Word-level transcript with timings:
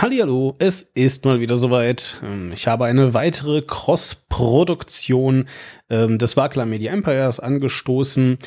Hallihallo, 0.00 0.54
es 0.60 0.82
ist 0.94 1.24
mal 1.24 1.40
wieder 1.40 1.56
soweit. 1.56 2.18
Ähm, 2.22 2.52
ich 2.52 2.68
habe 2.68 2.84
eine 2.84 3.14
weitere 3.14 3.62
Cross-Produktion 3.62 5.48
ähm, 5.90 6.18
des 6.20 6.36
Wagler 6.36 6.66
Media 6.66 6.92
Empires 6.92 7.40
angestoßen. 7.40 8.38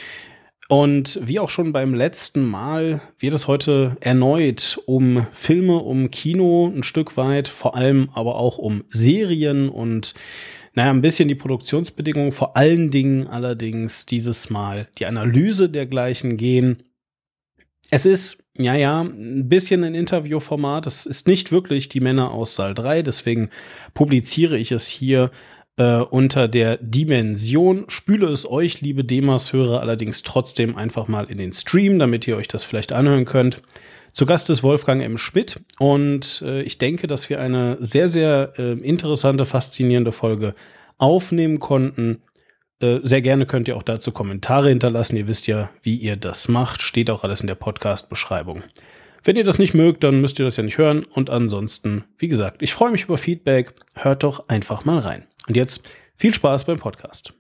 Und 0.70 1.20
wie 1.22 1.40
auch 1.40 1.50
schon 1.50 1.74
beim 1.74 1.94
letzten 1.94 2.46
Mal 2.50 3.02
wird 3.20 3.34
es 3.34 3.50
heute 3.50 3.98
erneut 4.00 4.82
um 4.86 5.28
Filme, 5.34 5.80
um 5.80 6.10
Kino 6.10 6.72
ein 6.74 6.84
Stück 6.84 7.18
weit, 7.18 7.50
vor 7.50 7.76
allem 7.76 8.10
aber 8.14 8.36
auch 8.36 8.58
um 8.58 8.86
Serien 8.90 9.68
und 9.68 10.14
naja, 10.74 10.90
ein 10.90 11.02
bisschen 11.02 11.28
die 11.28 11.36
Produktionsbedingungen, 11.36 12.32
vor 12.32 12.56
allen 12.56 12.92
Dingen 12.92 13.28
allerdings 13.28 14.06
dieses 14.06 14.50
Mal 14.50 14.88
die 15.00 15.06
Analyse 15.06 15.70
dergleichen 15.70 16.38
gehen. 16.38 16.84
Es 17.94 18.06
ist, 18.06 18.42
ja, 18.58 18.74
ja, 18.74 19.02
ein 19.02 19.50
bisschen 19.50 19.84
ein 19.84 19.96
Interviewformat. 19.96 20.88
Es 20.88 21.06
ist 21.06 21.28
nicht 21.28 21.52
wirklich 21.52 21.90
die 21.90 22.00
Männer 22.00 22.32
aus 22.32 22.56
Saal 22.56 22.74
3, 22.74 23.02
deswegen 23.02 23.50
publiziere 23.94 24.58
ich 24.58 24.72
es 24.72 24.88
hier 24.88 25.30
äh, 25.76 25.98
unter 25.98 26.48
der 26.48 26.78
Dimension. 26.78 27.84
Spüle 27.90 28.30
es 28.30 28.50
euch, 28.50 28.80
liebe 28.80 29.04
Demas-Hörer, 29.04 29.82
allerdings 29.82 30.24
trotzdem 30.24 30.78
einfach 30.78 31.10
mal 31.10 31.26
in 31.26 31.38
den 31.38 31.52
Stream, 31.52 32.00
damit 32.00 32.26
ihr 32.28 32.38
euch 32.38 32.48
das 32.48 32.64
vielleicht 32.64 32.94
anhören 32.94 33.26
könnt. 33.26 33.62
Zu 34.14 34.26
Gast 34.26 34.50
ist 34.50 34.64
Wolfgang 34.64 35.04
M. 35.04 35.18
Schmidt 35.18 35.60
und 35.78 36.44
äh, 36.46 36.62
ich 36.62 36.78
denke, 36.78 37.08
dass 37.08 37.30
wir 37.30 37.42
eine 37.42 37.78
sehr, 37.82 38.08
sehr 38.08 38.54
äh, 38.58 38.72
interessante, 38.72 39.46
faszinierende 39.46 40.14
Folge 40.14 40.54
aufnehmen 40.98 41.60
konnten. 41.60 42.22
Äh, 42.82 43.00
sehr 43.04 43.22
gerne 43.22 43.46
könnt 43.46 43.68
ihr 43.68 43.78
auch 43.78 43.84
dazu 43.84 44.12
Kommentare 44.12 44.70
hinterlassen. 44.70 45.16
Ihr 45.16 45.28
wisst 45.28 45.48
ja, 45.48 45.70
wie 45.84 45.96
ihr 45.96 46.16
das 46.16 46.48
macht. 46.48 46.82
Steht 46.82 47.10
auch 47.10 47.24
alles 47.24 47.42
in 47.42 47.48
der 47.48 47.56
Podcast-Beschreibung. 47.56 48.64
Wenn 49.24 49.36
ihr 49.36 49.44
das 49.44 49.60
nicht 49.60 49.76
mögt, 49.76 50.04
dann 50.04 50.20
müsst 50.20 50.40
ihr 50.40 50.46
das 50.46 50.58
ja 50.58 50.64
nicht 50.64 50.80
hören. 50.80 51.04
Und 51.04 51.30
ansonsten, 51.30 52.06
wie 52.18 52.28
gesagt, 52.28 52.62
ich 52.64 52.74
freue 52.74 52.92
mich 52.92 53.04
über 53.04 53.18
Feedback. 53.18 53.74
Hört 53.94 54.24
doch 54.24 54.50
einfach 54.50 54.84
mal 54.84 55.00
rein. 55.00 55.28
Und 55.48 55.56
jetzt 55.56 55.90
viel 56.16 56.34
Spaß 56.34 56.66
beim 56.66 56.80
Podcast. 56.80 57.34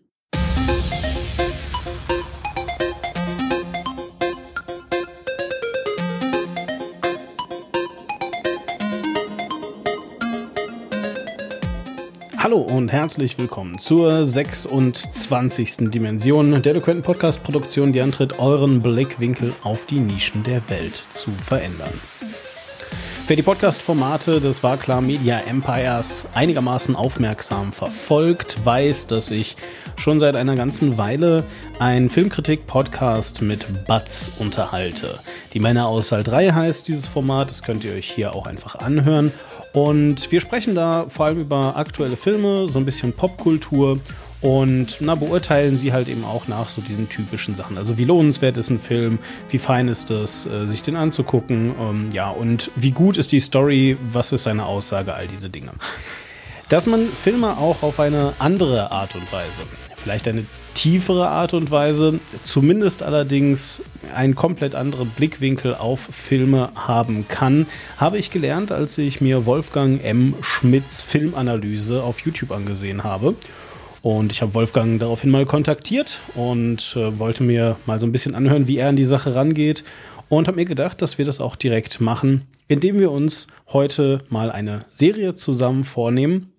Hallo 12.44 12.62
und 12.62 12.92
herzlich 12.92 13.38
willkommen 13.38 13.78
zur 13.78 14.26
26. 14.26 15.92
Dimension 15.92 16.60
der 16.64 16.72
Eloquenten 16.72 17.04
Podcast 17.04 17.44
Produktion, 17.44 17.94
die 17.94 18.02
antritt, 18.02 18.40
euren 18.40 18.82
Blickwinkel 18.82 19.54
auf 19.62 19.86
die 19.86 20.00
Nischen 20.00 20.42
der 20.42 20.68
Welt 20.68 21.06
zu 21.12 21.30
verändern. 21.46 21.94
Wer 23.28 23.36
die 23.36 23.44
Podcast-Formate 23.44 24.42
des 24.42 24.64
Warklar 24.64 25.02
Media 25.02 25.38
Empires 25.38 26.26
einigermaßen 26.34 26.96
aufmerksam 26.96 27.72
verfolgt, 27.72 28.66
weiß, 28.66 29.06
dass 29.06 29.30
ich 29.30 29.56
schon 29.98 30.20
seit 30.20 30.36
einer 30.36 30.56
ganzen 30.56 30.98
Weile 30.98 31.44
einen 31.78 32.10
Filmkritik-Podcast 32.10 33.44
mit 33.44 33.86
Batz 33.86 34.32
unterhalte. 34.40 35.20
Die 35.54 35.60
Männer 35.60 35.86
aus 35.86 36.10
Saal 36.10 36.24
3 36.24 36.54
heißt 36.54 36.88
dieses 36.88 37.06
Format, 37.06 37.52
das 37.52 37.62
könnt 37.62 37.84
ihr 37.84 37.94
euch 37.94 38.10
hier 38.10 38.34
auch 38.34 38.48
einfach 38.48 38.74
anhören. 38.76 39.32
Und 39.74 40.32
wir 40.32 40.42
sprechen 40.42 40.76
da 40.76 41.06
vor 41.10 41.28
allem 41.28 41.38
über 41.38 41.78
aktuelle 41.78 42.18
Filme, 42.18 42.68
so 42.68 42.78
ein 42.78 42.86
bisschen 42.86 43.14
Popkultur 43.14 44.00
und 44.42 44.98
na, 45.02 45.16
beurteilen 45.16 45.78
sie 45.78 45.94
halt 45.94 46.08
eben 46.08 46.26
auch 46.26 46.48
nach 46.48 46.70
so 46.70 46.82
diesen 46.82 47.08
typischen 47.08 47.56
Sachen. 47.56 47.78
Also 47.78 47.98
wie 47.98 48.06
lohnenswert 48.06 48.58
ist 48.58 48.70
ein 48.70 48.80
Film, 48.80 49.20
wie 49.50 49.60
fein 49.60 49.88
ist 49.88 50.10
es, 50.10 50.48
äh, 50.48 50.68
sich 50.68 50.82
den 50.82 50.96
anzugucken, 50.96 51.76
ähm, 51.80 52.10
ja, 52.12 52.30
und 52.32 52.72
wie 52.76 52.92
gut 52.92 53.18
ist 53.18 53.32
die 53.32 53.40
Story, 53.40 53.98
was 54.12 54.32
ist 54.32 54.44
seine 54.44 54.66
Aussage, 54.66 55.14
all 55.14 55.28
diese 55.28 55.50
Dinge. 55.50 55.72
Dass 56.70 56.86
man 56.86 57.06
Filme 57.06 57.58
auch 57.58 57.84
auf 57.84 58.00
eine 58.00 58.34
andere 58.40 58.92
Art 58.92 59.14
und 59.14 59.32
Weise, 59.32 59.62
vielleicht 59.96 60.28
eine 60.28 60.44
tiefere 60.74 61.28
Art 61.28 61.54
und 61.54 61.72
Weise, 61.72 62.20
zumindest 62.44 63.04
allerdings 63.04 63.82
einen 64.14 64.36
komplett 64.36 64.76
anderen 64.76 65.10
Blickwinkel 65.10 65.76
auf 65.76 66.00
Filme 66.00 66.70
haben 66.76 67.28
kann, 67.28 67.68
habe 67.98 68.18
ich 68.18 68.32
gelernt, 68.32 68.72
als 68.72 68.98
ich 68.98 69.22
mir 69.22 69.46
Wolfgang 69.46 70.04
M. 70.04 70.36
Schmidts 70.42 71.02
Filmanalyse 71.02 72.04
auf 72.04 72.20
YouTube 72.20 72.52
angesehen 72.52 73.04
habe. 73.04 73.36
Und 74.02 74.32
ich 74.32 74.42
habe 74.42 74.54
Wolfgang 74.54 75.00
daraufhin 75.00 75.30
mal 75.30 75.46
kontaktiert 75.46 76.20
und 76.34 76.96
äh, 76.96 77.20
wollte 77.20 77.44
mir 77.44 77.76
mal 77.86 78.00
so 78.00 78.08
ein 78.08 78.12
bisschen 78.12 78.34
anhören, 78.34 78.68
wie 78.68 78.78
er 78.78 78.90
an 78.90 78.96
die 78.96 79.06
Sache 79.06 79.36
rangeht. 79.36 79.84
Und 80.28 80.48
habe 80.48 80.56
mir 80.56 80.66
gedacht, 80.66 81.02
dass 81.02 81.18
wir 81.18 81.26
das 81.26 81.42
auch 81.42 81.56
direkt 81.56 82.00
machen, 82.00 82.48
indem 82.68 83.00
wir 83.00 83.12
uns 83.12 83.48
heute 83.68 84.20
mal 84.30 84.50
eine 84.50 84.80
Serie 84.90 85.36
zusammen 85.36 85.84
vornehmen, 85.84 86.51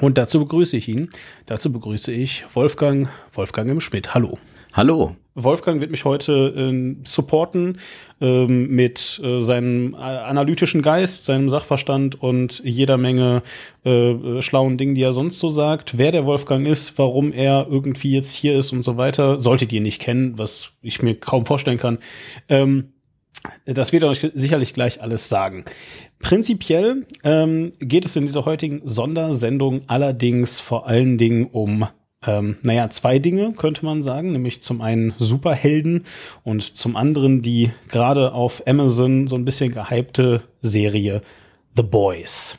und 0.00 0.18
dazu 0.18 0.40
begrüße 0.40 0.76
ich 0.76 0.88
ihn. 0.88 1.10
Dazu 1.46 1.72
begrüße 1.72 2.12
ich 2.12 2.44
Wolfgang, 2.54 3.08
Wolfgang 3.32 3.70
im 3.70 3.80
Schmidt. 3.80 4.14
Hallo. 4.14 4.38
Hallo. 4.72 5.16
Wolfgang 5.34 5.80
wird 5.80 5.90
mich 5.90 6.04
heute 6.04 6.32
äh, 6.32 6.96
supporten 7.04 7.78
ähm, 8.20 8.68
mit 8.68 9.20
äh, 9.22 9.40
seinem 9.40 9.94
äh, 9.94 9.98
analytischen 9.98 10.82
Geist, 10.82 11.24
seinem 11.24 11.48
Sachverstand 11.48 12.20
und 12.20 12.60
jeder 12.64 12.96
Menge 12.96 13.42
äh, 13.84 14.10
äh, 14.10 14.42
schlauen 14.42 14.78
Dingen, 14.78 14.94
die 14.94 15.02
er 15.02 15.12
sonst 15.12 15.38
so 15.38 15.48
sagt. 15.48 15.96
Wer 15.96 16.12
der 16.12 16.26
Wolfgang 16.26 16.66
ist, 16.66 16.98
warum 16.98 17.32
er 17.32 17.66
irgendwie 17.70 18.12
jetzt 18.12 18.34
hier 18.34 18.58
ist 18.58 18.72
und 18.72 18.82
so 18.82 18.96
weiter, 18.96 19.40
solltet 19.40 19.72
ihr 19.72 19.80
nicht 19.80 20.00
kennen, 20.00 20.38
was 20.38 20.70
ich 20.82 21.02
mir 21.02 21.14
kaum 21.14 21.46
vorstellen 21.46 21.78
kann. 21.78 21.98
Ähm, 22.48 22.92
das 23.66 23.92
wird 23.92 24.04
euch 24.04 24.26
sicherlich 24.34 24.74
gleich 24.74 25.02
alles 25.02 25.28
sagen. 25.28 25.64
Prinzipiell 26.18 27.06
ähm, 27.22 27.72
geht 27.78 28.04
es 28.04 28.16
in 28.16 28.22
dieser 28.22 28.44
heutigen 28.44 28.82
Sondersendung 28.84 29.82
allerdings 29.86 30.60
vor 30.60 30.86
allen 30.86 31.18
Dingen 31.18 31.46
um, 31.46 31.86
ähm, 32.26 32.56
naja, 32.62 32.90
zwei 32.90 33.18
Dinge, 33.18 33.52
könnte 33.52 33.84
man 33.84 34.02
sagen, 34.02 34.32
nämlich 34.32 34.62
zum 34.62 34.80
einen 34.80 35.14
Superhelden 35.18 36.06
und 36.42 36.76
zum 36.76 36.96
anderen 36.96 37.42
die 37.42 37.70
gerade 37.88 38.32
auf 38.32 38.66
Amazon 38.66 39.28
so 39.28 39.36
ein 39.36 39.44
bisschen 39.44 39.72
gehypte 39.72 40.42
Serie 40.60 41.22
The 41.76 41.82
Boys. 41.82 42.58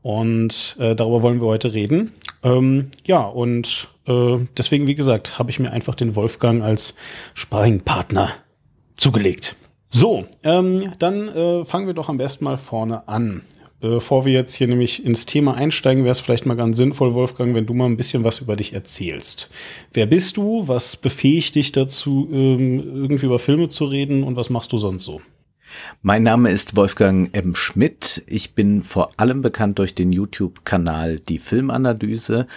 Und 0.00 0.76
äh, 0.78 0.94
darüber 0.94 1.22
wollen 1.22 1.40
wir 1.40 1.46
heute 1.46 1.72
reden. 1.72 2.12
Ähm, 2.42 2.90
ja, 3.04 3.20
und 3.20 3.88
äh, 4.06 4.36
deswegen, 4.56 4.86
wie 4.86 4.94
gesagt, 4.94 5.38
habe 5.38 5.50
ich 5.50 5.58
mir 5.58 5.72
einfach 5.72 5.94
den 5.94 6.14
Wolfgang 6.14 6.62
als 6.62 6.94
Sparringpartner 7.34 8.30
zugelegt. 8.96 9.56
So, 9.96 10.24
ähm, 10.42 10.92
dann 10.98 11.28
äh, 11.28 11.64
fangen 11.64 11.86
wir 11.86 11.94
doch 11.94 12.08
am 12.08 12.16
besten 12.16 12.42
mal 12.42 12.56
vorne 12.56 13.06
an. 13.06 13.42
Bevor 13.78 14.24
wir 14.24 14.32
jetzt 14.32 14.52
hier 14.52 14.66
nämlich 14.66 15.04
ins 15.04 15.24
Thema 15.24 15.54
einsteigen, 15.54 16.02
wäre 16.02 16.10
es 16.10 16.18
vielleicht 16.18 16.46
mal 16.46 16.56
ganz 16.56 16.78
sinnvoll, 16.78 17.14
Wolfgang, 17.14 17.54
wenn 17.54 17.64
du 17.64 17.74
mal 17.74 17.84
ein 17.84 17.96
bisschen 17.96 18.24
was 18.24 18.40
über 18.40 18.56
dich 18.56 18.72
erzählst. 18.72 19.50
Wer 19.92 20.06
bist 20.06 20.36
du? 20.36 20.66
Was 20.66 20.96
befähigt 20.96 21.54
dich 21.54 21.70
dazu, 21.70 22.28
ähm, 22.32 22.80
irgendwie 22.80 23.26
über 23.26 23.38
Filme 23.38 23.68
zu 23.68 23.84
reden 23.84 24.24
und 24.24 24.34
was 24.34 24.50
machst 24.50 24.72
du 24.72 24.78
sonst 24.78 25.04
so? 25.04 25.20
Mein 26.02 26.24
Name 26.24 26.50
ist 26.50 26.74
Wolfgang 26.74 27.32
M. 27.32 27.54
Schmidt. 27.54 28.24
Ich 28.26 28.56
bin 28.56 28.82
vor 28.82 29.10
allem 29.16 29.42
bekannt 29.42 29.78
durch 29.78 29.94
den 29.94 30.10
YouTube-Kanal 30.10 31.20
Die 31.20 31.38
Filmanalyse. 31.38 32.48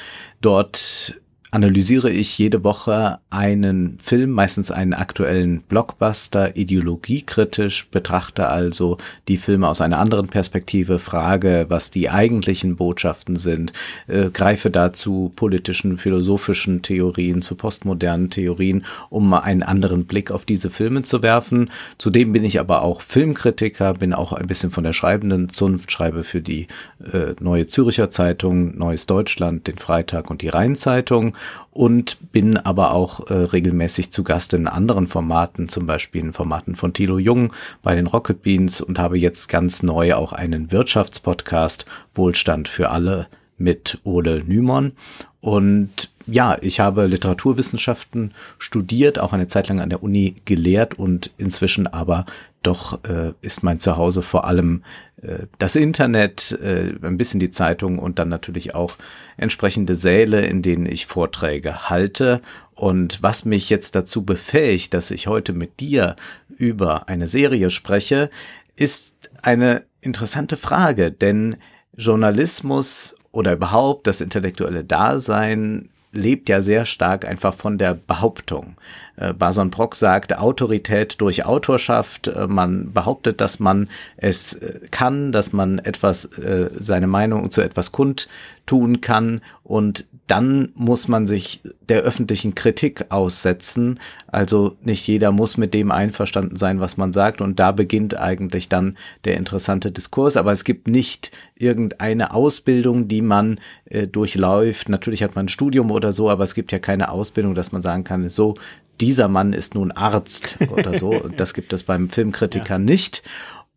Dort 0.42 1.22
analysiere 1.52 2.10
ich 2.10 2.36
jede 2.38 2.64
Woche 2.64 3.20
einen 3.30 4.00
Film, 4.00 4.32
meistens 4.32 4.72
einen 4.72 4.94
aktuellen 4.94 5.62
Blockbuster, 5.62 6.56
ideologiekritisch, 6.56 7.88
betrachte 7.92 8.48
also 8.48 8.98
die 9.28 9.36
Filme 9.36 9.68
aus 9.68 9.82
einer 9.82 10.00
anderen 10.00 10.28
Perspektive, 10.28 11.00
frage, 11.00 11.66
was 11.68 11.92
die 11.92 12.10
eigentlichen 12.10 12.78
Botschaften 12.78 13.36
sind, 13.36 13.74
äh, 14.08 14.30
greife 14.30 14.72
dazu 14.72 15.34
politischen, 15.36 15.98
philosophischen 15.98 16.84
Theorien, 16.84 17.42
zu 17.42 17.56
postmodernen 17.56 18.30
Theorien, 18.30 18.86
um 19.10 19.34
einen 19.34 19.64
anderen 19.64 20.06
Blick 20.06 20.32
auf 20.32 20.46
diese 20.46 20.70
Filme 20.70 21.02
zu 21.02 21.22
werfen. 21.22 21.70
Zudem 21.98 22.32
bin 22.32 22.46
ich 22.46 22.62
aber 22.62 22.82
auch 22.82 23.02
Filmkritiker, 23.02 23.94
bin 23.96 24.14
auch 24.14 24.32
ein 24.32 24.48
bisschen 24.48 24.72
von 24.72 24.86
der 24.86 24.94
schreibenden 24.94 25.50
Zunft, 25.50 25.92
schreibe 25.92 26.24
für 26.24 26.42
die 26.42 26.68
äh, 27.12 27.36
Neue 27.42 27.68
Züricher 27.68 28.10
Zeitung, 28.10 28.78
Neues 28.78 29.06
Deutschland, 29.06 29.68
den 29.68 29.78
Freitag 29.78 30.30
und 30.30 30.42
die 30.42 30.50
Rheinzeitung 30.50 31.36
und 31.78 32.32
bin 32.32 32.58
aber 32.58 32.92
auch 32.94 33.30
äh, 33.30 33.34
regelmäßig 33.34 34.12
zu 34.12 34.24
Gast 34.24 34.54
in 34.54 34.68
anderen 34.68 35.06
Formaten, 35.06 35.70
zum 35.70 35.86
Beispiel 35.86 36.22
in 36.22 36.34
Formaten 36.34 36.76
von 36.76 36.92
Thilo 36.92 37.20
Jung 37.20 37.54
bei 37.84 37.94
den 37.94 38.08
Rocket 38.08 38.42
Beans 38.42 38.82
und 38.82 38.98
habe 38.98 39.20
jetzt 39.20 39.48
ganz 39.48 39.84
neu 39.84 40.16
auch 40.16 40.34
einen 40.34 40.72
Wirtschaftspodcast 40.72 41.86
Wohlstand 42.16 42.68
für 42.68 42.90
alle 42.90 43.28
mit 43.60 44.00
Ole 44.04 44.44
Nymon. 44.44 44.94
Und 45.40 46.10
ja, 46.26 46.58
ich 46.62 46.80
habe 46.80 47.06
Literaturwissenschaften 47.06 48.34
studiert, 48.58 49.20
auch 49.20 49.34
eine 49.34 49.48
Zeit 49.48 49.70
lang 49.70 49.80
an 49.80 49.90
der 49.90 50.02
Uni 50.02 50.36
gelehrt 50.46 50.96
und 50.96 51.32
inzwischen 51.38 51.86
aber 51.86 52.26
doch 52.68 53.04
äh, 53.06 53.34
ist 53.42 53.64
mein 53.64 53.80
Zuhause 53.80 54.22
vor 54.22 54.46
allem 54.46 54.84
äh, 55.22 55.48
das 55.58 55.76
Internet, 55.76 56.52
äh, 56.62 56.94
ein 57.02 57.18
bisschen 57.18 57.40
die 57.40 57.50
Zeitung 57.50 57.98
und 57.98 58.20
dann 58.20 58.30
natürlich 58.30 58.76
auch 58.76 58.98
entsprechende 59.38 59.96
Säle, 59.96 60.46
in 60.46 60.62
denen 60.62 60.86
ich 60.86 61.06
Vorträge 61.06 61.90
halte. 61.90 62.42
Und 62.76 63.24
was 63.24 63.46
mich 63.46 63.70
jetzt 63.70 63.96
dazu 63.96 64.24
befähigt, 64.24 64.94
dass 64.94 65.10
ich 65.12 65.28
heute 65.28 65.54
mit 65.54 65.80
dir 65.80 66.16
über 66.50 67.08
eine 67.08 67.28
Serie 67.28 67.70
spreche, 67.70 68.30
ist 68.76 69.14
eine 69.42 69.84
interessante 70.02 70.58
Frage, 70.58 71.12
denn 71.12 71.56
Journalismus 71.96 73.16
oder 73.32 73.54
überhaupt 73.54 74.08
das 74.08 74.22
intellektuelle 74.22 74.84
Dasein 74.84 75.90
lebt 76.12 76.50
ja 76.50 76.62
sehr 76.62 76.86
stark 76.86 77.28
einfach 77.28 77.54
von 77.54 77.78
der 77.78 77.94
Behauptung. 77.94 78.76
Äh, 79.18 79.34
Bason 79.34 79.70
Brock 79.70 79.96
sagt 79.96 80.38
Autorität 80.38 81.16
durch 81.20 81.46
Autorschaft. 81.46 82.28
Äh, 82.28 82.48
man 82.48 82.94
behauptet, 82.94 83.42
dass 83.42 83.60
man 83.60 83.90
es 84.16 84.54
äh, 84.54 84.80
kann, 84.92 85.32
dass 85.32 85.54
man 85.54 85.80
etwas, 85.80 86.30
seine 86.72 87.08
Meinung 87.08 87.52
zu 87.52 87.62
etwas 87.62 87.92
kundtun 87.92 89.02
kann 89.02 89.42
und 89.64 90.06
dann 90.28 90.70
muss 90.76 91.08
man 91.08 91.26
sich 91.26 91.62
der 91.88 92.02
öffentlichen 92.02 92.54
Kritik 92.54 93.06
aussetzen. 93.10 94.00
Also 94.28 94.76
nicht 94.82 95.08
jeder 95.08 95.32
muss 95.32 95.56
mit 95.56 95.74
dem 95.74 95.90
einverstanden 95.90 96.58
sein, 96.58 96.82
was 96.82 96.98
man 96.98 97.14
sagt. 97.14 97.40
Und 97.40 97.60
da 97.60 97.72
beginnt 97.72 98.18
eigentlich 98.20 98.68
dann 98.68 98.98
der 99.24 99.38
interessante 99.38 99.90
Diskurs. 99.90 100.36
Aber 100.36 100.52
es 100.52 100.66
gibt 100.66 100.90
nicht 100.90 101.32
irgendeine 101.56 102.34
Ausbildung, 102.34 103.08
die 103.08 103.22
man 103.22 103.60
äh, 103.86 104.06
durchläuft. 104.06 104.90
Natürlich 104.90 105.24
hat 105.24 105.36
man 105.36 105.46
ein 105.46 105.50
Studium 105.50 105.92
oder 105.92 106.12
so, 106.12 106.30
aber 106.30 106.44
es 106.44 106.56
gibt 106.56 106.74
ja 106.74 106.80
keine 106.80 107.10
Ausbildung, 107.10 107.56
dass 107.56 107.72
man 107.72 107.82
sagen 107.82 108.04
kann, 108.04 108.28
so, 108.28 108.56
dieser 109.00 109.28
Mann 109.28 109.54
ist 109.54 109.76
nun 109.76 109.92
Arzt 109.92 110.58
oder 110.70 110.98
so. 110.98 111.22
Das 111.38 111.54
gibt 111.54 111.72
es 111.74 111.84
beim 111.84 112.10
Filmkritiker 112.10 112.76
ja. 112.76 112.80
nicht. 112.80 113.24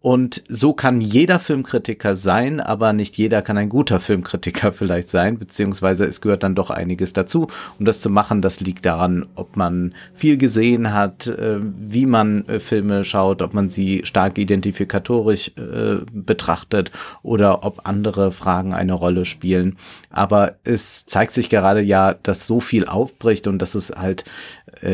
Und 0.03 0.43
so 0.49 0.73
kann 0.73 1.03
jeder 1.03 1.39
Filmkritiker 1.39 2.17
sein, 2.17 2.59
aber 2.59 2.95
nicht 2.95 3.19
jeder 3.19 3.43
kann 3.43 3.59
ein 3.59 3.69
guter 3.69 4.01
Filmkritiker 4.01 4.73
vielleicht 4.73 5.11
sein, 5.11 5.39
beziehungsweise 5.39 6.05
es 6.05 6.23
gehört 6.23 6.43
dann 6.43 6.55
doch 6.55 6.71
einiges 6.71 7.13
dazu. 7.13 7.49
Um 7.79 7.85
das 7.85 8.01
zu 8.01 8.09
machen, 8.09 8.41
das 8.41 8.61
liegt 8.61 8.87
daran, 8.87 9.27
ob 9.35 9.57
man 9.57 9.95
viel 10.15 10.39
gesehen 10.39 10.95
hat, 10.95 11.27
äh, 11.27 11.59
wie 11.61 12.07
man 12.07 12.49
äh, 12.49 12.61
Filme 12.61 13.05
schaut, 13.05 13.43
ob 13.43 13.53
man 13.53 13.69
sie 13.69 14.01
stark 14.05 14.39
identifikatorisch 14.39 15.53
äh, 15.59 15.99
betrachtet 16.13 16.91
oder 17.23 17.63
ob 17.65 17.87
andere 17.87 18.33
Fragen 18.33 18.73
eine 18.73 18.95
Rolle 18.95 19.27
spielen. 19.27 19.77
Aber 20.09 20.55
es 20.65 21.05
zeigt 21.05 21.33
sich 21.33 21.51
gerade 21.51 21.83
ja, 21.83 22.15
dass 22.15 22.47
so 22.47 22.61
viel 22.61 22.87
aufbricht 22.87 23.47
und 23.47 23.59
dass 23.61 23.75
es 23.75 23.91
halt 23.91 24.25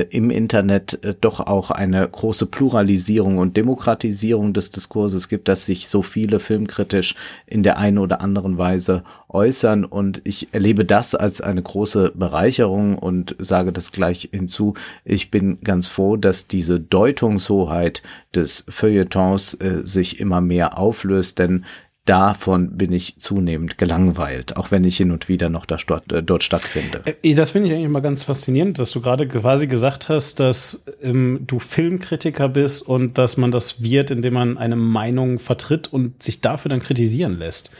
im 0.08 0.30
Internet 0.30 1.16
doch 1.20 1.38
auch 1.38 1.70
eine 1.70 2.08
große 2.08 2.46
Pluralisierung 2.46 3.38
und 3.38 3.56
Demokratisierung 3.56 4.52
des 4.52 4.70
Diskurses 4.70 4.95
gibt, 5.28 5.48
dass 5.48 5.66
sich 5.66 5.88
so 5.88 6.02
viele 6.02 6.40
filmkritisch 6.40 7.14
in 7.46 7.62
der 7.62 7.78
einen 7.78 7.98
oder 7.98 8.20
anderen 8.20 8.58
Weise 8.58 9.04
äußern. 9.28 9.84
Und 9.84 10.22
ich 10.24 10.48
erlebe 10.52 10.84
das 10.84 11.14
als 11.14 11.40
eine 11.40 11.62
große 11.62 12.12
Bereicherung 12.14 12.96
und 12.98 13.36
sage 13.38 13.72
das 13.72 13.92
gleich 13.92 14.30
hinzu. 14.32 14.74
Ich 15.04 15.30
bin 15.30 15.60
ganz 15.62 15.88
froh, 15.88 16.16
dass 16.16 16.48
diese 16.48 16.80
Deutungshoheit 16.80 18.02
des 18.34 18.64
Feuilletons 18.68 19.54
äh, 19.54 19.80
sich 19.84 20.20
immer 20.20 20.40
mehr 20.40 20.78
auflöst, 20.78 21.38
denn 21.38 21.64
davon 22.06 22.76
bin 22.76 22.92
ich 22.92 23.18
zunehmend 23.18 23.78
gelangweilt, 23.78 24.56
auch 24.56 24.70
wenn 24.70 24.84
ich 24.84 24.96
hin 24.96 25.10
und 25.10 25.28
wieder 25.28 25.50
noch 25.50 25.66
dort, 25.66 26.12
äh, 26.12 26.22
dort 26.22 26.42
stattfinde. 26.42 27.02
Äh, 27.04 27.34
das 27.34 27.50
finde 27.50 27.68
ich 27.68 27.74
eigentlich 27.74 27.90
mal 27.90 28.00
ganz 28.00 28.22
faszinierend, 28.22 28.78
dass 28.78 28.92
du 28.92 29.00
gerade 29.00 29.26
quasi 29.26 29.66
gesagt 29.66 30.08
hast, 30.08 30.40
dass 30.40 30.84
ähm, 31.02 31.40
du 31.46 31.58
Filmkritiker 31.58 32.48
bist 32.48 32.86
und 32.86 33.18
dass 33.18 33.36
man 33.36 33.50
das 33.50 33.82
wird, 33.82 34.10
indem 34.10 34.34
man 34.34 34.56
eine 34.56 34.76
Meinung 34.76 35.38
vertritt 35.38 35.92
und 35.92 36.22
sich 36.22 36.40
dafür 36.40 36.68
dann 36.68 36.80
kritisieren 36.80 37.38
lässt. 37.38 37.70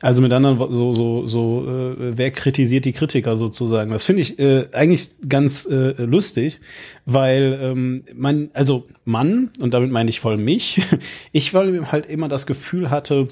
Also 0.00 0.22
mit 0.22 0.32
anderen 0.32 0.58
so 0.72 0.92
so 0.92 1.26
so 1.26 1.66
äh, 1.68 2.16
wer 2.16 2.30
kritisiert 2.30 2.84
die 2.84 2.92
Kritiker 2.92 3.36
sozusagen. 3.36 3.90
Das 3.90 4.04
finde 4.04 4.22
ich 4.22 4.38
äh, 4.38 4.66
eigentlich 4.72 5.10
ganz 5.28 5.66
äh, 5.66 6.04
lustig, 6.04 6.60
weil 7.06 7.58
ähm, 7.60 8.04
man 8.14 8.50
also 8.52 8.86
Mann 9.04 9.50
und 9.60 9.74
damit 9.74 9.90
meine 9.90 10.10
ich 10.10 10.20
voll 10.20 10.36
mich. 10.36 10.80
Ich 11.32 11.54
weil 11.54 11.90
halt 11.92 12.06
immer 12.06 12.28
das 12.28 12.46
Gefühl 12.46 12.90
hatte, 12.90 13.28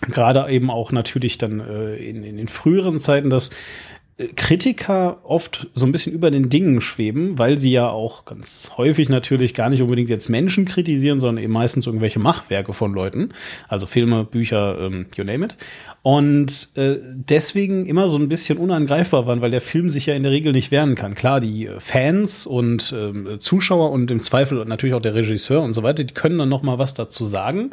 gerade 0.00 0.50
eben 0.50 0.70
auch 0.70 0.92
natürlich 0.92 1.38
dann 1.38 1.60
äh, 1.60 1.96
in, 1.96 2.22
in 2.22 2.36
den 2.36 2.48
früheren 2.48 3.00
Zeiten, 3.00 3.30
dass 3.30 3.50
äh, 4.18 4.28
Kritiker 4.28 5.18
oft 5.24 5.68
so 5.74 5.86
ein 5.86 5.92
bisschen 5.92 6.12
über 6.12 6.30
den 6.30 6.48
Dingen 6.48 6.80
schweben, 6.80 7.38
weil 7.38 7.58
sie 7.58 7.72
ja 7.72 7.88
auch 7.88 8.24
ganz 8.24 8.70
häufig 8.76 9.08
natürlich 9.08 9.54
gar 9.54 9.68
nicht 9.70 9.82
unbedingt 9.82 10.08
jetzt 10.08 10.28
Menschen 10.28 10.64
kritisieren, 10.64 11.20
sondern 11.20 11.42
eben 11.42 11.52
meistens 11.52 11.86
irgendwelche 11.86 12.18
Machwerke 12.18 12.72
von 12.72 12.92
Leuten, 12.94 13.30
also 13.68 13.86
Filme, 13.86 14.24
Bücher, 14.24 14.78
ähm, 14.80 15.06
you 15.16 15.24
name 15.24 15.46
it. 15.46 15.56
Und 16.02 16.68
äh, 16.76 16.98
deswegen 17.02 17.84
immer 17.86 18.08
so 18.08 18.16
ein 18.16 18.28
bisschen 18.28 18.58
unangreifbar 18.58 19.26
waren, 19.26 19.40
weil 19.40 19.50
der 19.50 19.60
Film 19.60 19.90
sich 19.90 20.06
ja 20.06 20.14
in 20.14 20.22
der 20.22 20.30
Regel 20.30 20.52
nicht 20.52 20.70
wehren 20.70 20.94
kann. 20.94 21.16
Klar, 21.16 21.40
die 21.40 21.66
äh, 21.66 21.80
Fans 21.80 22.46
und 22.46 22.92
äh, 22.92 23.38
Zuschauer 23.38 23.90
und 23.90 24.10
im 24.10 24.22
Zweifel 24.22 24.64
natürlich 24.66 24.94
auch 24.94 25.02
der 25.02 25.14
Regisseur 25.14 25.62
und 25.62 25.72
so 25.72 25.82
weiter, 25.82 26.04
die 26.04 26.14
können 26.14 26.38
dann 26.38 26.48
noch 26.48 26.62
mal 26.62 26.78
was 26.78 26.94
dazu 26.94 27.24
sagen. 27.24 27.70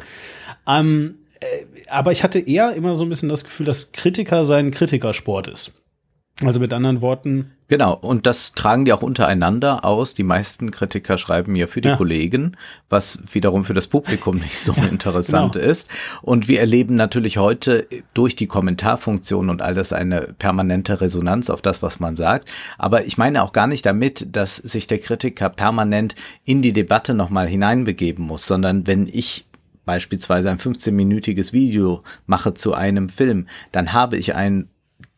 Ähm, 0.66 1.14
äh, 1.40 1.64
aber 1.88 2.12
ich 2.12 2.22
hatte 2.22 2.38
eher 2.38 2.74
immer 2.74 2.96
so 2.96 3.04
ein 3.04 3.08
bisschen 3.08 3.28
das 3.28 3.44
Gefühl, 3.44 3.66
dass 3.66 3.92
Kritiker 3.92 4.44
sein 4.44 4.70
Kritikersport 4.70 5.48
ist. 5.48 5.72
Also 6.42 6.58
mit 6.58 6.72
anderen 6.72 7.00
Worten. 7.00 7.52
Genau, 7.68 7.94
und 7.94 8.26
das 8.26 8.52
tragen 8.52 8.84
die 8.84 8.92
auch 8.92 9.02
untereinander 9.02 9.84
aus. 9.84 10.14
Die 10.14 10.24
meisten 10.24 10.72
Kritiker 10.72 11.16
schreiben 11.16 11.54
ja 11.54 11.68
für 11.68 11.80
die 11.80 11.88
ja. 11.88 11.96
Kollegen, 11.96 12.56
was 12.90 13.20
wiederum 13.32 13.64
für 13.64 13.72
das 13.72 13.86
Publikum 13.86 14.38
nicht 14.38 14.58
so 14.58 14.72
interessant 14.90 15.54
genau. 15.54 15.64
ist. 15.64 15.88
Und 16.22 16.48
wir 16.48 16.58
erleben 16.58 16.96
natürlich 16.96 17.38
heute 17.38 17.86
durch 18.14 18.34
die 18.34 18.48
Kommentarfunktion 18.48 19.48
und 19.48 19.62
all 19.62 19.74
das 19.74 19.92
eine 19.92 20.34
permanente 20.38 21.00
Resonanz 21.00 21.50
auf 21.50 21.62
das, 21.62 21.84
was 21.84 22.00
man 22.00 22.16
sagt. 22.16 22.48
Aber 22.78 23.06
ich 23.06 23.16
meine 23.16 23.42
auch 23.44 23.52
gar 23.52 23.68
nicht 23.68 23.86
damit, 23.86 24.34
dass 24.34 24.56
sich 24.56 24.88
der 24.88 24.98
Kritiker 24.98 25.50
permanent 25.50 26.16
in 26.44 26.62
die 26.62 26.72
Debatte 26.72 27.14
nochmal 27.14 27.46
hineinbegeben 27.46 28.26
muss, 28.26 28.44
sondern 28.44 28.88
wenn 28.88 29.06
ich 29.06 29.46
beispielsweise 29.84 30.50
ein 30.50 30.58
15-minütiges 30.58 31.52
Video 31.52 32.02
mache 32.26 32.54
zu 32.54 32.74
einem 32.74 33.08
Film, 33.08 33.48
dann 33.72 33.92
habe 33.92 34.16
ich 34.16 34.34
einen 34.34 34.70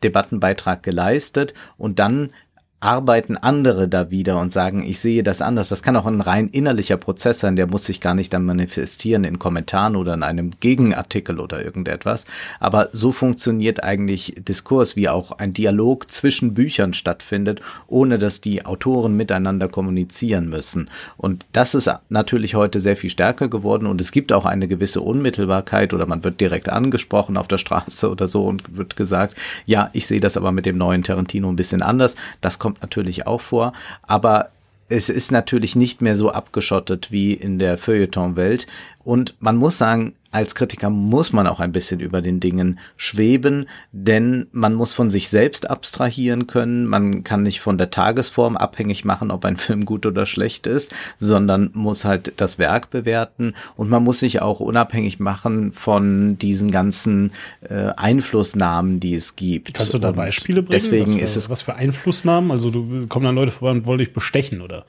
Debattenbeitrag 0.03 0.83
geleistet 0.83 1.53
und 1.77 1.99
dann 1.99 2.31
arbeiten 2.79 3.37
andere 3.37 3.87
da 3.87 4.11
wieder 4.11 4.39
und 4.39 4.53
sagen, 4.53 4.83
ich 4.83 4.99
sehe 4.99 5.23
das 5.23 5.41
anders. 5.41 5.69
Das 5.69 5.81
kann 5.81 5.95
auch 5.95 6.05
ein 6.05 6.21
rein 6.21 6.47
innerlicher 6.47 6.97
Prozess 6.97 7.39
sein, 7.39 7.55
der 7.55 7.65
muss 7.65 7.85
sich 7.85 8.01
gar 8.01 8.13
nicht 8.13 8.33
dann 8.33 8.45
manifestieren 8.45 9.23
in 9.23 9.39
Kommentaren 9.39 9.95
oder 9.95 10.13
in 10.13 10.21
einem 10.21 10.51
Gegenartikel 10.59 11.39
oder 11.39 11.63
irgendetwas. 11.65 12.25
Aber 12.59 12.89
so 12.91 13.11
funktioniert 13.11 13.83
eigentlich 13.83 14.35
Diskurs, 14.37 14.95
wie 14.95 15.09
auch 15.09 15.31
ein 15.31 15.53
Dialog 15.53 16.11
zwischen 16.11 16.53
Büchern 16.53 16.93
stattfindet, 16.93 17.61
ohne 17.87 18.19
dass 18.19 18.41
die 18.41 18.63
Autoren 18.63 19.15
miteinander 19.15 19.69
kommunizieren 19.69 20.47
müssen. 20.47 20.91
Und 21.17 21.47
das 21.53 21.73
ist 21.73 21.89
natürlich 22.09 22.53
heute 22.53 22.79
sehr 22.79 22.95
viel 22.95 23.09
stärker 23.09 23.47
geworden 23.47 23.87
und 23.87 24.01
es 24.01 24.11
gibt 24.11 24.31
auch 24.31 24.45
eine 24.45 24.67
gewisse 24.67 25.01
Unmittelbarkeit 25.01 25.95
oder 25.95 26.05
man 26.05 26.23
wird 26.23 26.39
direkt 26.39 26.69
angesprochen 26.69 27.37
auf 27.37 27.47
der 27.47 27.57
Straße 27.57 28.09
oder 28.11 28.27
so 28.27 28.45
und 28.45 28.77
wird 28.77 28.95
gesagt, 28.95 29.35
ja, 29.65 29.89
ich 29.93 30.05
sehe 30.05 30.19
das 30.19 30.37
aber 30.37 30.51
mit 30.51 30.67
dem 30.67 30.77
neuen 30.77 31.01
Tarantino 31.01 31.49
ein 31.49 31.55
bisschen 31.55 31.81
anders. 31.81 32.15
Das 32.39 32.59
kommt 32.59 32.66
natürlich 32.69 33.27
auch 33.27 33.41
vor, 33.41 33.73
aber 34.03 34.49
es 34.89 35.09
ist 35.09 35.31
natürlich 35.31 35.75
nicht 35.75 36.01
mehr 36.01 36.15
so 36.15 36.31
abgeschottet 36.31 37.11
wie 37.11 37.33
in 37.33 37.59
der 37.59 37.77
Feuilleton-Welt. 37.77 38.67
Und 39.07 39.35
man 39.39 39.55
muss 39.55 39.77
sagen, 39.77 40.15
als 40.31 40.53
Kritiker 40.53 40.89
muss 40.89 41.31
man 41.31 41.47
auch 41.47 41.61
ein 41.61 41.71
bisschen 41.71 42.01
über 42.01 42.21
den 42.21 42.41
Dingen 42.41 42.77
schweben, 42.97 43.69
denn 43.93 44.47
man 44.51 44.73
muss 44.73 44.91
von 44.91 45.09
sich 45.09 45.29
selbst 45.29 45.69
abstrahieren 45.69 46.45
können. 46.45 46.87
Man 46.87 47.23
kann 47.23 47.43
nicht 47.43 47.61
von 47.61 47.77
der 47.77 47.89
Tagesform 47.89 48.57
abhängig 48.57 49.05
machen, 49.05 49.31
ob 49.31 49.45
ein 49.45 49.55
Film 49.65 49.85
gut 49.85 50.05
oder 50.05 50.25
schlecht 50.25 50.67
ist, 50.67 50.93
sondern 51.19 51.69
muss 51.73 52.03
halt 52.03 52.33
das 52.35 52.59
Werk 52.59 52.89
bewerten 52.89 53.53
und 53.77 53.89
man 53.89 54.03
muss 54.03 54.19
sich 54.19 54.41
auch 54.41 54.59
unabhängig 54.59 55.21
machen 55.21 55.71
von 55.71 56.37
diesen 56.37 56.69
ganzen 56.69 57.31
äh, 57.61 57.93
Einflussnahmen, 57.95 58.99
die 58.99 59.15
es 59.15 59.37
gibt. 59.37 59.73
Kannst 59.73 59.93
du 59.93 59.99
da 59.99 60.11
Beispiele 60.11 60.63
bringen? 60.63 60.71
Deswegen 60.71 61.13
was 61.13 61.13
für, 61.13 61.23
ist 61.23 61.35
es 61.37 61.49
was 61.49 61.61
für 61.61 61.75
Einflussnahmen? 61.75 62.51
Also 62.51 62.71
du 62.71 63.07
kommen 63.07 63.23
dann 63.23 63.35
Leute 63.35 63.53
vorbei 63.53 63.71
und 63.71 63.85
wollen 63.85 63.99
dich 63.99 64.11
bestechen 64.11 64.59
oder? 64.59 64.85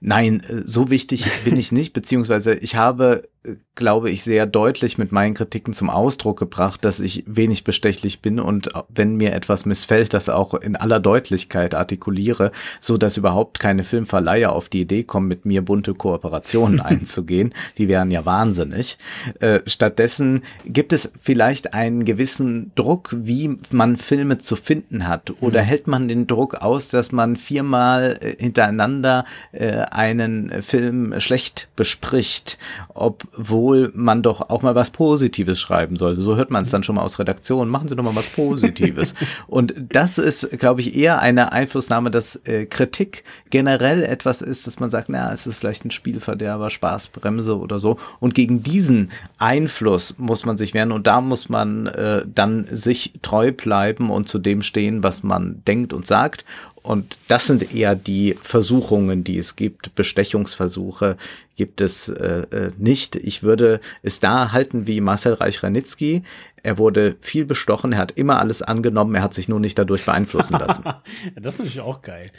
Nein, 0.00 0.40
äh, 0.40 0.62
so 0.64 0.90
wichtig 0.90 1.26
bin 1.44 1.56
ich 1.56 1.72
nicht, 1.72 1.92
beziehungsweise 1.92 2.54
ich 2.54 2.74
habe 2.74 3.28
glaube 3.74 4.10
ich, 4.10 4.22
sehr 4.22 4.44
deutlich 4.44 4.98
mit 4.98 5.10
meinen 5.10 5.32
Kritiken 5.32 5.72
zum 5.72 5.88
Ausdruck 5.88 6.38
gebracht, 6.38 6.84
dass 6.84 7.00
ich 7.00 7.24
wenig 7.26 7.64
bestechlich 7.64 8.20
bin 8.20 8.38
und 8.38 8.68
wenn 8.90 9.16
mir 9.16 9.32
etwas 9.32 9.64
missfällt, 9.64 10.12
das 10.12 10.28
auch 10.28 10.52
in 10.52 10.76
aller 10.76 11.00
Deutlichkeit 11.00 11.74
artikuliere, 11.74 12.52
so 12.78 12.98
dass 12.98 13.16
überhaupt 13.16 13.58
keine 13.58 13.82
Filmverleiher 13.82 14.52
auf 14.52 14.68
die 14.68 14.82
Idee 14.82 15.04
kommen, 15.04 15.28
mit 15.28 15.46
mir 15.46 15.62
bunte 15.62 15.94
Kooperationen 15.94 16.80
einzugehen. 16.80 17.54
Die 17.78 17.88
wären 17.88 18.10
ja 18.10 18.26
wahnsinnig. 18.26 18.98
Äh, 19.40 19.60
stattdessen 19.66 20.42
gibt 20.66 20.92
es 20.92 21.10
vielleicht 21.18 21.72
einen 21.72 22.04
gewissen 22.04 22.72
Druck, 22.74 23.16
wie 23.18 23.56
man 23.70 23.96
Filme 23.96 24.38
zu 24.38 24.56
finden 24.56 25.08
hat. 25.08 25.32
Oder 25.40 25.62
mhm. 25.62 25.66
hält 25.66 25.86
man 25.86 26.08
den 26.08 26.26
Druck 26.26 26.56
aus, 26.56 26.88
dass 26.88 27.12
man 27.12 27.36
viermal 27.36 28.18
äh, 28.20 28.36
hintereinander 28.38 29.24
äh, 29.52 29.70
einen 29.90 30.62
Film 30.62 31.18
schlecht 31.18 31.68
bespricht, 31.74 32.58
ob 32.92 33.29
obwohl 33.36 33.92
man 33.94 34.22
doch 34.22 34.50
auch 34.50 34.62
mal 34.62 34.74
was 34.74 34.90
Positives 34.90 35.60
schreiben 35.60 35.96
sollte. 35.96 36.20
So 36.20 36.36
hört 36.36 36.50
man 36.50 36.64
es 36.64 36.70
dann 36.70 36.82
schon 36.82 36.96
mal 36.96 37.02
aus 37.02 37.18
Redaktion. 37.18 37.68
Machen 37.68 37.88
Sie 37.88 37.96
doch 37.96 38.04
mal 38.04 38.16
was 38.16 38.26
Positives. 38.26 39.14
und 39.46 39.74
das 39.76 40.18
ist, 40.18 40.50
glaube 40.58 40.80
ich, 40.80 40.96
eher 40.96 41.20
eine 41.20 41.52
Einflussnahme, 41.52 42.10
dass 42.10 42.36
äh, 42.44 42.66
Kritik 42.66 43.24
generell 43.50 44.02
etwas 44.02 44.42
ist, 44.42 44.66
dass 44.66 44.80
man 44.80 44.90
sagt, 44.90 45.08
na, 45.08 45.32
es 45.32 45.46
ist 45.46 45.56
vielleicht 45.56 45.84
ein 45.84 45.90
Spielverderber, 45.90 46.70
Spaßbremse 46.70 47.58
oder 47.58 47.78
so. 47.78 47.98
Und 48.18 48.34
gegen 48.34 48.62
diesen 48.62 49.10
Einfluss 49.38 50.16
muss 50.18 50.44
man 50.44 50.58
sich 50.58 50.74
wehren 50.74 50.92
und 50.92 51.06
da 51.06 51.20
muss 51.20 51.48
man 51.48 51.86
äh, 51.86 52.24
dann 52.26 52.66
sich 52.70 53.18
treu 53.22 53.52
bleiben 53.52 54.10
und 54.10 54.28
zu 54.28 54.38
dem 54.38 54.62
stehen, 54.62 55.02
was 55.02 55.22
man 55.22 55.62
denkt 55.66 55.92
und 55.92 56.06
sagt. 56.06 56.44
Und 56.82 57.18
das 57.28 57.46
sind 57.46 57.74
eher 57.74 57.94
die 57.94 58.36
Versuchungen, 58.42 59.22
die 59.22 59.38
es 59.38 59.56
gibt. 59.56 59.94
Bestechungsversuche 59.94 61.16
gibt 61.56 61.80
es 61.80 62.08
äh, 62.08 62.42
äh, 62.50 62.70
nicht. 62.78 63.16
Ich 63.16 63.42
würde 63.42 63.80
es 64.02 64.20
da 64.20 64.52
halten 64.52 64.86
wie 64.86 65.00
Marcel 65.00 65.34
Reich-Ranitzky. 65.34 66.22
Er 66.62 66.78
wurde 66.78 67.16
viel 67.20 67.44
bestochen, 67.44 67.92
er 67.92 67.98
hat 67.98 68.12
immer 68.12 68.38
alles 68.38 68.62
angenommen, 68.62 69.14
er 69.14 69.22
hat 69.22 69.34
sich 69.34 69.48
nur 69.48 69.60
nicht 69.60 69.78
dadurch 69.78 70.04
beeinflussen 70.04 70.58
lassen. 70.58 70.84
das 71.36 71.54
ist 71.54 71.58
natürlich 71.58 71.80
auch 71.80 72.02
geil. 72.02 72.30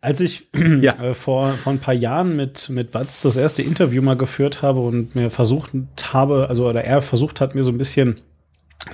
Als 0.00 0.20
ich 0.20 0.48
ja. 0.82 0.92
äh, 1.02 1.14
vor, 1.14 1.52
vor 1.54 1.72
ein 1.72 1.80
paar 1.80 1.94
Jahren 1.94 2.36
mit, 2.36 2.68
mit 2.68 2.90
Batz 2.90 3.22
das 3.22 3.36
erste 3.36 3.62
Interview 3.62 4.02
mal 4.02 4.16
geführt 4.16 4.62
habe 4.62 4.80
und 4.80 5.14
mir 5.14 5.30
versucht 5.30 5.72
habe, 6.12 6.48
also 6.48 6.68
oder 6.68 6.84
er 6.84 7.02
versucht 7.02 7.40
hat, 7.40 7.54
mir 7.54 7.64
so 7.64 7.70
ein 7.70 7.78
bisschen 7.78 8.20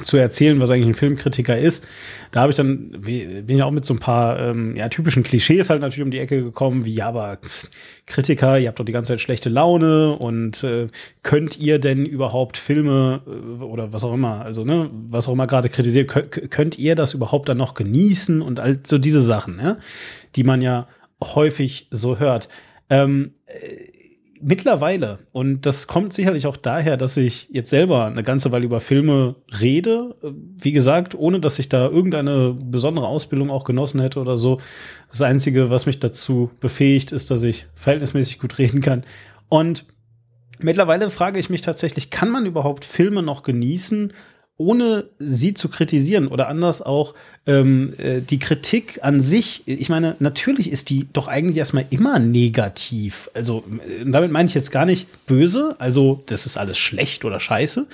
zu 0.03 0.17
erzählen, 0.17 0.61
was 0.61 0.71
eigentlich 0.71 0.89
ein 0.89 0.95
Filmkritiker 0.95 1.59
ist. 1.59 1.87
Da 2.31 2.41
habe 2.41 2.51
ich 2.51 2.57
dann, 2.57 2.91
bin 3.03 3.49
ich 3.49 3.63
auch 3.63 3.71
mit 3.71 3.85
so 3.85 3.95
ein 3.95 4.01
paar 4.01 4.39
ähm, 4.39 4.75
ja, 4.75 4.89
typischen 4.89 5.23
Klischees 5.23 5.69
halt 5.69 5.83
natürlich 5.83 6.03
um 6.03 6.11
die 6.11 6.19
Ecke 6.19 6.43
gekommen, 6.43 6.85
wie 6.85 6.95
ja, 6.95 7.09
aber 7.09 7.39
Kritiker, 8.07 8.59
ihr 8.59 8.69
habt 8.69 8.81
doch 8.81 8.85
die 8.85 8.93
ganze 8.93 9.13
Zeit 9.13 9.21
schlechte 9.21 9.49
Laune 9.49 10.17
und 10.17 10.65
äh, 10.65 10.89
könnt 11.23 11.59
ihr 11.59 11.79
denn 11.79 12.07
überhaupt 12.07 12.57
Filme 12.57 13.21
äh, 13.27 13.63
oder 13.63 13.93
was 13.93 14.03
auch 14.03 14.15
immer, 14.15 14.43
also 14.43 14.65
ne, 14.65 14.91
was 15.11 15.29
auch 15.29 15.35
immer 15.35 15.47
gerade 15.47 15.69
kritisiert, 15.69 16.09
könnt, 16.09 16.79
ihr 16.79 16.95
das 16.95 17.13
überhaupt 17.13 17.49
dann 17.49 17.59
noch 17.59 17.75
genießen 17.75 18.41
und 18.41 18.61
all 18.61 18.81
so 18.85 18.99
diese 18.99 19.23
Sachen, 19.23 19.61
ja, 19.63 19.79
die 20.37 20.45
man 20.45 20.63
ja 20.63 20.89
häufig 21.23 21.87
so 21.91 22.19
hört. 22.19 22.49
Ähm, 22.89 23.33
äh, 23.47 23.92
mittlerweile, 24.43 25.21
und 25.33 25.65
das 25.67 25.87
kommt 25.87 26.13
sicherlich 26.13 26.47
auch 26.47 26.57
daher, 26.57 26.97
dass 26.97 27.17
ich 27.17 27.49
jetzt 27.51 27.71
selber 27.71 28.05
eine 28.05 28.23
ganze 28.23 28.53
Weile 28.53 28.65
über 28.65 28.81
Filme 28.81 29.37
rede, 29.61 30.17
wie 30.59 30.73
gesagt, 30.73 31.15
ohne 31.15 31.41
dass 31.41 31.59
ich 31.59 31.69
da 31.69 31.89
irgendeine 31.89 32.57
besondere 32.61 33.07
Ausbildung 33.07 33.51
auch 33.51 33.65
genossen 33.65 34.01
hätte 34.01 34.21
oder 34.21 34.37
so. 34.37 34.61
Das 35.09 35.23
Einzige, 35.23 35.71
was 35.71 35.87
mich 35.87 36.01
dazu 36.01 36.51
befähigt, 36.61 37.13
ist, 37.13 37.31
dass 37.31 37.43
ich 37.43 37.67
verhältnismäßig 37.75 38.39
gut 38.39 38.59
reden 38.59 38.81
kann. 38.81 39.05
Und 39.49 39.85
mittlerweile 40.59 41.11
frage 41.11 41.39
ich 41.39 41.51
mich 41.51 41.63
tatsächlich, 41.63 42.11
kann 42.11 42.31
man 42.31 42.47
überhaupt 42.47 42.85
Filme 42.85 43.23
noch 43.23 43.43
genießen, 43.43 44.13
ohne 44.63 45.07
sie 45.19 45.55
zu 45.55 45.69
kritisieren 45.69 46.29
oder 46.29 46.49
anders 46.49 46.83
auch 46.83 47.15
ähm, 47.47 47.95
äh, 47.99 48.21
die 48.21 48.39
Kritik 48.39 49.01
an 49.03 49.21
sich, 49.21 49.63
ich 49.67 49.89
meine, 49.89 50.15
natürlich 50.21 50.71
ist 50.71 50.91
die 50.91 51.09
doch 51.13 51.27
eigentlich 51.27 51.57
erstmal 51.57 51.87
immer 51.91 52.21
negativ. 52.21 53.29
Also 53.35 53.65
damit 54.07 54.31
meine 54.31 54.49
ich 54.49 54.55
jetzt 54.55 54.71
gar 54.71 54.87
nicht 54.87 55.27
böse, 55.27 55.75
also 55.79 56.23
das 56.27 56.47
ist 56.47 56.57
alles 56.57 56.79
schlecht 56.79 57.25
oder 57.25 57.41
scheiße, 57.41 57.87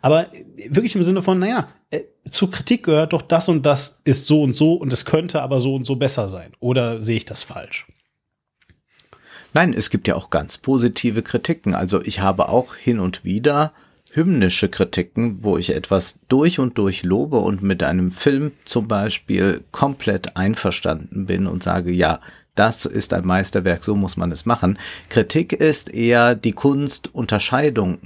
aber 0.00 0.26
wirklich 0.68 0.96
im 0.96 1.02
Sinne 1.02 1.22
von, 1.22 1.38
naja, 1.38 1.68
äh, 1.90 2.00
zur 2.30 2.50
Kritik 2.50 2.84
gehört 2.84 3.12
doch 3.12 3.22
das 3.22 3.48
und 3.48 3.66
das 3.66 4.00
ist 4.04 4.26
so 4.26 4.42
und 4.42 4.54
so 4.54 4.74
und 4.74 4.92
es 4.92 5.04
könnte 5.04 5.42
aber 5.42 5.60
so 5.60 5.74
und 5.74 5.84
so 5.84 5.96
besser 5.96 6.30
sein. 6.30 6.52
Oder 6.60 7.02
sehe 7.02 7.16
ich 7.16 7.26
das 7.26 7.42
falsch? 7.42 7.86
Nein, 9.52 9.72
es 9.72 9.90
gibt 9.90 10.08
ja 10.08 10.16
auch 10.16 10.30
ganz 10.30 10.58
positive 10.58 11.22
Kritiken. 11.22 11.74
Also 11.74 12.02
ich 12.02 12.20
habe 12.20 12.48
auch 12.48 12.74
hin 12.74 12.98
und 12.98 13.24
wieder 13.24 13.72
hymnische 14.14 14.68
Kritiken, 14.68 15.42
wo 15.42 15.58
ich 15.58 15.74
etwas 15.74 16.20
durch 16.28 16.58
und 16.58 16.78
durch 16.78 17.02
lobe 17.02 17.38
und 17.38 17.62
mit 17.62 17.82
einem 17.82 18.10
Film 18.10 18.52
zum 18.64 18.88
Beispiel 18.88 19.64
komplett 19.72 20.36
einverstanden 20.36 21.26
bin 21.26 21.46
und 21.46 21.62
sage, 21.62 21.90
ja, 21.90 22.20
das 22.54 22.86
ist 22.86 23.12
ein 23.12 23.26
Meisterwerk, 23.26 23.82
so 23.84 23.96
muss 23.96 24.16
man 24.16 24.30
es 24.30 24.46
machen. 24.46 24.78
Kritik 25.08 25.52
ist 25.52 25.92
eher 25.92 26.34
die 26.34 26.52
Kunst, 26.52 27.12
Unterscheidung, 27.14 27.98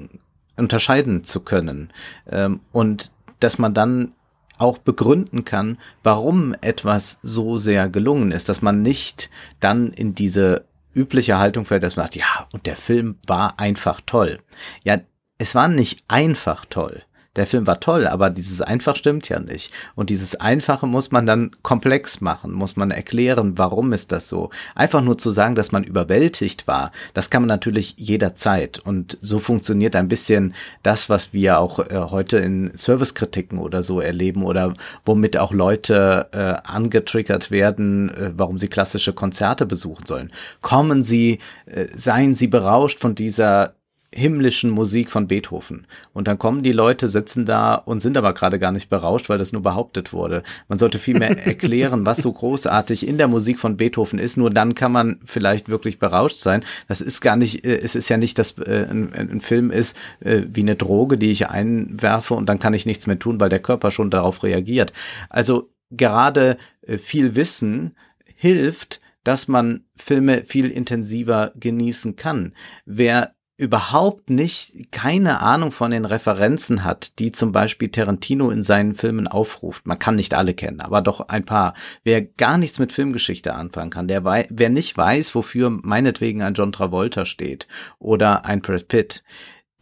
unterscheiden 0.56 1.24
zu 1.24 1.40
können. 1.40 1.92
Ähm, 2.30 2.60
und 2.72 3.12
dass 3.40 3.58
man 3.58 3.74
dann 3.74 4.12
auch 4.56 4.78
begründen 4.78 5.44
kann, 5.44 5.78
warum 6.02 6.54
etwas 6.62 7.18
so 7.22 7.58
sehr 7.58 7.88
gelungen 7.88 8.32
ist, 8.32 8.48
dass 8.48 8.62
man 8.62 8.82
nicht 8.82 9.30
dann 9.60 9.88
in 9.88 10.14
diese 10.14 10.64
übliche 10.94 11.38
Haltung 11.38 11.64
fällt, 11.64 11.84
dass 11.84 11.96
man 11.96 12.06
sagt, 12.06 12.16
ja, 12.16 12.48
und 12.52 12.66
der 12.66 12.74
Film 12.74 13.16
war 13.26 13.60
einfach 13.60 14.00
toll. 14.04 14.40
Ja, 14.82 14.98
es 15.38 15.54
war 15.54 15.68
nicht 15.68 16.04
einfach 16.08 16.64
toll. 16.66 17.02
Der 17.38 17.46
Film 17.46 17.68
war 17.68 17.78
toll, 17.78 18.08
aber 18.08 18.30
dieses 18.30 18.62
einfach 18.62 18.96
stimmt 18.96 19.28
ja 19.28 19.38
nicht. 19.38 19.72
Und 19.94 20.10
dieses 20.10 20.34
Einfache 20.40 20.88
muss 20.88 21.12
man 21.12 21.24
dann 21.24 21.52
komplex 21.62 22.20
machen, 22.20 22.50
muss 22.50 22.74
man 22.74 22.90
erklären, 22.90 23.56
warum 23.56 23.92
ist 23.92 24.10
das 24.10 24.28
so. 24.28 24.50
Einfach 24.74 25.02
nur 25.02 25.18
zu 25.18 25.30
sagen, 25.30 25.54
dass 25.54 25.70
man 25.70 25.84
überwältigt 25.84 26.66
war, 26.66 26.90
das 27.14 27.30
kann 27.30 27.42
man 27.42 27.48
natürlich 27.48 27.94
jederzeit. 27.96 28.80
Und 28.80 29.18
so 29.22 29.38
funktioniert 29.38 29.94
ein 29.94 30.08
bisschen 30.08 30.52
das, 30.82 31.08
was 31.08 31.32
wir 31.32 31.60
auch 31.60 31.78
äh, 31.78 31.94
heute 32.10 32.38
in 32.38 32.72
Servicekritiken 32.74 33.58
oder 33.58 33.84
so 33.84 34.00
erleben 34.00 34.42
oder 34.42 34.74
womit 35.04 35.36
auch 35.36 35.52
Leute 35.52 36.26
äh, 36.32 36.68
angetriggert 36.68 37.52
werden, 37.52 38.08
äh, 38.08 38.32
warum 38.34 38.58
sie 38.58 38.66
klassische 38.66 39.12
Konzerte 39.12 39.64
besuchen 39.64 40.06
sollen. 40.06 40.32
Kommen 40.60 41.04
Sie, 41.04 41.38
äh, 41.66 41.86
seien 41.94 42.34
Sie 42.34 42.48
berauscht 42.48 42.98
von 42.98 43.14
dieser 43.14 43.77
himmlischen 44.14 44.70
Musik 44.70 45.10
von 45.10 45.28
Beethoven. 45.28 45.86
Und 46.14 46.28
dann 46.28 46.38
kommen 46.38 46.62
die 46.62 46.72
Leute, 46.72 47.08
sitzen 47.08 47.44
da 47.44 47.74
und 47.74 48.00
sind 48.00 48.16
aber 48.16 48.32
gerade 48.32 48.58
gar 48.58 48.72
nicht 48.72 48.88
berauscht, 48.88 49.28
weil 49.28 49.36
das 49.36 49.52
nur 49.52 49.62
behauptet 49.62 50.12
wurde. 50.12 50.42
Man 50.66 50.78
sollte 50.78 50.98
viel 50.98 51.18
mehr 51.18 51.36
erklären, 51.46 52.06
was 52.06 52.18
so 52.18 52.32
großartig 52.32 53.06
in 53.06 53.18
der 53.18 53.28
Musik 53.28 53.60
von 53.60 53.76
Beethoven 53.76 54.18
ist. 54.18 54.38
Nur 54.38 54.50
dann 54.50 54.74
kann 54.74 54.92
man 54.92 55.20
vielleicht 55.24 55.68
wirklich 55.68 55.98
berauscht 55.98 56.38
sein. 56.38 56.64
Das 56.88 57.02
ist 57.02 57.20
gar 57.20 57.36
nicht, 57.36 57.66
äh, 57.66 57.78
es 57.78 57.94
ist 57.94 58.08
ja 58.08 58.16
nicht, 58.16 58.38
dass 58.38 58.56
äh, 58.58 58.86
ein, 58.90 59.12
ein 59.12 59.40
Film 59.40 59.70
ist 59.70 59.96
äh, 60.20 60.42
wie 60.48 60.62
eine 60.62 60.76
Droge, 60.76 61.18
die 61.18 61.30
ich 61.30 61.48
einwerfe 61.48 62.34
und 62.34 62.48
dann 62.48 62.58
kann 62.58 62.74
ich 62.74 62.86
nichts 62.86 63.06
mehr 63.06 63.18
tun, 63.18 63.40
weil 63.40 63.50
der 63.50 63.60
Körper 63.60 63.90
schon 63.90 64.10
darauf 64.10 64.42
reagiert. 64.42 64.92
Also 65.28 65.70
gerade 65.90 66.56
viel 66.98 67.34
Wissen 67.34 67.96
hilft, 68.34 69.00
dass 69.24 69.48
man 69.48 69.84
Filme 69.96 70.44
viel 70.44 70.70
intensiver 70.70 71.52
genießen 71.56 72.16
kann. 72.16 72.54
Wer 72.86 73.34
überhaupt 73.58 74.30
nicht 74.30 74.92
keine 74.92 75.42
Ahnung 75.42 75.72
von 75.72 75.90
den 75.90 76.04
Referenzen 76.04 76.84
hat, 76.84 77.18
die 77.18 77.32
zum 77.32 77.50
Beispiel 77.50 77.90
Tarantino 77.90 78.50
in 78.50 78.62
seinen 78.62 78.94
Filmen 78.94 79.26
aufruft. 79.26 79.84
Man 79.84 79.98
kann 79.98 80.14
nicht 80.14 80.32
alle 80.32 80.54
kennen, 80.54 80.80
aber 80.80 81.02
doch 81.02 81.28
ein 81.28 81.44
paar. 81.44 81.74
Wer 82.04 82.22
gar 82.22 82.56
nichts 82.56 82.78
mit 82.78 82.92
Filmgeschichte 82.92 83.54
anfangen 83.54 83.90
kann, 83.90 84.06
der 84.06 84.24
wei 84.24 84.46
wer 84.48 84.70
nicht 84.70 84.96
weiß, 84.96 85.34
wofür 85.34 85.70
meinetwegen 85.70 86.42
ein 86.42 86.54
John 86.54 86.72
Travolta 86.72 87.24
steht 87.24 87.66
oder 87.98 88.44
ein 88.44 88.62
Brad 88.62 88.86
Pitt, 88.86 89.24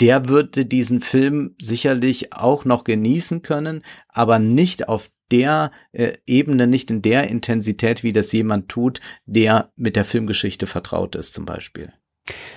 der 0.00 0.28
würde 0.28 0.64
diesen 0.64 1.02
Film 1.02 1.54
sicherlich 1.61 2.33
auch 2.33 2.64
noch 2.64 2.83
genießen 2.83 3.42
können, 3.42 3.83
aber 4.09 4.38
nicht 4.38 4.88
auf 4.88 5.11
der 5.30 5.71
äh, 5.92 6.14
Ebene, 6.26 6.66
nicht 6.66 6.90
in 6.90 7.02
der 7.02 7.28
Intensität, 7.28 8.02
wie 8.02 8.12
das 8.12 8.33
jemand 8.33 8.68
tut, 8.71 9.00
der 9.26 9.71
mit 9.76 9.97
der 9.97 10.06
Filmgeschichte 10.06 10.66
vertraut 10.66 11.14
ist 11.14 11.35
zum 11.35 11.45
Beispiel. 11.45 11.92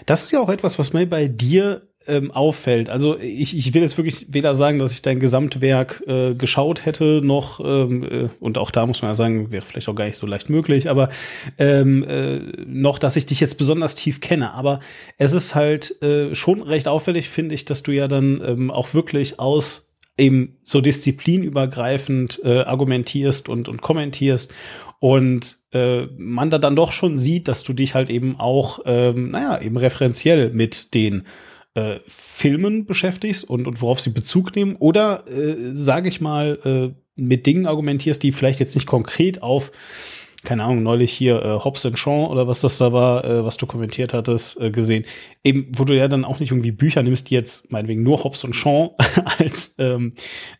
Das 0.06 0.24
ist 0.24 0.32
ja 0.32 0.40
auch 0.40 0.50
etwas, 0.50 0.80
was 0.80 0.94
mir 0.94 1.06
bei 1.08 1.28
dir 1.28 1.90
ähm, 2.08 2.32
auffällt. 2.32 2.90
Also 2.90 3.18
ich, 3.20 3.56
ich 3.56 3.74
will 3.74 3.84
jetzt 3.84 3.98
wirklich 3.98 4.26
weder 4.30 4.56
sagen, 4.56 4.80
dass 4.80 4.92
ich 4.92 5.02
dein 5.02 5.20
Gesamtwerk 5.20 6.04
äh, 6.08 6.34
geschaut 6.34 6.86
hätte, 6.86 7.22
noch, 7.24 7.60
ähm, 7.60 8.04
äh, 8.04 8.30
und 8.40 8.58
auch 8.58 8.72
da 8.72 8.86
muss 8.86 9.02
man 9.02 9.12
ja 9.12 9.16
sagen, 9.16 9.52
wäre 9.52 9.64
vielleicht 9.64 9.88
auch 9.90 9.96
gar 9.96 10.06
nicht 10.06 10.18
so 10.18 10.26
leicht 10.26 10.50
möglich, 10.50 10.90
aber 10.90 11.10
ähm, 11.58 12.04
äh, 12.04 12.40
noch, 12.66 13.00
dass 13.00 13.16
ich 13.16 13.28
dich 13.28 13.40
jetzt 13.40 13.58
besonders 13.58 13.96
tief 13.96 14.22
kenne. 14.22 14.54
Aber 14.54 14.80
es 15.18 15.34
ist 15.34 15.56
halt 15.56 16.02
äh, 16.02 16.34
schon 16.34 16.62
recht 16.64 16.88
auffällig, 16.88 17.30
finde 17.30 17.54
ich, 17.56 17.66
dass 17.66 17.84
du 17.84 17.92
ja 17.92 18.08
dann 18.08 18.42
ähm, 18.44 18.72
auch 18.72 18.94
wirklich 18.94 19.40
aus 19.40 19.94
eben 20.18 20.58
so 20.64 20.82
disziplinübergreifend 20.82 22.42
äh, 22.44 22.62
argumentierst 22.62 23.48
und, 23.48 23.70
und 23.70 23.82
kommentierst 23.82 24.54
und 25.00 25.60
äh, 25.72 26.08
man 26.18 26.50
da 26.50 26.58
dann 26.58 26.76
doch 26.76 26.92
schon 26.92 27.18
sieht, 27.18 27.48
dass 27.48 27.64
du 27.64 27.74
dich 27.74 27.96
halt 27.96 28.10
eben 28.10 28.40
auch, 28.40 28.80
ähm, 28.86 29.32
naja, 29.32 29.62
eben 29.62 29.78
referenziell 29.78 30.52
mit 30.52 30.94
den 30.94 31.26
äh, 31.74 32.00
Filmen 32.08 32.86
beschäftigst 32.86 33.44
und, 33.44 33.68
und 33.68 33.82
worauf 33.82 34.02
sie 34.02 34.10
Bezug 34.10 34.56
nehmen. 34.56 34.76
Oder, 34.76 35.26
äh, 35.28 35.72
sage 35.74 36.10
ich 36.10 36.20
mal, 36.20 36.60
äh, 36.66 37.00
mit 37.16 37.46
Dingen 37.46 37.66
argumentierst, 37.66 38.22
die 38.24 38.32
vielleicht 38.32 38.60
jetzt 38.60 38.76
nicht 38.76 38.88
konkret 38.88 39.42
auf 39.42 39.72
keine 40.44 40.64
Ahnung, 40.64 40.84
neulich 40.84 41.12
hier 41.12 41.42
äh, 41.44 41.60
Hobbs 41.60 41.86
and 41.86 42.00
Shaw 42.00 42.28
oder 42.30 42.48
was 42.48 42.62
das 42.62 42.78
da 42.78 42.94
war, 42.94 43.26
äh, 43.26 43.44
was 43.44 43.58
du 43.58 43.66
kommentiert 43.66 44.14
hattest, 44.14 44.60
äh, 44.62 44.72
gesehen. 44.72 45.06
Eben, 45.44 45.68
wo 45.76 45.84
du 45.84 45.96
ja 45.96 46.08
dann 46.08 46.24
auch 46.24 46.40
nicht 46.40 46.52
irgendwie 46.52 46.72
Bücher 46.72 47.04
nimmst, 47.04 47.30
die 47.30 47.34
jetzt 47.34 47.72
meinetwegen 47.72 48.04
nur 48.04 48.24
Hobbs 48.24 48.44
und 48.46 48.56
Shaw 48.56 48.96
als 49.38 49.76
ähm, 49.80 50.14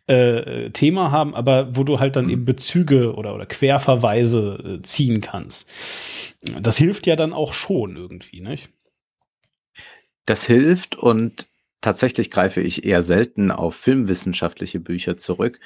äh, 0.06 0.70
Thema 0.70 1.10
haben, 1.10 1.34
aber 1.34 1.76
wo 1.76 1.84
du 1.84 1.98
halt 1.98 2.16
dann 2.16 2.28
eben 2.28 2.44
Bezüge 2.44 3.14
oder, 3.14 3.34
oder 3.34 3.46
Querverweise 3.46 4.80
äh, 4.80 4.82
ziehen 4.82 5.22
kannst. 5.22 5.68
Das 6.60 6.76
hilft 6.76 7.06
ja 7.06 7.16
dann 7.16 7.32
auch 7.32 7.54
schon 7.54 7.96
irgendwie, 7.96 8.40
nicht? 8.40 8.68
Das 10.26 10.44
hilft 10.44 10.96
und 10.96 11.48
tatsächlich 11.80 12.30
greife 12.30 12.60
ich 12.60 12.84
eher 12.84 13.02
selten 13.02 13.50
auf 13.50 13.74
filmwissenschaftliche 13.76 14.80
Bücher 14.80 15.16
zurück. 15.16 15.58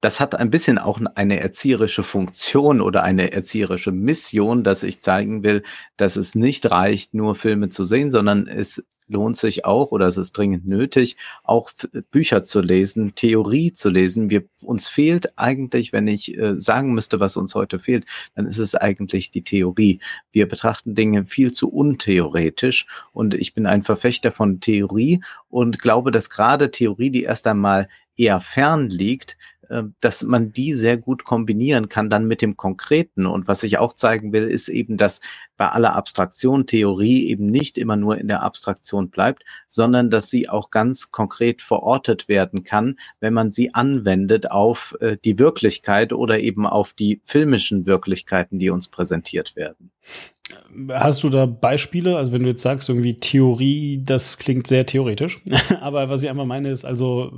Das 0.00 0.20
hat 0.20 0.34
ein 0.34 0.50
bisschen 0.50 0.78
auch 0.78 1.00
eine 1.14 1.40
erzieherische 1.40 2.02
Funktion 2.02 2.80
oder 2.80 3.02
eine 3.02 3.32
erzieherische 3.32 3.92
Mission, 3.92 4.62
dass 4.62 4.82
ich 4.82 5.00
zeigen 5.00 5.42
will, 5.42 5.62
dass 5.96 6.16
es 6.16 6.34
nicht 6.34 6.70
reicht, 6.70 7.14
nur 7.14 7.34
Filme 7.34 7.70
zu 7.70 7.84
sehen, 7.84 8.10
sondern 8.10 8.46
es 8.46 8.84
lohnt 9.08 9.36
sich 9.36 9.64
auch 9.64 9.92
oder 9.92 10.06
es 10.06 10.16
ist 10.16 10.32
dringend 10.32 10.66
nötig, 10.66 11.16
auch 11.44 11.70
Bücher 12.10 12.44
zu 12.44 12.60
lesen, 12.60 13.14
Theorie 13.14 13.72
zu 13.72 13.88
lesen. 13.88 14.30
Wir, 14.30 14.44
uns 14.62 14.88
fehlt 14.88 15.38
eigentlich, 15.38 15.92
wenn 15.92 16.08
ich 16.08 16.36
äh, 16.36 16.58
sagen 16.58 16.92
müsste, 16.92 17.20
was 17.20 17.36
uns 17.36 17.54
heute 17.54 17.78
fehlt, 17.78 18.04
dann 18.34 18.46
ist 18.46 18.58
es 18.58 18.74
eigentlich 18.74 19.30
die 19.30 19.42
Theorie. 19.42 20.00
Wir 20.32 20.48
betrachten 20.48 20.94
Dinge 20.94 21.24
viel 21.24 21.52
zu 21.52 21.68
untheoretisch 21.70 22.86
und 23.12 23.34
ich 23.34 23.54
bin 23.54 23.66
ein 23.66 23.82
Verfechter 23.82 24.32
von 24.32 24.60
Theorie 24.60 25.22
und 25.48 25.78
glaube, 25.78 26.10
dass 26.10 26.30
gerade 26.30 26.70
Theorie, 26.70 27.10
die 27.10 27.22
erst 27.22 27.46
einmal 27.46 27.88
eher 28.16 28.40
fern 28.40 28.88
liegt, 28.88 29.36
dass 30.00 30.22
man 30.22 30.52
die 30.52 30.74
sehr 30.74 30.96
gut 30.96 31.24
kombinieren 31.24 31.88
kann 31.88 32.10
dann 32.10 32.26
mit 32.26 32.42
dem 32.42 32.56
Konkreten. 32.56 33.26
Und 33.26 33.48
was 33.48 33.62
ich 33.62 33.78
auch 33.78 33.94
zeigen 33.94 34.32
will, 34.32 34.44
ist 34.44 34.68
eben, 34.68 34.96
dass 34.96 35.20
bei 35.56 35.68
aller 35.68 35.96
Abstraktion 35.96 36.66
Theorie 36.66 37.28
eben 37.28 37.46
nicht 37.46 37.78
immer 37.78 37.96
nur 37.96 38.18
in 38.18 38.28
der 38.28 38.42
Abstraktion 38.42 39.10
bleibt, 39.10 39.44
sondern 39.68 40.10
dass 40.10 40.30
sie 40.30 40.48
auch 40.48 40.70
ganz 40.70 41.10
konkret 41.10 41.62
verortet 41.62 42.28
werden 42.28 42.64
kann, 42.64 42.98
wenn 43.20 43.34
man 43.34 43.52
sie 43.52 43.74
anwendet 43.74 44.50
auf 44.50 44.96
äh, 45.00 45.16
die 45.24 45.38
Wirklichkeit 45.38 46.12
oder 46.12 46.38
eben 46.38 46.66
auf 46.66 46.92
die 46.92 47.20
filmischen 47.24 47.86
Wirklichkeiten, 47.86 48.58
die 48.58 48.70
uns 48.70 48.88
präsentiert 48.88 49.56
werden. 49.56 49.90
Hast 50.90 51.24
du 51.24 51.30
da 51.30 51.46
Beispiele? 51.46 52.16
Also 52.16 52.30
wenn 52.30 52.44
du 52.44 52.50
jetzt 52.50 52.62
sagst, 52.62 52.88
irgendwie 52.88 53.18
Theorie, 53.18 54.00
das 54.04 54.38
klingt 54.38 54.66
sehr 54.68 54.86
theoretisch. 54.86 55.40
Aber 55.80 56.08
was 56.08 56.22
ich 56.22 56.28
einfach 56.28 56.44
meine 56.44 56.70
ist, 56.70 56.84
also 56.84 57.30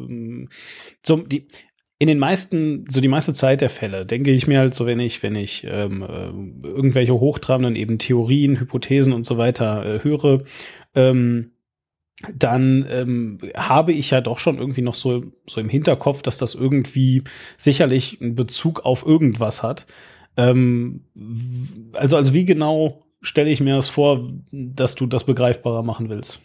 zum, 1.03 1.21
ähm, 1.21 1.29
die, 1.29 1.47
in 1.99 2.07
den 2.07 2.19
meisten, 2.19 2.85
so 2.89 3.01
die 3.01 3.09
meiste 3.09 3.35
Zeit 3.35 3.61
der 3.61 3.71
Fälle, 3.71 4.07
denke 4.07 4.31
ich 4.31 4.47
mir 4.47 4.61
halt 4.61 4.75
so, 4.75 4.87
wenn 4.87 5.01
ich, 5.01 5.23
wenn 5.23 5.35
ich 5.35 5.67
ähm, 5.69 6.03
äh, 6.03 6.67
irgendwelche 6.69 7.15
hochtrabenden 7.15 7.75
eben 7.75 7.99
Theorien, 7.99 8.61
Hypothesen 8.61 9.13
und 9.13 9.27
so 9.27 9.37
weiter 9.37 9.85
äh, 9.85 10.05
höre, 10.05 10.45
ähm, 10.95 11.51
dann 12.35 12.87
ähm, 12.89 13.39
habe 13.57 13.93
ich 13.93 14.11
ja 14.11 14.21
doch 14.21 14.39
schon 14.39 14.59
irgendwie 14.59 14.83
noch 14.83 14.95
so, 14.95 15.25
so 15.47 15.61
im 15.61 15.69
Hinterkopf, 15.69 16.23
dass 16.23 16.37
das 16.37 16.55
irgendwie 16.55 17.23
sicherlich 17.57 18.21
einen 18.21 18.35
Bezug 18.35 18.85
auf 18.85 19.05
irgendwas 19.05 19.63
hat. 19.63 19.87
Ähm, 20.37 21.05
also, 21.93 22.17
also 22.17 22.33
wie 22.33 22.45
genau 22.45 23.03
stelle 23.23 23.51
ich 23.51 23.61
mir 23.61 23.75
das 23.75 23.89
vor, 23.89 24.31
dass 24.53 24.95
du 24.95 25.07
das 25.07 25.25
begreifbarer 25.25 25.83
machen 25.83 26.09
willst? 26.09 26.41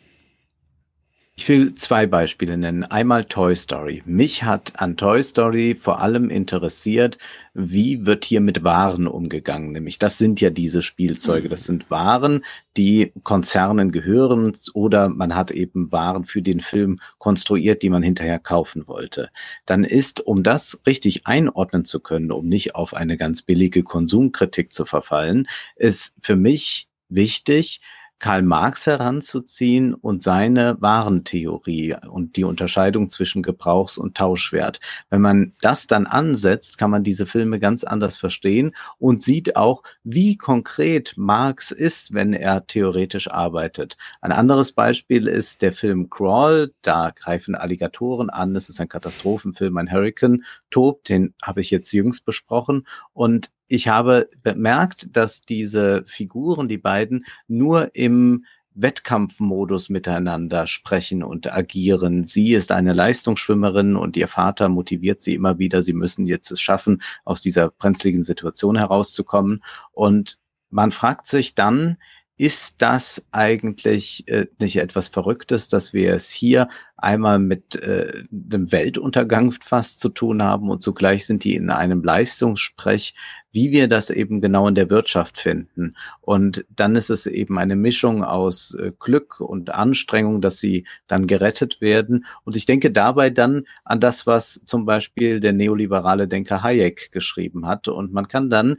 Ich 1.35 1.49
will 1.49 1.73
zwei 1.73 2.05
Beispiele 2.05 2.57
nennen. 2.57 2.83
Einmal 2.83 3.25
Toy 3.25 3.55
Story. 3.55 4.03
Mich 4.05 4.43
hat 4.43 4.79
an 4.79 4.97
Toy 4.97 5.23
Story 5.23 5.73
vor 5.73 5.99
allem 5.99 6.29
interessiert, 6.29 7.17
wie 7.55 8.05
wird 8.05 8.23
hier 8.23 8.39
mit 8.39 8.63
Waren 8.63 9.07
umgegangen. 9.07 9.71
Nämlich, 9.71 9.97
das 9.97 10.19
sind 10.19 10.41
ja 10.41 10.51
diese 10.51 10.83
Spielzeuge. 10.83 11.49
Das 11.49 11.63
sind 11.63 11.89
Waren, 11.89 12.45
die 12.77 13.13
Konzernen 13.23 13.91
gehören 13.91 14.55
oder 14.75 15.09
man 15.09 15.35
hat 15.35 15.49
eben 15.49 15.91
Waren 15.91 16.25
für 16.25 16.43
den 16.43 16.59
Film 16.59 16.99
konstruiert, 17.17 17.81
die 17.81 17.89
man 17.89 18.03
hinterher 18.03 18.37
kaufen 18.37 18.87
wollte. 18.87 19.31
Dann 19.65 19.85
ist, 19.85 20.21
um 20.21 20.43
das 20.43 20.81
richtig 20.85 21.25
einordnen 21.25 21.83
zu 21.83 21.99
können, 21.99 22.31
um 22.31 22.47
nicht 22.47 22.75
auf 22.75 22.93
eine 22.93 23.17
ganz 23.17 23.41
billige 23.41 23.81
Konsumkritik 23.81 24.71
zu 24.71 24.85
verfallen, 24.85 25.47
ist 25.77 26.13
für 26.21 26.35
mich 26.35 26.89
wichtig, 27.09 27.81
Karl 28.23 28.41
Marx 28.41 28.87
heranzuziehen 28.87 29.93
und 29.93 30.23
seine 30.23 30.77
Warentheorie 30.79 31.97
und 32.09 32.37
die 32.37 32.45
Unterscheidung 32.45 33.09
zwischen 33.09 33.43
Gebrauchs- 33.43 33.97
und 33.97 34.15
Tauschwert. 34.15 34.79
Wenn 35.09 35.19
man 35.19 35.51
das 35.59 35.87
dann 35.87 36.07
ansetzt, 36.07 36.77
kann 36.77 36.89
man 36.89 37.03
diese 37.03 37.25
Filme 37.25 37.59
ganz 37.59 37.83
anders 37.83 38.15
verstehen 38.15 38.73
und 38.97 39.23
sieht 39.23 39.57
auch, 39.57 39.83
wie 40.05 40.37
konkret 40.37 41.15
Marx 41.17 41.71
ist, 41.71 42.13
wenn 42.13 42.31
er 42.31 42.65
theoretisch 42.65 43.29
arbeitet. 43.29 43.97
Ein 44.21 44.31
anderes 44.31 44.71
Beispiel 44.71 45.27
ist 45.27 45.61
der 45.61 45.73
Film 45.73 46.09
Crawl. 46.09 46.71
Da 46.81 47.11
greifen 47.13 47.55
Alligatoren 47.55 48.29
an. 48.29 48.55
Es 48.55 48.69
ist 48.69 48.79
ein 48.79 48.87
Katastrophenfilm, 48.87 49.75
ein 49.75 49.91
Hurricane 49.91 50.45
tobt. 50.71 51.09
Den 51.09 51.33
habe 51.43 51.59
ich 51.59 51.71
jetzt 51.71 51.91
jüngst 51.91 52.23
besprochen. 52.23 52.87
Und 53.11 53.51
ich 53.67 53.87
habe 53.87 54.29
bemerkt, 54.41 55.15
dass 55.15 55.41
diese 55.41 56.03
Figuren, 56.05 56.67
die 56.67 56.77
beiden, 56.77 57.25
nur 57.47 57.95
im 57.95 58.45
Wettkampfmodus 58.75 59.89
miteinander 59.89 60.67
sprechen 60.67 61.23
und 61.23 61.51
agieren. 61.51 62.25
Sie 62.25 62.53
ist 62.53 62.71
eine 62.71 62.93
Leistungsschwimmerin 62.93 63.95
und 63.95 64.17
ihr 64.17 64.27
Vater 64.27 64.69
motiviert 64.69 65.21
sie 65.21 65.35
immer 65.35 65.59
wieder. 65.59 65.83
Sie 65.83 65.93
müssen 65.93 66.25
jetzt 66.25 66.51
es 66.51 66.61
schaffen, 66.61 67.01
aus 67.23 67.41
dieser 67.41 67.69
brenzligen 67.69 68.23
Situation 68.23 68.77
herauszukommen. 68.77 69.63
Und 69.91 70.39
man 70.69 70.91
fragt 70.91 71.27
sich 71.27 71.55
dann, 71.55 71.97
ist 72.37 72.81
das 72.81 73.25
eigentlich 73.31 74.27
äh, 74.27 74.47
nicht 74.59 74.77
etwas 74.77 75.07
Verrücktes, 75.07 75.67
dass 75.67 75.93
wir 75.93 76.13
es 76.13 76.29
hier 76.29 76.67
einmal 76.97 77.37
mit 77.37 77.75
äh, 77.75 78.23
dem 78.29 78.71
Weltuntergang 78.71 79.51
fast 79.61 79.99
zu 79.99 80.09
tun 80.09 80.41
haben 80.41 80.69
und 80.69 80.81
zugleich 80.81 81.27
sind 81.27 81.43
die 81.43 81.55
in 81.55 81.69
einem 81.69 82.03
Leistungssprech, 82.03 83.13
wie 83.51 83.71
wir 83.71 83.87
das 83.87 84.09
eben 84.09 84.41
genau 84.41 84.67
in 84.67 84.73
der 84.73 84.89
Wirtschaft 84.89 85.37
finden. 85.37 85.95
Und 86.21 86.65
dann 86.69 86.95
ist 86.95 87.11
es 87.11 87.27
eben 87.27 87.59
eine 87.59 87.75
Mischung 87.75 88.23
aus 88.23 88.73
äh, 88.73 88.91
Glück 88.99 89.39
und 89.39 89.75
Anstrengung, 89.75 90.41
dass 90.41 90.59
sie 90.59 90.87
dann 91.05 91.27
gerettet 91.27 91.81
werden. 91.81 92.25
Und 92.45 92.55
ich 92.55 92.65
denke 92.65 92.89
dabei 92.89 93.29
dann 93.29 93.65
an 93.83 93.99
das, 93.99 94.25
was 94.25 94.61
zum 94.65 94.85
Beispiel 94.85 95.39
der 95.39 95.53
neoliberale 95.53 96.27
Denker 96.27 96.63
Hayek 96.63 97.11
geschrieben 97.11 97.67
hat. 97.67 97.87
Und 97.89 98.11
man 98.11 98.27
kann 98.27 98.49
dann 98.49 98.77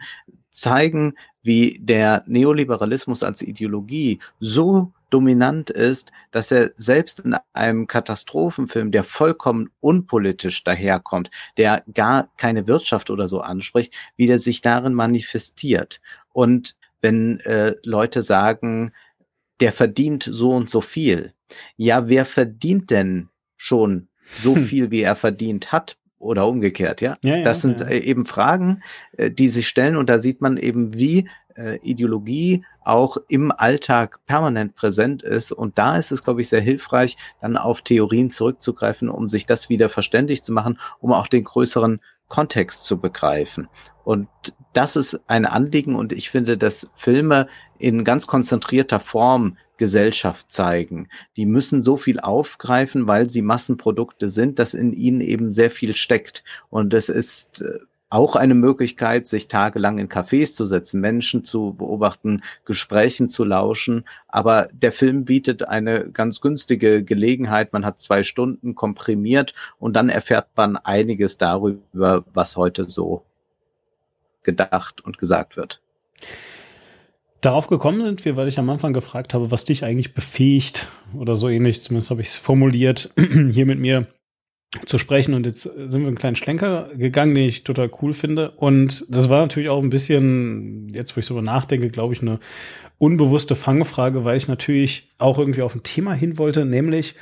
zeigen, 0.54 1.14
wie 1.42 1.78
der 1.80 2.22
Neoliberalismus 2.26 3.22
als 3.22 3.42
Ideologie 3.42 4.20
so 4.40 4.92
dominant 5.10 5.68
ist, 5.70 6.10
dass 6.30 6.50
er 6.50 6.72
selbst 6.76 7.20
in 7.20 7.36
einem 7.52 7.86
Katastrophenfilm, 7.86 8.90
der 8.90 9.04
vollkommen 9.04 9.70
unpolitisch 9.80 10.64
daherkommt, 10.64 11.30
der 11.56 11.84
gar 11.92 12.30
keine 12.36 12.66
Wirtschaft 12.66 13.10
oder 13.10 13.28
so 13.28 13.40
anspricht, 13.40 13.94
wie 14.16 14.26
der 14.26 14.38
sich 14.38 14.60
darin 14.60 14.94
manifestiert. 14.94 16.00
Und 16.32 16.76
wenn 17.00 17.40
äh, 17.40 17.74
Leute 17.84 18.22
sagen, 18.22 18.92
der 19.60 19.72
verdient 19.72 20.28
so 20.28 20.52
und 20.52 20.70
so 20.70 20.80
viel, 20.80 21.34
ja, 21.76 22.08
wer 22.08 22.26
verdient 22.26 22.90
denn 22.90 23.28
schon 23.56 24.08
so 24.42 24.56
hm. 24.56 24.64
viel, 24.64 24.90
wie 24.90 25.02
er 25.02 25.16
verdient 25.16 25.70
hat 25.70 25.96
oder 26.24 26.46
umgekehrt, 26.46 27.00
ja. 27.00 27.16
ja, 27.22 27.36
ja 27.36 27.42
das 27.42 27.62
sind 27.62 27.80
ja. 27.80 27.86
Äh, 27.86 27.98
eben 27.98 28.26
Fragen, 28.26 28.82
äh, 29.16 29.30
die 29.30 29.48
sich 29.48 29.68
stellen 29.68 29.96
und 29.96 30.08
da 30.08 30.18
sieht 30.18 30.40
man 30.40 30.56
eben, 30.56 30.94
wie 30.94 31.28
äh, 31.56 31.78
Ideologie 31.78 32.64
auch 32.82 33.16
im 33.28 33.52
Alltag 33.52 34.20
permanent 34.26 34.74
präsent 34.74 35.22
ist. 35.22 35.52
Und 35.52 35.78
da 35.78 35.96
ist 35.96 36.12
es, 36.12 36.24
glaube 36.24 36.40
ich, 36.40 36.48
sehr 36.48 36.60
hilfreich, 36.60 37.16
dann 37.40 37.56
auf 37.56 37.82
Theorien 37.82 38.30
zurückzugreifen, 38.30 39.08
um 39.08 39.28
sich 39.28 39.46
das 39.46 39.68
wieder 39.68 39.88
verständlich 39.88 40.42
zu 40.42 40.52
machen, 40.52 40.78
um 41.00 41.12
auch 41.12 41.26
den 41.26 41.44
größeren 41.44 42.00
Kontext 42.28 42.84
zu 42.84 43.00
begreifen. 43.00 43.68
Und 44.04 44.28
das 44.72 44.96
ist 44.96 45.20
ein 45.28 45.46
Anliegen 45.46 45.94
und 45.94 46.12
ich 46.12 46.30
finde, 46.30 46.58
dass 46.58 46.90
Filme 46.94 47.48
in 47.78 48.04
ganz 48.04 48.26
konzentrierter 48.26 49.00
Form 49.00 49.56
Gesellschaft 49.76 50.52
zeigen. 50.52 51.08
Die 51.36 51.46
müssen 51.46 51.82
so 51.82 51.96
viel 51.96 52.20
aufgreifen, 52.20 53.06
weil 53.06 53.30
sie 53.30 53.42
Massenprodukte 53.42 54.28
sind, 54.28 54.58
dass 54.58 54.74
in 54.74 54.92
ihnen 54.92 55.20
eben 55.20 55.52
sehr 55.52 55.70
viel 55.70 55.94
steckt. 55.94 56.44
Und 56.70 56.94
es 56.94 57.08
ist 57.08 57.62
äh, 57.62 57.78
auch 58.10 58.36
eine 58.36 58.54
Möglichkeit, 58.54 59.26
sich 59.26 59.48
tagelang 59.48 59.98
in 59.98 60.08
Cafés 60.08 60.54
zu 60.54 60.66
setzen, 60.66 61.00
Menschen 61.00 61.44
zu 61.44 61.74
beobachten, 61.74 62.42
Gesprächen 62.64 63.28
zu 63.28 63.44
lauschen. 63.44 64.04
Aber 64.28 64.68
der 64.72 64.92
Film 64.92 65.24
bietet 65.24 65.66
eine 65.66 66.10
ganz 66.10 66.40
günstige 66.40 67.02
Gelegenheit. 67.02 67.72
Man 67.72 67.84
hat 67.84 68.00
zwei 68.00 68.22
Stunden 68.22 68.74
komprimiert 68.74 69.54
und 69.78 69.94
dann 69.94 70.08
erfährt 70.08 70.48
man 70.56 70.76
einiges 70.76 71.38
darüber, 71.38 72.24
was 72.32 72.56
heute 72.56 72.88
so 72.88 73.24
gedacht 74.44 75.00
und 75.00 75.18
gesagt 75.18 75.56
wird. 75.56 75.80
Darauf 77.40 77.66
gekommen 77.66 78.02
sind 78.02 78.24
wir, 78.24 78.36
weil 78.36 78.48
ich 78.48 78.58
am 78.58 78.70
Anfang 78.70 78.92
gefragt 78.92 79.34
habe, 79.34 79.50
was 79.50 79.64
dich 79.64 79.84
eigentlich 79.84 80.14
befähigt 80.14 80.86
oder 81.14 81.36
so 81.36 81.48
ähnlich, 81.48 81.82
zumindest 81.82 82.10
habe 82.10 82.22
ich 82.22 82.28
es 82.28 82.36
formuliert, 82.36 83.12
hier 83.50 83.66
mit 83.66 83.78
mir 83.78 84.06
zu 84.86 84.98
sprechen. 84.98 85.34
Und 85.34 85.46
jetzt 85.46 85.62
sind 85.62 86.00
wir 86.00 86.08
einen 86.08 86.18
kleinen 86.18 86.36
Schlenker 86.36 86.90
gegangen, 86.96 87.34
den 87.34 87.48
ich 87.48 87.64
total 87.64 87.90
cool 88.02 88.12
finde. 88.12 88.50
Und 88.52 89.04
das 89.08 89.28
war 89.28 89.42
natürlich 89.42 89.68
auch 89.68 89.82
ein 89.82 89.90
bisschen, 89.90 90.88
jetzt 90.90 91.16
wo 91.16 91.20
ich 91.20 91.26
so 91.26 91.40
nachdenke, 91.40 91.90
glaube 91.90 92.14
ich, 92.14 92.22
eine 92.22 92.40
unbewusste 92.98 93.56
Fangfrage, 93.56 94.24
weil 94.24 94.36
ich 94.36 94.48
natürlich 94.48 95.08
auch 95.18 95.38
irgendwie 95.38 95.62
auf 95.62 95.74
ein 95.74 95.82
Thema 95.82 96.14
hin 96.14 96.38
wollte, 96.38 96.64
nämlich 96.64 97.14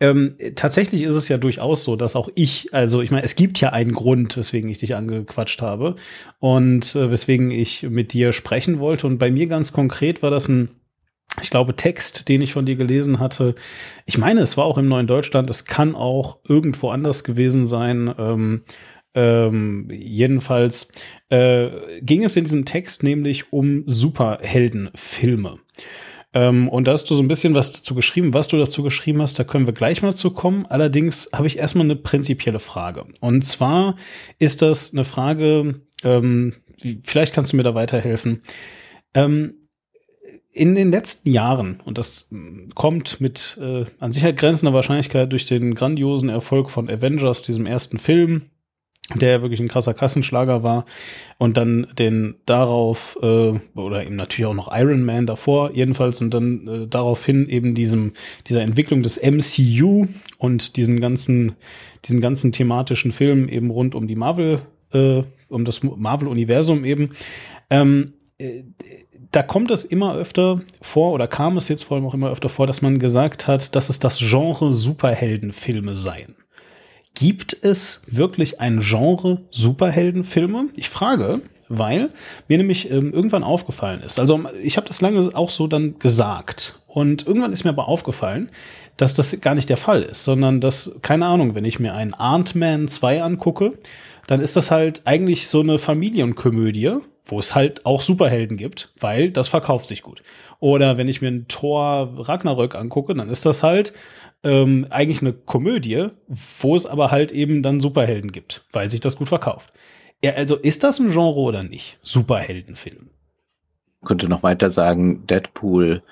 ähm, 0.00 0.36
tatsächlich 0.56 1.02
ist 1.02 1.14
es 1.14 1.28
ja 1.28 1.38
durchaus 1.38 1.84
so, 1.84 1.94
dass 1.94 2.16
auch 2.16 2.28
ich, 2.34 2.74
also 2.74 3.00
ich 3.00 3.10
meine, 3.10 3.22
es 3.22 3.36
gibt 3.36 3.60
ja 3.60 3.70
einen 3.70 3.92
Grund, 3.92 4.36
weswegen 4.36 4.68
ich 4.68 4.78
dich 4.78 4.96
angequatscht 4.96 5.62
habe 5.62 5.96
und 6.40 6.94
äh, 6.96 7.10
weswegen 7.10 7.50
ich 7.50 7.84
mit 7.84 8.12
dir 8.12 8.32
sprechen 8.32 8.80
wollte. 8.80 9.06
Und 9.06 9.18
bei 9.18 9.30
mir 9.30 9.46
ganz 9.46 9.72
konkret 9.72 10.22
war 10.22 10.30
das 10.30 10.48
ein 10.48 10.68
ich 11.42 11.50
glaube, 11.50 11.74
Text, 11.74 12.28
den 12.28 12.42
ich 12.42 12.52
von 12.52 12.64
dir 12.64 12.76
gelesen 12.76 13.18
hatte. 13.18 13.54
Ich 14.06 14.18
meine, 14.18 14.40
es 14.40 14.56
war 14.56 14.64
auch 14.64 14.78
im 14.78 14.88
Neuen 14.88 15.06
Deutschland. 15.06 15.50
Es 15.50 15.64
kann 15.64 15.94
auch 15.94 16.38
irgendwo 16.48 16.90
anders 16.90 17.24
gewesen 17.24 17.66
sein. 17.66 18.14
Ähm, 18.18 18.62
ähm, 19.14 19.88
jedenfalls 19.90 20.88
äh, 21.28 21.68
ging 22.00 22.24
es 22.24 22.36
in 22.36 22.44
diesem 22.44 22.64
Text 22.64 23.02
nämlich 23.02 23.52
um 23.52 23.84
Superheldenfilme. 23.86 25.58
Ähm, 26.34 26.68
und 26.68 26.86
da 26.86 26.92
hast 26.92 27.08
du 27.10 27.14
so 27.14 27.22
ein 27.22 27.28
bisschen 27.28 27.54
was 27.54 27.72
dazu 27.72 27.94
geschrieben. 27.94 28.34
Was 28.34 28.48
du 28.48 28.56
dazu 28.56 28.82
geschrieben 28.82 29.22
hast, 29.22 29.38
da 29.38 29.44
können 29.44 29.66
wir 29.66 29.74
gleich 29.74 30.02
mal 30.02 30.14
zu 30.14 30.32
kommen. 30.32 30.66
Allerdings 30.66 31.30
habe 31.32 31.46
ich 31.46 31.58
erstmal 31.58 31.84
eine 31.84 31.96
prinzipielle 31.96 32.58
Frage. 32.58 33.06
Und 33.20 33.44
zwar 33.44 33.96
ist 34.38 34.62
das 34.62 34.92
eine 34.92 35.04
Frage, 35.04 35.80
ähm, 36.02 36.54
vielleicht 37.04 37.34
kannst 37.34 37.52
du 37.52 37.56
mir 37.56 37.62
da 37.62 37.74
weiterhelfen. 37.74 38.42
Ähm, 39.14 39.54
in 40.54 40.76
den 40.76 40.92
letzten 40.92 41.30
Jahren, 41.30 41.80
und 41.84 41.98
das 41.98 42.30
kommt 42.76 43.20
mit 43.20 43.58
äh, 43.60 43.84
an 43.98 44.12
Sicherheit 44.12 44.36
grenzender 44.36 44.72
Wahrscheinlichkeit 44.72 45.32
durch 45.32 45.46
den 45.46 45.74
grandiosen 45.74 46.28
Erfolg 46.28 46.70
von 46.70 46.88
Avengers, 46.88 47.42
diesem 47.42 47.66
ersten 47.66 47.98
Film, 47.98 48.42
der 49.16 49.42
wirklich 49.42 49.58
ein 49.58 49.68
krasser 49.68 49.94
Kassenschlager 49.94 50.62
war, 50.62 50.86
und 51.38 51.56
dann 51.56 51.88
den 51.98 52.36
darauf, 52.46 53.18
äh, 53.20 53.58
oder 53.74 54.06
eben 54.06 54.14
natürlich 54.14 54.46
auch 54.46 54.54
noch 54.54 54.72
Iron 54.72 55.04
Man 55.04 55.26
davor, 55.26 55.72
jedenfalls, 55.72 56.20
und 56.20 56.32
dann 56.32 56.68
äh, 56.68 56.86
daraufhin 56.86 57.48
eben 57.48 57.74
diesem, 57.74 58.12
dieser 58.48 58.62
Entwicklung 58.62 59.02
des 59.02 59.20
MCU 59.20 60.06
und 60.38 60.76
diesen 60.76 61.00
ganzen, 61.00 61.56
diesen 62.04 62.20
ganzen 62.20 62.52
thematischen 62.52 63.10
Filmen 63.10 63.48
eben 63.48 63.70
rund 63.70 63.96
um 63.96 64.06
die 64.06 64.16
Marvel, 64.16 64.62
äh, 64.92 65.24
um 65.48 65.64
das 65.64 65.82
Marvel-Universum 65.82 66.84
eben. 66.84 67.10
Ähm, 67.70 68.12
äh, 68.38 68.62
da 69.34 69.42
kommt 69.42 69.72
es 69.72 69.84
immer 69.84 70.14
öfter 70.14 70.60
vor, 70.80 71.12
oder 71.12 71.26
kam 71.26 71.56
es 71.56 71.68
jetzt 71.68 71.82
vor 71.82 71.96
allem 71.96 72.06
auch 72.06 72.14
immer 72.14 72.30
öfter 72.30 72.48
vor, 72.48 72.68
dass 72.68 72.82
man 72.82 73.00
gesagt 73.00 73.48
hat, 73.48 73.74
dass 73.74 73.88
es 73.88 73.98
das 73.98 74.18
Genre 74.18 74.72
Superheldenfilme 74.72 75.96
seien. 75.96 76.36
Gibt 77.14 77.56
es 77.62 78.02
wirklich 78.06 78.60
ein 78.60 78.80
Genre 78.80 79.40
Superheldenfilme? 79.50 80.66
Ich 80.76 80.88
frage, 80.88 81.40
weil 81.68 82.10
mir 82.46 82.58
nämlich 82.58 82.88
ähm, 82.90 83.12
irgendwann 83.12 83.42
aufgefallen 83.42 84.02
ist. 84.02 84.20
Also 84.20 84.40
ich 84.62 84.76
habe 84.76 84.86
das 84.86 85.00
lange 85.00 85.30
auch 85.34 85.50
so 85.50 85.66
dann 85.66 85.98
gesagt. 85.98 86.78
Und 86.86 87.26
irgendwann 87.26 87.52
ist 87.52 87.64
mir 87.64 87.70
aber 87.70 87.88
aufgefallen, 87.88 88.50
dass 88.96 89.14
das 89.14 89.40
gar 89.40 89.56
nicht 89.56 89.68
der 89.68 89.76
Fall 89.76 90.02
ist, 90.02 90.22
sondern 90.22 90.60
dass, 90.60 90.92
keine 91.02 91.26
Ahnung, 91.26 91.56
wenn 91.56 91.64
ich 91.64 91.80
mir 91.80 91.94
einen 91.94 92.14
Ant-Man 92.14 92.86
2 92.86 93.24
angucke, 93.24 93.78
dann 94.28 94.40
ist 94.40 94.54
das 94.54 94.70
halt 94.70 95.02
eigentlich 95.04 95.48
so 95.48 95.60
eine 95.60 95.78
Familienkomödie, 95.78 96.98
wo 97.24 97.38
es 97.38 97.54
halt 97.54 97.86
auch 97.86 98.02
Superhelden 98.02 98.56
gibt, 98.56 98.92
weil 99.00 99.30
das 99.30 99.48
verkauft 99.48 99.86
sich 99.86 100.02
gut. 100.02 100.22
Oder 100.60 100.98
wenn 100.98 101.08
ich 101.08 101.20
mir 101.20 101.28
einen 101.28 101.48
Thor 101.48 102.12
Ragnarök 102.16 102.74
angucke, 102.74 103.14
dann 103.14 103.30
ist 103.30 103.46
das 103.46 103.62
halt 103.62 103.92
ähm, 104.42 104.86
eigentlich 104.90 105.22
eine 105.22 105.32
Komödie, 105.32 106.08
wo 106.60 106.76
es 106.76 106.86
aber 106.86 107.10
halt 107.10 107.32
eben 107.32 107.62
dann 107.62 107.80
Superhelden 107.80 108.30
gibt, 108.30 108.64
weil 108.72 108.90
sich 108.90 109.00
das 109.00 109.16
gut 109.16 109.28
verkauft. 109.28 109.70
Ja, 110.22 110.34
also 110.34 110.56
ist 110.56 110.84
das 110.84 110.98
ein 111.00 111.10
Genre 111.12 111.38
oder 111.38 111.62
nicht? 111.62 111.98
Superheldenfilm. 112.02 113.10
könnte 114.04 114.28
noch 114.28 114.42
weiter 114.42 114.70
sagen, 114.70 115.26
Deadpool 115.26 116.02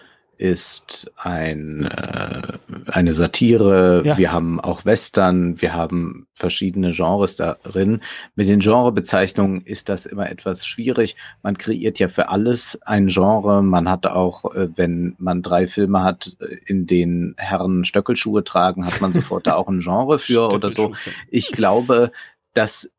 ist 0.42 1.08
ein, 1.16 1.84
äh, 1.84 2.42
eine 2.90 3.14
Satire. 3.14 4.02
Ja. 4.04 4.18
Wir 4.18 4.32
haben 4.32 4.58
auch 4.58 4.84
Western, 4.84 5.62
wir 5.62 5.72
haben 5.72 6.26
verschiedene 6.34 6.90
Genres 6.90 7.36
darin. 7.36 8.00
Mit 8.34 8.48
den 8.48 8.58
Genrebezeichnungen 8.58 9.60
ist 9.60 9.88
das 9.88 10.04
immer 10.04 10.28
etwas 10.28 10.66
schwierig. 10.66 11.14
Man 11.44 11.56
kreiert 11.56 12.00
ja 12.00 12.08
für 12.08 12.28
alles 12.28 12.76
ein 12.82 13.06
Genre. 13.06 13.62
Man 13.62 13.88
hat 13.88 14.04
auch, 14.06 14.52
äh, 14.52 14.66
wenn 14.74 15.14
man 15.18 15.42
drei 15.42 15.68
Filme 15.68 16.02
hat, 16.02 16.36
äh, 16.40 16.56
in 16.66 16.88
denen 16.88 17.36
Herren 17.36 17.84
Stöckelschuhe 17.84 18.42
tragen, 18.42 18.84
hat 18.84 19.00
man 19.00 19.12
sofort 19.12 19.46
da 19.46 19.54
auch 19.54 19.68
ein 19.68 19.78
Genre 19.78 20.18
für 20.18 20.48
oder 20.48 20.70
so. 20.72 20.92
Ich 21.30 21.52
glaube, 21.52 22.10
dass 22.52 22.90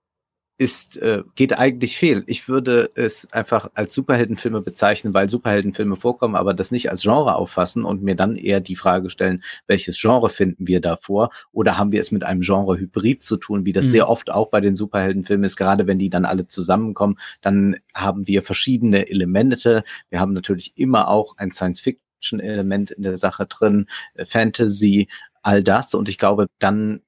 ist, 0.57 0.97
äh, 0.97 1.23
geht 1.35 1.57
eigentlich 1.57 1.97
fehl. 1.97 2.23
Ich 2.27 2.47
würde 2.47 2.91
es 2.95 3.31
einfach 3.33 3.69
als 3.73 3.93
Superheldenfilme 3.93 4.61
bezeichnen, 4.61 5.13
weil 5.13 5.27
Superheldenfilme 5.27 5.95
vorkommen, 5.95 6.35
aber 6.35 6.53
das 6.53 6.71
nicht 6.71 6.91
als 6.91 7.01
Genre 7.01 7.35
auffassen 7.35 7.83
und 7.85 8.03
mir 8.03 8.15
dann 8.15 8.35
eher 8.35 8.59
die 8.59 8.75
Frage 8.75 9.09
stellen, 9.09 9.43
welches 9.67 9.99
Genre 9.99 10.29
finden 10.29 10.67
wir 10.67 10.79
davor? 10.79 11.31
Oder 11.51 11.77
haben 11.77 11.91
wir 11.91 12.01
es 12.01 12.11
mit 12.11 12.23
einem 12.23 12.41
Genre-Hybrid 12.41 13.23
zu 13.23 13.37
tun, 13.37 13.65
wie 13.65 13.73
das 13.73 13.85
mhm. 13.87 13.91
sehr 13.91 14.09
oft 14.09 14.31
auch 14.31 14.49
bei 14.49 14.61
den 14.61 14.75
Superheldenfilmen 14.75 15.45
ist, 15.45 15.57
gerade 15.57 15.87
wenn 15.87 15.99
die 15.99 16.11
dann 16.11 16.25
alle 16.25 16.47
zusammenkommen, 16.47 17.17
dann 17.41 17.77
haben 17.95 18.27
wir 18.27 18.43
verschiedene 18.43 19.09
Elemente. 19.09 19.83
Wir 20.09 20.19
haben 20.19 20.33
natürlich 20.33 20.73
immer 20.75 21.07
auch 21.07 21.35
ein 21.37 21.51
Science-Fiction-Element 21.51 22.91
in 22.91 23.01
der 23.01 23.17
Sache 23.17 23.47
drin, 23.47 23.87
äh, 24.13 24.25
Fantasy, 24.25 25.07
all 25.41 25.63
das. 25.63 25.95
Und 25.95 26.09
ich 26.09 26.19
glaube, 26.19 26.47
dann 26.59 27.01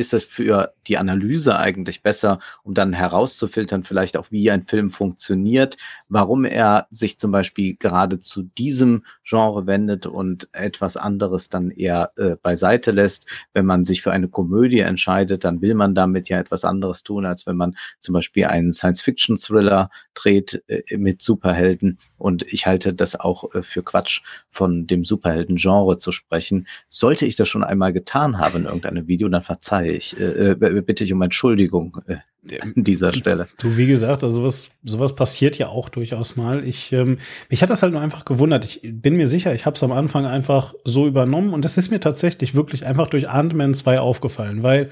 ist 0.00 0.14
es 0.14 0.24
für 0.24 0.72
die 0.86 0.96
Analyse 0.96 1.58
eigentlich 1.58 2.02
besser, 2.02 2.38
um 2.62 2.72
dann 2.72 2.94
herauszufiltern, 2.94 3.84
vielleicht 3.84 4.16
auch, 4.16 4.30
wie 4.30 4.50
ein 4.50 4.64
Film 4.64 4.88
funktioniert, 4.90 5.76
warum 6.08 6.46
er 6.46 6.86
sich 6.90 7.18
zum 7.18 7.30
Beispiel 7.30 7.76
gerade 7.76 8.18
zu 8.18 8.42
diesem 8.42 9.04
Genre 9.22 9.66
wendet 9.66 10.06
und 10.06 10.48
etwas 10.52 10.96
anderes 10.96 11.50
dann 11.50 11.70
eher 11.70 12.12
äh, 12.16 12.36
beiseite 12.42 12.92
lässt. 12.92 13.26
Wenn 13.52 13.66
man 13.66 13.84
sich 13.84 14.00
für 14.00 14.10
eine 14.10 14.28
Komödie 14.28 14.80
entscheidet, 14.80 15.44
dann 15.44 15.60
will 15.60 15.74
man 15.74 15.94
damit 15.94 16.30
ja 16.30 16.38
etwas 16.38 16.64
anderes 16.64 17.02
tun, 17.02 17.26
als 17.26 17.46
wenn 17.46 17.56
man 17.56 17.76
zum 17.98 18.14
Beispiel 18.14 18.46
einen 18.46 18.72
Science-Fiction-Thriller 18.72 19.90
dreht 20.14 20.64
äh, 20.68 20.96
mit 20.96 21.20
Superhelden. 21.20 21.98
Und 22.16 22.50
ich 22.50 22.66
halte 22.66 22.94
das 22.94 23.20
auch 23.20 23.54
äh, 23.54 23.62
für 23.62 23.82
Quatsch, 23.82 24.22
von 24.48 24.86
dem 24.86 25.04
Superhelden-Genre 25.04 25.98
zu 25.98 26.10
sprechen. 26.10 26.66
Sollte 26.88 27.26
ich 27.26 27.36
das 27.36 27.48
schon 27.48 27.64
einmal 27.64 27.92
getan 27.92 28.38
haben 28.38 28.60
in 28.60 28.64
irgendeinem 28.64 29.06
Video, 29.06 29.28
dann 29.28 29.42
verzeihe 29.42 29.89
ich, 29.90 30.18
äh, 30.18 30.52
äh, 30.52 30.82
bitte 30.82 31.04
ich 31.04 31.12
um 31.12 31.22
Entschuldigung 31.22 31.98
äh, 32.06 32.16
an 32.60 32.72
dieser 32.76 33.12
Stelle. 33.12 33.48
Du, 33.58 33.76
wie 33.76 33.86
gesagt, 33.86 34.24
also 34.24 34.40
sowas, 34.40 34.70
sowas 34.82 35.14
passiert 35.14 35.58
ja 35.58 35.68
auch 35.68 35.88
durchaus 35.88 36.36
mal. 36.36 36.64
Ich, 36.66 36.92
ähm, 36.92 37.18
mich 37.48 37.62
hat 37.62 37.70
das 37.70 37.82
halt 37.82 37.92
nur 37.92 38.02
einfach 38.02 38.24
gewundert. 38.24 38.64
Ich 38.64 38.80
bin 38.82 39.16
mir 39.16 39.26
sicher, 39.26 39.54
ich 39.54 39.66
habe 39.66 39.76
es 39.76 39.82
am 39.82 39.92
Anfang 39.92 40.26
einfach 40.26 40.74
so 40.84 41.06
übernommen 41.06 41.52
und 41.52 41.64
das 41.64 41.76
ist 41.76 41.90
mir 41.90 42.00
tatsächlich 42.00 42.54
wirklich 42.54 42.86
einfach 42.86 43.08
durch 43.08 43.28
Ant-Man 43.28 43.74
2 43.74 44.00
aufgefallen, 44.00 44.62
weil 44.62 44.90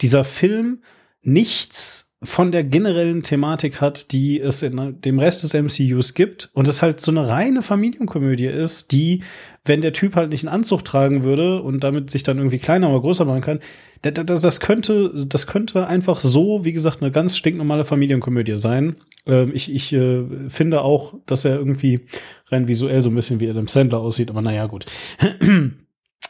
dieser 0.00 0.24
Film 0.24 0.82
nichts 1.22 2.09
von 2.22 2.50
der 2.52 2.64
generellen 2.64 3.22
Thematik 3.22 3.80
hat, 3.80 4.12
die 4.12 4.40
es 4.40 4.62
in 4.62 5.00
dem 5.00 5.18
Rest 5.18 5.42
des 5.42 5.54
MCUs 5.54 6.12
gibt 6.12 6.50
und 6.52 6.68
es 6.68 6.82
halt 6.82 7.00
so 7.00 7.10
eine 7.10 7.26
reine 7.26 7.62
Familienkomödie 7.62 8.46
ist, 8.46 8.92
die, 8.92 9.22
wenn 9.64 9.80
der 9.80 9.94
Typ 9.94 10.16
halt 10.16 10.30
nicht 10.30 10.44
einen 10.44 10.54
Anzug 10.54 10.84
tragen 10.84 11.24
würde 11.24 11.62
und 11.62 11.82
damit 11.82 12.10
sich 12.10 12.22
dann 12.22 12.36
irgendwie 12.36 12.58
kleiner 12.58 12.90
oder 12.90 13.00
größer 13.00 13.24
machen 13.24 13.40
kann, 13.40 13.60
das 14.02 14.60
könnte, 14.60 15.26
das 15.26 15.46
könnte 15.46 15.86
einfach 15.86 16.20
so, 16.20 16.64
wie 16.64 16.72
gesagt, 16.72 17.02
eine 17.02 17.10
ganz 17.10 17.36
stinknormale 17.36 17.84
Familienkomödie 17.84 18.56
sein. 18.56 18.96
Ähm, 19.26 19.52
ich 19.54 19.74
ich 19.74 19.92
äh, 19.92 20.24
finde 20.48 20.82
auch, 20.82 21.14
dass 21.26 21.44
er 21.44 21.56
irgendwie 21.56 22.00
rein 22.46 22.68
visuell 22.68 23.02
so 23.02 23.10
ein 23.10 23.14
bisschen 23.14 23.40
wie 23.40 23.50
Adam 23.50 23.68
Sandler 23.68 23.98
aussieht, 24.00 24.30
aber 24.30 24.42
naja, 24.42 24.66
gut. 24.66 24.86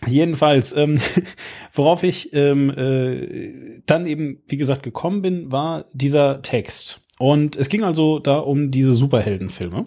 Jedenfalls, 0.06 0.72
ähm, 0.72 1.00
worauf 1.72 2.02
ich 2.02 2.32
ähm, 2.32 2.70
äh, 2.70 3.82
dann 3.86 4.06
eben, 4.06 4.42
wie 4.46 4.56
gesagt, 4.56 4.82
gekommen 4.82 5.22
bin, 5.22 5.52
war 5.52 5.86
dieser 5.92 6.42
Text. 6.42 7.00
Und 7.18 7.56
es 7.56 7.68
ging 7.68 7.84
also 7.84 8.18
da 8.18 8.38
um 8.38 8.70
diese 8.70 8.94
Superheldenfilme. 8.94 9.86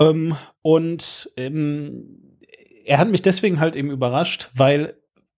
Ähm, 0.00 0.36
und 0.62 1.30
ähm, 1.36 2.40
er 2.84 2.98
hat 2.98 3.10
mich 3.10 3.22
deswegen 3.22 3.60
halt 3.60 3.76
eben 3.76 3.90
überrascht, 3.90 4.50
weil 4.54 4.94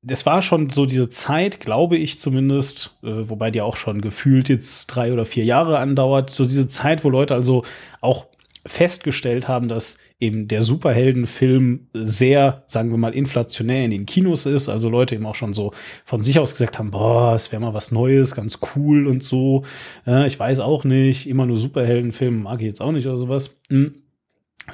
es 0.09 0.25
war 0.25 0.41
schon 0.41 0.71
so 0.71 0.87
diese 0.87 1.09
Zeit, 1.09 1.61
glaube 1.61 1.97
ich 1.97 2.19
zumindest, 2.19 2.97
äh, 3.03 3.29
wobei 3.29 3.51
die 3.51 3.61
auch 3.61 3.77
schon 3.77 4.01
gefühlt 4.01 4.49
jetzt 4.49 4.87
drei 4.87 5.13
oder 5.13 5.25
vier 5.25 5.45
Jahre 5.45 5.79
andauert, 5.79 6.31
so 6.31 6.45
diese 6.45 6.69
Zeit, 6.69 7.05
wo 7.05 7.11
Leute 7.11 7.35
also 7.35 7.65
auch 8.01 8.27
festgestellt 8.65 9.49
haben, 9.49 9.69
dass 9.69 9.99
eben 10.19 10.49
der 10.49 10.63
Superheldenfilm 10.63 11.89
sehr, 11.93 12.65
sagen 12.69 12.91
wir 12.91 12.97
mal, 12.97 13.15
inflationär 13.15 13.85
in 13.85 13.91
den 13.91 14.07
Kinos 14.07 14.47
ist. 14.47 14.69
Also 14.69 14.89
Leute 14.89 15.15
eben 15.15 15.27
auch 15.27 15.35
schon 15.35 15.53
so 15.53 15.73
von 16.05 16.23
sich 16.23 16.39
aus 16.39 16.53
gesagt 16.53 16.79
haben, 16.79 16.91
boah, 16.91 17.35
es 17.35 17.53
wäre 17.53 17.61
mal 17.61 17.75
was 17.75 17.93
Neues, 17.93 18.35
ganz 18.35 18.59
cool 18.75 19.07
und 19.07 19.23
so. 19.23 19.65
Äh, 20.07 20.27
ich 20.27 20.39
weiß 20.39 20.61
auch 20.61 20.85
nicht, 20.85 21.29
immer 21.29 21.45
nur 21.45 21.59
Superheldenfilme 21.59 22.43
mag 22.43 22.61
ich 22.61 22.67
jetzt 22.67 22.81
auch 22.81 22.93
nicht 22.93 23.07
oder 23.07 23.19
sowas. 23.19 23.61
Hm. 23.69 24.03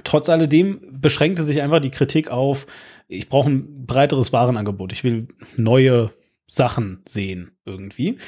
Trotz 0.04 0.28
alledem 0.28 0.80
beschränkte 0.92 1.42
sich 1.42 1.60
einfach 1.60 1.80
die 1.80 1.90
Kritik 1.90 2.30
auf, 2.30 2.66
ich 3.08 3.28
brauche 3.28 3.50
ein 3.50 3.84
breiteres 3.84 4.32
Warenangebot. 4.32 4.92
Ich 4.92 5.04
will 5.04 5.28
neue 5.56 6.12
Sachen 6.46 7.02
sehen 7.06 7.52
irgendwie. 7.64 8.18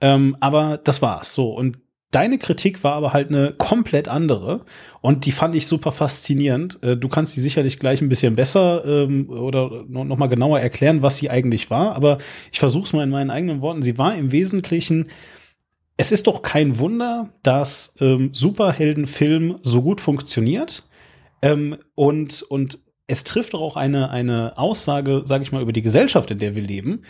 Ähm, 0.00 0.36
aber 0.40 0.78
das 0.82 1.02
war's. 1.02 1.34
So. 1.34 1.54
Und 1.54 1.78
deine 2.14 2.38
Kritik 2.38 2.84
war 2.84 2.94
aber 2.94 3.12
halt 3.12 3.28
eine 3.28 3.52
komplett 3.52 4.08
andere. 4.08 4.64
Und 5.00 5.26
die 5.26 5.32
fand 5.32 5.54
ich 5.54 5.66
super 5.66 5.92
faszinierend. 5.92 6.82
Äh, 6.82 6.96
du 6.96 7.08
kannst 7.08 7.32
sie 7.32 7.40
sicherlich 7.40 7.78
gleich 7.78 8.00
ein 8.00 8.08
bisschen 8.08 8.36
besser 8.36 8.84
ähm, 8.84 9.28
oder 9.30 9.84
noch 9.88 10.16
mal 10.16 10.28
genauer 10.28 10.60
erklären, 10.60 11.02
was 11.02 11.16
sie 11.18 11.30
eigentlich 11.30 11.70
war. 11.70 11.94
Aber 11.94 12.18
ich 12.52 12.58
versuche 12.58 12.84
es 12.84 12.92
mal 12.92 13.04
in 13.04 13.10
meinen 13.10 13.30
eigenen 13.30 13.60
Worten. 13.60 13.82
Sie 13.82 13.98
war 13.98 14.14
im 14.14 14.32
Wesentlichen 14.32 15.08
es 15.96 16.10
ist 16.10 16.26
doch 16.26 16.42
kein 16.42 16.80
Wunder, 16.80 17.30
dass 17.44 17.94
ähm, 18.00 18.30
Superheldenfilm 18.32 19.58
so 19.62 19.82
gut 19.82 20.00
funktioniert, 20.00 20.82
Ähm, 21.44 21.76
und, 21.94 22.42
und 22.42 22.78
es 23.06 23.22
trifft 23.24 23.54
auch 23.54 23.76
eine, 23.76 24.10
eine 24.10 24.56
Aussage, 24.56 25.22
sage 25.26 25.44
ich 25.44 25.52
mal, 25.52 25.60
über 25.62 25.74
die 25.74 25.82
Gesellschaft, 25.82 26.30
in 26.30 26.38
der 26.38 26.54
wir 26.54 26.62
leben. 26.62 27.02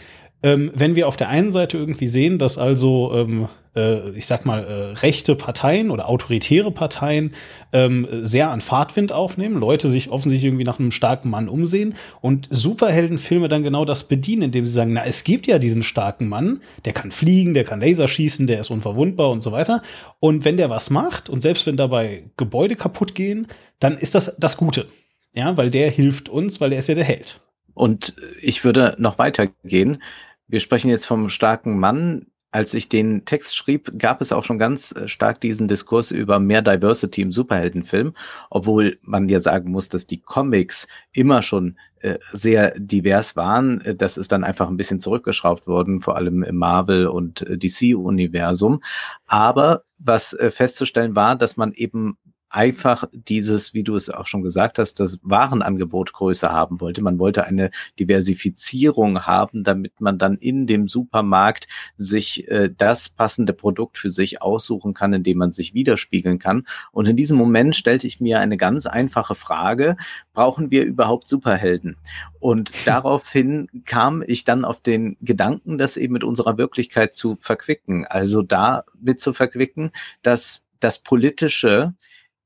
Ähm, 0.43 0.73
wenn 0.75 0.97
wir 0.97 1.07
auf 1.07 1.17
der 1.17 1.29
einen 1.29 1.53
Seite 1.53 1.79
irgendwie 1.79 2.09
sehen, 2.09 2.39
dass 2.39 2.59
also, 2.59 3.13
ähm, 3.15 3.49
äh, 3.75 4.11
ich 4.11 4.27
sag 4.27 4.45
mal, 4.45 4.65
äh, 4.65 4.99
rechte 4.99 5.35
Parteien 5.35 5.91
oder 5.91 6.09
autoritäre 6.09 6.71
Parteien 6.71 7.35
ähm, 7.73 8.07
sehr 8.23 8.51
an 8.51 8.61
Fahrtwind 8.61 9.13
aufnehmen, 9.13 9.57
Leute 9.57 9.89
sich 9.89 10.11
offensichtlich 10.11 10.49
irgendwie 10.49 10.65
nach 10.65 10.79
einem 10.79 10.91
starken 10.91 11.31
Mann 11.31 11.49
umsehen 11.49 11.95
und 12.21 12.49
Superheldenfilme 12.51 13.49
dann 13.49 13.63
genau 13.63 13.85
das 13.85 14.05
bedienen, 14.05 14.43
indem 14.43 14.67
sie 14.67 14.73
sagen, 14.73 14.93
na, 14.93 15.05
es 15.05 15.25
gibt 15.25 15.47
ja 15.47 15.59
diesen 15.59 15.83
starken 15.83 16.29
Mann, 16.29 16.61
der 16.85 16.93
kann 16.93 17.11
fliegen, 17.11 17.55
der 17.55 17.65
kann 17.65 17.81
Laser 17.81 18.09
schießen, 18.09 18.47
der 18.47 18.61
ist 18.61 18.71
unverwundbar 18.71 19.31
und 19.31 19.43
so 19.43 19.53
weiter. 19.53 19.83
Und 20.21 20.45
wenn 20.45 20.57
der 20.57 20.71
was 20.71 20.91
macht 20.91 21.29
und 21.29 21.43
selbst 21.43 21.67
wenn 21.67 21.77
dabei 21.77 22.25
Gebäude 22.37 22.77
kaputt 22.77 23.15
gehen, 23.15 23.49
dann 23.81 23.99
ist 23.99 24.15
das 24.15 24.37
das 24.39 24.57
Gute. 24.57 24.87
Ja, 25.35 25.57
weil 25.57 25.71
der 25.71 25.91
hilft 25.91 26.29
uns, 26.29 26.61
weil 26.61 26.71
der 26.71 26.79
ist 26.79 26.89
ja 26.89 26.95
der 26.95 27.05
Held. 27.05 27.41
Und 27.75 28.15
ich 28.41 28.65
würde 28.65 28.95
noch 28.99 29.19
weitergehen. 29.19 30.01
Wir 30.47 30.61
sprechen 30.61 30.91
jetzt 30.91 31.07
vom 31.07 31.29
starken 31.29 31.79
Mann. 31.79 32.27
Als 32.55 32.73
ich 32.73 32.89
den 32.89 33.25
Text 33.25 33.57
schrieb, 33.57 33.99
gab 33.99 34.21
es 34.21 34.31
auch 34.31 34.45
schon 34.45 34.61
ganz 34.61 34.93
äh, 34.93 35.09
stark 35.09 35.41
diesen 35.41 35.67
Diskurs 35.67 36.13
über 36.13 36.39
mehr 36.39 36.63
Diversity 36.63 37.23
im 37.23 37.33
Superheldenfilm, 37.33 38.15
obwohl 38.49 38.97
man 39.03 39.29
ja 39.29 39.41
sagen 39.41 39.73
muss, 39.73 39.89
dass 39.89 40.07
die 40.07 40.21
Comics 40.21 40.87
immer 41.13 41.43
schon 41.43 41.77
äh, 41.99 42.17
sehr 42.31 42.73
divers 42.79 43.35
waren. 43.35 43.81
Äh, 43.81 43.97
das 43.97 44.17
ist 44.17 44.31
dann 44.31 44.45
einfach 44.45 44.69
ein 44.69 44.77
bisschen 44.77 45.01
zurückgeschraubt 45.01 45.67
worden, 45.67 46.01
vor 46.01 46.15
allem 46.15 46.45
im 46.45 46.55
Marvel- 46.55 47.09
und 47.09 47.45
DC-Universum. 47.49 48.85
Aber 49.27 49.83
was 49.99 50.37
festzustellen 50.51 51.17
war, 51.17 51.35
dass 51.35 51.57
man 51.57 51.73
eben 51.73 52.19
einfach 52.55 53.05
dieses, 53.13 53.75
wie 53.75 53.83
du 53.83 53.97
es 53.97 54.11
auch 54.11 54.27
schon 54.27 54.43
gesagt 54.43 54.79
hast, 54.79 55.01
das 55.01 55.19
Warenangebot 55.23 56.13
größer 56.13 56.53
haben 56.53 56.81
wollte. 56.81 57.03
Man 57.03 57.19
wollte 57.19 57.45
eine 57.45 57.71
Diversifizierung 57.99 59.27
haben, 59.27 59.65
damit 59.65 60.01
man 60.01 60.19
dann 60.19 60.35
in 60.37 60.69
dem 60.69 60.87
Supermarkt 60.87 61.67
sich 61.97 62.49
äh, 62.49 62.71
das 62.77 63.09
passende 63.09 63.55
Produkt 63.55 63.99
für 63.99 64.13
sich 64.13 64.41
aussuchen 64.41 64.95
kann, 64.95 65.13
indem 65.13 65.39
man 65.39 65.53
sich 65.53 65.75
widerspiegeln 65.75 66.39
kann. 66.39 66.65
Und 66.93 67.09
in 67.09 67.17
diesem 67.17 67.37
Moment 67.37 67.75
stellte 67.75 68.07
ich 68.07 68.21
mir 68.21 68.39
eine 68.39 68.57
ganz 68.57 68.87
einfache 68.87 69.35
Frage, 69.35 69.97
brauchen 70.33 70.71
wir 70.71 70.85
überhaupt 70.85 71.29
Superhelden? 71.29 71.97
Und 72.39 72.71
daraufhin 72.87 73.69
kam 73.85 74.23
ich 74.25 74.45
dann 74.45 74.65
auf 74.65 74.81
den 74.81 75.17
Gedanken, 75.21 75.77
das 75.77 75.97
eben 75.97 76.13
mit 76.13 76.23
unserer 76.23 76.57
Wirklichkeit 76.57 77.17
zu 77.17 77.37
verquicken. 77.41 78.07
Also 78.07 78.43
damit 78.43 79.21
zu 79.21 79.33
verquicken, 79.33 79.91
dass 80.23 80.67
das 80.79 81.01
Politische 81.01 81.95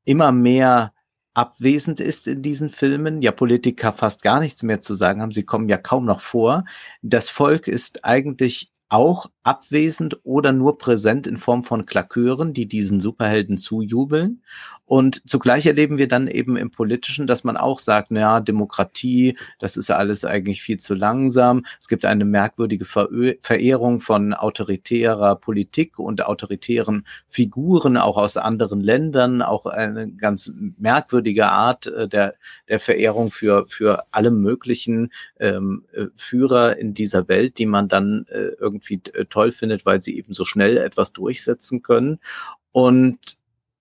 immer 0.09 0.33
mehr 0.33 0.93
abwesend 1.35 2.01
ist 2.01 2.27
in 2.27 2.43
diesen 2.43 2.71
Filmen, 2.71 3.23
ja 3.23 3.31
Politiker 3.31 3.93
fast 3.93 4.23
gar 4.23 4.41
nichts 4.41 4.63
mehr 4.63 4.81
zu 4.81 4.95
sagen 4.95 5.23
haben, 5.23 5.33
sie 5.33 5.45
kommen 5.45 5.69
ja 5.69 5.77
kaum 5.77 6.05
noch 6.05 6.21
vor. 6.21 6.65
Das 7.03 7.29
Volk 7.29 7.69
ist 7.69 8.05
eigentlich 8.05 8.73
auch 8.89 9.27
abwesend 9.49 10.19
oder 10.25 10.53
nur 10.53 10.77
präsent 10.77 11.27
in 11.27 11.39
Form 11.39 11.63
von 11.63 11.87
Klakeuren, 11.87 12.53
die 12.53 12.67
diesen 12.67 13.01
Superhelden 13.01 13.57
zujubeln. 13.57 14.43
Und 14.89 15.23
zugleich 15.29 15.67
erleben 15.67 15.99
wir 15.99 16.09
dann 16.09 16.29
eben 16.29 16.57
im 16.57 16.71
Politischen, 16.71 17.27
dass 17.27 17.45
man 17.45 17.59
auch 17.59 17.79
sagt, 17.79 18.11
naja, 18.11 18.41
Demokratie, 18.41 19.37
das 19.59 19.77
ist 19.77 19.91
alles 19.91 20.25
eigentlich 20.25 20.63
viel 20.63 20.79
zu 20.79 20.95
langsam. 20.95 21.65
Es 21.79 21.89
gibt 21.89 22.07
eine 22.07 22.25
merkwürdige 22.25 22.87
Verehrung 22.87 24.01
von 24.01 24.33
autoritärer 24.33 25.37
Politik 25.37 25.99
und 25.99 26.25
autoritären 26.25 27.07
Figuren, 27.27 27.99
auch 27.99 28.17
aus 28.17 28.39
anderen 28.39 28.81
Ländern, 28.81 29.43
auch 29.43 29.67
eine 29.67 30.11
ganz 30.11 30.53
merkwürdige 30.79 31.49
Art 31.49 31.87
äh, 31.87 32.09
der, 32.09 32.35
der 32.69 32.81
Verehrung 32.81 33.31
für, 33.31 33.67
für 33.69 34.05
alle 34.11 34.31
möglichen 34.31 35.13
ähm, 35.39 35.85
äh, 35.93 36.07
Führer 36.17 36.79
in 36.79 36.95
dieser 36.95 37.29
Welt, 37.29 37.59
die 37.59 37.67
man 37.67 37.89
dann 37.89 38.25
äh, 38.31 38.53
irgendwie 38.59 39.03
äh, 39.13 39.27
toll 39.39 39.53
findet, 39.53 39.87
weil 39.87 40.03
sie 40.03 40.17
eben 40.19 40.35
so 40.35 40.45
schnell 40.45 40.77
etwas 40.79 41.13
durchsetzen 41.13 41.83
können. 41.83 42.19
Und 42.73 43.19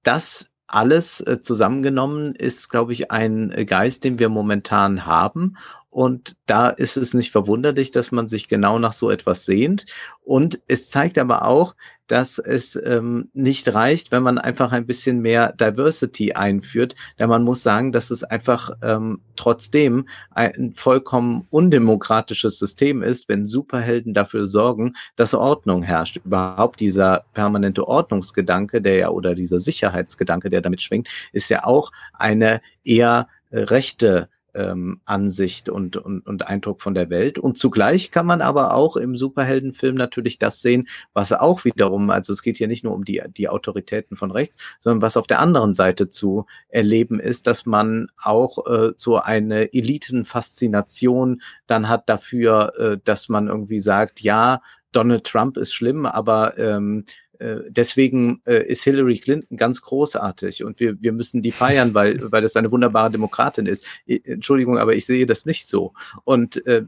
das 0.04 0.52
alles 0.68 1.22
äh, 1.22 1.42
zusammengenommen 1.42 2.36
ist, 2.36 2.70
glaube 2.70 2.94
ich, 2.94 3.10
ein 3.10 3.50
Geist, 3.66 4.04
den 4.04 4.20
wir 4.20 4.30
momentan 4.30 5.06
haben. 5.06 5.56
Und 5.90 6.36
da 6.46 6.70
ist 6.70 6.98
es 6.98 7.14
nicht 7.14 7.32
verwunderlich, 7.32 7.92
dass 7.92 8.12
man 8.12 8.28
sich 8.28 8.48
genau 8.48 8.78
nach 8.78 8.94
so 8.94 9.10
etwas 9.10 9.46
sehnt. 9.46 9.86
Und 10.24 10.62
es 10.68 10.90
zeigt 10.90 11.18
aber 11.18 11.46
auch, 11.46 11.76
dass 12.08 12.40
es 12.40 12.80
ähm, 12.86 13.30
nicht 13.34 13.74
reicht, 13.74 14.12
wenn 14.12 14.24
man 14.24 14.38
einfach 14.38 14.72
ein 14.72 14.86
bisschen 14.86 15.22
mehr 15.22 15.54
Diversity 15.54 16.34
einführt. 16.34 16.96
Denn 17.20 17.30
man 17.30 17.44
muss 17.44 17.64
sagen, 17.64 17.92
dass 17.92 18.12
es 18.12 18.24
einfach 18.24 18.72
ähm, 18.82 19.22
trotzdem 19.36 20.08
ein 20.32 20.74
vollkommen 20.76 21.48
undemokratisches 21.50 22.60
System 22.60 23.02
ist, 23.02 23.28
wenn 23.30 23.48
Superhelden 23.48 24.14
dafür 24.14 24.46
sorgen, 24.46 24.94
dass 25.16 25.34
Ordnung 25.34 25.84
herrscht. 25.84 26.18
Überhaupt 26.24 26.80
dieser 26.80 27.26
permanente 27.34 27.88
Ordnungsgedanke, 27.88 28.82
der 28.82 28.96
ja 28.96 29.10
oder 29.10 29.36
dieser 29.36 29.60
Sicherheitsgedanke, 29.60 30.50
der 30.50 30.62
damit 30.62 30.82
schwingt, 30.82 31.10
ist 31.32 31.50
ja 31.50 31.66
auch 31.66 31.92
eine 32.14 32.62
eher 32.84 33.28
rechte 33.52 34.30
ähm, 34.58 35.00
Ansicht 35.06 35.70
und, 35.70 35.96
und, 35.96 36.26
und 36.26 36.48
Eindruck 36.48 36.82
von 36.82 36.94
der 36.94 37.10
Welt. 37.10 37.40
Und 37.40 37.58
zugleich 37.58 38.12
kann 38.12 38.26
man 38.26 38.42
aber 38.42 38.74
auch 38.74 38.98
im 38.98 39.16
Superheldenfilm 39.16 39.96
natürlich 39.96 40.40
das 40.40 40.62
sehen, 40.62 40.88
was 41.14 41.32
auch 41.32 41.64
wiederum, 41.64 42.10
also 42.10 42.34
es 42.34 42.42
geht 42.42 42.58
hier 42.58 42.68
nicht 42.68 42.84
nur 42.84 42.94
um 42.94 43.06
die, 43.06 43.22
die 43.36 43.48
Autoritäten 43.48 44.18
von 44.18 44.32
rechts, 44.32 44.58
sondern 44.80 45.02
was 45.02 45.18
auf 45.18 45.28
der 45.28 45.40
anderen 45.40 45.74
Seite 45.74 46.10
zu 46.10 46.46
erleben 46.70 47.20
ist, 47.20 47.48
dass 47.48 47.66
man 47.66 48.08
auch 48.22 48.66
äh, 48.68 48.94
so 48.98 49.18
eine 49.18 49.74
Elitenfaszination 49.74 51.42
dann 51.68 51.88
hat 51.88 52.10
dafür, 52.10 52.74
äh, 52.78 52.98
dass 53.04 53.30
man 53.30 53.48
irgendwie 53.48 53.80
sagt, 53.80 54.22
ja, 54.22 54.62
Donald 54.92 55.26
Trump 55.26 55.58
ist 55.58 55.74
schlimm, 55.74 56.06
aber 56.06 56.58
ähm, 56.58 57.06
äh, 57.27 57.27
deswegen 57.68 58.42
äh, 58.46 58.66
ist 58.66 58.84
Hillary 58.84 59.18
Clinton 59.18 59.58
ganz 59.58 59.82
großartig 59.82 60.64
und 60.64 60.80
wir, 60.80 61.02
wir 61.02 61.12
müssen 61.12 61.42
die 61.42 61.52
feiern, 61.52 61.94
weil, 61.94 62.20
weil 62.32 62.42
das 62.42 62.56
eine 62.56 62.72
wunderbare 62.72 63.12
Demokratin 63.12 63.66
ist. 63.66 63.86
Entschuldigung, 64.06 64.78
aber 64.78 64.96
ich 64.96 65.06
sehe 65.06 65.26
das 65.26 65.46
nicht 65.46 65.68
so. 65.68 65.94
Und 66.24 66.66
äh, 66.66 66.84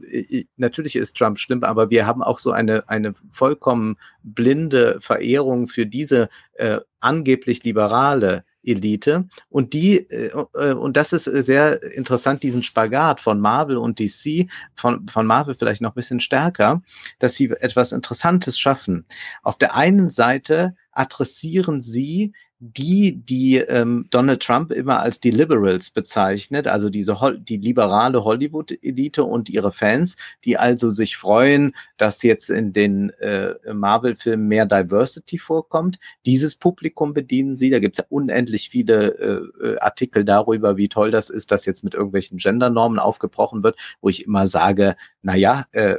natürlich 0.56 0.96
ist 0.96 1.16
Trump 1.16 1.38
schlimm, 1.38 1.64
aber 1.64 1.90
wir 1.90 2.06
haben 2.06 2.22
auch 2.22 2.38
so 2.38 2.52
eine, 2.52 2.88
eine 2.88 3.14
vollkommen 3.30 3.96
blinde 4.22 4.98
Verehrung 5.00 5.66
für 5.66 5.86
diese 5.86 6.28
äh, 6.54 6.78
angeblich 7.00 7.64
liberale 7.64 8.44
Elite. 8.62 9.28
Und 9.48 9.72
die, 9.72 10.08
äh, 10.10 10.32
äh, 10.54 10.72
und 10.74 10.96
das 10.96 11.12
ist 11.12 11.24
sehr 11.24 11.82
interessant, 11.94 12.42
diesen 12.42 12.62
Spagat 12.62 13.20
von 13.20 13.40
Marvel 13.40 13.76
und 13.76 13.98
DC, 13.98 14.48
von, 14.74 15.08
von 15.08 15.26
Marvel 15.26 15.54
vielleicht 15.54 15.82
noch 15.82 15.92
ein 15.92 15.94
bisschen 15.94 16.20
stärker, 16.20 16.82
dass 17.18 17.34
sie 17.34 17.50
etwas 17.50 17.92
Interessantes 17.92 18.58
schaffen. 18.58 19.06
Auf 19.42 19.58
der 19.58 19.76
einen 19.76 20.10
Seite 20.10 20.74
adressieren 20.92 21.82
sie 21.82 22.32
die, 22.62 23.16
die 23.24 23.56
ähm, 23.56 24.06
Donald 24.10 24.42
Trump 24.42 24.70
immer 24.70 25.00
als 25.00 25.18
die 25.18 25.30
Liberals 25.30 25.88
bezeichnet, 25.88 26.66
also 26.66 26.90
diese 26.90 27.16
die 27.40 27.56
liberale 27.56 28.22
Hollywood-Elite 28.22 29.24
und 29.24 29.48
ihre 29.48 29.72
Fans, 29.72 30.18
die 30.44 30.58
also 30.58 30.90
sich 30.90 31.16
freuen, 31.16 31.74
dass 31.96 32.22
jetzt 32.22 32.50
in 32.50 32.74
den 32.74 33.10
äh, 33.20 33.54
Marvel-Filmen 33.72 34.46
mehr 34.46 34.66
Diversity 34.66 35.38
vorkommt. 35.38 35.98
Dieses 36.26 36.54
Publikum 36.54 37.14
bedienen 37.14 37.56
sie. 37.56 37.70
Da 37.70 37.78
gibt 37.78 37.98
es 37.98 38.04
ja 38.04 38.08
unendlich 38.10 38.68
viele 38.68 39.18
äh, 39.62 39.66
äh, 39.66 39.78
Artikel 39.78 40.26
darüber, 40.26 40.76
wie 40.76 40.90
toll 40.90 41.10
das 41.10 41.30
ist, 41.30 41.50
dass 41.52 41.64
jetzt 41.64 41.82
mit 41.82 41.94
irgendwelchen 41.94 42.36
Gendernormen 42.36 42.98
aufgebrochen 42.98 43.62
wird, 43.62 43.76
wo 44.02 44.10
ich 44.10 44.26
immer 44.26 44.46
sage, 44.46 44.96
na 45.22 45.34
ja, 45.34 45.64
äh, 45.72 45.96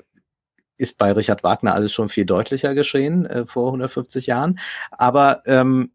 ist 0.77 0.99
bei 0.99 1.11
Richard 1.11 1.43
Wagner 1.43 1.73
alles 1.73 1.91
schon 1.91 2.09
viel 2.09 2.25
deutlicher 2.25 2.75
geschehen 2.75 3.25
äh, 3.25 3.45
vor 3.45 3.67
150 3.67 4.27
Jahren. 4.27 4.59
Aber 4.91 5.41
ähm, 5.45 5.91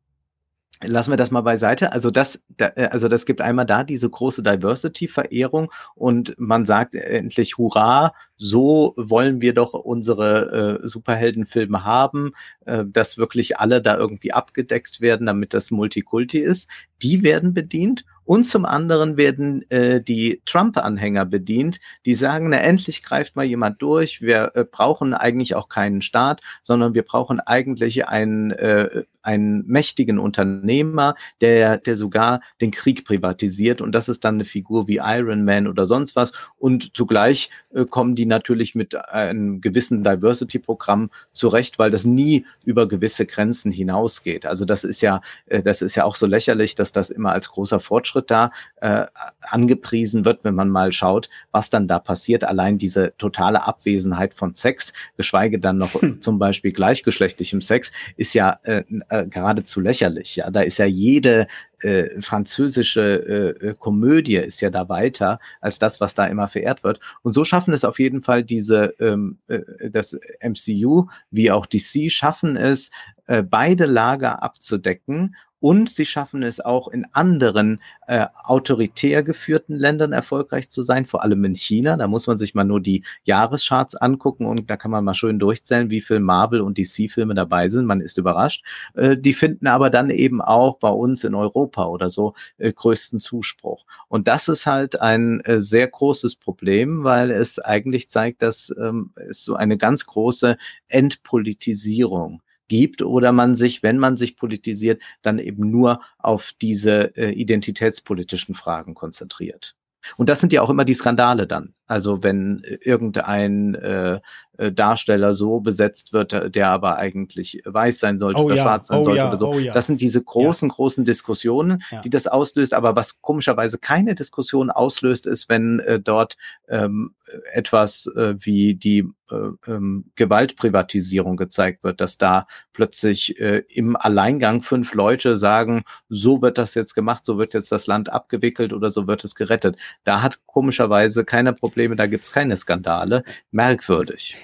lassen 0.82 1.10
wir 1.10 1.16
das 1.16 1.30
mal 1.30 1.40
beiseite. 1.40 1.92
Also 1.92 2.10
das, 2.10 2.42
da, 2.56 2.70
äh, 2.76 2.88
also 2.88 3.08
das 3.08 3.26
gibt 3.26 3.40
einmal 3.40 3.66
da 3.66 3.84
diese 3.84 4.08
große 4.08 4.42
Diversity-Verehrung 4.42 5.72
und 5.94 6.34
man 6.38 6.66
sagt 6.66 6.94
endlich 6.94 7.58
Hurra, 7.58 8.12
so 8.36 8.94
wollen 8.96 9.40
wir 9.40 9.54
doch 9.54 9.72
unsere 9.72 10.80
äh, 10.82 10.86
Superheldenfilme 10.86 11.84
haben, 11.84 12.32
äh, 12.66 12.84
dass 12.86 13.18
wirklich 13.18 13.58
alle 13.58 13.80
da 13.80 13.96
irgendwie 13.96 14.32
abgedeckt 14.32 15.00
werden, 15.00 15.26
damit 15.26 15.54
das 15.54 15.70
Multikulti 15.70 16.38
ist. 16.38 16.68
Die 17.02 17.22
werden 17.22 17.54
bedient 17.54 18.04
und 18.26 18.44
zum 18.44 18.66
anderen 18.66 19.16
werden 19.16 19.68
äh, 19.70 20.02
die 20.02 20.42
Trump-Anhänger 20.44 21.24
bedient, 21.24 21.78
die 22.04 22.14
sagen, 22.14 22.50
na 22.50 22.58
endlich 22.58 23.02
greift 23.02 23.36
mal 23.36 23.44
jemand 23.44 23.80
durch, 23.80 24.20
wir 24.20 24.50
äh, 24.54 24.64
brauchen 24.64 25.14
eigentlich 25.14 25.54
auch 25.54 25.68
keinen 25.68 26.02
Staat, 26.02 26.42
sondern 26.62 26.92
wir 26.92 27.04
brauchen 27.04 27.38
eigentlich 27.38 28.08
ein, 28.08 28.50
äh, 28.50 29.04
einen 29.22 29.64
mächtigen 29.66 30.18
Unternehmer, 30.18 31.14
der, 31.40 31.78
der 31.78 31.96
sogar 31.96 32.40
den 32.60 32.72
Krieg 32.72 33.04
privatisiert. 33.04 33.80
Und 33.80 33.92
das 33.92 34.08
ist 34.08 34.24
dann 34.24 34.36
eine 34.36 34.44
Figur 34.44 34.88
wie 34.88 35.00
Iron 35.02 35.44
Man 35.44 35.68
oder 35.68 35.86
sonst 35.86 36.16
was. 36.16 36.32
Und 36.58 36.96
zugleich 36.96 37.50
äh, 37.72 37.84
kommen 37.84 38.16
die 38.16 38.26
natürlich 38.26 38.74
mit 38.74 38.96
einem 38.96 39.60
gewissen 39.60 40.02
Diversity-Programm 40.02 41.10
zurecht, 41.32 41.78
weil 41.78 41.90
das 41.92 42.04
nie 42.04 42.44
über 42.64 42.88
gewisse 42.88 43.24
Grenzen 43.24 43.70
hinausgeht. 43.70 44.46
Also 44.46 44.64
das 44.64 44.82
ist 44.82 45.00
ja, 45.00 45.20
äh, 45.46 45.62
das 45.62 45.80
ist 45.80 45.94
ja 45.94 46.04
auch 46.04 46.16
so 46.16 46.26
lächerlich, 46.26 46.74
dass 46.74 46.90
das 46.90 47.10
immer 47.10 47.32
als 47.32 47.50
großer 47.50 47.78
Fortschritt 47.78 48.15
da 48.22 48.50
äh, 48.76 49.06
angepriesen 49.40 50.24
wird, 50.24 50.44
wenn 50.44 50.54
man 50.54 50.70
mal 50.70 50.92
schaut, 50.92 51.28
was 51.50 51.70
dann 51.70 51.88
da 51.88 51.98
passiert. 51.98 52.44
Allein 52.44 52.78
diese 52.78 53.14
totale 53.18 53.66
Abwesenheit 53.66 54.34
von 54.34 54.54
Sex, 54.54 54.92
geschweige 55.16 55.58
dann 55.58 55.78
noch 55.78 55.94
hm. 55.94 56.20
zum 56.22 56.38
Beispiel 56.38 56.72
gleichgeschlechtlichem 56.72 57.60
Sex, 57.62 57.92
ist 58.16 58.34
ja 58.34 58.58
äh, 58.64 58.84
äh, 59.08 59.26
geradezu 59.26 59.80
lächerlich. 59.80 60.36
Ja, 60.36 60.50
da 60.50 60.60
ist 60.60 60.78
ja 60.78 60.86
jede 60.86 61.46
äh, 61.80 62.20
französische 62.22 63.56
äh, 63.60 63.74
Komödie 63.74 64.36
ist 64.36 64.60
ja 64.60 64.70
da 64.70 64.88
weiter 64.88 65.38
als 65.60 65.78
das, 65.78 66.00
was 66.00 66.14
da 66.14 66.26
immer 66.26 66.48
verehrt 66.48 66.84
wird. 66.84 67.00
Und 67.22 67.32
so 67.32 67.44
schaffen 67.44 67.74
es 67.74 67.84
auf 67.84 67.98
jeden 67.98 68.22
Fall 68.22 68.42
diese, 68.42 68.94
ähm, 68.98 69.38
äh, 69.48 69.60
das 69.90 70.18
MCU 70.40 71.06
wie 71.30 71.50
auch 71.50 71.66
DC 71.66 72.10
schaffen 72.10 72.56
es, 72.56 72.90
äh, 73.26 73.42
beide 73.42 73.86
Lager 73.86 74.42
abzudecken 74.42 75.36
und 75.66 75.88
sie 75.88 76.06
schaffen 76.06 76.44
es 76.44 76.60
auch 76.60 76.86
in 76.86 77.06
anderen 77.10 77.82
äh, 78.06 78.26
autoritär 78.44 79.24
geführten 79.24 79.74
Ländern 79.74 80.12
erfolgreich 80.12 80.68
zu 80.68 80.82
sein, 80.82 81.06
vor 81.06 81.24
allem 81.24 81.44
in 81.44 81.56
China. 81.56 81.96
Da 81.96 82.06
muss 82.06 82.28
man 82.28 82.38
sich 82.38 82.54
mal 82.54 82.62
nur 82.62 82.80
die 82.80 83.02
Jahrescharts 83.24 83.96
angucken 83.96 84.46
und 84.46 84.70
da 84.70 84.76
kann 84.76 84.92
man 84.92 85.04
mal 85.04 85.14
schön 85.14 85.40
durchzählen, 85.40 85.90
wie 85.90 86.00
viel 86.00 86.20
Marvel 86.20 86.60
und 86.60 86.78
DC-Filme 86.78 87.34
dabei 87.34 87.66
sind. 87.68 87.84
Man 87.84 88.00
ist 88.00 88.16
überrascht. 88.16 88.64
Äh, 88.94 89.16
die 89.16 89.34
finden 89.34 89.66
aber 89.66 89.90
dann 89.90 90.10
eben 90.10 90.40
auch 90.40 90.78
bei 90.78 90.88
uns 90.88 91.24
in 91.24 91.34
Europa 91.34 91.86
oder 91.86 92.10
so 92.10 92.34
äh, 92.58 92.72
größten 92.72 93.18
Zuspruch. 93.18 93.86
Und 94.06 94.28
das 94.28 94.46
ist 94.46 94.66
halt 94.66 95.00
ein 95.00 95.40
äh, 95.40 95.60
sehr 95.60 95.88
großes 95.88 96.36
Problem, 96.36 97.02
weil 97.02 97.32
es 97.32 97.58
eigentlich 97.58 98.08
zeigt, 98.08 98.40
dass 98.40 98.72
ähm, 98.78 99.10
es 99.16 99.44
so 99.44 99.56
eine 99.56 99.76
ganz 99.76 100.06
große 100.06 100.58
Entpolitisierung 100.86 102.40
gibt 102.68 103.02
oder 103.02 103.32
man 103.32 103.56
sich, 103.56 103.82
wenn 103.82 103.98
man 103.98 104.16
sich 104.16 104.36
politisiert, 104.36 105.02
dann 105.22 105.38
eben 105.38 105.70
nur 105.70 106.00
auf 106.18 106.52
diese 106.60 107.16
äh, 107.16 107.30
identitätspolitischen 107.30 108.54
Fragen 108.54 108.94
konzentriert. 108.94 109.76
Und 110.16 110.28
das 110.28 110.40
sind 110.40 110.52
ja 110.52 110.62
auch 110.62 110.70
immer 110.70 110.84
die 110.84 110.94
Skandale 110.94 111.46
dann. 111.46 111.74
Also 111.86 112.22
wenn 112.22 112.62
irgendein 112.80 113.74
äh, 113.74 114.20
äh, 114.58 114.72
Darsteller 114.72 115.34
so 115.34 115.60
besetzt 115.60 116.12
wird, 116.12 116.32
äh, 116.32 116.50
der 116.50 116.68
aber 116.68 116.96
eigentlich 116.96 117.62
weiß 117.64 117.98
sein 117.98 118.18
sollte 118.18 118.40
oh, 118.40 118.46
oder 118.46 118.56
ja. 118.56 118.62
schwarz 118.62 118.88
sein 118.88 119.00
oh, 119.00 119.04
sollte 119.04 119.18
ja. 119.18 119.28
oder 119.28 119.36
so. 119.36 119.50
Oh, 119.50 119.58
ja. 119.58 119.72
Das 119.72 119.86
sind 119.86 120.00
diese 120.00 120.22
großen, 120.22 120.68
großen 120.68 121.04
Diskussionen, 121.04 121.82
die 122.04 122.10
das 122.10 122.26
auslöst. 122.26 122.74
Aber 122.74 122.96
was 122.96 123.20
komischerweise 123.20 123.78
keine 123.78 124.14
Diskussion 124.14 124.70
auslöst, 124.70 125.26
ist, 125.26 125.48
wenn 125.48 125.80
äh, 125.80 126.00
dort 126.00 126.36
ähm, 126.68 127.14
etwas 127.52 128.10
äh, 128.16 128.34
wie 128.38 128.74
die 128.74 129.08
äh, 129.30 129.50
ähm, 129.70 130.04
Gewaltprivatisierung 130.14 131.36
gezeigt 131.36 131.84
wird, 131.84 132.00
dass 132.00 132.18
da 132.18 132.46
plötzlich 132.72 133.40
äh, 133.40 133.62
im 133.68 133.96
Alleingang 133.96 134.62
fünf 134.62 134.94
Leute 134.94 135.36
sagen, 135.36 135.82
so 136.08 136.42
wird 136.42 136.58
das 136.58 136.74
jetzt 136.74 136.94
gemacht, 136.94 137.24
so 137.24 137.36
wird 137.38 137.54
jetzt 137.54 137.72
das 137.72 137.86
Land 137.86 138.12
abgewickelt 138.12 138.72
oder 138.72 138.90
so 138.90 139.06
wird 139.06 139.24
es 139.24 139.34
gerettet. 139.34 139.76
Da 140.04 140.22
hat 140.22 140.40
komischerweise 140.46 141.24
keiner 141.24 141.52
Probleme 141.52 141.75
Probleme, 141.76 141.94
da 141.94 142.06
gibt 142.06 142.24
es 142.24 142.32
keine 142.32 142.56
Skandale. 142.56 143.22
Merkwürdig. 143.50 144.38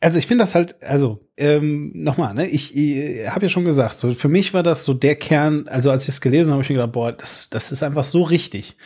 Also 0.00 0.18
ich 0.18 0.26
finde 0.26 0.44
das 0.44 0.54
halt, 0.54 0.82
also 0.82 1.20
ähm, 1.36 1.92
nochmal, 1.94 2.32
ne, 2.32 2.48
ich, 2.48 2.74
ich 2.74 3.28
habe 3.28 3.44
ja 3.44 3.50
schon 3.50 3.66
gesagt, 3.66 3.96
so 3.96 4.10
für 4.12 4.28
mich 4.28 4.54
war 4.54 4.62
das 4.62 4.86
so 4.86 4.94
der 4.94 5.16
Kern, 5.16 5.68
also 5.68 5.90
als 5.90 6.04
ich 6.04 6.14
es 6.14 6.20
gelesen 6.22 6.46
habe, 6.46 6.54
habe 6.54 6.62
ich 6.62 6.70
mir 6.70 6.76
gedacht, 6.76 6.92
boah, 6.92 7.12
das, 7.12 7.50
das 7.50 7.72
ist 7.72 7.82
einfach 7.82 8.04
so 8.04 8.22
richtig. 8.22 8.78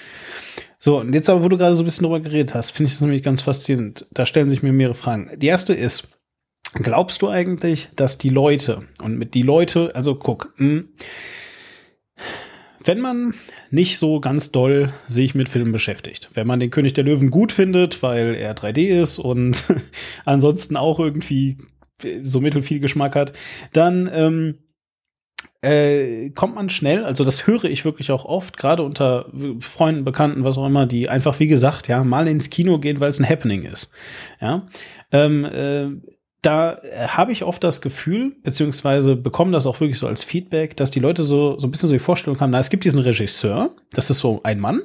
So, 0.80 0.98
und 0.98 1.14
jetzt 1.14 1.30
aber, 1.30 1.44
wo 1.44 1.48
du 1.48 1.58
gerade 1.58 1.76
so 1.76 1.82
ein 1.82 1.84
bisschen 1.84 2.04
drüber 2.04 2.18
geredet 2.18 2.54
hast, 2.54 2.72
finde 2.72 2.88
ich 2.88 2.94
das 2.94 3.02
nämlich 3.02 3.22
ganz 3.22 3.40
faszinierend. 3.40 4.06
Da 4.10 4.26
stellen 4.26 4.50
sich 4.50 4.64
mir 4.64 4.72
mehrere 4.72 4.96
Fragen. 4.96 5.30
Die 5.36 5.46
erste 5.46 5.74
ist, 5.74 6.08
glaubst 6.74 7.22
du 7.22 7.28
eigentlich, 7.28 7.88
dass 7.94 8.18
die 8.18 8.30
Leute, 8.30 8.88
und 9.00 9.16
mit 9.16 9.34
die 9.34 9.42
Leute, 9.42 9.94
also 9.94 10.16
guck, 10.16 10.54
mh, 10.56 10.66
hm, 10.66 10.88
wenn 12.84 13.00
man 13.00 13.34
nicht 13.70 13.98
so 13.98 14.20
ganz 14.20 14.50
doll 14.50 14.92
sich 15.06 15.34
mit 15.34 15.48
Filmen 15.48 15.72
beschäftigt, 15.72 16.30
wenn 16.34 16.46
man 16.46 16.60
den 16.60 16.70
König 16.70 16.94
der 16.94 17.04
Löwen 17.04 17.30
gut 17.30 17.52
findet, 17.52 18.02
weil 18.02 18.34
er 18.34 18.56
3D 18.56 19.02
ist 19.02 19.18
und 19.18 19.64
ansonsten 20.24 20.76
auch 20.76 20.98
irgendwie 20.98 21.58
so 22.24 22.40
mittel 22.40 22.62
viel 22.62 22.80
Geschmack 22.80 23.14
hat, 23.14 23.32
dann 23.72 24.10
ähm, 24.12 24.58
äh, 25.60 26.30
kommt 26.30 26.56
man 26.56 26.70
schnell, 26.70 27.04
also 27.04 27.24
das 27.24 27.46
höre 27.46 27.64
ich 27.64 27.84
wirklich 27.84 28.10
auch 28.10 28.24
oft, 28.24 28.56
gerade 28.56 28.82
unter 28.82 29.30
Freunden, 29.60 30.04
Bekannten, 30.04 30.44
was 30.44 30.58
auch 30.58 30.66
immer, 30.66 30.86
die 30.86 31.08
einfach, 31.08 31.38
wie 31.38 31.46
gesagt, 31.46 31.88
ja, 31.88 32.02
mal 32.02 32.26
ins 32.26 32.50
Kino 32.50 32.78
gehen, 32.78 32.98
weil 32.98 33.10
es 33.10 33.20
ein 33.20 33.28
Happening 33.28 33.62
ist. 33.62 33.92
Ja. 34.40 34.66
Ähm, 35.12 35.44
äh, 35.44 35.90
da 36.42 36.74
äh, 36.82 37.08
habe 37.08 37.32
ich 37.32 37.44
oft 37.44 37.62
das 37.64 37.80
Gefühl, 37.80 38.36
beziehungsweise 38.42 39.16
bekomme 39.16 39.52
das 39.52 39.66
auch 39.66 39.80
wirklich 39.80 39.98
so 39.98 40.06
als 40.06 40.24
Feedback, 40.24 40.76
dass 40.76 40.90
die 40.90 41.00
Leute 41.00 41.22
so, 41.22 41.58
so 41.58 41.66
ein 41.66 41.70
bisschen 41.70 41.88
so 41.88 41.94
die 41.94 42.00
Vorstellung 42.00 42.40
haben, 42.40 42.50
na, 42.50 42.58
es 42.58 42.70
gibt 42.70 42.84
diesen 42.84 42.98
Regisseur, 42.98 43.70
das 43.92 44.10
ist 44.10 44.18
so 44.18 44.40
ein 44.42 44.60
Mann 44.60 44.82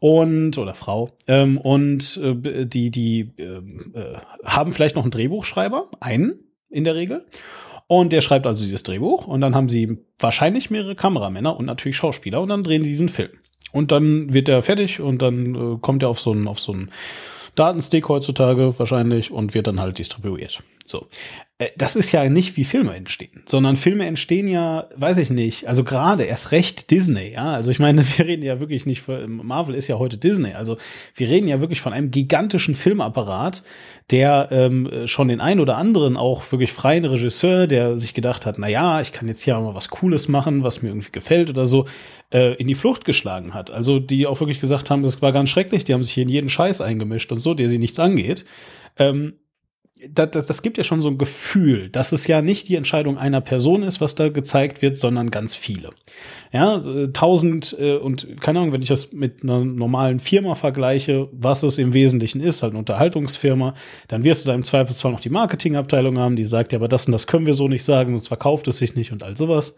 und 0.00 0.58
oder 0.58 0.74
Frau 0.74 1.10
ähm, 1.26 1.58
und 1.58 2.20
äh, 2.22 2.66
die 2.66 2.90
die 2.90 3.32
ähm, 3.38 3.92
äh, 3.94 4.18
haben 4.44 4.72
vielleicht 4.72 4.96
noch 4.96 5.02
einen 5.04 5.10
Drehbuchschreiber, 5.12 5.90
einen 6.00 6.40
in 6.68 6.84
der 6.84 6.96
Regel 6.96 7.24
und 7.86 8.12
der 8.12 8.20
schreibt 8.20 8.46
also 8.46 8.62
dieses 8.62 8.82
Drehbuch 8.82 9.26
und 9.26 9.40
dann 9.40 9.54
haben 9.54 9.68
sie 9.68 9.98
wahrscheinlich 10.18 10.68
mehrere 10.68 10.94
Kameramänner 10.94 11.56
und 11.56 11.64
natürlich 11.64 11.96
Schauspieler 11.96 12.40
und 12.40 12.48
dann 12.48 12.62
drehen 12.62 12.82
die 12.82 12.90
diesen 12.90 13.08
Film. 13.08 13.30
Und 13.72 13.92
dann 13.92 14.32
wird 14.32 14.48
er 14.48 14.62
fertig 14.62 15.00
und 15.00 15.20
dann 15.20 15.54
äh, 15.54 15.78
kommt 15.80 16.02
er 16.02 16.08
auf 16.08 16.20
so 16.20 16.32
einen 16.32 16.48
auf 16.48 16.58
so 16.58 16.72
einen 16.72 16.90
Datenstick 17.58 18.08
heutzutage 18.08 18.78
wahrscheinlich 18.78 19.30
und 19.30 19.54
wird 19.54 19.66
dann 19.66 19.80
halt 19.80 19.98
distribuiert. 19.98 20.62
So. 20.84 21.06
Äh, 21.58 21.70
das 21.76 21.96
ist 21.96 22.12
ja 22.12 22.28
nicht 22.28 22.56
wie 22.56 22.64
Filme 22.64 22.94
entstehen, 22.94 23.42
sondern 23.46 23.76
Filme 23.76 24.06
entstehen 24.06 24.48
ja, 24.48 24.88
weiß 24.94 25.18
ich 25.18 25.30
nicht, 25.30 25.66
also 25.66 25.84
gerade 25.84 26.24
erst 26.24 26.52
recht 26.52 26.90
Disney, 26.90 27.32
ja. 27.32 27.52
Also 27.52 27.70
ich 27.70 27.78
meine, 27.78 28.04
wir 28.16 28.26
reden 28.26 28.42
ja 28.42 28.60
wirklich 28.60 28.86
nicht, 28.86 29.04
Marvel 29.08 29.74
ist 29.74 29.88
ja 29.88 29.98
heute 29.98 30.16
Disney, 30.16 30.54
also 30.54 30.78
wir 31.14 31.28
reden 31.28 31.48
ja 31.48 31.60
wirklich 31.60 31.80
von 31.80 31.92
einem 31.92 32.10
gigantischen 32.10 32.74
Filmapparat, 32.74 33.62
der 34.10 34.48
ähm, 34.50 35.06
schon 35.06 35.28
den 35.28 35.40
ein 35.40 35.60
oder 35.60 35.76
anderen 35.76 36.16
auch 36.16 36.50
wirklich 36.50 36.72
freien 36.72 37.04
Regisseur, 37.04 37.66
der 37.66 37.98
sich 37.98 38.14
gedacht 38.14 38.46
hat, 38.46 38.58
na 38.58 38.68
ja, 38.68 39.00
ich 39.00 39.12
kann 39.12 39.28
jetzt 39.28 39.42
hier 39.42 39.58
mal 39.58 39.74
was 39.74 39.90
Cooles 39.90 40.28
machen, 40.28 40.64
was 40.64 40.82
mir 40.82 40.88
irgendwie 40.88 41.12
gefällt 41.12 41.50
oder 41.50 41.66
so, 41.66 41.86
äh, 42.32 42.54
in 42.54 42.68
die 42.68 42.74
Flucht 42.74 43.04
geschlagen 43.04 43.52
hat. 43.52 43.70
Also 43.70 43.98
die 43.98 44.26
auch 44.26 44.40
wirklich 44.40 44.60
gesagt 44.60 44.90
haben, 44.90 45.02
das 45.02 45.20
war 45.20 45.32
ganz 45.32 45.50
schrecklich, 45.50 45.84
die 45.84 45.92
haben 45.92 46.02
sich 46.02 46.14
hier 46.14 46.22
in 46.22 46.30
jeden 46.30 46.48
Scheiß 46.48 46.80
eingemischt 46.80 47.30
und 47.32 47.38
so, 47.38 47.52
der 47.52 47.68
sie 47.68 47.78
nichts 47.78 47.98
angeht. 47.98 48.46
Ähm, 48.96 49.34
das, 50.10 50.30
das, 50.30 50.46
das 50.46 50.62
gibt 50.62 50.78
ja 50.78 50.84
schon 50.84 51.00
so 51.00 51.08
ein 51.08 51.18
Gefühl, 51.18 51.88
dass 51.90 52.12
es 52.12 52.26
ja 52.26 52.42
nicht 52.42 52.68
die 52.68 52.76
Entscheidung 52.76 53.18
einer 53.18 53.40
Person 53.40 53.82
ist, 53.82 54.00
was 54.00 54.14
da 54.14 54.28
gezeigt 54.28 54.82
wird, 54.82 54.96
sondern 54.96 55.30
ganz 55.30 55.54
viele. 55.54 55.90
Ja, 56.52 56.78
äh, 56.78 57.12
tausend 57.12 57.76
äh, 57.78 57.96
und 57.96 58.40
keine 58.40 58.60
Ahnung, 58.60 58.72
wenn 58.72 58.82
ich 58.82 58.88
das 58.88 59.12
mit 59.12 59.42
einer 59.42 59.64
normalen 59.64 60.20
Firma 60.20 60.54
vergleiche, 60.54 61.28
was 61.32 61.62
es 61.62 61.78
im 61.78 61.94
Wesentlichen 61.94 62.40
ist, 62.40 62.62
halt 62.62 62.72
eine 62.72 62.78
Unterhaltungsfirma, 62.78 63.74
dann 64.08 64.24
wirst 64.24 64.44
du 64.44 64.48
da 64.48 64.54
im 64.54 64.64
Zweifelsfall 64.64 65.12
noch 65.12 65.20
die 65.20 65.30
Marketingabteilung 65.30 66.18
haben, 66.18 66.36
die 66.36 66.44
sagt, 66.44 66.72
ja, 66.72 66.78
aber 66.78 66.88
das 66.88 67.06
und 67.06 67.12
das 67.12 67.26
können 67.26 67.46
wir 67.46 67.54
so 67.54 67.68
nicht 67.68 67.84
sagen, 67.84 68.12
sonst 68.12 68.28
verkauft 68.28 68.68
es 68.68 68.78
sich 68.78 68.94
nicht 68.94 69.12
und 69.12 69.22
all 69.22 69.36
sowas. 69.36 69.76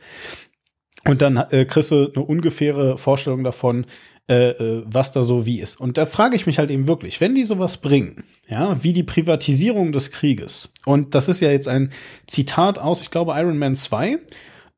Und 1.06 1.22
dann 1.22 1.36
äh, 1.36 1.64
kriegst 1.64 1.90
du 1.92 2.12
eine 2.14 2.24
ungefähre 2.24 2.98
Vorstellung 2.98 3.42
davon, 3.42 3.86
äh, 4.30 4.50
äh, 4.50 4.84
was 4.86 5.10
da 5.10 5.22
so 5.22 5.44
wie 5.44 5.58
ist. 5.58 5.80
Und 5.80 5.98
da 5.98 6.06
frage 6.06 6.36
ich 6.36 6.46
mich 6.46 6.60
halt 6.60 6.70
eben 6.70 6.86
wirklich, 6.86 7.20
wenn 7.20 7.34
die 7.34 7.42
sowas 7.42 7.78
bringen, 7.78 8.22
ja, 8.48 8.80
wie 8.80 8.92
die 8.92 9.02
Privatisierung 9.02 9.90
des 9.90 10.12
Krieges, 10.12 10.68
und 10.86 11.16
das 11.16 11.28
ist 11.28 11.40
ja 11.40 11.50
jetzt 11.50 11.66
ein 11.66 11.90
Zitat 12.28 12.78
aus, 12.78 13.02
ich 13.02 13.10
glaube, 13.10 13.32
Iron 13.36 13.58
Man 13.58 13.74
2, 13.74 14.20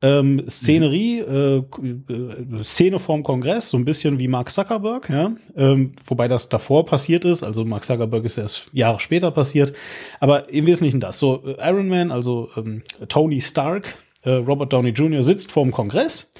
ähm, 0.01 0.41
Szenerie, 0.49 1.19
äh, 1.19 1.57
äh, 1.57 2.63
Szene 2.63 2.97
vorm 2.97 3.21
Kongress, 3.21 3.69
so 3.69 3.77
ein 3.77 3.85
bisschen 3.85 4.17
wie 4.17 4.27
Mark 4.27 4.49
Zuckerberg, 4.49 5.07
ja, 5.11 5.33
ähm, 5.55 5.91
wobei 6.07 6.27
das 6.27 6.49
davor 6.49 6.87
passiert 6.87 7.23
ist, 7.23 7.43
also 7.43 7.63
Mark 7.63 7.85
Zuckerberg 7.85 8.25
ist 8.25 8.39
erst 8.39 8.69
Jahre 8.73 8.99
später 8.99 9.29
passiert, 9.29 9.75
aber 10.19 10.49
im 10.49 10.65
Wesentlichen 10.65 10.99
das. 10.99 11.19
So, 11.19 11.43
äh, 11.45 11.69
Iron 11.69 11.89
Man, 11.89 12.09
also 12.11 12.49
ähm, 12.57 12.81
Tony 13.07 13.39
Stark, 13.39 13.93
äh, 14.23 14.31
Robert 14.31 14.73
Downey 14.73 14.89
Jr. 14.89 15.21
sitzt 15.21 15.51
vorm 15.51 15.69
Kongress 15.69 16.31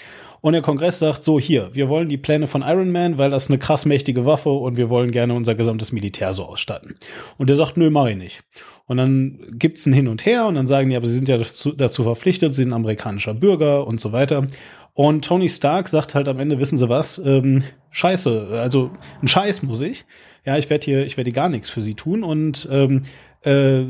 und 0.43 0.51
der 0.51 0.62
Kongress 0.62 0.99
sagt 0.99 1.23
so, 1.23 1.39
hier, 1.39 1.69
wir 1.71 1.88
wollen 1.88 2.10
die 2.10 2.17
Pläne 2.17 2.47
von 2.47 2.63
Iron 2.63 2.91
Man, 2.91 3.17
weil 3.17 3.29
das 3.29 3.47
eine 3.47 3.58
krass 3.58 3.86
mächtige 3.86 4.25
Waffe 4.25 4.49
und 4.49 4.75
wir 4.75 4.89
wollen 4.89 5.12
gerne 5.12 5.36
unser 5.36 5.56
gesamtes 5.56 5.93
Militär 5.93 6.34
so 6.34 6.43
ausstatten. 6.43 6.97
Und 7.38 7.47
der 7.47 7.56
sagt, 7.56 7.77
nö, 7.77 7.89
mach 7.89 8.08
ich 8.08 8.17
nicht. 8.17 8.43
Und 8.86 8.97
dann 8.97 9.39
gibt's 9.53 9.86
ein 9.86 9.93
Hin 9.93 10.10
und 10.10 10.25
Her 10.25 10.45
und 10.45 10.56
dann 10.56 10.67
sagen 10.67 10.89
die, 10.89 10.97
aber 10.97 11.08
sie 11.08 11.13
sind 11.13 11.29
ja 11.29 11.38
dazu, 11.38 11.71
dazu 11.71 12.03
verpflichtet, 12.03 12.53
sie 12.53 12.63
sind 12.63 12.73
amerikanischer 12.73 13.34
Bürger 13.34 13.88
und 13.88 14.01
so 14.01 14.12
weiter. 14.12 14.47
Und 14.93 15.23
Tony 15.23 15.47
Stark 15.47 15.88
sagt 15.88 16.13
halt 16.13 16.27
am 16.27 16.41
Ende, 16.41 16.60
wissen 16.60 16.77
Sie 16.77 16.89
was, 16.89 17.19
ähm, 17.19 17.63
scheiße, 17.91 18.49
also 18.51 18.91
ein 19.22 19.30
Scheiß 19.30 19.63
muss 19.63 19.80
ich. 19.80 20.03
Ja, 20.45 20.57
ich 20.57 20.70
werde 20.70 20.84
hier, 20.84 21.05
ich 21.05 21.15
werde 21.15 21.32
gar 21.32 21.47
nichts 21.47 21.70
für 21.70 21.82
Sie 21.82 21.93
tun 21.93 22.22
und 22.22 22.68
ähm, 22.70 23.03
äh, 23.43 23.84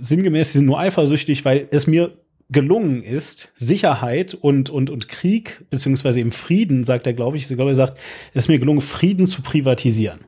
sinngemäß, 0.00 0.52
sie 0.52 0.58
sind 0.58 0.66
nur 0.66 0.80
eifersüchtig, 0.80 1.44
weil 1.44 1.68
es 1.70 1.86
mir 1.86 2.18
gelungen 2.48 3.02
ist, 3.02 3.52
Sicherheit 3.56 4.34
und, 4.34 4.70
und, 4.70 4.90
und 4.90 5.08
Krieg, 5.08 5.64
beziehungsweise 5.70 6.20
im 6.20 6.32
Frieden, 6.32 6.84
sagt 6.84 7.06
er, 7.06 7.12
glaube 7.12 7.36
ich, 7.36 7.50
ich 7.50 7.56
glaube, 7.56 7.72
er 7.72 7.74
sagt, 7.74 7.98
es 8.30 8.44
ist 8.44 8.48
mir 8.48 8.58
gelungen, 8.58 8.80
Frieden 8.80 9.26
zu 9.26 9.42
privatisieren. 9.42 10.26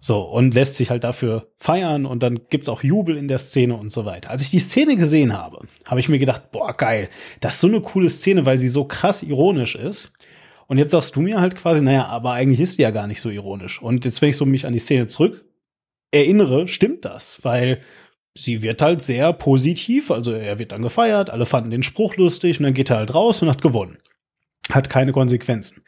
So, 0.00 0.20
und 0.20 0.52
lässt 0.52 0.74
sich 0.74 0.90
halt 0.90 1.02
dafür 1.02 1.50
feiern 1.56 2.04
und 2.04 2.22
dann 2.22 2.40
gibt's 2.50 2.68
auch 2.68 2.84
Jubel 2.84 3.16
in 3.16 3.26
der 3.26 3.38
Szene 3.38 3.74
und 3.74 3.90
so 3.90 4.04
weiter. 4.04 4.30
Als 4.30 4.42
ich 4.42 4.50
die 4.50 4.58
Szene 4.58 4.96
gesehen 4.96 5.32
habe, 5.32 5.66
habe 5.86 5.98
ich 5.98 6.10
mir 6.10 6.18
gedacht, 6.18 6.52
boah, 6.52 6.76
geil, 6.76 7.08
das 7.40 7.54
ist 7.54 7.60
so 7.62 7.68
eine 7.68 7.80
coole 7.80 8.10
Szene, 8.10 8.44
weil 8.44 8.58
sie 8.58 8.68
so 8.68 8.84
krass 8.84 9.22
ironisch 9.22 9.74
ist. 9.74 10.12
Und 10.66 10.76
jetzt 10.76 10.90
sagst 10.90 11.16
du 11.16 11.20
mir 11.20 11.40
halt 11.40 11.56
quasi, 11.56 11.82
naja, 11.82 12.06
aber 12.06 12.32
eigentlich 12.32 12.60
ist 12.60 12.78
die 12.78 12.82
ja 12.82 12.90
gar 12.90 13.06
nicht 13.06 13.22
so 13.22 13.30
ironisch. 13.30 13.80
Und 13.80 14.04
jetzt, 14.04 14.20
wenn 14.20 14.28
ich 14.28 14.36
so 14.36 14.44
mich 14.44 14.66
an 14.66 14.74
die 14.74 14.78
Szene 14.78 15.06
zurück 15.06 15.44
erinnere, 16.10 16.68
stimmt 16.68 17.04
das, 17.04 17.38
weil 17.42 17.80
sie 18.34 18.62
wird 18.62 18.82
halt 18.82 19.02
sehr 19.02 19.32
positiv, 19.32 20.10
also 20.10 20.32
er 20.32 20.58
wird 20.58 20.72
dann 20.72 20.82
gefeiert, 20.82 21.30
alle 21.30 21.46
fanden 21.46 21.70
den 21.70 21.82
Spruch 21.82 22.16
lustig 22.16 22.58
und 22.58 22.64
dann 22.64 22.74
geht 22.74 22.90
er 22.90 22.96
halt 22.96 23.14
raus 23.14 23.42
und 23.42 23.48
hat 23.48 23.62
gewonnen. 23.62 23.98
Hat 24.70 24.90
keine 24.90 25.12
Konsequenzen. 25.12 25.82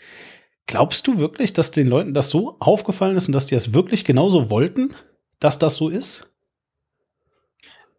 Glaubst 0.66 1.06
du 1.06 1.18
wirklich, 1.18 1.52
dass 1.52 1.70
den 1.70 1.86
Leuten 1.86 2.12
das 2.12 2.30
so 2.30 2.56
aufgefallen 2.58 3.16
ist 3.16 3.28
und 3.28 3.32
dass 3.32 3.46
die 3.46 3.54
es 3.54 3.72
wirklich 3.72 4.04
genauso 4.04 4.50
wollten, 4.50 4.94
dass 5.38 5.58
das 5.58 5.76
so 5.76 5.88
ist? 5.88 6.28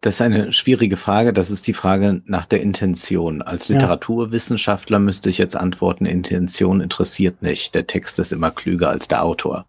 Das 0.01 0.15
ist 0.15 0.21
eine 0.21 0.53
schwierige 0.53 0.95
Frage. 0.95 1.33
Das 1.33 1.49
ist 1.49 1.65
die 1.65 1.73
Frage 1.73 2.21
nach 2.25 2.45
der 2.45 2.61
Intention. 2.61 3.41
Als 3.41 3.67
Literaturwissenschaftler 3.67 4.99
müsste 4.99 5.29
ich 5.29 5.37
jetzt 5.37 5.55
antworten, 5.55 6.05
Intention 6.05 6.81
interessiert 6.81 7.41
nicht. 7.41 7.73
Der 7.73 7.87
Text 7.87 8.19
ist 8.19 8.31
immer 8.31 8.51
klüger 8.51 8.89
als 8.89 9.07
der 9.07 9.23
Autor. 9.23 9.65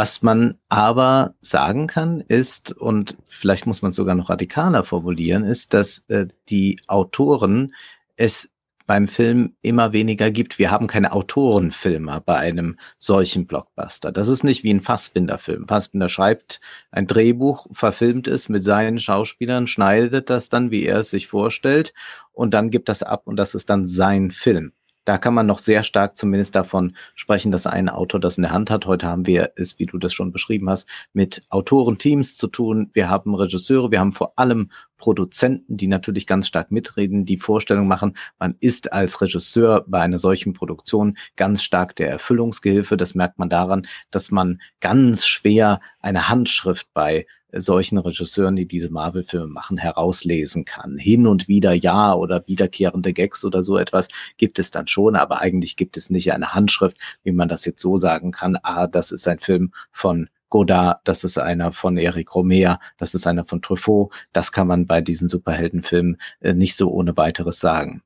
Was 0.00 0.22
man 0.22 0.54
aber 0.68 1.34
sagen 1.40 1.88
kann, 1.88 2.20
ist, 2.20 2.70
und 2.70 3.18
vielleicht 3.26 3.66
muss 3.66 3.82
man 3.82 3.90
es 3.90 3.96
sogar 3.96 4.14
noch 4.14 4.30
radikaler 4.30 4.84
formulieren, 4.84 5.42
ist, 5.42 5.74
dass 5.74 6.04
äh, 6.06 6.28
die 6.48 6.78
Autoren 6.86 7.74
es 8.14 8.48
beim 8.86 9.08
Film 9.08 9.56
immer 9.60 9.92
weniger 9.92 10.30
gibt. 10.30 10.60
Wir 10.60 10.70
haben 10.70 10.86
keine 10.86 11.10
Autorenfilmer 11.10 12.20
bei 12.20 12.36
einem 12.36 12.78
solchen 13.00 13.48
Blockbuster. 13.48 14.12
Das 14.12 14.28
ist 14.28 14.44
nicht 14.44 14.62
wie 14.62 14.72
ein 14.72 14.82
Fassbinder-Film. 14.82 15.66
Fassbinder 15.66 16.08
schreibt 16.08 16.60
ein 16.92 17.08
Drehbuch, 17.08 17.66
verfilmt 17.72 18.28
es 18.28 18.48
mit 18.48 18.62
seinen 18.62 19.00
Schauspielern, 19.00 19.66
schneidet 19.66 20.30
das 20.30 20.48
dann, 20.48 20.70
wie 20.70 20.86
er 20.86 20.98
es 20.98 21.10
sich 21.10 21.26
vorstellt, 21.26 21.92
und 22.30 22.54
dann 22.54 22.70
gibt 22.70 22.88
das 22.88 23.02
ab 23.02 23.22
und 23.24 23.34
das 23.34 23.56
ist 23.56 23.68
dann 23.68 23.84
sein 23.84 24.30
Film 24.30 24.70
da 25.08 25.16
kann 25.16 25.32
man 25.32 25.46
noch 25.46 25.58
sehr 25.58 25.84
stark 25.84 26.18
zumindest 26.18 26.54
davon 26.54 26.94
sprechen, 27.14 27.50
dass 27.50 27.66
ein 27.66 27.88
Autor 27.88 28.20
das 28.20 28.36
in 28.36 28.42
der 28.42 28.52
Hand 28.52 28.70
hat. 28.70 28.84
Heute 28.84 29.06
haben 29.06 29.26
wir 29.26 29.52
es, 29.56 29.78
wie 29.78 29.86
du 29.86 29.96
das 29.96 30.12
schon 30.12 30.32
beschrieben 30.32 30.68
hast, 30.68 30.86
mit 31.14 31.46
Autorenteams 31.48 32.36
zu 32.36 32.46
tun. 32.46 32.90
Wir 32.92 33.08
haben 33.08 33.34
Regisseure, 33.34 33.90
wir 33.90 34.00
haben 34.00 34.12
vor 34.12 34.34
allem 34.36 34.70
Produzenten, 34.98 35.76
die 35.76 35.86
natürlich 35.86 36.26
ganz 36.26 36.46
stark 36.46 36.70
mitreden, 36.70 37.24
die 37.24 37.38
Vorstellung 37.38 37.88
machen, 37.88 38.16
man 38.38 38.56
ist 38.60 38.92
als 38.92 39.20
Regisseur 39.22 39.84
bei 39.86 40.00
einer 40.00 40.18
solchen 40.18 40.52
Produktion 40.52 41.16
ganz 41.36 41.62
stark 41.62 41.96
der 41.96 42.10
Erfüllungsgehilfe. 42.10 42.96
Das 42.96 43.14
merkt 43.14 43.38
man 43.38 43.48
daran, 43.48 43.86
dass 44.10 44.30
man 44.30 44.60
ganz 44.80 45.26
schwer 45.26 45.80
eine 46.00 46.28
Handschrift 46.28 46.88
bei 46.92 47.26
solchen 47.52 47.98
Regisseuren, 47.98 48.56
die 48.56 48.66
diese 48.66 48.90
Marvel-Filme 48.90 49.46
machen, 49.46 49.78
herauslesen 49.78 50.64
kann. 50.64 50.98
Hin 50.98 51.26
und 51.26 51.48
wieder 51.48 51.72
ja 51.72 52.12
oder 52.14 52.46
wiederkehrende 52.46 53.12
Gags 53.12 53.44
oder 53.44 53.62
so 53.62 53.78
etwas 53.78 54.08
gibt 54.36 54.58
es 54.58 54.70
dann 54.70 54.86
schon, 54.86 55.16
aber 55.16 55.40
eigentlich 55.40 55.76
gibt 55.76 55.96
es 55.96 56.10
nicht 56.10 56.32
eine 56.32 56.54
Handschrift, 56.54 56.98
wie 57.22 57.32
man 57.32 57.48
das 57.48 57.64
jetzt 57.64 57.80
so 57.80 57.96
sagen 57.96 58.32
kann. 58.32 58.58
Ah, 58.62 58.86
das 58.86 59.10
ist 59.12 59.26
ein 59.26 59.38
Film 59.38 59.72
von 59.90 60.28
Godard, 60.50 61.00
das 61.04 61.24
ist 61.24 61.38
einer 61.38 61.72
von 61.72 61.96
Eric 61.96 62.34
Romer, 62.34 62.78
das 62.96 63.14
ist 63.14 63.26
einer 63.26 63.44
von 63.44 63.62
Truffaut. 63.62 64.12
Das 64.32 64.52
kann 64.52 64.66
man 64.66 64.86
bei 64.86 65.00
diesen 65.00 65.28
Superheldenfilmen 65.28 66.18
äh, 66.40 66.54
nicht 66.54 66.76
so 66.76 66.90
ohne 66.90 67.16
weiteres 67.16 67.60
sagen. 67.60 68.02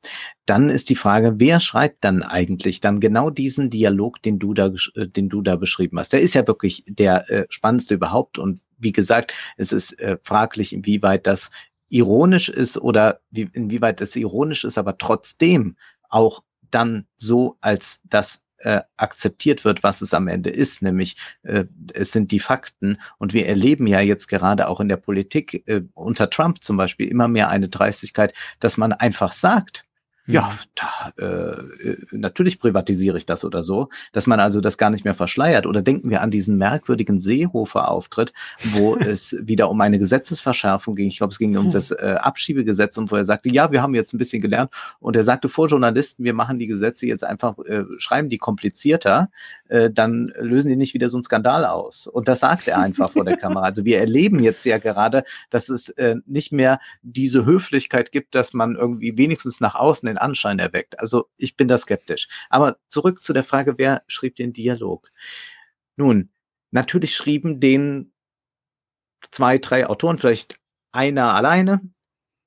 Dann 0.47 0.69
ist 0.69 0.89
die 0.89 0.97
Frage, 0.97 1.35
wer 1.37 1.61
schreibt 1.61 2.05
dann 2.05 2.23
eigentlich 2.23 2.81
dann 2.81 3.01
genau 3.01 3.31
diesen 3.31 3.71
Dialog, 3.71 4.23
den 4.23 4.39
du 4.39 4.55
da, 4.55 4.73
äh, 4.95 5.07
den 5.07 5.29
du 5.29 5.43
da 5.43 5.57
beschrieben 5.57 5.99
hast? 5.99 6.13
Der 6.13 6.21
ist 6.21 6.35
ja 6.35 6.47
wirklich 6.47 6.85
der 6.87 7.31
äh, 7.31 7.47
spannendste 7.49 7.95
überhaupt 7.95 8.39
und 8.39 8.61
wie 8.79 8.93
gesagt, 8.93 9.33
es 9.57 9.71
ist 9.71 9.97
fraglich, 10.25 10.73
inwieweit 10.73 11.29
das 11.29 11.53
ironisch 11.89 12.49
ist 12.49 12.77
oder 12.79 13.21
wie, 13.31 13.49
inwieweit 13.53 14.01
es 14.01 14.17
ironisch 14.17 14.65
ist, 14.65 14.77
aber 14.77 14.99
trotzdem 14.99 15.77
auch 16.09 16.43
dann 16.73 17.07
so 17.17 17.59
als 17.61 18.01
das 18.05 18.43
äh, 18.63 18.81
akzeptiert 18.97 19.65
wird, 19.65 19.83
was 19.83 20.03
es 20.03 20.15
am 20.15 20.29
Ende 20.29 20.51
ist, 20.51 20.83
nämlich 20.83 21.17
äh, 21.43 21.65
es 21.95 22.13
sind 22.13 22.31
die 22.31 22.41
Fakten. 22.41 22.99
Und 23.19 23.33
wir 23.33 23.47
erleben 23.47 23.87
ja 23.87 24.01
jetzt 24.01 24.29
gerade 24.29 24.69
auch 24.69 24.81
in 24.81 24.89
der 24.89 24.97
Politik 24.97 25.63
äh, 25.67 25.83
unter 25.95 26.31
Trump 26.31 26.63
zum 26.63 26.77
Beispiel 26.77 27.09
immer 27.09 27.29
mehr 27.29 27.49
eine 27.49 27.69
Dreistigkeit, 27.69 28.35
dass 28.61 28.77
man 28.77 28.93
einfach 28.93 29.33
sagt, 29.33 29.85
ja, 30.27 30.53
mhm. 30.53 31.13
da, 31.17 31.25
äh, 31.27 31.97
natürlich 32.13 32.61
privatisiere 32.61 33.19
ich 33.19 33.27
das 33.27 33.45
oder 33.45 33.65
so, 33.65 33.89
dass 34.13 34.29
man 34.29 34.39
also 34.39 34.61
das 34.61 34.79
gar 34.79 34.91
nicht 34.91 35.05
mehr 35.05 35.15
verschleiert. 35.15 35.67
Oder 35.67 35.83
denken 35.83 36.11
wir 36.11 36.23
an 36.23 36.31
diesen 36.31 36.59
merkwürdigen 36.59 37.19
Seehofer-Auftritt, 37.19 38.33
wo 38.73 38.95
es 39.01 39.37
wieder 39.41 39.69
um 39.69 39.81
eine 39.81 39.99
Gesetzesverschärfung 39.99 40.95
ging. 40.95 41.09
Ich 41.09 41.19
glaube, 41.19 41.33
es 41.33 41.39
ging 41.39 41.57
um 41.57 41.71
das 41.71 41.91
äh, 41.91 42.17
Abschiebegesetz 42.21 42.97
und 42.99 43.11
wo 43.11 43.17
er 43.17 43.25
sagte, 43.25 43.51
ja, 43.51 43.73
wir 43.73 43.83
haben 43.83 43.97
jetzt 43.97 44.15
ein 44.15 44.19
bisschen 44.19 44.41
gelernt. 44.41 44.71
Und 45.01 45.17
er 45.17 45.25
sagte 45.25 45.49
vor 45.49 45.67
Journalisten, 45.67 46.23
wir 46.23 46.35
machen 46.35 46.61
die 46.61 46.69
Gesetze 46.69 47.07
jetzt 47.07 47.25
einfach, 47.25 47.59
äh, 47.67 47.85
schreiben 47.99 48.29
die 48.29 48.39
komplizierter, 48.39 49.29
äh, 49.69 49.91
dann 49.91 50.33
lösen 50.39 50.69
die 50.69 50.77
nicht 50.77 50.95
wieder 50.95 51.09
so 51.09 51.17
einen 51.17 51.25
Skandal 51.25 51.65
aus. 51.65 52.07
Und 52.07 52.29
das 52.29 52.41
sagt 52.41 52.69
er 52.69 52.79
einfach 52.79 53.11
vor 53.11 53.25
der 53.25 53.37
Kamera. 53.37 53.65
Also 53.65 53.85
wir 53.85 53.99
erleben 53.99 54.41
jetzt 54.41 54.65
ja 54.65 54.79
gerade, 54.79 55.25
dass 55.51 55.69
es 55.69 55.89
äh, 55.91 56.17
nicht 56.27 56.53
mehr 56.53 56.79
diese 57.03 57.45
Höflichkeit 57.45 58.13
gibt, 58.13 58.37
dass 58.37 58.53
man 58.53 58.77
irgendwie 58.77 59.19
wenigstens 59.19 59.61
nach 59.61 59.75
außen 59.75 60.12
den 60.13 60.19
Anschein 60.19 60.59
erweckt. 60.59 61.01
Also 61.01 61.29
ich 61.37 61.57
bin 61.57 61.69
da 61.69 61.79
skeptisch. 61.79 62.29
Aber 62.51 62.79
zurück 62.89 63.23
zu 63.23 63.33
der 63.33 63.45
Frage, 63.45 63.75
wer 63.79 64.03
schrieb 64.07 64.37
den 64.37 64.53
Dialog? 64.53 65.11
Nun, 65.97 66.31
natürlich 66.71 67.15
schrieben 67.17 67.61
den 67.61 68.13
zwei, 69.31 69.59
drei 69.59 69.87
Autoren, 69.87 70.19
vielleicht 70.19 70.57
einer 70.93 71.35
alleine, 71.35 71.81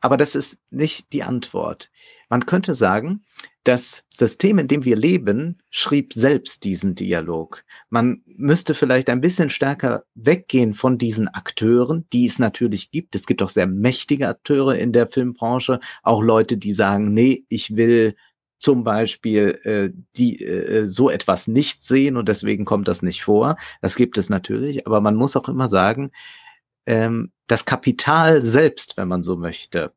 aber 0.02 0.18
das 0.18 0.36
ist 0.36 0.58
nicht 0.70 1.14
die 1.14 1.24
Antwort. 1.24 1.92
Man 2.30 2.46
könnte 2.46 2.76
sagen, 2.76 3.26
das 3.66 4.06
System, 4.12 4.60
in 4.60 4.68
dem 4.68 4.86
wir 4.86 4.96
leben, 4.96 5.58
schrieb 5.72 6.14
selbst 6.14 6.64
diesen 6.64 6.94
Dialog. 6.94 7.64
Man 7.90 8.22
müsste 8.26 8.76
vielleicht 8.76 9.10
ein 9.10 9.22
bisschen 9.22 9.50
stärker 9.50 10.06
weggehen 10.14 10.76
von 10.76 10.98
diesen 10.98 11.28
Akteuren, 11.28 12.06
die 12.14 12.28
es 12.28 12.38
natürlich 12.38 12.92
gibt. 12.92 13.16
Es 13.16 13.26
gibt 13.26 13.42
auch 13.42 13.50
sehr 13.50 13.68
mächtige 13.68 14.30
Akteure 14.30 14.76
in 14.76 14.94
der 14.94 15.08
Filmbranche, 15.08 15.80
auch 16.04 16.22
Leute, 16.22 16.58
die 16.58 16.74
sagen, 16.74 17.14
nee, 17.14 17.44
ich 17.50 17.76
will 17.76 18.16
zum 18.60 18.84
Beispiel 18.84 19.60
äh, 19.64 19.90
die 20.16 20.44
äh, 20.44 20.88
so 20.88 21.10
etwas 21.10 21.48
nicht 21.48 21.84
sehen 21.84 22.18
und 22.18 22.30
deswegen 22.30 22.66
kommt 22.66 22.88
das 22.88 23.02
nicht 23.02 23.24
vor. 23.24 23.58
Das 23.82 23.96
gibt 23.96 24.18
es 24.18 24.30
natürlich, 24.30 24.86
aber 24.86 25.02
man 25.02 25.16
muss 25.16 25.36
auch 25.36 25.50
immer 25.50 25.70
sagen, 25.70 26.12
ähm, 26.86 27.32
das 27.48 27.66
Kapital 27.66 28.44
selbst, 28.44 28.96
wenn 28.96 29.08
man 29.08 29.24
so 29.24 29.36
möchte, 29.38 29.92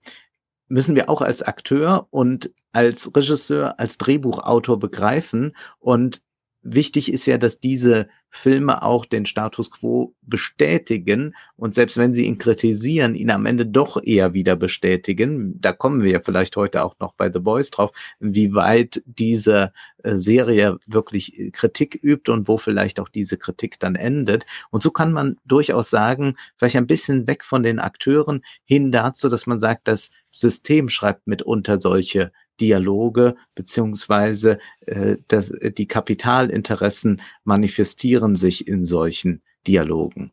müssen 0.69 0.97
wir 0.97 1.11
auch 1.11 1.23
als 1.23 1.43
Akteur 1.43 2.07
und 2.11 2.51
als 2.73 3.11
Regisseur, 3.15 3.79
als 3.79 3.99
Drehbuchautor 3.99 4.79
begreifen. 4.79 5.57
Und 5.79 6.23
wichtig 6.63 7.13
ist 7.13 7.27
ja, 7.27 7.39
dass 7.39 7.61
diese 7.61 8.09
Filme 8.31 8.83
auch 8.83 9.07
den 9.07 9.27
Status 9.27 9.71
quo 9.71 10.15
bestätigen 10.23 11.35
und 11.57 11.73
selbst 11.75 11.97
wenn 11.97 12.13
sie 12.13 12.27
ihn 12.27 12.37
kritisieren, 12.37 13.15
ihn 13.15 13.31
am 13.31 13.47
Ende 13.47 13.65
doch 13.65 14.03
eher 14.03 14.35
wieder 14.35 14.55
bestätigen. 14.55 15.59
Da 15.61 15.73
kommen 15.73 16.03
wir 16.03 16.11
ja 16.11 16.21
vielleicht 16.21 16.57
heute 16.57 16.85
auch 16.85 16.95
noch 17.01 17.15
bei 17.15 17.33
The 17.33 17.39
Boys 17.39 17.71
drauf, 17.71 17.91
wie 18.21 18.55
weit 18.55 19.03
diese 19.07 19.73
äh, 20.03 20.17
Serie 20.17 20.79
wirklich 20.87 21.39
äh, 21.39 21.51
Kritik 21.51 21.99
übt 22.03 22.31
und 22.31 22.49
wo 22.49 22.59
vielleicht 22.59 23.01
auch 23.01 23.09
diese 23.09 23.39
Kritik 23.39 23.79
dann 23.81 23.95
endet. 23.95 24.45
Und 24.71 24.83
so 24.83 24.91
kann 24.91 25.13
man 25.13 25.37
durchaus 25.47 25.89
sagen, 25.89 26.37
vielleicht 26.57 26.77
ein 26.77 26.87
bisschen 26.87 27.27
weg 27.27 27.45
von 27.45 27.63
den 27.63 27.79
Akteuren 27.79 28.43
hin 28.65 28.93
dazu, 28.93 29.29
dass 29.29 29.47
man 29.47 29.61
sagt, 29.61 29.89
das 29.89 30.11
System 30.31 30.91
schreibt 30.91 31.27
mitunter 31.27 31.81
solche 31.81 32.31
Dialoge 32.61 33.37
beziehungsweise 33.55 34.59
äh, 34.87 35.17
das, 35.29 35.51
die 35.51 35.89
Kapitalinteressen 35.89 37.23
manifestieren 37.45 38.37
sich 38.37 38.69
in 38.69 38.85
solchen 38.85 39.43
Dialogen. 39.67 40.33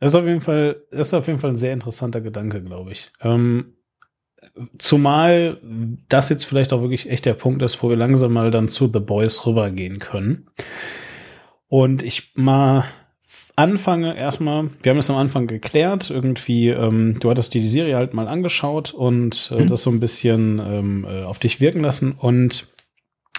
Das 0.00 0.12
ist 0.12 0.16
auf 0.16 0.26
jeden 0.26 0.40
Fall, 0.40 0.82
das 0.90 1.08
ist 1.08 1.14
auf 1.14 1.26
jeden 1.26 1.38
Fall 1.38 1.50
ein 1.50 1.56
sehr 1.56 1.72
interessanter 1.72 2.20
Gedanke, 2.20 2.62
glaube 2.62 2.92
ich. 2.92 3.10
Ähm, 3.20 3.76
zumal 4.78 5.60
das 6.08 6.28
jetzt 6.28 6.44
vielleicht 6.44 6.72
auch 6.72 6.82
wirklich 6.82 7.08
echt 7.08 7.24
der 7.24 7.34
Punkt 7.34 7.62
ist, 7.62 7.82
wo 7.82 7.88
wir 7.88 7.96
langsam 7.96 8.32
mal 8.32 8.50
dann 8.50 8.68
zu 8.68 8.90
The 8.92 9.00
Boys 9.00 9.46
rübergehen 9.46 9.98
können. 9.98 10.48
Und 11.68 12.02
ich 12.02 12.32
mal 12.34 12.84
anfange 13.56 14.16
erstmal, 14.16 14.70
wir 14.82 14.90
haben 14.90 14.98
das 14.98 15.10
am 15.10 15.16
Anfang 15.16 15.46
geklärt, 15.46 16.10
irgendwie, 16.10 16.68
ähm, 16.68 17.18
du 17.18 17.30
hattest 17.30 17.54
dir 17.54 17.60
die 17.60 17.68
Serie 17.68 17.96
halt 17.96 18.14
mal 18.14 18.28
angeschaut 18.28 18.92
und 18.92 19.50
äh, 19.50 19.62
mhm. 19.62 19.68
das 19.68 19.82
so 19.82 19.90
ein 19.90 20.00
bisschen 20.00 20.60
ähm, 20.64 21.06
äh, 21.08 21.24
auf 21.24 21.38
dich 21.38 21.60
wirken 21.60 21.80
lassen 21.80 22.12
und 22.12 22.68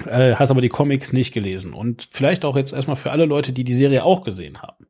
äh, 0.05 0.35
hast 0.35 0.51
aber 0.51 0.61
die 0.61 0.69
Comics 0.69 1.13
nicht 1.13 1.33
gelesen. 1.33 1.73
Und 1.73 2.07
vielleicht 2.11 2.45
auch 2.45 2.55
jetzt 2.55 2.73
erstmal 2.73 2.95
für 2.95 3.11
alle 3.11 3.25
Leute, 3.25 3.53
die 3.53 3.63
die 3.63 3.73
Serie 3.73 4.03
auch 4.03 4.23
gesehen 4.23 4.61
haben, 4.61 4.87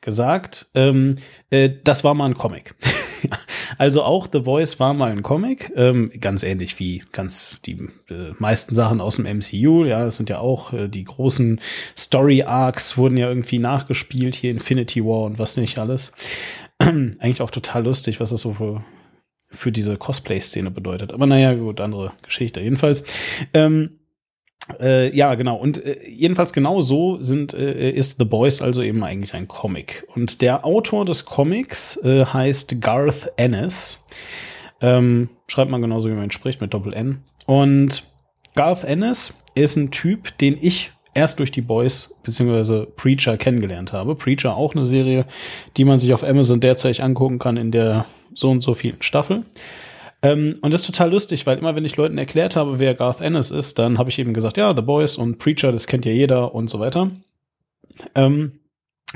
gesagt, 0.00 0.66
ähm, 0.74 1.16
äh, 1.50 1.70
das 1.82 2.04
war 2.04 2.14
mal 2.14 2.26
ein 2.26 2.34
Comic. 2.34 2.74
also 3.78 4.02
auch 4.02 4.28
The 4.32 4.42
Voice 4.42 4.80
war 4.80 4.94
mal 4.94 5.10
ein 5.10 5.22
Comic, 5.22 5.72
ähm, 5.76 6.12
ganz 6.20 6.42
ähnlich 6.42 6.78
wie 6.78 7.02
ganz 7.12 7.62
die 7.62 7.88
äh, 8.08 8.32
meisten 8.38 8.74
Sachen 8.74 9.00
aus 9.00 9.16
dem 9.16 9.26
MCU. 9.26 9.84
Ja, 9.84 10.04
das 10.04 10.16
sind 10.16 10.30
ja 10.30 10.38
auch 10.38 10.72
äh, 10.72 10.88
die 10.88 11.04
großen 11.04 11.60
Story 11.96 12.42
Arcs 12.42 12.96
wurden 12.96 13.16
ja 13.16 13.28
irgendwie 13.28 13.58
nachgespielt 13.58 14.34
hier 14.34 14.50
Infinity 14.50 15.04
War 15.04 15.22
und 15.22 15.38
was 15.38 15.56
nicht 15.56 15.78
alles. 15.78 16.12
Eigentlich 16.78 17.40
auch 17.40 17.50
total 17.50 17.84
lustig, 17.84 18.20
was 18.20 18.30
das 18.30 18.40
so 18.40 18.54
für, 18.54 18.84
für 19.50 19.72
diese 19.72 19.96
Cosplay-Szene 19.96 20.70
bedeutet. 20.70 21.12
Aber 21.12 21.26
naja, 21.26 21.54
gut, 21.54 21.80
andere 21.80 22.12
Geschichte. 22.22 22.60
Jedenfalls. 22.60 23.04
Ähm, 23.52 23.98
äh, 24.80 25.14
ja, 25.14 25.34
genau. 25.34 25.56
Und 25.56 25.84
äh, 25.84 25.98
jedenfalls 26.08 26.52
genau 26.52 26.80
so 26.80 27.20
sind, 27.20 27.52
äh, 27.52 27.90
ist 27.90 28.18
The 28.18 28.24
Boys 28.24 28.62
also 28.62 28.82
eben 28.82 29.04
eigentlich 29.04 29.34
ein 29.34 29.48
Comic. 29.48 30.06
Und 30.14 30.40
der 30.40 30.64
Autor 30.64 31.04
des 31.04 31.24
Comics 31.24 31.96
äh, 32.02 32.24
heißt 32.24 32.80
Garth 32.80 33.30
Ennis. 33.36 34.02
Ähm, 34.80 35.28
schreibt 35.48 35.70
man 35.70 35.82
genauso, 35.82 36.08
wie 36.08 36.14
man 36.14 36.30
spricht, 36.30 36.60
mit 36.60 36.72
Doppel-N. 36.72 37.22
Und 37.46 38.04
Garth 38.54 38.84
Ennis 38.84 39.34
ist 39.54 39.76
ein 39.76 39.90
Typ, 39.90 40.36
den 40.38 40.56
ich 40.60 40.92
erst 41.14 41.38
durch 41.38 41.52
die 41.52 41.60
Boys 41.60 42.14
bzw. 42.24 42.86
Preacher 42.96 43.36
kennengelernt 43.36 43.92
habe. 43.92 44.14
Preacher 44.14 44.56
auch 44.56 44.74
eine 44.74 44.86
Serie, 44.86 45.26
die 45.76 45.84
man 45.84 45.98
sich 45.98 46.12
auf 46.12 46.24
Amazon 46.24 46.60
derzeit 46.60 47.00
angucken 47.00 47.38
kann 47.38 47.56
in 47.56 47.70
der 47.70 48.06
so 48.34 48.50
und 48.50 48.62
so 48.62 48.74
vielen 48.74 49.02
Staffel. 49.02 49.44
Ähm, 50.24 50.54
und 50.62 50.72
das 50.72 50.80
ist 50.80 50.86
total 50.86 51.12
lustig, 51.12 51.44
weil 51.46 51.58
immer 51.58 51.76
wenn 51.76 51.84
ich 51.84 51.96
Leuten 51.96 52.16
erklärt 52.16 52.56
habe, 52.56 52.78
wer 52.78 52.94
Garth 52.94 53.20
Ennis 53.20 53.50
ist, 53.50 53.78
dann 53.78 53.98
habe 53.98 54.08
ich 54.08 54.18
eben 54.18 54.32
gesagt, 54.32 54.56
ja, 54.56 54.74
The 54.74 54.80
Boys 54.80 55.18
und 55.18 55.38
Preacher, 55.38 55.70
das 55.70 55.86
kennt 55.86 56.06
ja 56.06 56.12
jeder 56.12 56.54
und 56.54 56.70
so 56.70 56.80
weiter. 56.80 57.10
Ähm, 58.14 58.60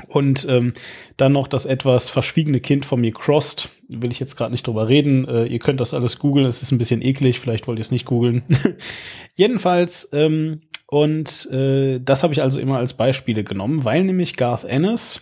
und 0.07 0.47
ähm, 0.47 0.73
dann 1.17 1.33
noch 1.33 1.47
das 1.47 1.65
etwas 1.65 2.11
verschwiegene 2.11 2.59
Kind 2.59 2.85
von 2.85 3.01
mir, 3.01 3.11
Crossed, 3.11 3.69
will 3.87 4.11
ich 4.11 4.19
jetzt 4.19 4.35
gerade 4.35 4.51
nicht 4.51 4.67
drüber 4.67 4.87
reden. 4.87 5.27
Äh, 5.27 5.45
ihr 5.45 5.57
könnt 5.57 5.81
das 5.81 5.95
alles 5.95 6.19
googeln, 6.19 6.45
es 6.45 6.61
ist 6.61 6.71
ein 6.71 6.77
bisschen 6.77 7.01
eklig, 7.01 7.39
vielleicht 7.39 7.67
wollt 7.67 7.79
ihr 7.79 7.83
es 7.83 7.91
nicht 7.91 8.05
googeln. 8.05 8.43
Jedenfalls, 9.35 10.09
ähm, 10.13 10.61
und 10.85 11.49
äh, 11.51 11.99
das 11.99 12.21
habe 12.21 12.33
ich 12.33 12.41
also 12.43 12.59
immer 12.59 12.77
als 12.77 12.93
Beispiele 12.93 13.43
genommen, 13.43 13.83
weil 13.83 14.03
nämlich 14.03 14.37
Garth 14.37 14.63
Ennis 14.63 15.21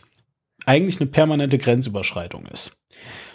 eigentlich 0.65 0.99
eine 0.99 1.09
permanente 1.09 1.57
Grenzüberschreitung 1.57 2.45
ist. 2.47 2.77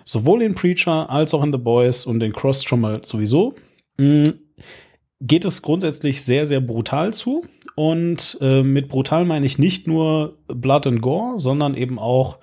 Sowohl 0.04 0.42
in 0.42 0.54
Preacher 0.54 1.10
als 1.10 1.34
auch 1.34 1.42
in 1.42 1.52
The 1.52 1.58
Boys 1.58 2.06
und 2.06 2.22
in 2.22 2.32
Cross 2.32 2.64
schon 2.64 2.80
mal 2.80 3.04
sowieso. 3.04 3.54
Mm, 3.98 4.24
geht 5.20 5.44
es 5.44 5.62
grundsätzlich 5.62 6.22
sehr, 6.22 6.46
sehr 6.46 6.60
brutal 6.60 7.14
zu. 7.14 7.44
Und 7.74 8.36
äh, 8.40 8.62
mit 8.62 8.88
brutal 8.88 9.24
meine 9.24 9.46
ich 9.46 9.58
nicht 9.58 9.86
nur 9.86 10.38
Blood 10.48 10.86
and 10.86 11.02
Gore, 11.02 11.38
sondern 11.38 11.74
eben 11.74 11.98
auch 11.98 12.38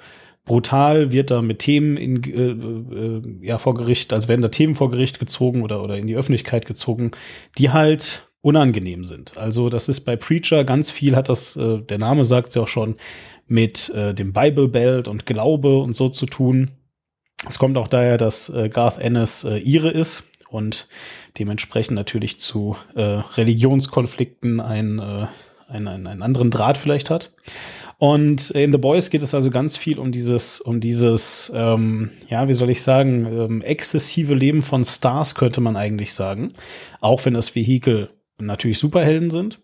brutal 0.46 1.12
wird 1.12 1.30
da 1.30 1.44
mit 1.44 1.60
Themen 1.60 1.96
in, 1.96 2.24
äh, 2.24 3.46
äh, 3.46 3.46
ja, 3.46 3.60
vor 3.60 3.76
Gericht, 3.76 4.12
als 4.14 4.28
werden 4.28 4.42
da 4.42 4.48
Themen 4.48 4.74
vor 4.74 4.90
Gericht 4.90 5.20
gezogen 5.20 5.62
oder, 5.62 5.84
oder 5.84 5.98
in 5.98 6.08
die 6.08 6.16
Öffentlichkeit 6.16 6.66
gezogen, 6.66 7.12
die 7.60 7.70
halt 7.70 8.24
unangenehm 8.42 9.06
sind. 9.06 9.38
Also 9.38 9.70
das 9.70 9.90
ist 9.90 10.02
bei 10.02 10.16
Preacher 10.16 10.64
ganz 10.64 10.90
viel, 10.90 11.16
hat 11.16 11.30
das, 11.30 11.56
äh, 11.56 11.82
der 11.82 12.00
Name 12.00 12.26
sagt 12.26 12.50
es 12.50 12.56
ja 12.56 12.64
auch 12.64 12.68
schon, 12.68 12.96
mit 13.46 13.90
äh, 13.90 14.14
dem 14.16 14.34
Bible 14.34 14.68
Belt 14.68 15.08
und 15.08 15.28
Glaube 15.28 15.78
und 15.80 15.96
so 15.96 16.10
zu 16.10 16.26
tun. 16.26 16.72
Es 17.48 17.58
kommt 17.58 17.78
auch 17.78 17.88
daher, 17.88 18.18
dass 18.18 18.50
äh, 18.50 18.70
Garth 18.70 19.00
Ennis 19.00 19.44
äh, 19.44 19.58
Ire 19.58 19.90
ist 19.90 20.24
und 20.50 20.88
dementsprechend 21.38 21.96
natürlich 21.96 22.40
zu 22.40 22.76
äh, 22.96 23.02
Religionskonflikten 23.02 24.60
ein, 24.60 25.00
äh, 25.00 25.28
einen, 25.68 25.88
einen, 25.88 26.08
einen 26.08 26.22
anderen 26.22 26.52
Draht 26.52 26.78
vielleicht 26.78 27.10
hat. 27.10 27.32
Und 27.98 28.52
in 28.52 28.72
The 28.72 28.78
Boys 28.78 29.10
geht 29.10 29.24
es 29.24 29.36
also 29.36 29.50
ganz 29.50 29.76
viel 29.76 30.00
um 30.00 30.14
dieses, 30.14 30.62
um 30.62 30.80
dieses, 30.80 31.52
ähm, 31.54 32.12
ja, 32.30 32.48
wie 32.48 32.54
soll 32.54 32.70
ich 32.70 32.82
sagen, 32.82 33.26
ähm, 33.26 33.62
exzessive 33.62 34.34
Leben 34.34 34.62
von 34.62 34.86
Stars, 34.86 35.36
könnte 35.36 35.60
man 35.60 35.76
eigentlich 35.76 36.14
sagen. 36.14 36.54
Auch 37.02 37.26
wenn 37.26 37.34
das 37.34 37.56
Vehikel 37.56 38.10
natürlich 38.38 38.80
Superhelden 38.80 39.32
sind. 39.32 39.60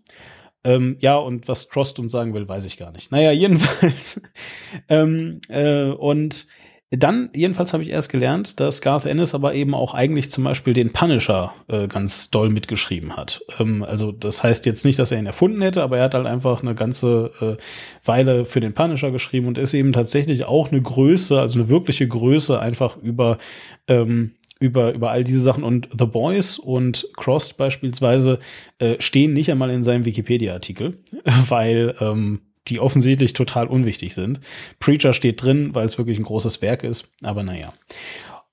Ähm, 0.66 0.98
ja, 1.00 1.16
und 1.16 1.48
was 1.48 1.70
Trost 1.70 1.98
uns 1.98 2.12
sagen 2.12 2.34
will, 2.34 2.48
weiß 2.48 2.66
ich 2.66 2.76
gar 2.76 2.92
nicht. 2.92 3.10
Naja, 3.10 3.32
jedenfalls. 3.32 4.22
ähm, 4.90 5.40
äh, 5.48 5.86
und 5.86 6.48
dann, 6.92 7.30
jedenfalls 7.36 7.74
habe 7.74 7.84
ich 7.84 7.90
erst 7.90 8.10
gelernt, 8.12 8.60
dass 8.60 8.82
Garth 8.82 9.06
Ennis 9.06 9.34
aber 9.34 9.56
eben 9.56 9.74
auch 9.74 9.96
eigentlich 9.96 10.30
zum 10.30 10.44
Beispiel 10.44 10.74
den 10.74 10.94
Punisher 10.94 11.54
äh, 11.68 11.88
ganz 11.88 12.30
doll 12.30 12.50
mitgeschrieben 12.50 13.18
hat. 13.18 13.42
Ähm, 13.60 13.84
also 13.84 14.12
das 14.12 14.44
heißt 14.44 14.66
jetzt 14.66 14.86
nicht, 14.86 15.00
dass 15.00 15.12
er 15.12 15.18
ihn 15.18 15.26
erfunden 15.26 15.62
hätte, 15.62 15.82
aber 15.82 15.98
er 15.98 16.06
hat 16.06 16.14
halt 16.14 16.28
einfach 16.28 16.62
eine 16.62 16.76
ganze 16.76 17.32
äh, 17.42 18.08
Weile 18.08 18.46
für 18.46 18.60
den 18.60 18.74
Punisher 18.74 19.12
geschrieben 19.12 19.48
und 19.48 19.58
ist 19.58 19.74
eben 19.74 19.94
tatsächlich 19.94 20.46
auch 20.46 20.72
eine 20.72 20.82
Größe, 20.82 21.40
also 21.40 21.60
eine 21.60 21.70
wirkliche 21.70 22.08
Größe 22.08 22.60
einfach 22.60 22.98
über 22.98 23.40
ähm, 23.88 24.32
über, 24.60 24.94
über 24.94 25.12
all 25.12 25.24
diese 25.24 25.42
Sachen. 25.42 25.64
Und 25.64 25.90
The 25.98 26.06
Boys 26.06 26.58
und 26.58 27.08
Crossed 27.18 27.58
beispielsweise 27.58 28.40
äh, 28.80 28.96
stehen 29.00 29.34
nicht 29.34 29.52
einmal 29.52 29.70
in 29.70 29.84
seinem 29.84 30.06
Wikipedia-Artikel, 30.06 31.00
weil 31.50 31.96
ähm, 32.00 32.42
die 32.68 32.80
offensichtlich 32.80 33.34
total 33.34 33.68
unwichtig 33.68 34.14
sind. 34.14 34.40
Preacher 34.80 35.14
steht 35.14 35.42
drin, 35.42 35.74
weil 35.74 35.86
es 35.86 35.98
wirklich 35.98 36.18
ein 36.18 36.26
großes 36.26 36.62
Werk 36.62 36.84
ist, 36.84 37.12
aber 37.22 37.44
naja. 37.44 37.74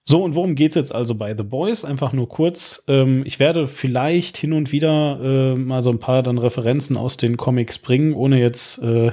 So, 0.04 0.24
und 0.24 0.34
worum 0.34 0.56
geht's 0.56 0.74
jetzt 0.74 0.92
also 0.92 1.14
bei 1.14 1.36
The 1.36 1.44
Boys? 1.44 1.84
Einfach 1.84 2.12
nur 2.12 2.28
kurz. 2.28 2.84
Ähm, 2.88 3.22
ich 3.24 3.38
werde 3.38 3.68
vielleicht 3.68 4.36
hin 4.36 4.52
und 4.52 4.72
wieder 4.72 5.20
äh, 5.22 5.56
mal 5.56 5.80
so 5.80 5.90
ein 5.90 6.00
paar 6.00 6.24
dann 6.24 6.38
Referenzen 6.38 6.96
aus 6.96 7.16
den 7.16 7.36
Comics 7.36 7.78
bringen, 7.78 8.12
ohne 8.12 8.40
jetzt 8.40 8.82
äh, 8.82 9.12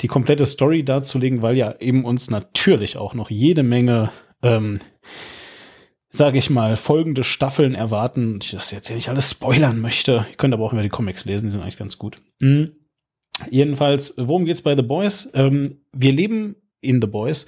die 0.00 0.06
komplette 0.06 0.46
Story 0.46 0.84
darzulegen, 0.84 1.42
weil 1.42 1.56
ja 1.56 1.74
eben 1.80 2.04
uns 2.04 2.30
natürlich 2.30 2.96
auch 2.96 3.14
noch 3.14 3.30
jede 3.30 3.64
Menge, 3.64 4.10
ähm, 4.42 4.78
sage 6.10 6.38
ich 6.38 6.50
mal, 6.50 6.76
folgende 6.76 7.24
Staffeln 7.24 7.74
erwarten. 7.74 8.38
Ich 8.40 8.52
das 8.52 8.70
jetzt 8.70 8.88
ja 8.88 8.94
nicht 8.94 9.08
alles 9.08 9.32
spoilern 9.32 9.80
möchte. 9.80 10.24
Ihr 10.30 10.36
könnt 10.36 10.54
aber 10.54 10.64
auch 10.64 10.72
immer 10.72 10.82
die 10.82 10.88
Comics 10.88 11.24
lesen, 11.24 11.46
die 11.46 11.50
sind 11.50 11.62
eigentlich 11.62 11.78
ganz 11.78 11.98
gut. 11.98 12.18
Mhm. 12.38 12.77
Jedenfalls, 13.50 14.14
worum 14.16 14.44
geht's 14.44 14.62
bei 14.62 14.76
The 14.76 14.82
Boys? 14.82 15.30
Ähm, 15.34 15.80
wir 15.92 16.12
leben 16.12 16.56
in 16.80 17.00
The 17.00 17.08
Boys 17.08 17.46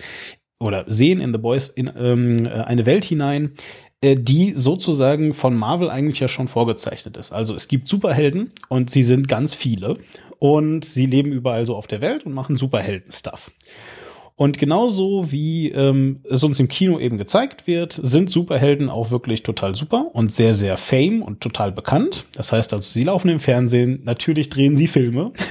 oder 0.59 0.85
sehen 0.89 1.21
in 1.21 1.33
The 1.33 1.39
Boys 1.39 1.69
in 1.69 1.91
ähm, 1.97 2.47
eine 2.47 2.87
Welt 2.87 3.05
hinein, 3.05 3.53
äh, 4.01 4.17
die 4.17 4.53
sozusagen 4.55 5.35
von 5.35 5.57
Marvel 5.57 5.91
eigentlich 5.91 6.21
ja 6.21 6.29
schon 6.29 6.49
vorgezeichnet 6.49 7.17
ist. 7.17 7.33
Also 7.33 7.55
es 7.55 7.69
gibt 7.69 7.89
Superhelden 7.89 8.53
und 8.69 8.91
sie 8.91 9.03
sind 9.03 9.29
ganz 9.29 9.55
viele 9.55 9.99
und 10.39 10.85
sie 10.85 11.07
leben 11.07 11.33
überall 11.33 11.67
so 11.67 11.77
auf 11.77 11.87
der 11.87 12.01
Welt 12.01 12.25
und 12.25 12.33
machen 12.33 12.57
Superhelden-Stuff. 12.57 13.51
Und 14.41 14.57
genauso 14.57 15.31
wie 15.31 15.69
ähm, 15.69 16.21
es 16.25 16.43
uns 16.43 16.59
im 16.61 16.69
Kino 16.69 16.99
eben 16.99 17.19
gezeigt 17.19 17.67
wird, 17.67 17.93
sind 17.93 18.31
Superhelden 18.31 18.89
auch 18.89 19.11
wirklich 19.11 19.43
total 19.43 19.75
super 19.75 20.07
und 20.15 20.33
sehr, 20.33 20.55
sehr 20.55 20.79
fame 20.79 21.21
und 21.21 21.43
total 21.43 21.73
bekannt. 21.73 22.25
Das 22.33 22.51
heißt 22.51 22.73
also, 22.73 22.91
sie 22.91 23.05
laufen 23.05 23.29
im 23.29 23.39
Fernsehen, 23.39 24.01
natürlich 24.05 24.49
drehen 24.49 24.77
sie 24.77 24.89
Filme. 24.89 25.33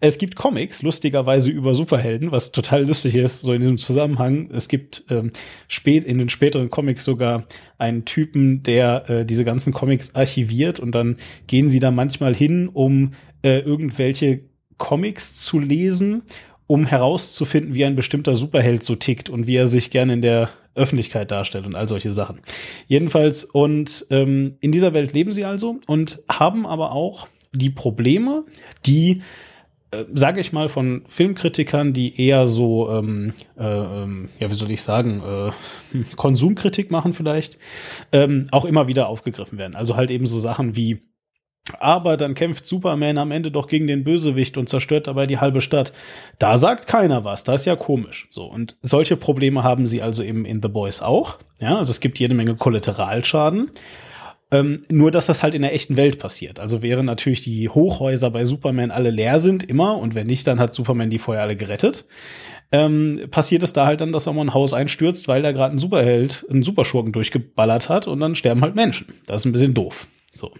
Es 0.00 0.18
gibt 0.18 0.36
Comics, 0.36 0.82
lustigerweise 0.82 1.50
über 1.50 1.74
Superhelden, 1.74 2.30
was 2.30 2.52
total 2.52 2.84
lustig 2.84 3.14
ist, 3.14 3.40
so 3.40 3.54
in 3.54 3.60
diesem 3.60 3.78
Zusammenhang. 3.78 4.50
Es 4.52 4.68
gibt 4.68 5.04
ähm, 5.08 5.32
spät 5.66 6.04
in 6.04 6.18
den 6.18 6.28
späteren 6.28 6.68
Comics 6.68 7.04
sogar 7.04 7.44
einen 7.78 8.04
Typen, 8.04 8.62
der 8.62 9.08
äh, 9.08 9.24
diese 9.24 9.44
ganzen 9.44 9.72
Comics 9.72 10.14
archiviert 10.14 10.78
und 10.78 10.94
dann 10.94 11.16
gehen 11.46 11.70
sie 11.70 11.80
da 11.80 11.90
manchmal 11.90 12.34
hin, 12.34 12.68
um 12.68 13.12
äh, 13.42 13.60
irgendwelche 13.60 14.40
Comics 14.76 15.36
zu 15.36 15.58
lesen 15.58 16.22
um 16.66 16.86
herauszufinden, 16.86 17.74
wie 17.74 17.84
ein 17.84 17.96
bestimmter 17.96 18.34
Superheld 18.34 18.82
so 18.82 18.96
tickt 18.96 19.28
und 19.28 19.46
wie 19.46 19.56
er 19.56 19.66
sich 19.66 19.90
gerne 19.90 20.14
in 20.14 20.22
der 20.22 20.50
Öffentlichkeit 20.74 21.30
darstellt 21.30 21.66
und 21.66 21.74
all 21.74 21.88
solche 21.88 22.12
Sachen. 22.12 22.40
Jedenfalls, 22.88 23.44
und 23.44 24.06
ähm, 24.10 24.56
in 24.60 24.72
dieser 24.72 24.94
Welt 24.94 25.12
leben 25.12 25.32
sie 25.32 25.44
also 25.44 25.78
und 25.86 26.22
haben 26.28 26.66
aber 26.66 26.92
auch 26.92 27.28
die 27.52 27.70
Probleme, 27.70 28.44
die, 28.86 29.22
äh, 29.92 30.04
sage 30.12 30.40
ich 30.40 30.52
mal, 30.52 30.68
von 30.68 31.04
Filmkritikern, 31.06 31.92
die 31.92 32.20
eher 32.20 32.46
so, 32.46 32.90
ähm, 32.90 33.34
äh, 33.56 33.64
ähm, 33.64 34.30
ja, 34.40 34.50
wie 34.50 34.54
soll 34.54 34.70
ich 34.70 34.82
sagen, 34.82 35.22
äh, 35.22 36.04
Konsumkritik 36.16 36.90
machen 36.90 37.12
vielleicht, 37.12 37.58
ähm, 38.10 38.48
auch 38.50 38.64
immer 38.64 38.88
wieder 38.88 39.08
aufgegriffen 39.08 39.58
werden. 39.58 39.76
Also 39.76 39.96
halt 39.96 40.10
eben 40.10 40.26
so 40.26 40.40
Sachen 40.40 40.74
wie 40.74 41.02
aber 41.80 42.16
dann 42.16 42.34
kämpft 42.34 42.66
Superman 42.66 43.16
am 43.16 43.30
Ende 43.30 43.50
doch 43.50 43.68
gegen 43.68 43.86
den 43.86 44.04
Bösewicht 44.04 44.56
und 44.58 44.68
zerstört 44.68 45.06
dabei 45.06 45.26
die 45.26 45.38
halbe 45.38 45.62
Stadt. 45.62 45.92
Da 46.38 46.58
sagt 46.58 46.86
keiner 46.86 47.24
was. 47.24 47.44
Das 47.44 47.62
ist 47.62 47.66
ja 47.66 47.76
komisch. 47.76 48.28
So. 48.30 48.44
Und 48.44 48.76
solche 48.82 49.16
Probleme 49.16 49.62
haben 49.64 49.86
sie 49.86 50.02
also 50.02 50.22
eben 50.22 50.44
in 50.44 50.60
The 50.60 50.68
Boys 50.68 51.00
auch. 51.00 51.38
Ja, 51.58 51.78
also 51.78 51.90
es 51.90 52.00
gibt 52.00 52.18
jede 52.18 52.34
Menge 52.34 52.56
Kollateralschaden. 52.56 53.70
Ähm, 54.50 54.84
nur, 54.90 55.10
dass 55.10 55.24
das 55.24 55.42
halt 55.42 55.54
in 55.54 55.62
der 55.62 55.74
echten 55.74 55.96
Welt 55.96 56.18
passiert. 56.18 56.60
Also 56.60 56.82
während 56.82 57.06
natürlich 57.06 57.42
die 57.42 57.68
Hochhäuser 57.70 58.30
bei 58.30 58.44
Superman 58.44 58.90
alle 58.90 59.10
leer 59.10 59.40
sind, 59.40 59.64
immer, 59.64 59.96
und 59.96 60.14
wenn 60.14 60.26
nicht, 60.26 60.46
dann 60.46 60.60
hat 60.60 60.74
Superman 60.74 61.08
die 61.08 61.18
vorher 61.18 61.42
alle 61.42 61.56
gerettet. 61.56 62.04
Ähm, 62.72 63.22
passiert 63.30 63.62
es 63.62 63.72
da 63.72 63.86
halt 63.86 64.02
dann, 64.02 64.12
dass 64.12 64.28
auch 64.28 64.34
mal 64.34 64.42
ein 64.42 64.54
Haus 64.54 64.74
einstürzt, 64.74 65.28
weil 65.28 65.42
da 65.42 65.52
gerade 65.52 65.74
ein 65.74 65.78
Superheld, 65.78 66.44
einen 66.50 66.62
Superschurken 66.62 67.12
durchgeballert 67.12 67.88
hat 67.88 68.06
und 68.06 68.20
dann 68.20 68.36
sterben 68.36 68.60
halt 68.60 68.74
Menschen. 68.74 69.06
Das 69.26 69.42
ist 69.42 69.44
ein 69.46 69.52
bisschen 69.52 69.74
doof. 69.74 70.06
So. 70.34 70.50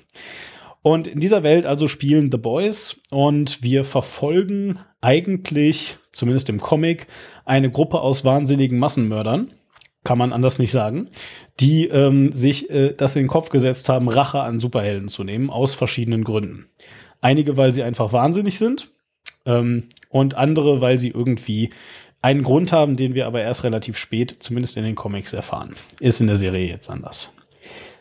Und 0.84 1.08
in 1.08 1.18
dieser 1.18 1.42
Welt 1.42 1.64
also 1.64 1.88
spielen 1.88 2.30
The 2.30 2.36
Boys 2.36 3.00
und 3.10 3.62
wir 3.62 3.84
verfolgen 3.84 4.80
eigentlich, 5.00 5.96
zumindest 6.12 6.50
im 6.50 6.60
Comic, 6.60 7.06
eine 7.46 7.70
Gruppe 7.70 8.02
aus 8.02 8.22
wahnsinnigen 8.22 8.78
Massenmördern, 8.78 9.54
kann 10.04 10.18
man 10.18 10.34
anders 10.34 10.58
nicht 10.58 10.72
sagen, 10.72 11.08
die 11.58 11.86
ähm, 11.86 12.32
sich 12.32 12.68
äh, 12.68 12.92
das 12.94 13.16
in 13.16 13.22
den 13.22 13.28
Kopf 13.28 13.48
gesetzt 13.48 13.88
haben, 13.88 14.10
Rache 14.10 14.42
an 14.42 14.60
Superhelden 14.60 15.08
zu 15.08 15.24
nehmen, 15.24 15.48
aus 15.48 15.72
verschiedenen 15.72 16.22
Gründen. 16.22 16.66
Einige, 17.22 17.56
weil 17.56 17.72
sie 17.72 17.82
einfach 17.82 18.12
wahnsinnig 18.12 18.58
sind 18.58 18.90
ähm, 19.46 19.84
und 20.10 20.34
andere, 20.34 20.82
weil 20.82 20.98
sie 20.98 21.08
irgendwie 21.08 21.70
einen 22.20 22.42
Grund 22.42 22.72
haben, 22.72 22.96
den 22.96 23.14
wir 23.14 23.26
aber 23.26 23.40
erst 23.40 23.64
relativ 23.64 23.96
spät, 23.96 24.36
zumindest 24.40 24.76
in 24.76 24.84
den 24.84 24.96
Comics, 24.96 25.32
erfahren. 25.32 25.76
Ist 25.98 26.20
in 26.20 26.26
der 26.26 26.36
Serie 26.36 26.68
jetzt 26.68 26.90
anders. 26.90 27.32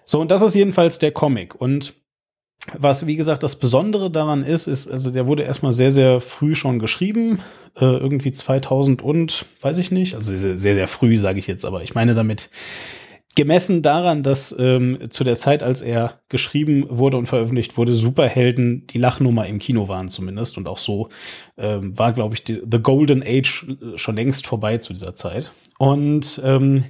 So, 0.03 0.19
und 0.19 0.31
das 0.31 0.41
ist 0.41 0.53
jedenfalls 0.53 0.99
der 0.99 1.13
Comic. 1.13 1.55
Und 1.55 1.93
was, 2.77 3.05
wie 3.05 3.15
gesagt, 3.15 3.43
das 3.43 3.57
Besondere 3.57 4.09
daran 4.09 4.43
ist, 4.43 4.67
ist, 4.67 4.89
also 4.89 5.11
der 5.11 5.27
wurde 5.27 5.43
erstmal 5.43 5.73
sehr, 5.73 5.91
sehr 5.91 6.21
früh 6.21 6.55
schon 6.55 6.79
geschrieben, 6.79 7.39
äh, 7.75 7.85
irgendwie 7.85 8.31
2000 8.31 9.01
und, 9.01 9.45
weiß 9.61 9.77
ich 9.79 9.91
nicht, 9.91 10.15
also 10.15 10.37
sehr, 10.37 10.57
sehr, 10.57 10.75
sehr 10.75 10.87
früh, 10.87 11.17
sage 11.17 11.39
ich 11.39 11.47
jetzt, 11.47 11.65
aber 11.65 11.83
ich 11.83 11.93
meine 11.93 12.13
damit 12.13 12.49
gemessen 13.35 13.81
daran, 13.81 14.23
dass 14.23 14.55
ähm, 14.57 15.09
zu 15.09 15.23
der 15.23 15.37
Zeit, 15.37 15.63
als 15.63 15.81
er 15.81 16.21
geschrieben 16.29 16.85
wurde 16.89 17.17
und 17.17 17.25
veröffentlicht 17.25 17.77
wurde, 17.77 17.95
Superhelden 17.95 18.85
die 18.87 18.99
Lachnummer 18.99 19.47
im 19.47 19.59
Kino 19.59 19.87
waren 19.87 20.09
zumindest 20.09 20.57
und 20.57 20.67
auch 20.67 20.77
so 20.77 21.09
ähm, 21.57 21.97
war, 21.97 22.13
glaube 22.13 22.35
ich, 22.35 22.43
die, 22.43 22.61
The 22.69 22.79
Golden 22.79 23.23
Age 23.23 23.65
schon 23.95 24.15
längst 24.15 24.45
vorbei 24.45 24.77
zu 24.77 24.93
dieser 24.93 25.15
Zeit. 25.15 25.51
Und 25.79 26.41
ähm, 26.43 26.85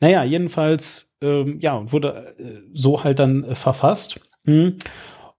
naja, 0.00 0.24
jedenfalls, 0.24 1.16
ähm, 1.20 1.58
ja, 1.60 1.90
wurde 1.92 2.34
äh, 2.38 2.62
so 2.72 3.02
halt 3.04 3.18
dann 3.18 3.44
äh, 3.44 3.54
verfasst. 3.54 4.20
Hm. 4.50 4.76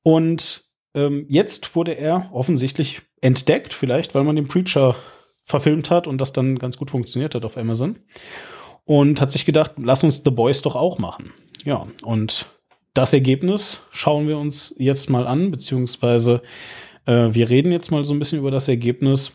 Und 0.04 0.64
ähm, 0.96 1.26
jetzt 1.28 1.76
wurde 1.76 1.94
er 1.94 2.30
offensichtlich 2.32 3.02
entdeckt, 3.20 3.74
vielleicht 3.74 4.16
weil 4.16 4.24
man 4.24 4.36
den 4.36 4.48
Preacher 4.48 4.96
verfilmt 5.44 5.92
hat 5.92 6.08
und 6.08 6.20
das 6.20 6.34
dann 6.34 6.58
ganz 6.58 6.78
gut 6.78 6.90
funktioniert 6.90 7.36
hat 7.36 7.46
auf 7.46 7.58
Amazon. 7.58 8.00
Und 8.86 9.22
hat 9.22 9.32
sich 9.32 9.46
gedacht, 9.46 9.74
lass 9.78 10.04
uns 10.04 10.24
The 10.24 10.32
Boys 10.32 10.62
doch 10.62 10.76
auch 10.76 10.98
machen. 10.98 11.34
Ja, 11.64 11.88
und 12.04 12.48
das 12.94 13.14
Ergebnis 13.14 13.82
schauen 13.92 14.28
wir 14.28 14.38
uns 14.38 14.74
jetzt 14.80 15.10
mal 15.10 15.28
an, 15.28 15.52
beziehungsweise 15.52 16.42
äh, 17.06 17.30
wir 17.32 17.50
reden 17.50 17.72
jetzt 17.72 17.92
mal 17.92 18.04
so 18.06 18.14
ein 18.14 18.20
bisschen 18.20 18.40
über 18.40 18.52
das 18.52 18.68
Ergebnis. 18.68 19.34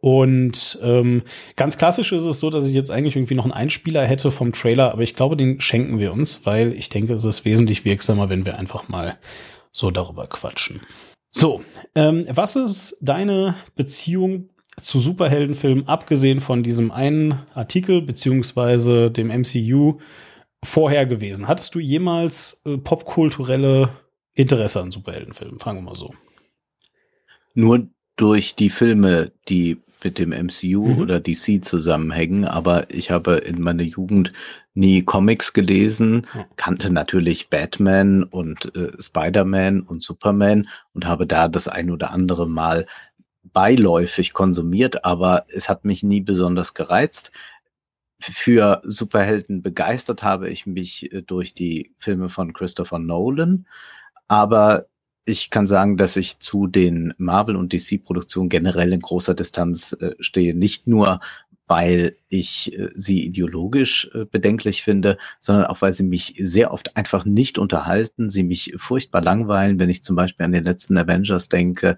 Und 0.00 0.78
ähm, 0.82 1.22
ganz 1.56 1.78
klassisch 1.78 2.12
ist 2.12 2.24
es 2.24 2.40
so, 2.40 2.50
dass 2.50 2.66
ich 2.66 2.74
jetzt 2.74 2.90
eigentlich 2.90 3.16
irgendwie 3.16 3.34
noch 3.34 3.44
einen 3.44 3.52
Einspieler 3.52 4.06
hätte 4.06 4.30
vom 4.30 4.52
Trailer, 4.52 4.92
aber 4.92 5.02
ich 5.02 5.14
glaube, 5.14 5.36
den 5.36 5.60
schenken 5.60 5.98
wir 5.98 6.12
uns, 6.12 6.44
weil 6.46 6.72
ich 6.72 6.88
denke, 6.88 7.14
es 7.14 7.24
ist 7.24 7.44
wesentlich 7.44 7.84
wirksamer, 7.84 8.28
wenn 8.28 8.44
wir 8.44 8.58
einfach 8.58 8.88
mal 8.88 9.18
so 9.72 9.90
darüber 9.90 10.26
quatschen. 10.26 10.80
So, 11.30 11.62
ähm, 11.94 12.26
was 12.28 12.56
ist 12.56 12.98
deine 13.00 13.56
Beziehung 13.76 14.50
zu 14.80 14.98
Superheldenfilmen, 14.98 15.86
abgesehen 15.86 16.40
von 16.40 16.62
diesem 16.62 16.90
einen 16.90 17.46
Artikel 17.54 18.02
beziehungsweise 18.02 19.10
dem 19.10 19.28
MCU, 19.28 19.98
vorher 20.64 21.06
gewesen? 21.06 21.46
Hattest 21.46 21.74
du 21.74 21.78
jemals 21.78 22.62
äh, 22.64 22.78
popkulturelle 22.78 23.90
Interesse 24.34 24.80
an 24.80 24.90
Superheldenfilmen? 24.90 25.58
Fangen 25.60 25.80
wir 25.80 25.90
mal 25.90 25.94
so. 25.94 26.14
Nur 27.54 27.88
durch 28.18 28.56
die 28.56 28.68
Filme, 28.68 29.32
die 29.48 29.80
mit 30.02 30.18
dem 30.18 30.30
MCU 30.30 30.86
mhm. 30.86 30.98
oder 30.98 31.20
DC 31.20 31.64
zusammenhängen, 31.64 32.44
aber 32.44 32.90
ich 32.90 33.10
habe 33.10 33.36
in 33.36 33.60
meiner 33.60 33.82
Jugend 33.82 34.32
nie 34.74 35.02
Comics 35.02 35.52
gelesen, 35.52 36.26
kannte 36.56 36.92
natürlich 36.92 37.48
Batman 37.48 38.22
und 38.22 38.74
äh, 38.76 38.92
Spider-Man 39.00 39.80
und 39.80 40.02
Superman 40.02 40.68
und 40.92 41.06
habe 41.06 41.26
da 41.26 41.48
das 41.48 41.66
ein 41.66 41.90
oder 41.90 42.12
andere 42.12 42.48
Mal 42.48 42.86
beiläufig 43.42 44.32
konsumiert, 44.34 45.04
aber 45.04 45.46
es 45.48 45.68
hat 45.68 45.84
mich 45.84 46.02
nie 46.02 46.20
besonders 46.20 46.74
gereizt. 46.74 47.32
Für 48.20 48.80
Superhelden 48.84 49.62
begeistert 49.62 50.22
habe 50.22 50.48
ich 50.48 50.66
mich 50.66 51.12
äh, 51.12 51.22
durch 51.22 51.54
die 51.54 51.92
Filme 51.98 52.28
von 52.28 52.52
Christopher 52.52 52.98
Nolan, 52.98 53.66
aber 54.28 54.86
ich 55.28 55.50
kann 55.50 55.66
sagen, 55.66 55.96
dass 55.96 56.16
ich 56.16 56.40
zu 56.40 56.66
den 56.66 57.14
Marvel- 57.18 57.56
und 57.56 57.72
DC-Produktionen 57.72 58.48
generell 58.48 58.92
in 58.92 59.00
großer 59.00 59.34
Distanz 59.34 59.92
äh, 59.92 60.14
stehe. 60.20 60.54
Nicht 60.54 60.86
nur, 60.86 61.20
weil 61.68 62.16
ich 62.30 62.76
äh, 62.78 62.88
sie 62.94 63.24
ideologisch 63.24 64.10
äh, 64.14 64.24
bedenklich 64.24 64.82
finde, 64.82 65.18
sondern 65.40 65.66
auch, 65.66 65.80
weil 65.82 65.94
sie 65.94 66.02
mich 66.02 66.34
sehr 66.38 66.72
oft 66.72 66.96
einfach 66.96 67.24
nicht 67.24 67.58
unterhalten, 67.58 68.30
sie 68.30 68.42
mich 68.42 68.74
furchtbar 68.76 69.22
langweilen, 69.22 69.78
wenn 69.78 69.88
ich 69.90 70.02
zum 70.02 70.16
Beispiel 70.16 70.44
an 70.44 70.52
den 70.52 70.64
letzten 70.64 70.96
Avengers 70.98 71.48
denke. 71.48 71.96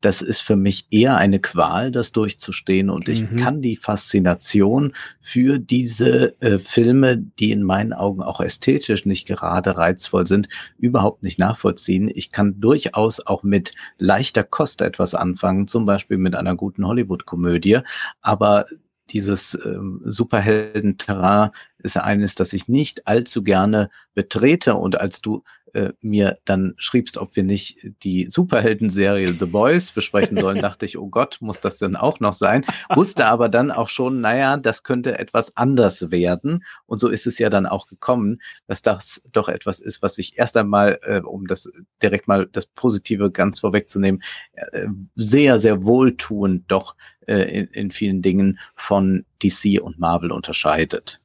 Das 0.00 0.22
ist 0.22 0.40
für 0.40 0.56
mich 0.56 0.86
eher 0.90 1.16
eine 1.16 1.40
Qual, 1.40 1.90
das 1.90 2.12
durchzustehen 2.12 2.90
und 2.90 3.08
ich 3.08 3.30
mhm. 3.30 3.36
kann 3.36 3.62
die 3.62 3.76
Faszination 3.76 4.92
für 5.20 5.58
diese 5.58 6.40
äh, 6.40 6.58
Filme, 6.58 7.16
die 7.16 7.52
in 7.52 7.62
meinen 7.62 7.92
Augen 7.92 8.22
auch 8.22 8.40
ästhetisch 8.40 9.06
nicht 9.06 9.26
gerade 9.26 9.76
reizvoll 9.76 10.26
sind, 10.26 10.48
überhaupt 10.78 11.22
nicht 11.22 11.38
nachvollziehen. 11.38 12.10
Ich 12.12 12.30
kann 12.30 12.60
durchaus 12.60 13.24
auch 13.24 13.42
mit 13.42 13.72
leichter 13.98 14.44
Kost 14.44 14.80
etwas 14.80 15.14
anfangen, 15.14 15.68
zum 15.68 15.86
Beispiel 15.86 16.18
mit 16.18 16.34
einer 16.34 16.56
guten 16.56 16.86
Hollywood-Komödie, 16.86 17.78
aber 18.20 18.64
dieses 19.12 19.58
ähm, 19.64 20.00
Superhelden-Terrain 20.02 21.50
ist 21.82 21.96
eines, 21.96 22.34
das 22.34 22.52
ich 22.52 22.68
nicht 22.68 23.06
allzu 23.06 23.42
gerne 23.42 23.90
betrete. 24.14 24.74
Und 24.74 25.00
als 25.00 25.20
du 25.20 25.42
äh, 25.74 25.92
mir 26.00 26.38
dann 26.44 26.74
schriebst, 26.76 27.16
ob 27.16 27.34
wir 27.34 27.44
nicht 27.44 27.78
die 28.02 28.26
Superhelden-Serie 28.28 29.32
The 29.32 29.46
Boys 29.46 29.90
besprechen 29.90 30.38
sollen, 30.38 30.58
dachte 30.62 30.84
ich, 30.84 30.98
oh 30.98 31.08
Gott, 31.08 31.38
muss 31.40 31.60
das 31.60 31.78
denn 31.78 31.96
auch 31.96 32.20
noch 32.20 32.34
sein? 32.34 32.64
Wusste 32.94 33.26
aber 33.26 33.48
dann 33.48 33.70
auch 33.70 33.88
schon, 33.88 34.20
naja, 34.20 34.58
das 34.58 34.82
könnte 34.82 35.18
etwas 35.18 35.56
anders 35.56 36.10
werden. 36.10 36.64
Und 36.86 36.98
so 36.98 37.08
ist 37.08 37.26
es 37.26 37.38
ja 37.38 37.48
dann 37.48 37.66
auch 37.66 37.86
gekommen, 37.86 38.40
dass 38.66 38.82
das 38.82 39.22
doch 39.32 39.48
etwas 39.48 39.80
ist, 39.80 40.02
was 40.02 40.18
ich 40.18 40.38
erst 40.38 40.56
einmal, 40.58 40.98
äh, 41.02 41.20
um 41.20 41.46
das 41.46 41.70
direkt 42.02 42.28
mal 42.28 42.46
das 42.46 42.66
Positive 42.66 43.30
ganz 43.30 43.60
vorwegzunehmen, 43.60 44.22
äh, 44.52 44.88
sehr, 45.16 45.58
sehr 45.58 45.84
wohltuend 45.84 46.70
doch 46.70 46.96
äh, 47.26 47.60
in, 47.60 47.66
in 47.68 47.90
vielen 47.90 48.20
Dingen 48.20 48.58
von 48.74 49.24
DC 49.42 49.80
und 49.80 49.98
Marvel 49.98 50.32
unterscheidet. 50.32 51.21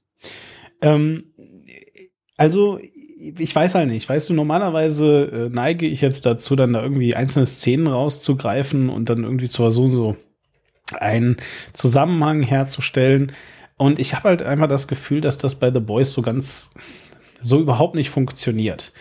Ähm, 0.81 1.33
also 2.37 2.79
ich 2.79 3.55
weiß 3.55 3.75
halt 3.75 3.89
nicht. 3.89 4.07
Weißt 4.07 4.29
du, 4.29 4.33
normalerweise 4.33 5.47
äh, 5.47 5.49
neige 5.49 5.87
ich 5.87 6.01
jetzt 6.01 6.25
dazu, 6.25 6.55
dann 6.55 6.73
da 6.73 6.83
irgendwie 6.83 7.15
einzelne 7.15 7.45
Szenen 7.45 7.87
rauszugreifen 7.87 8.89
und 8.89 9.09
dann 9.09 9.23
irgendwie 9.23 9.49
zu 9.49 9.63
versuchen, 9.63 9.89
so 9.89 10.17
einen 10.99 11.37
Zusammenhang 11.73 12.43
herzustellen. 12.43 13.33
Und 13.77 13.99
ich 13.99 14.13
habe 14.13 14.29
halt 14.29 14.43
einfach 14.43 14.67
das 14.67 14.87
Gefühl, 14.87 15.21
dass 15.21 15.37
das 15.37 15.55
bei 15.55 15.71
The 15.71 15.79
Boys 15.79 16.11
so 16.11 16.21
ganz, 16.21 16.69
so 17.41 17.59
überhaupt 17.59 17.95
nicht 17.95 18.09
funktioniert. 18.09 18.93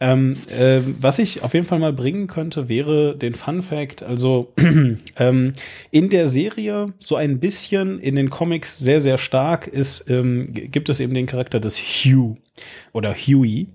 Ähm, 0.00 0.36
äh, 0.50 0.80
was 1.00 1.18
ich 1.18 1.42
auf 1.42 1.54
jeden 1.54 1.66
Fall 1.66 1.78
mal 1.78 1.92
bringen 1.92 2.26
könnte, 2.26 2.68
wäre 2.68 3.16
den 3.16 3.34
Fun 3.34 3.62
Fact. 3.62 4.02
Also 4.02 4.52
ähm, 5.16 5.52
in 5.90 6.10
der 6.10 6.26
Serie 6.26 6.92
so 6.98 7.16
ein 7.16 7.38
bisschen, 7.38 8.00
in 8.00 8.16
den 8.16 8.28
Comics 8.28 8.78
sehr, 8.78 9.00
sehr 9.00 9.18
stark 9.18 9.66
ist, 9.66 10.10
ähm, 10.10 10.48
gibt 10.52 10.88
es 10.88 11.00
eben 11.00 11.14
den 11.14 11.26
Charakter 11.26 11.60
des 11.60 11.78
Hugh 11.78 12.36
oder 12.92 13.14
Huey, 13.14 13.68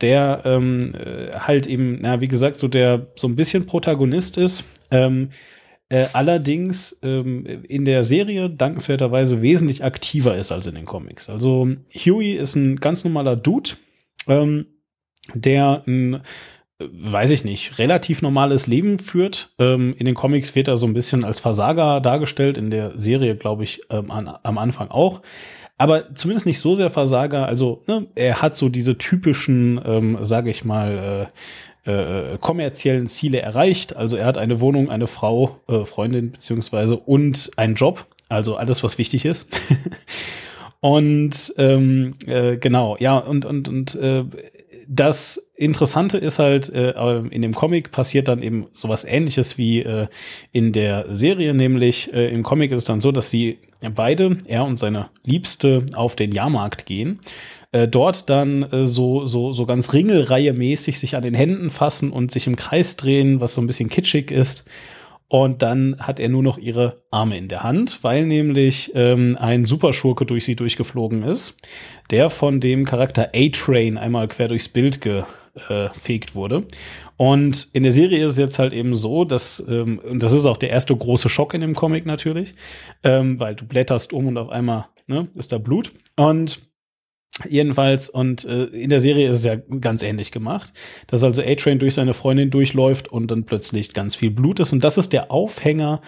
der 0.00 0.42
ähm, 0.44 0.94
äh, 0.94 1.36
halt 1.38 1.66
eben, 1.66 1.98
na, 2.00 2.20
wie 2.20 2.28
gesagt, 2.28 2.58
so 2.58 2.66
der 2.66 3.06
so 3.14 3.28
ein 3.28 3.36
bisschen 3.36 3.66
Protagonist 3.66 4.38
ist. 4.38 4.64
Ähm, 4.90 5.30
äh, 5.88 6.06
allerdings 6.12 6.98
ähm, 7.02 7.44
in 7.68 7.84
der 7.84 8.04
Serie 8.04 8.48
dankenswerterweise 8.50 9.42
wesentlich 9.42 9.84
aktiver 9.84 10.36
ist 10.36 10.52
als 10.52 10.66
in 10.66 10.74
den 10.74 10.84
Comics. 10.84 11.28
Also 11.28 11.68
Huey 11.94 12.32
ist 12.32 12.54
ein 12.54 12.76
ganz 12.76 13.04
normaler 13.04 13.36
Dude, 13.36 13.70
ähm, 14.28 14.66
der 15.34 15.82
ein 15.86 16.22
weiß 16.80 17.30
ich 17.32 17.44
nicht, 17.44 17.78
relativ 17.78 18.22
normales 18.22 18.66
Leben 18.66 18.98
führt. 18.98 19.50
Ähm, 19.58 19.94
in 19.98 20.06
den 20.06 20.14
Comics 20.14 20.54
wird 20.54 20.66
er 20.66 20.78
so 20.78 20.86
ein 20.86 20.94
bisschen 20.94 21.24
als 21.24 21.38
Versager 21.38 22.00
dargestellt, 22.00 22.56
in 22.56 22.70
der 22.70 22.98
Serie, 22.98 23.36
glaube 23.36 23.64
ich, 23.64 23.82
ähm, 23.90 24.10
an, 24.10 24.34
am 24.42 24.56
Anfang 24.56 24.88
auch. 24.90 25.20
Aber 25.76 26.14
zumindest 26.14 26.46
nicht 26.46 26.60
so 26.60 26.74
sehr 26.74 26.90
Versager. 26.90 27.46
Also, 27.46 27.82
ne, 27.86 28.06
er 28.14 28.42
hat 28.42 28.54
so 28.54 28.68
diese 28.68 28.98
typischen, 28.98 29.80
ähm, 29.84 30.18
sage 30.22 30.50
ich 30.50 30.64
mal, 30.64 31.28
äh, 31.86 31.90
äh, 31.90 32.38
kommerziellen 32.38 33.06
Ziele 33.06 33.40
erreicht. 33.40 33.96
Also 33.96 34.16
er 34.16 34.26
hat 34.26 34.36
eine 34.36 34.60
Wohnung, 34.60 34.90
eine 34.90 35.06
Frau, 35.06 35.58
äh, 35.68 35.84
Freundin 35.86 36.32
beziehungsweise 36.32 36.96
und 36.98 37.50
einen 37.56 37.74
Job. 37.74 38.06
Also 38.28 38.56
alles, 38.56 38.84
was 38.84 38.98
wichtig 38.98 39.24
ist. 39.24 39.48
und 40.80 41.52
ähm, 41.56 42.14
äh, 42.26 42.58
genau, 42.58 42.96
ja, 43.00 43.16
und, 43.16 43.46
und, 43.46 43.68
und 43.68 43.94
äh, 43.94 44.24
das 44.92 45.36
Interessante 45.54 46.18
ist 46.18 46.40
halt, 46.40 46.68
äh, 46.68 46.92
in 47.30 47.42
dem 47.42 47.54
Comic 47.54 47.92
passiert 47.92 48.26
dann 48.26 48.42
eben 48.42 48.66
sowas 48.72 49.04
ähnliches 49.04 49.56
wie 49.56 49.82
äh, 49.82 50.08
in 50.50 50.72
der 50.72 51.14
Serie, 51.14 51.54
nämlich 51.54 52.12
äh, 52.12 52.28
im 52.34 52.42
Comic 52.42 52.72
ist 52.72 52.78
es 52.78 52.84
dann 52.84 53.00
so, 53.00 53.12
dass 53.12 53.30
sie 53.30 53.58
beide, 53.94 54.36
er 54.46 54.64
und 54.64 54.80
seine 54.80 55.10
Liebste, 55.24 55.86
auf 55.94 56.16
den 56.16 56.32
Jahrmarkt 56.32 56.86
gehen. 56.86 57.20
Äh, 57.70 57.86
dort 57.86 58.28
dann 58.28 58.64
äh, 58.64 58.84
so, 58.84 59.26
so, 59.26 59.52
so 59.52 59.64
ganz 59.64 59.92
Ringelreihe 59.92 60.52
mäßig 60.52 60.98
sich 60.98 61.14
an 61.14 61.22
den 61.22 61.34
Händen 61.34 61.70
fassen 61.70 62.10
und 62.10 62.32
sich 62.32 62.48
im 62.48 62.56
Kreis 62.56 62.96
drehen, 62.96 63.40
was 63.40 63.54
so 63.54 63.60
ein 63.60 63.68
bisschen 63.68 63.90
kitschig 63.90 64.32
ist. 64.32 64.64
Und 65.30 65.62
dann 65.62 65.94
hat 66.00 66.18
er 66.18 66.28
nur 66.28 66.42
noch 66.42 66.58
ihre 66.58 67.04
Arme 67.12 67.38
in 67.38 67.46
der 67.46 67.62
Hand, 67.62 68.00
weil 68.02 68.26
nämlich 68.26 68.90
ähm, 68.96 69.38
ein 69.38 69.64
Superschurke 69.64 70.26
durch 70.26 70.44
sie 70.44 70.56
durchgeflogen 70.56 71.22
ist, 71.22 71.56
der 72.10 72.30
von 72.30 72.58
dem 72.58 72.84
Charakter 72.84 73.30
A-Train 73.32 73.96
einmal 73.96 74.26
quer 74.26 74.48
durchs 74.48 74.68
Bild 74.68 75.00
gefegt 75.00 76.34
wurde. 76.34 76.64
Und 77.16 77.68
in 77.72 77.84
der 77.84 77.92
Serie 77.92 78.26
ist 78.26 78.32
es 78.32 78.38
jetzt 78.38 78.58
halt 78.58 78.72
eben 78.72 78.96
so, 78.96 79.24
dass, 79.24 79.64
ähm, 79.68 80.00
und 80.00 80.20
das 80.20 80.32
ist 80.32 80.46
auch 80.46 80.56
der 80.56 80.70
erste 80.70 80.96
große 80.96 81.28
Schock 81.28 81.54
in 81.54 81.60
dem 81.60 81.76
Comic 81.76 82.06
natürlich, 82.06 82.54
ähm, 83.04 83.38
weil 83.38 83.54
du 83.54 83.64
blätterst 83.66 84.12
um 84.12 84.26
und 84.26 84.36
auf 84.36 84.48
einmal 84.48 84.86
ne, 85.06 85.28
ist 85.36 85.52
da 85.52 85.58
Blut. 85.58 85.92
Und 86.16 86.60
Jedenfalls, 87.48 88.08
und 88.08 88.44
äh, 88.44 88.64
in 88.64 88.90
der 88.90 89.00
Serie 89.00 89.30
ist 89.30 89.38
es 89.38 89.44
ja 89.44 89.56
ganz 89.80 90.02
ähnlich 90.02 90.32
gemacht, 90.32 90.72
dass 91.06 91.24
also 91.24 91.42
A-Train 91.42 91.78
durch 91.78 91.94
seine 91.94 92.14
Freundin 92.14 92.50
durchläuft 92.50 93.08
und 93.08 93.30
dann 93.30 93.44
plötzlich 93.44 93.94
ganz 93.94 94.14
viel 94.14 94.30
Blut 94.30 94.60
ist. 94.60 94.72
Und 94.72 94.84
das 94.84 94.98
ist 94.98 95.12
der 95.12 95.30
Aufhänger, 95.30 96.02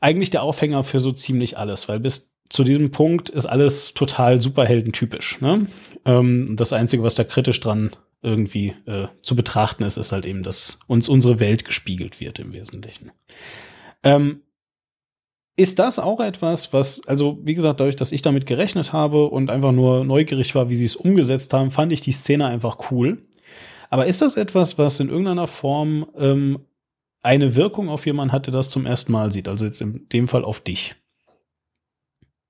eigentlich 0.00 0.30
der 0.30 0.42
Aufhänger 0.42 0.82
für 0.82 1.00
so 1.00 1.12
ziemlich 1.12 1.58
alles, 1.58 1.88
weil 1.88 2.00
bis 2.00 2.32
zu 2.48 2.64
diesem 2.64 2.90
Punkt 2.90 3.28
ist 3.28 3.46
alles 3.46 3.94
total 3.94 4.40
superheldentypisch. 4.40 5.40
Ne? 5.40 5.66
Ähm, 6.04 6.54
das 6.56 6.72
Einzige, 6.72 7.02
was 7.02 7.14
da 7.14 7.24
kritisch 7.24 7.60
dran 7.60 7.90
irgendwie 8.22 8.74
äh, 8.86 9.08
zu 9.22 9.36
betrachten 9.36 9.84
ist, 9.84 9.96
ist 9.96 10.12
halt 10.12 10.26
eben, 10.26 10.42
dass 10.42 10.78
uns 10.86 11.08
unsere 11.08 11.40
Welt 11.40 11.64
gespiegelt 11.64 12.20
wird 12.20 12.38
im 12.38 12.52
Wesentlichen. 12.52 13.12
Ähm, 14.02 14.42
ist 15.56 15.78
das 15.78 15.98
auch 15.98 16.20
etwas, 16.20 16.72
was, 16.72 17.00
also 17.06 17.38
wie 17.42 17.54
gesagt, 17.54 17.80
dadurch, 17.80 17.96
dass 17.96 18.12
ich 18.12 18.22
damit 18.22 18.46
gerechnet 18.46 18.92
habe 18.92 19.26
und 19.26 19.50
einfach 19.50 19.72
nur 19.72 20.04
neugierig 20.04 20.54
war, 20.54 20.68
wie 20.68 20.76
sie 20.76 20.84
es 20.84 20.96
umgesetzt 20.96 21.52
haben, 21.54 21.70
fand 21.70 21.92
ich 21.92 22.02
die 22.02 22.12
Szene 22.12 22.46
einfach 22.46 22.90
cool. 22.90 23.22
Aber 23.88 24.06
ist 24.06 24.20
das 24.20 24.36
etwas, 24.36 24.76
was 24.76 25.00
in 25.00 25.08
irgendeiner 25.08 25.46
Form 25.46 26.06
ähm, 26.16 26.58
eine 27.22 27.56
Wirkung 27.56 27.88
auf 27.88 28.04
jemanden 28.04 28.32
hat, 28.32 28.46
der 28.46 28.52
das 28.52 28.68
zum 28.68 28.84
ersten 28.84 29.12
Mal 29.12 29.32
sieht? 29.32 29.48
Also 29.48 29.64
jetzt 29.64 29.80
in 29.80 30.08
dem 30.10 30.28
Fall 30.28 30.44
auf 30.44 30.60
dich. 30.60 30.94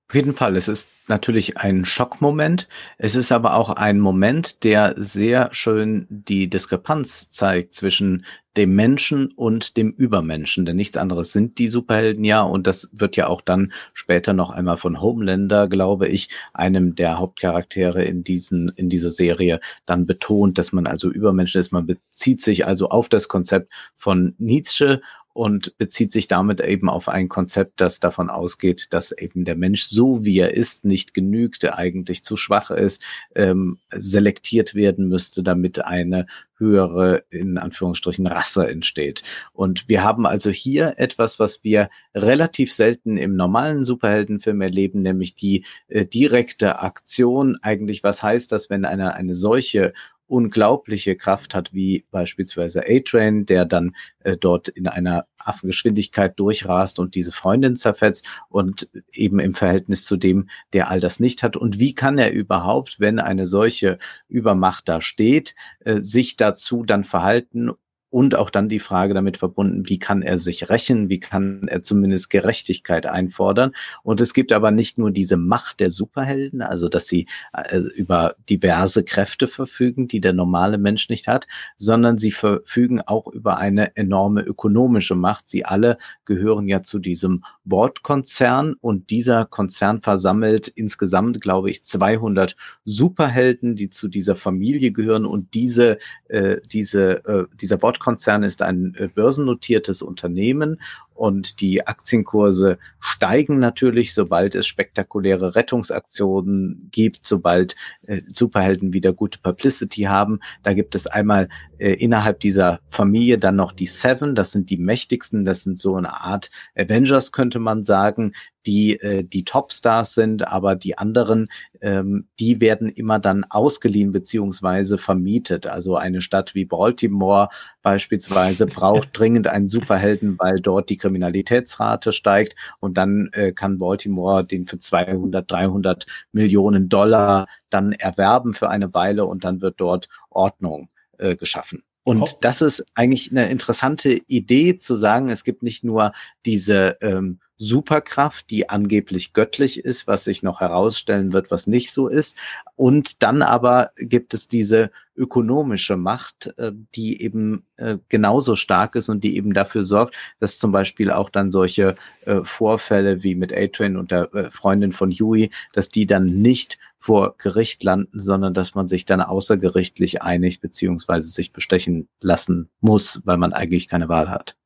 Auf 0.08 0.14
jeden 0.14 0.34
Fall. 0.34 0.56
Es 0.56 0.68
ist 0.68 0.88
natürlich 1.08 1.56
ein 1.56 1.84
Schockmoment. 1.84 2.68
Es 2.96 3.16
ist 3.16 3.32
aber 3.32 3.54
auch 3.54 3.70
ein 3.70 3.98
Moment, 3.98 4.62
der 4.62 4.94
sehr 4.96 5.48
schön 5.52 6.06
die 6.08 6.48
Diskrepanz 6.48 7.30
zeigt 7.32 7.74
zwischen 7.74 8.24
dem 8.56 8.76
Menschen 8.76 9.32
und 9.32 9.76
dem 9.76 9.90
Übermenschen. 9.90 10.64
Denn 10.64 10.76
nichts 10.76 10.96
anderes 10.96 11.32
sind 11.32 11.58
die 11.58 11.68
Superhelden 11.68 12.22
ja. 12.22 12.42
Und 12.42 12.68
das 12.68 12.90
wird 12.92 13.16
ja 13.16 13.26
auch 13.26 13.40
dann 13.40 13.72
später 13.94 14.32
noch 14.32 14.50
einmal 14.50 14.78
von 14.78 15.00
Homelander, 15.00 15.68
glaube 15.68 16.06
ich, 16.06 16.28
einem 16.54 16.94
der 16.94 17.18
Hauptcharaktere 17.18 18.04
in 18.04 18.22
diesen, 18.22 18.68
in 18.76 18.88
dieser 18.88 19.10
Serie 19.10 19.58
dann 19.86 20.06
betont, 20.06 20.56
dass 20.56 20.72
man 20.72 20.86
also 20.86 21.10
Übermenschen 21.10 21.60
ist. 21.60 21.72
Man 21.72 21.86
bezieht 21.86 22.42
sich 22.42 22.64
also 22.64 22.90
auf 22.90 23.08
das 23.08 23.26
Konzept 23.26 23.72
von 23.96 24.36
Nietzsche 24.38 25.02
und 25.36 25.76
bezieht 25.76 26.12
sich 26.12 26.28
damit 26.28 26.62
eben 26.62 26.88
auf 26.88 27.10
ein 27.10 27.28
Konzept, 27.28 27.82
das 27.82 28.00
davon 28.00 28.30
ausgeht, 28.30 28.88
dass 28.94 29.12
eben 29.12 29.44
der 29.44 29.54
Mensch 29.54 29.86
so 29.88 30.24
wie 30.24 30.38
er 30.38 30.54
ist 30.54 30.86
nicht 30.86 31.12
genügt, 31.12 31.62
der 31.62 31.76
eigentlich 31.76 32.24
zu 32.24 32.38
schwach 32.38 32.70
ist, 32.70 33.02
ähm, 33.34 33.78
selektiert 33.90 34.74
werden 34.74 35.08
müsste, 35.08 35.42
damit 35.42 35.84
eine 35.84 36.24
höhere, 36.58 37.24
in 37.28 37.58
Anführungsstrichen, 37.58 38.26
Rasse 38.26 38.66
entsteht. 38.66 39.22
Und 39.52 39.90
wir 39.90 40.02
haben 40.02 40.24
also 40.24 40.48
hier 40.48 40.94
etwas, 40.96 41.38
was 41.38 41.62
wir 41.62 41.90
relativ 42.14 42.72
selten 42.72 43.18
im 43.18 43.36
normalen 43.36 43.84
Superheldenfilm 43.84 44.62
erleben, 44.62 45.02
nämlich 45.02 45.34
die 45.34 45.66
äh, 45.88 46.06
direkte 46.06 46.78
Aktion. 46.78 47.58
Eigentlich, 47.60 48.02
was 48.02 48.22
heißt 48.22 48.50
das, 48.52 48.70
wenn 48.70 48.86
eine, 48.86 49.14
eine 49.14 49.34
solche 49.34 49.92
unglaubliche 50.26 51.16
Kraft 51.16 51.54
hat, 51.54 51.72
wie 51.72 52.04
beispielsweise 52.10 52.82
A-Train, 52.86 53.46
der 53.46 53.64
dann 53.64 53.94
äh, 54.20 54.36
dort 54.36 54.68
in 54.68 54.88
einer 54.88 55.26
Affengeschwindigkeit 55.38 56.38
durchrast 56.38 56.98
und 56.98 57.14
diese 57.14 57.32
Freundin 57.32 57.76
zerfetzt 57.76 58.26
und 58.48 58.90
eben 59.12 59.38
im 59.38 59.54
Verhältnis 59.54 60.04
zu 60.04 60.16
dem, 60.16 60.48
der 60.72 60.90
all 60.90 61.00
das 61.00 61.20
nicht 61.20 61.42
hat. 61.42 61.56
Und 61.56 61.78
wie 61.78 61.94
kann 61.94 62.18
er 62.18 62.32
überhaupt, 62.32 62.98
wenn 62.98 63.18
eine 63.20 63.46
solche 63.46 63.98
Übermacht 64.28 64.88
da 64.88 65.00
steht, 65.00 65.54
äh, 65.80 66.00
sich 66.00 66.36
dazu 66.36 66.82
dann 66.82 67.04
verhalten 67.04 67.70
und 68.10 68.34
auch 68.34 68.50
dann 68.50 68.68
die 68.68 68.78
Frage 68.78 69.14
damit 69.14 69.36
verbunden, 69.36 69.88
wie 69.88 69.98
kann 69.98 70.22
er 70.22 70.38
sich 70.38 70.70
rächen, 70.70 71.08
wie 71.08 71.18
kann 71.20 71.66
er 71.68 71.82
zumindest 71.82 72.30
Gerechtigkeit 72.30 73.04
einfordern. 73.06 73.72
Und 74.02 74.20
es 74.20 74.32
gibt 74.32 74.52
aber 74.52 74.70
nicht 74.70 74.96
nur 74.96 75.10
diese 75.10 75.36
Macht 75.36 75.80
der 75.80 75.90
Superhelden, 75.90 76.62
also 76.62 76.88
dass 76.88 77.08
sie 77.08 77.26
äh, 77.52 77.78
über 77.96 78.36
diverse 78.48 79.02
Kräfte 79.04 79.48
verfügen, 79.48 80.08
die 80.08 80.20
der 80.20 80.32
normale 80.32 80.78
Mensch 80.78 81.08
nicht 81.08 81.26
hat, 81.26 81.46
sondern 81.76 82.18
sie 82.18 82.30
verfügen 82.30 83.00
auch 83.00 83.26
über 83.26 83.58
eine 83.58 83.96
enorme 83.96 84.42
ökonomische 84.42 85.14
Macht. 85.14 85.48
Sie 85.48 85.64
alle 85.64 85.98
gehören 86.24 86.68
ja 86.68 86.82
zu 86.82 86.98
diesem 86.98 87.44
Bordkonzern 87.64 88.74
und 88.80 89.10
dieser 89.10 89.46
Konzern 89.46 90.00
versammelt 90.00 90.68
insgesamt, 90.68 91.40
glaube 91.40 91.70
ich, 91.70 91.84
200 91.84 92.56
Superhelden, 92.84 93.74
die 93.74 93.90
zu 93.90 94.08
dieser 94.08 94.36
Familie 94.36 94.92
gehören 94.92 95.26
und 95.26 95.54
diese, 95.54 95.98
äh, 96.28 96.56
diese, 96.70 97.24
äh, 97.26 97.44
dieser 97.56 97.76
Bordkonzern 97.76 97.95
Konzern 97.98 98.42
ist 98.42 98.62
ein 98.62 98.94
äh, 98.96 99.08
börsennotiertes 99.08 100.02
Unternehmen 100.02 100.80
und 101.16 101.60
die 101.60 101.86
Aktienkurse 101.86 102.78
steigen 103.00 103.58
natürlich, 103.58 104.14
sobald 104.14 104.54
es 104.54 104.66
spektakuläre 104.66 105.54
Rettungsaktionen 105.54 106.88
gibt, 106.92 107.24
sobald 107.24 107.76
äh, 108.06 108.22
Superhelden 108.32 108.92
wieder 108.92 109.12
gute 109.12 109.38
Publicity 109.38 110.02
haben. 110.02 110.40
Da 110.62 110.74
gibt 110.74 110.94
es 110.94 111.06
einmal 111.06 111.48
äh, 111.78 111.92
innerhalb 111.92 112.40
dieser 112.40 112.80
Familie 112.88 113.38
dann 113.38 113.56
noch 113.56 113.72
die 113.72 113.86
Seven, 113.86 114.34
das 114.34 114.52
sind 114.52 114.70
die 114.70 114.78
mächtigsten, 114.78 115.44
das 115.44 115.62
sind 115.62 115.78
so 115.78 115.96
eine 115.96 116.20
Art 116.20 116.50
Avengers, 116.74 117.32
könnte 117.32 117.58
man 117.58 117.84
sagen, 117.84 118.32
die 118.66 118.98
äh, 119.00 119.22
die 119.22 119.44
Topstars 119.44 120.14
sind, 120.14 120.46
aber 120.46 120.74
die 120.74 120.98
anderen, 120.98 121.48
ähm, 121.80 122.26
die 122.38 122.60
werden 122.60 122.88
immer 122.88 123.18
dann 123.18 123.44
ausgeliehen 123.44 124.12
beziehungsweise 124.12 124.98
vermietet. 124.98 125.66
Also 125.66 125.96
eine 125.96 126.20
Stadt 126.20 126.54
wie 126.54 126.64
Baltimore 126.64 127.48
beispielsweise 127.82 128.66
braucht 128.66 129.10
dringend 129.12 129.46
einen 129.46 129.68
Superhelden, 129.68 130.36
weil 130.38 130.56
dort 130.56 130.90
die 130.90 130.96
Kriminalitätsrate 131.06 132.12
steigt 132.12 132.56
und 132.80 132.98
dann 132.98 133.30
äh, 133.32 133.52
kann 133.52 133.78
Baltimore 133.78 134.44
den 134.44 134.66
für 134.66 134.80
200, 134.80 135.48
300 135.50 136.06
Millionen 136.32 136.88
Dollar 136.88 137.46
dann 137.70 137.92
erwerben 137.92 138.54
für 138.54 138.68
eine 138.68 138.92
Weile 138.92 139.24
und 139.26 139.44
dann 139.44 139.60
wird 139.60 139.80
dort 139.80 140.08
Ordnung 140.30 140.88
äh, 141.18 141.36
geschaffen. 141.36 141.82
Und 142.02 142.22
oh. 142.22 142.38
das 142.40 142.60
ist 142.60 142.84
eigentlich 142.94 143.30
eine 143.30 143.50
interessante 143.50 144.20
Idee 144.26 144.78
zu 144.78 144.94
sagen, 144.94 145.28
es 145.28 145.44
gibt 145.44 145.62
nicht 145.62 145.84
nur 145.84 146.12
diese 146.44 146.96
ähm, 147.00 147.40
Superkraft, 147.58 148.50
die 148.50 148.68
angeblich 148.68 149.32
göttlich 149.32 149.84
ist, 149.84 150.06
was 150.06 150.24
sich 150.24 150.42
noch 150.42 150.60
herausstellen 150.60 151.32
wird, 151.32 151.50
was 151.50 151.66
nicht 151.66 151.90
so 151.90 152.08
ist. 152.08 152.36
Und 152.76 153.22
dann 153.22 153.42
aber 153.42 153.90
gibt 153.96 154.34
es 154.34 154.48
diese 154.48 154.90
ökonomische 155.16 155.96
Macht, 155.96 156.52
äh, 156.58 156.72
die 156.94 157.22
eben 157.22 157.64
äh, 157.76 157.96
genauso 158.08 158.54
stark 158.54 158.94
ist 158.96 159.08
und 159.08 159.24
die 159.24 159.36
eben 159.36 159.54
dafür 159.54 159.84
sorgt, 159.84 160.14
dass 160.38 160.58
zum 160.58 160.72
Beispiel 160.72 161.10
auch 161.10 161.30
dann 161.30 161.50
solche 161.50 161.94
äh, 162.26 162.40
Vorfälle 162.44 163.22
wie 163.22 163.34
mit 163.34 163.56
A-Train 163.56 163.96
und 163.96 164.10
der 164.10 164.50
Freundin 164.52 164.92
von 164.92 165.10
Huey, 165.10 165.50
dass 165.72 165.88
die 165.88 166.06
dann 166.06 166.26
nicht 166.26 166.78
vor 166.98 167.36
Gericht 167.38 167.82
landen, 167.84 168.18
sondern 168.18 168.52
dass 168.52 168.74
man 168.74 168.88
sich 168.88 169.06
dann 169.06 169.20
außergerichtlich 169.20 170.22
einigt 170.22 170.60
beziehungsweise 170.60 171.30
sich 171.30 171.52
bestechen 171.52 172.08
lassen 172.20 172.68
muss, 172.80 173.22
weil 173.24 173.38
man 173.38 173.52
eigentlich 173.52 173.88
keine 173.88 174.08
Wahl 174.08 174.28
hat. 174.28 174.56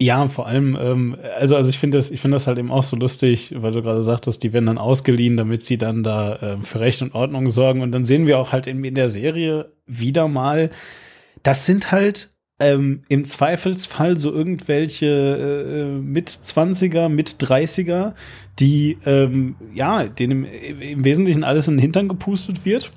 Ja, 0.00 0.26
vor 0.26 0.48
allem, 0.48 0.76
ähm, 0.80 1.16
also, 1.38 1.54
also 1.54 1.70
ich 1.70 1.78
finde 1.78 1.98
das, 1.98 2.10
ich 2.10 2.20
finde 2.20 2.34
das 2.34 2.48
halt 2.48 2.58
eben 2.58 2.72
auch 2.72 2.82
so 2.82 2.96
lustig, 2.96 3.54
weil 3.56 3.72
du 3.72 3.80
gerade 3.80 4.02
sagtest, 4.02 4.42
die 4.42 4.52
werden 4.52 4.66
dann 4.66 4.78
ausgeliehen, 4.78 5.36
damit 5.36 5.62
sie 5.62 5.78
dann 5.78 6.02
da 6.02 6.34
äh, 6.36 6.58
für 6.62 6.80
Recht 6.80 7.00
und 7.00 7.14
Ordnung 7.14 7.48
sorgen. 7.48 7.80
Und 7.80 7.92
dann 7.92 8.04
sehen 8.04 8.26
wir 8.26 8.38
auch 8.38 8.50
halt 8.50 8.66
in, 8.66 8.82
in 8.82 8.96
der 8.96 9.08
Serie 9.08 9.72
wieder 9.86 10.26
mal, 10.26 10.70
das 11.44 11.64
sind 11.64 11.92
halt 11.92 12.30
ähm, 12.58 13.02
im 13.08 13.24
Zweifelsfall 13.24 14.18
so 14.18 14.32
irgendwelche 14.32 15.06
äh, 15.06 16.00
mit 16.00 16.28
20er, 16.28 17.08
mit 17.08 17.36
30er, 17.40 18.14
die 18.58 18.98
ähm, 19.06 19.56
ja, 19.74 20.04
denen 20.04 20.44
im, 20.44 20.80
im 20.80 21.04
Wesentlichen 21.04 21.44
alles 21.44 21.68
in 21.68 21.74
den 21.74 21.82
Hintern 21.82 22.08
gepustet 22.08 22.64
wird 22.64 22.92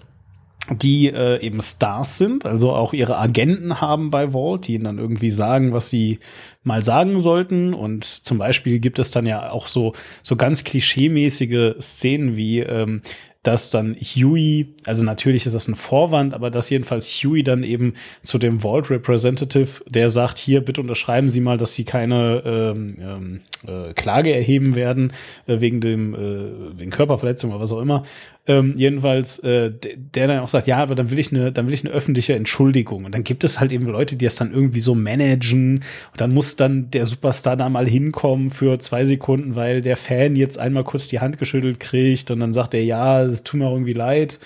die 0.70 1.08
äh, 1.08 1.40
eben 1.42 1.62
Stars 1.62 2.18
sind, 2.18 2.46
also 2.46 2.74
auch 2.74 2.94
ihre 2.94 3.18
Agenten 3.18 3.80
haben 3.80 4.12
bei 4.12 4.32
Vault, 4.32 4.68
die 4.68 4.76
ihnen 4.76 4.84
dann 4.84 4.98
irgendwie 4.98 5.32
sagen, 5.32 5.74
was 5.74 5.90
sie 5.90 6.20
mal 6.64 6.84
sagen 6.84 7.20
sollten. 7.20 7.74
Und 7.74 8.04
zum 8.04 8.38
Beispiel 8.38 8.80
gibt 8.80 9.00
es 9.00 9.12
dann 9.12 9.26
ja 9.26 9.50
auch 9.52 9.68
so, 9.68 9.94
so 10.24 10.36
ganz 10.36 10.64
klischeemäßige 10.64 11.76
Szenen 11.80 12.36
wie, 12.36 12.60
ähm, 12.60 13.02
dass 13.48 13.70
dann 13.70 13.96
Huey, 13.96 14.76
also 14.86 15.06
natürlich 15.06 15.46
ist 15.46 15.54
das 15.54 15.70
ein 15.70 15.76
Vorwand, 15.76 16.34
aber 16.34 16.52
dass 16.52 16.70
jedenfalls 16.70 17.08
Huey 17.08 17.44
dann 17.44 17.64
eben 17.64 17.94
zu 18.22 18.40
dem 18.40 18.60
Vault 18.60 18.90
Representative, 18.90 19.86
der 19.88 20.10
sagt, 20.10 20.38
hier, 20.38 20.60
bitte 20.60 20.82
unterschreiben 20.82 21.30
Sie 21.30 21.40
mal, 21.40 21.58
dass 21.58 21.74
Sie 21.74 21.86
keine 21.86 22.44
ähm, 22.46 22.98
ähm, 23.00 23.42
äh, 23.66 23.94
Klage 23.94 24.36
erheben 24.36 24.76
werden 24.76 25.14
äh, 25.46 25.62
wegen 25.62 25.80
dem 25.80 26.14
äh, 26.14 26.78
wegen 26.78 26.92
Körperverletzung 26.92 27.52
oder 27.52 27.62
was 27.62 27.72
auch 27.72 27.80
immer, 27.80 28.04
Ähm, 28.50 28.76
jedenfalls, 28.78 29.40
äh, 29.40 29.72
der 29.72 30.28
dann 30.28 30.40
auch 30.40 30.48
sagt, 30.48 30.68
ja, 30.68 30.78
aber 30.78 30.96
dann 30.96 31.12
will 31.12 31.20
ich 31.20 31.34
eine, 31.34 31.52
dann 31.52 31.68
will 31.68 31.74
ich 31.74 31.84
eine 31.84 31.94
öffentliche 31.94 32.34
Entschuldigung. 32.34 33.04
Und 33.04 33.14
dann 33.14 33.26
gibt 33.26 33.44
es 33.44 33.60
halt 33.60 33.74
eben 33.74 33.86
Leute, 33.86 34.16
die 34.16 34.24
das 34.24 34.38
dann 34.38 34.54
irgendwie 34.54 34.80
so 34.80 34.96
managen. 34.96 35.84
Und 36.12 36.22
dann 36.22 36.34
muss 36.34 36.56
dann 36.56 36.90
der 36.90 37.06
Superstar 37.06 37.58
da 37.58 37.68
mal 37.68 37.88
hinkommen 37.88 38.50
für 38.50 38.80
zwei 38.80 39.04
Sekunden, 39.06 39.56
weil 39.56 39.82
der 39.82 39.98
Fan 39.98 40.38
jetzt 40.38 40.58
einmal 40.58 40.86
kurz 40.86 41.10
die 41.10 41.20
Hand 41.20 41.40
geschüttelt 41.40 41.82
kriegt 41.82 42.32
und 42.32 42.40
dann 42.40 42.54
sagt 42.54 42.74
er, 42.74 42.84
ja, 42.84 43.22
es 43.22 43.44
tut 43.44 43.60
mir 43.60 43.70
irgendwie 43.70 43.94
leid. 43.94 44.40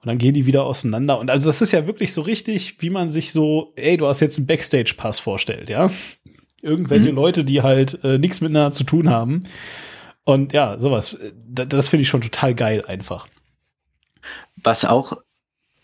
Und 0.00 0.08
dann 0.08 0.18
gehen 0.18 0.34
die 0.34 0.46
wieder 0.46 0.64
auseinander. 0.64 1.18
Und 1.18 1.30
also 1.30 1.48
das 1.48 1.62
ist 1.62 1.72
ja 1.72 1.86
wirklich 1.86 2.12
so 2.12 2.22
richtig, 2.22 2.76
wie 2.80 2.90
man 2.90 3.12
sich 3.12 3.32
so, 3.32 3.72
ey, 3.76 3.96
du 3.96 4.08
hast 4.08 4.20
jetzt 4.20 4.38
einen 4.38 4.46
Backstage-Pass 4.48 5.20
vorstellt, 5.20 5.68
ja. 5.68 5.90
Irgendwelche 6.62 7.10
mhm. 7.10 7.16
Leute, 7.16 7.44
die 7.44 7.62
halt 7.62 8.02
äh, 8.02 8.18
nichts 8.18 8.40
miteinander 8.40 8.72
zu 8.72 8.82
tun 8.82 9.08
haben. 9.08 9.44
Und 10.24 10.52
ja, 10.52 10.78
sowas, 10.80 11.16
das, 11.48 11.68
das 11.68 11.88
finde 11.88 12.02
ich 12.02 12.08
schon 12.08 12.20
total 12.20 12.54
geil 12.54 12.84
einfach. 12.84 13.28
Was 14.66 14.84
auch 14.84 15.12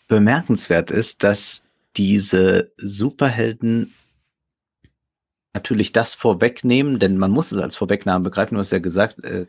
bemerkenswert 0.08 0.90
ist, 0.90 1.22
dass 1.22 1.62
diese 1.96 2.72
Superhelden 2.76 3.94
natürlich 5.54 5.92
das 5.92 6.14
vorwegnehmen, 6.14 6.98
denn 6.98 7.16
man 7.16 7.30
muss 7.30 7.52
es 7.52 7.58
als 7.62 7.76
Vorwegnahme 7.76 8.24
begreifen. 8.24 8.56
Du 8.56 8.60
hast 8.60 8.72
ja 8.72 8.80
gesagt, 8.80 9.22
äh, 9.22 9.46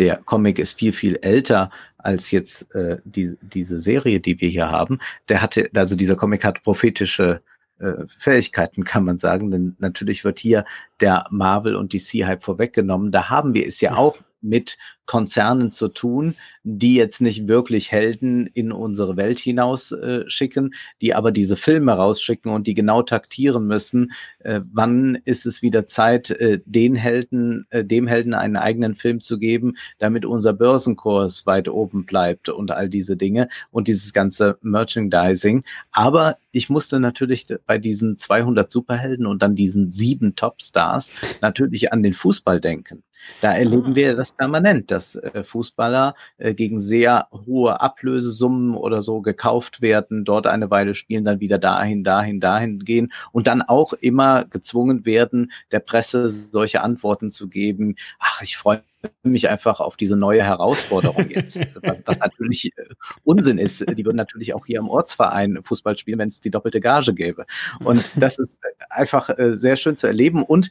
der 0.00 0.16
Comic 0.16 0.58
ist 0.58 0.80
viel, 0.80 0.92
viel 0.92 1.16
älter 1.22 1.70
als 1.96 2.32
jetzt 2.32 2.74
äh, 2.74 2.98
die, 3.04 3.38
diese 3.40 3.80
Serie, 3.80 4.18
die 4.18 4.40
wir 4.40 4.48
hier 4.48 4.68
haben. 4.68 4.98
Der 5.28 5.42
hatte, 5.42 5.70
also 5.74 5.94
dieser 5.94 6.16
Comic 6.16 6.42
hat 6.44 6.64
prophetische 6.64 7.40
äh, 7.78 7.92
Fähigkeiten, 8.18 8.82
kann 8.84 9.04
man 9.04 9.20
sagen. 9.20 9.52
Denn 9.52 9.76
natürlich 9.78 10.24
wird 10.24 10.40
hier 10.40 10.64
der 10.98 11.24
Marvel 11.30 11.76
und 11.76 11.92
DC-Hype 11.92 12.42
vorweggenommen. 12.42 13.12
Da 13.12 13.30
haben 13.30 13.54
wir 13.54 13.64
es 13.64 13.80
ja 13.80 13.94
auch 13.94 14.18
mit 14.40 14.76
Konzernen 15.06 15.70
zu 15.70 15.88
tun, 15.88 16.36
die 16.62 16.94
jetzt 16.94 17.20
nicht 17.20 17.48
wirklich 17.48 17.90
Helden 17.90 18.46
in 18.46 18.72
unsere 18.72 19.16
Welt 19.16 19.38
hinaus 19.38 19.92
äh, 19.92 20.28
schicken, 20.28 20.74
die 21.00 21.14
aber 21.14 21.32
diese 21.32 21.56
Filme 21.56 21.92
rausschicken 21.92 22.52
und 22.52 22.66
die 22.66 22.74
genau 22.74 23.02
taktieren 23.02 23.66
müssen, 23.66 24.12
äh, 24.40 24.60
wann 24.72 25.18
ist 25.24 25.44
es 25.44 25.62
wieder 25.62 25.86
Zeit, 25.86 26.30
äh, 26.30 26.60
den 26.64 26.94
Helden, 26.94 27.66
äh, 27.70 27.84
dem 27.84 28.06
Helden 28.06 28.34
einen 28.34 28.56
eigenen 28.56 28.94
Film 28.94 29.20
zu 29.20 29.38
geben, 29.38 29.74
damit 29.98 30.24
unser 30.24 30.52
Börsenkurs 30.52 31.46
weit 31.46 31.68
oben 31.68 32.06
bleibt 32.06 32.48
und 32.48 32.70
all 32.70 32.88
diese 32.88 33.16
Dinge 33.16 33.48
und 33.70 33.88
dieses 33.88 34.12
ganze 34.12 34.58
Merchandising. 34.62 35.64
Aber 35.90 36.36
ich 36.52 36.70
musste 36.70 37.00
natürlich 37.00 37.46
bei 37.66 37.78
diesen 37.78 38.16
200 38.16 38.70
Superhelden 38.70 39.26
und 39.26 39.42
dann 39.42 39.54
diesen 39.54 39.90
sieben 39.90 40.36
Topstars 40.36 41.12
natürlich 41.40 41.92
an 41.92 42.02
den 42.02 42.12
Fußball 42.12 42.60
denken. 42.60 43.02
Da 43.40 43.52
erleben 43.52 43.92
ah. 43.92 43.96
wir 43.96 44.16
das 44.16 44.32
permanent, 44.32 44.90
dass 44.92 45.16
äh, 45.16 45.42
Fußballer 45.42 46.14
äh, 46.38 46.54
gegen 46.54 46.80
sehr 46.80 47.28
hohe 47.32 47.80
Ablösesummen 47.80 48.76
oder 48.76 49.02
so 49.02 49.20
gekauft 49.20 49.80
werden, 49.82 50.24
dort 50.24 50.46
eine 50.46 50.70
Weile 50.70 50.94
spielen, 50.94 51.24
dann 51.24 51.40
wieder 51.40 51.58
dahin, 51.58 52.04
dahin, 52.04 52.40
dahin 52.40 52.80
gehen 52.80 53.12
und 53.32 53.46
dann 53.46 53.62
auch 53.62 53.92
immer 53.94 54.44
gezwungen 54.44 55.04
werden, 55.04 55.52
der 55.70 55.80
Presse 55.80 56.30
solche 56.30 56.82
Antworten 56.82 57.30
zu 57.30 57.48
geben. 57.48 57.96
Ach, 58.18 58.42
ich 58.42 58.56
freue 58.56 58.82
mich 59.22 59.48
einfach 59.48 59.80
auf 59.80 59.96
diese 59.96 60.16
neue 60.16 60.42
Herausforderung 60.42 61.28
jetzt, 61.30 61.58
was, 62.04 62.18
natürlich 62.18 62.72
äh, 62.76 62.84
Unsinn 63.24 63.58
ist. 63.58 63.84
Die 63.96 64.04
würden 64.04 64.16
natürlich 64.16 64.54
auch 64.54 64.66
hier 64.66 64.78
im 64.78 64.88
Ortsverein 64.88 65.58
Fußball 65.62 65.96
spielen, 65.98 66.18
wenn 66.18 66.28
es 66.28 66.40
die 66.40 66.50
doppelte 66.50 66.80
Gage 66.80 67.14
gäbe. 67.14 67.44
Und 67.84 68.12
das 68.16 68.38
ist 68.38 68.58
einfach 68.90 69.30
äh, 69.30 69.56
sehr 69.56 69.76
schön 69.76 69.96
zu 69.96 70.06
erleben. 70.06 70.42
Und 70.42 70.70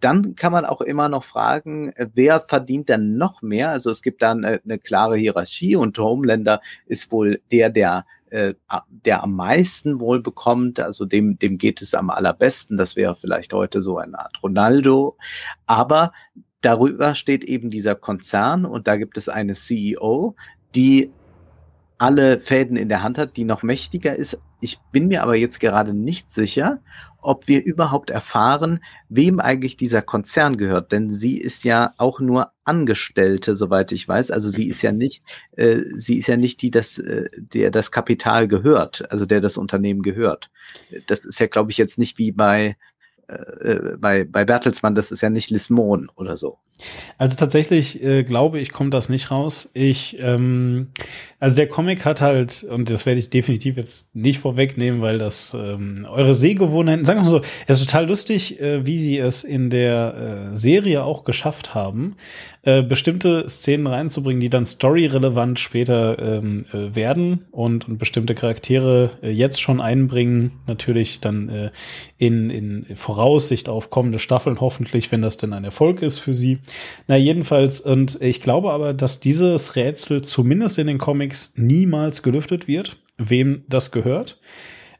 dann 0.00 0.34
kann 0.34 0.52
man 0.52 0.64
auch 0.64 0.80
immer 0.80 1.08
noch 1.08 1.24
fragen, 1.24 1.90
äh, 1.92 2.08
wer 2.14 2.40
verdient 2.40 2.88
denn 2.88 3.16
noch 3.16 3.42
mehr? 3.42 3.70
Also 3.70 3.90
es 3.90 4.02
gibt 4.02 4.22
dann 4.22 4.44
eine, 4.44 4.60
eine 4.64 4.78
klare 4.78 5.16
Hierarchie 5.16 5.76
und 5.76 5.98
Homelander 5.98 6.60
ist 6.86 7.12
wohl 7.12 7.40
der, 7.50 7.70
der 7.70 8.04
äh, 8.30 8.54
der 8.88 9.24
am 9.24 9.34
meisten 9.34 9.98
wohl 9.98 10.22
bekommt, 10.22 10.78
also 10.78 11.04
dem, 11.04 11.38
dem 11.38 11.58
geht 11.58 11.82
es 11.82 11.94
am 11.94 12.10
allerbesten. 12.10 12.76
Das 12.76 12.94
wäre 12.94 13.16
vielleicht 13.16 13.52
heute 13.52 13.80
so 13.80 13.98
eine 13.98 14.18
Art 14.20 14.40
Ronaldo. 14.42 15.16
Aber 15.66 16.12
darüber 16.60 17.16
steht 17.16 17.42
eben 17.42 17.70
dieser 17.70 17.96
Konzern 17.96 18.64
und 18.64 18.86
da 18.86 18.96
gibt 18.96 19.16
es 19.16 19.28
eine 19.28 19.54
CEO, 19.54 20.36
die 20.76 21.10
alle 21.98 22.40
Fäden 22.40 22.76
in 22.76 22.88
der 22.88 23.02
Hand 23.02 23.18
hat, 23.18 23.36
die 23.36 23.44
noch 23.44 23.62
mächtiger 23.62 24.14
ist. 24.14 24.40
Ich 24.60 24.78
bin 24.92 25.08
mir 25.08 25.22
aber 25.22 25.36
jetzt 25.36 25.60
gerade 25.60 25.94
nicht 25.94 26.30
sicher, 26.32 26.80
ob 27.22 27.48
wir 27.48 27.64
überhaupt 27.64 28.10
erfahren, 28.10 28.80
wem 29.08 29.40
eigentlich 29.40 29.76
dieser 29.76 30.02
Konzern 30.02 30.56
gehört. 30.56 30.92
Denn 30.92 31.12
sie 31.12 31.38
ist 31.38 31.64
ja 31.64 31.92
auch 31.96 32.20
nur 32.20 32.52
Angestellte, 32.64 33.56
soweit 33.56 33.92
ich 33.92 34.06
weiß. 34.06 34.30
Also 34.30 34.50
sie 34.50 34.68
ist 34.68 34.82
ja 34.82 34.92
nicht, 34.92 35.22
äh, 35.56 35.82
sie 35.94 36.18
ist 36.18 36.26
ja 36.26 36.36
nicht 36.36 36.62
die, 36.62 36.70
das, 36.70 36.98
äh, 36.98 37.28
der 37.36 37.70
das 37.70 37.90
Kapital 37.90 38.48
gehört, 38.48 39.10
also 39.10 39.26
der 39.26 39.40
das 39.40 39.56
Unternehmen 39.56 40.02
gehört. 40.02 40.50
Das 41.06 41.24
ist 41.24 41.40
ja, 41.40 41.46
glaube 41.46 41.70
ich, 41.70 41.78
jetzt 41.78 41.98
nicht 41.98 42.18
wie 42.18 42.32
bei 42.32 42.76
äh, 43.28 43.96
bei, 43.96 44.24
bei 44.24 44.44
Bertelsmann, 44.44 44.94
das 44.94 45.10
ist 45.10 45.20
ja 45.20 45.30
nicht 45.30 45.50
Lismon 45.50 46.10
oder 46.16 46.36
so. 46.36 46.58
Also 47.18 47.36
tatsächlich 47.36 48.02
äh, 48.02 48.22
glaube 48.22 48.60
ich, 48.60 48.72
kommt 48.72 48.94
das 48.94 49.08
nicht 49.08 49.30
raus. 49.30 49.70
Ich, 49.74 50.16
ähm, 50.20 50.88
also 51.38 51.56
der 51.56 51.68
Comic 51.68 52.04
hat 52.04 52.20
halt, 52.20 52.64
und 52.64 52.90
das 52.90 53.06
werde 53.06 53.18
ich 53.18 53.30
definitiv 53.30 53.76
jetzt 53.76 54.14
nicht 54.14 54.40
vorwegnehmen, 54.40 55.02
weil 55.02 55.18
das 55.18 55.54
ähm, 55.54 56.06
eure 56.10 56.34
Sehgewohnheiten, 56.34 57.04
sagen 57.04 57.20
wir 57.20 57.24
mal 57.24 57.30
so, 57.30 57.42
es 57.66 57.80
ist 57.80 57.86
total 57.86 58.06
lustig, 58.06 58.60
äh, 58.60 58.86
wie 58.86 58.98
sie 58.98 59.18
es 59.18 59.44
in 59.44 59.70
der 59.70 60.52
äh, 60.52 60.56
Serie 60.56 61.04
auch 61.04 61.24
geschafft 61.24 61.74
haben, 61.74 62.16
äh, 62.62 62.82
bestimmte 62.82 63.48
Szenen 63.48 63.86
reinzubringen, 63.86 64.40
die 64.40 64.50
dann 64.50 64.66
storyrelevant 64.66 65.58
später 65.58 66.18
ähm, 66.18 66.66
äh, 66.72 66.94
werden 66.94 67.46
und, 67.52 67.88
und 67.88 67.98
bestimmte 67.98 68.34
Charaktere 68.34 69.12
äh, 69.22 69.30
jetzt 69.30 69.62
schon 69.62 69.80
einbringen, 69.80 70.52
natürlich 70.66 71.20
dann 71.20 71.48
äh, 71.48 71.70
in, 72.18 72.50
in 72.50 72.96
Voraussicht 72.96 73.70
auf 73.70 73.88
kommende 73.88 74.18
Staffeln, 74.18 74.60
hoffentlich, 74.60 75.10
wenn 75.10 75.22
das 75.22 75.38
denn 75.38 75.54
ein 75.54 75.64
Erfolg 75.64 76.02
ist 76.02 76.18
für 76.18 76.34
sie. 76.34 76.58
Na, 77.06 77.16
jedenfalls, 77.16 77.80
und 77.80 78.20
ich 78.20 78.40
glaube 78.40 78.72
aber, 78.72 78.94
dass 78.94 79.20
dieses 79.20 79.76
Rätsel 79.76 80.22
zumindest 80.22 80.78
in 80.78 80.86
den 80.86 80.98
Comics 80.98 81.54
niemals 81.56 82.22
gelüftet 82.22 82.68
wird, 82.68 82.98
wem 83.18 83.64
das 83.68 83.90
gehört. 83.90 84.40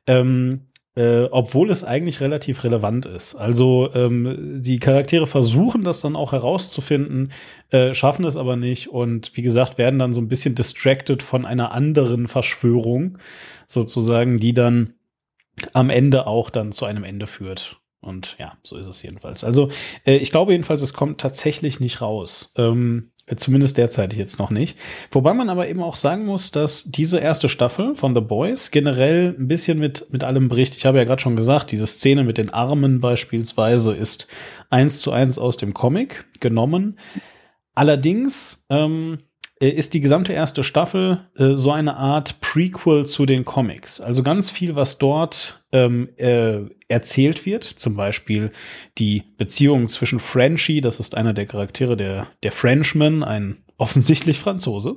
Ähm, 0.07 0.67
äh, 0.97 1.29
obwohl 1.31 1.71
es 1.71 1.85
eigentlich 1.85 2.21
relativ 2.21 2.65
relevant 2.65 3.07
ist. 3.07 3.37
Also 3.37 3.91
ähm, 3.95 4.61
die 4.61 4.81
Charaktere 4.81 5.27
versuchen 5.27 5.85
das 5.85 6.01
dann 6.01 6.17
auch 6.17 6.33
herauszufinden, 6.33 7.33
äh, 7.71 7.95
schaffen 7.95 8.25
es 8.25 8.37
aber 8.37 8.57
nicht 8.57 8.89
und 8.89 9.37
wie 9.37 9.43
gesagt 9.43 9.79
werden 9.79 9.99
dann 9.99 10.13
so 10.13 10.21
ein 10.21 10.29
bisschen 10.29 10.57
distracted 10.57 11.23
von 11.23 11.47
einer 11.47 11.73
anderen 11.73 12.27
Verschwörung 12.27 13.19
sozusagen, 13.67 14.41
die 14.41 14.53
dann 14.53 14.95
am 15.73 15.91
Ende 15.91 16.27
auch 16.27 16.51
dann 16.51 16.73
zu 16.73 16.87
einem 16.87 17.05
Ende 17.05 17.27
führt. 17.27 17.80
Und 18.01 18.37
ja, 18.39 18.57
so 18.63 18.77
ist 18.77 18.87
es 18.87 19.03
jedenfalls. 19.03 19.45
Also 19.45 19.69
äh, 20.07 20.17
ich 20.17 20.31
glaube 20.31 20.53
jedenfalls, 20.53 20.83
es 20.83 20.95
kommt 20.95 21.21
tatsächlich 21.21 21.81
nicht 21.81 22.01
raus. 22.01 22.53
Ähm, 22.57 23.11
zumindest 23.37 23.77
derzeitig 23.77 24.19
jetzt 24.19 24.39
noch 24.39 24.51
nicht. 24.51 24.79
Wobei 25.11 25.35
man 25.35 25.49
aber 25.51 25.69
eben 25.69 25.83
auch 25.83 25.97
sagen 25.97 26.25
muss, 26.25 26.51
dass 26.51 26.85
diese 26.85 27.19
erste 27.19 27.49
Staffel 27.49 27.95
von 27.95 28.15
The 28.15 28.21
Boys 28.21 28.71
generell 28.71 29.37
ein 29.39 29.49
bisschen 29.49 29.79
mit, 29.79 30.07
mit 30.11 30.25
allem 30.25 30.49
bricht. 30.49 30.77
Ich 30.77 30.87
habe 30.87 30.99
ja 30.99 31.05
gerade 31.05 31.23
schon 31.23 31.37
gesagt, 31.37 31.71
diese 31.71 31.87
Szene 31.87 32.25
mit 32.25 32.39
den 32.39 32.51
Armen 32.51 33.01
beispielsweise 33.01 33.95
ist 33.95 34.27
eins 34.71 35.01
zu 35.01 35.13
eins 35.13 35.39
aus 35.39 35.57
dem 35.57 35.75
Comic 35.75 36.25
genommen. 36.41 36.99
Allerdings 37.75 38.65
ähm, 38.69 39.19
äh, 39.61 39.69
ist 39.69 39.95
die 39.95 40.01
gesamte 40.01 40.33
erste 40.33 40.65
Staffel 40.65 41.29
äh, 41.37 41.55
so 41.55 41.71
eine 41.71 41.97
Art 41.97 42.41
Prequel 42.41 43.07
zu 43.07 43.27
den 43.27 43.45
Comics. 43.45 44.01
Also 44.01 44.23
ganz 44.23 44.51
viel, 44.51 44.75
was 44.75 44.99
dort 44.99 45.63
ähm, 45.73 46.09
äh, 46.17 46.63
erzählt 46.91 47.47
wird, 47.47 47.65
zum 47.65 47.97
Beispiel 47.97 48.51
die 48.99 49.23
Beziehung 49.39 49.89
zwischen 49.89 50.21
Frenchie, 50.21 50.81
das 50.81 51.01
ist 51.01 51.17
einer 51.17 51.33
der 51.33 51.47
Charaktere 51.47 51.97
der, 51.97 52.27
der 52.43 52.53
Frenchman, 52.53 53.23
ein 53.23 53.59
offensichtlich 53.81 54.39
Franzose. 54.39 54.97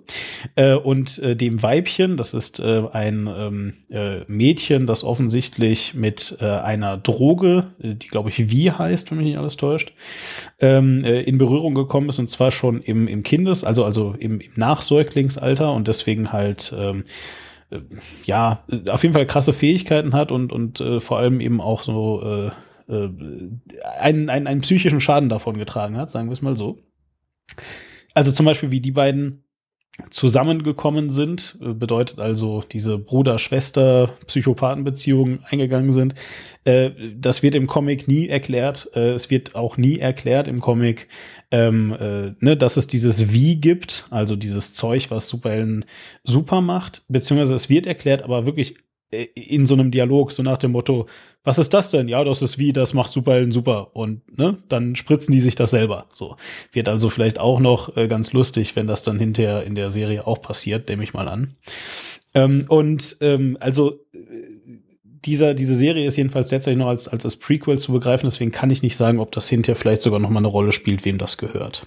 Äh, 0.55 0.73
und 0.73 1.17
äh, 1.19 1.37
dem 1.37 1.63
Weibchen, 1.63 2.17
das 2.17 2.33
ist 2.33 2.59
äh, 2.59 2.83
ein 2.91 3.29
ähm, 3.33 3.73
äh, 3.89 4.25
Mädchen, 4.27 4.87
das 4.87 5.05
offensichtlich 5.05 5.93
mit 5.93 6.37
äh, 6.41 6.45
einer 6.45 6.97
Droge, 6.97 7.67
äh, 7.79 7.95
die 7.95 8.09
glaube 8.09 8.29
ich 8.29 8.49
wie 8.49 8.71
heißt, 8.71 9.09
wenn 9.09 9.19
mich 9.19 9.27
nicht 9.27 9.37
alles 9.37 9.55
täuscht, 9.55 9.93
ähm, 10.59 11.05
äh, 11.05 11.21
in 11.21 11.37
Berührung 11.37 11.75
gekommen 11.75 12.09
ist 12.09 12.19
und 12.19 12.29
zwar 12.29 12.51
schon 12.51 12.81
im, 12.81 13.07
im 13.07 13.23
Kindes, 13.23 13.63
also 13.63 13.85
also 13.85 14.15
im, 14.19 14.41
im 14.41 14.51
Nachsäuglingsalter 14.55 15.71
und 15.71 15.87
deswegen 15.87 16.33
halt 16.33 16.75
ähm, 16.77 17.05
äh, 17.05 17.42
ja 18.25 18.63
auf 18.89 19.03
jeden 19.03 19.13
Fall 19.13 19.25
krasse 19.25 19.53
Fähigkeiten 19.53 20.13
hat 20.13 20.31
und 20.31 20.51
und 20.51 20.79
äh, 20.79 20.99
vor 20.99 21.17
allem 21.17 21.41
eben 21.41 21.61
auch 21.61 21.83
so 21.83 22.21
äh, 22.21 22.51
äh, 22.87 23.09
einen, 23.97 24.29
einen, 24.29 24.47
einen 24.47 24.61
psychischen 24.61 24.99
Schaden 24.99 25.29
davon 25.29 25.57
getragen 25.57 25.97
hat, 25.97 26.11
sagen 26.11 26.29
wir 26.29 26.33
es 26.33 26.41
mal 26.41 26.55
so. 26.55 26.79
Also 28.13 28.31
zum 28.31 28.45
Beispiel, 28.45 28.71
wie 28.71 28.81
die 28.81 28.91
beiden 28.91 29.43
zusammengekommen 30.09 31.11
sind, 31.11 31.59
äh, 31.61 31.73
bedeutet 31.73 32.19
also 32.19 32.63
diese 32.71 32.97
Bruder-Schwester-Psychopathenbeziehungen 32.97 35.43
eingegangen 35.49 35.91
sind. 35.91 36.15
Äh, 36.65 36.91
das 37.15 37.43
wird 37.43 37.53
im 37.55 37.67
Comic 37.67 38.07
nie 38.07 38.27
erklärt. 38.27 38.89
Äh, 38.95 39.11
es 39.11 39.29
wird 39.29 39.53
auch 39.55 39.77
nie 39.77 39.99
erklärt 39.99 40.47
im 40.47 40.61
Comic, 40.61 41.09
ähm, 41.51 41.95
äh, 41.99 42.31
ne, 42.39 42.57
dass 42.57 42.77
es 42.77 42.87
dieses 42.87 43.31
Wie 43.31 43.57
gibt, 43.57 44.07
also 44.09 44.35
dieses 44.35 44.73
Zeug, 44.73 45.11
was 45.11 45.29
Superhelden 45.29 45.85
super 46.23 46.61
macht, 46.61 47.03
beziehungsweise 47.07 47.53
es 47.53 47.69
wird 47.69 47.85
erklärt, 47.85 48.23
aber 48.23 48.47
wirklich 48.47 48.77
in 49.35 49.65
so 49.65 49.75
einem 49.75 49.91
Dialog, 49.91 50.31
so 50.31 50.43
nach 50.43 50.57
dem 50.57 50.71
Motto, 50.71 51.07
was 51.43 51.57
ist 51.57 51.73
das 51.73 51.91
denn? 51.91 52.07
Ja, 52.07 52.23
das 52.23 52.41
ist 52.41 52.57
wie, 52.57 52.73
das 52.73 52.93
macht 52.93 53.11
Superhelden 53.11 53.51
super. 53.51 53.95
Und 53.95 54.37
ne, 54.37 54.57
dann 54.69 54.95
spritzen 54.95 55.33
die 55.33 55.41
sich 55.41 55.55
das 55.55 55.71
selber. 55.71 56.05
So. 56.13 56.37
Wird 56.71 56.87
also 56.87 57.09
vielleicht 57.09 57.39
auch 57.39 57.59
noch 57.59 57.97
äh, 57.97 58.07
ganz 58.07 58.33
lustig, 58.33 58.75
wenn 58.75 58.87
das 58.87 59.03
dann 59.03 59.19
hinterher 59.19 59.63
in 59.63 59.75
der 59.75 59.91
Serie 59.91 60.25
auch 60.25 60.41
passiert, 60.41 60.89
nehme 60.89 61.03
ich 61.03 61.13
mal 61.13 61.27
an. 61.27 61.55
Ähm, 62.33 62.65
und 62.69 63.17
ähm, 63.21 63.57
also 63.59 63.99
äh, 64.13 64.19
dieser, 65.25 65.53
diese 65.53 65.75
Serie 65.75 66.07
ist 66.07 66.17
jedenfalls 66.17 66.49
derzeit 66.49 66.77
noch 66.77 66.87
als, 66.87 67.07
als 67.07 67.23
das 67.23 67.35
Prequel 67.35 67.77
zu 67.77 67.93
begreifen, 67.93 68.27
deswegen 68.27 68.51
kann 68.51 68.71
ich 68.71 68.81
nicht 68.81 68.95
sagen, 68.95 69.19
ob 69.19 69.31
das 69.31 69.47
hinterher 69.47 69.75
vielleicht 69.75 70.01
sogar 70.01 70.19
noch 70.19 70.29
mal 70.29 70.39
eine 70.39 70.47
Rolle 70.47 70.71
spielt, 70.71 71.05
wem 71.05 71.17
das 71.17 71.37
gehört. 71.37 71.85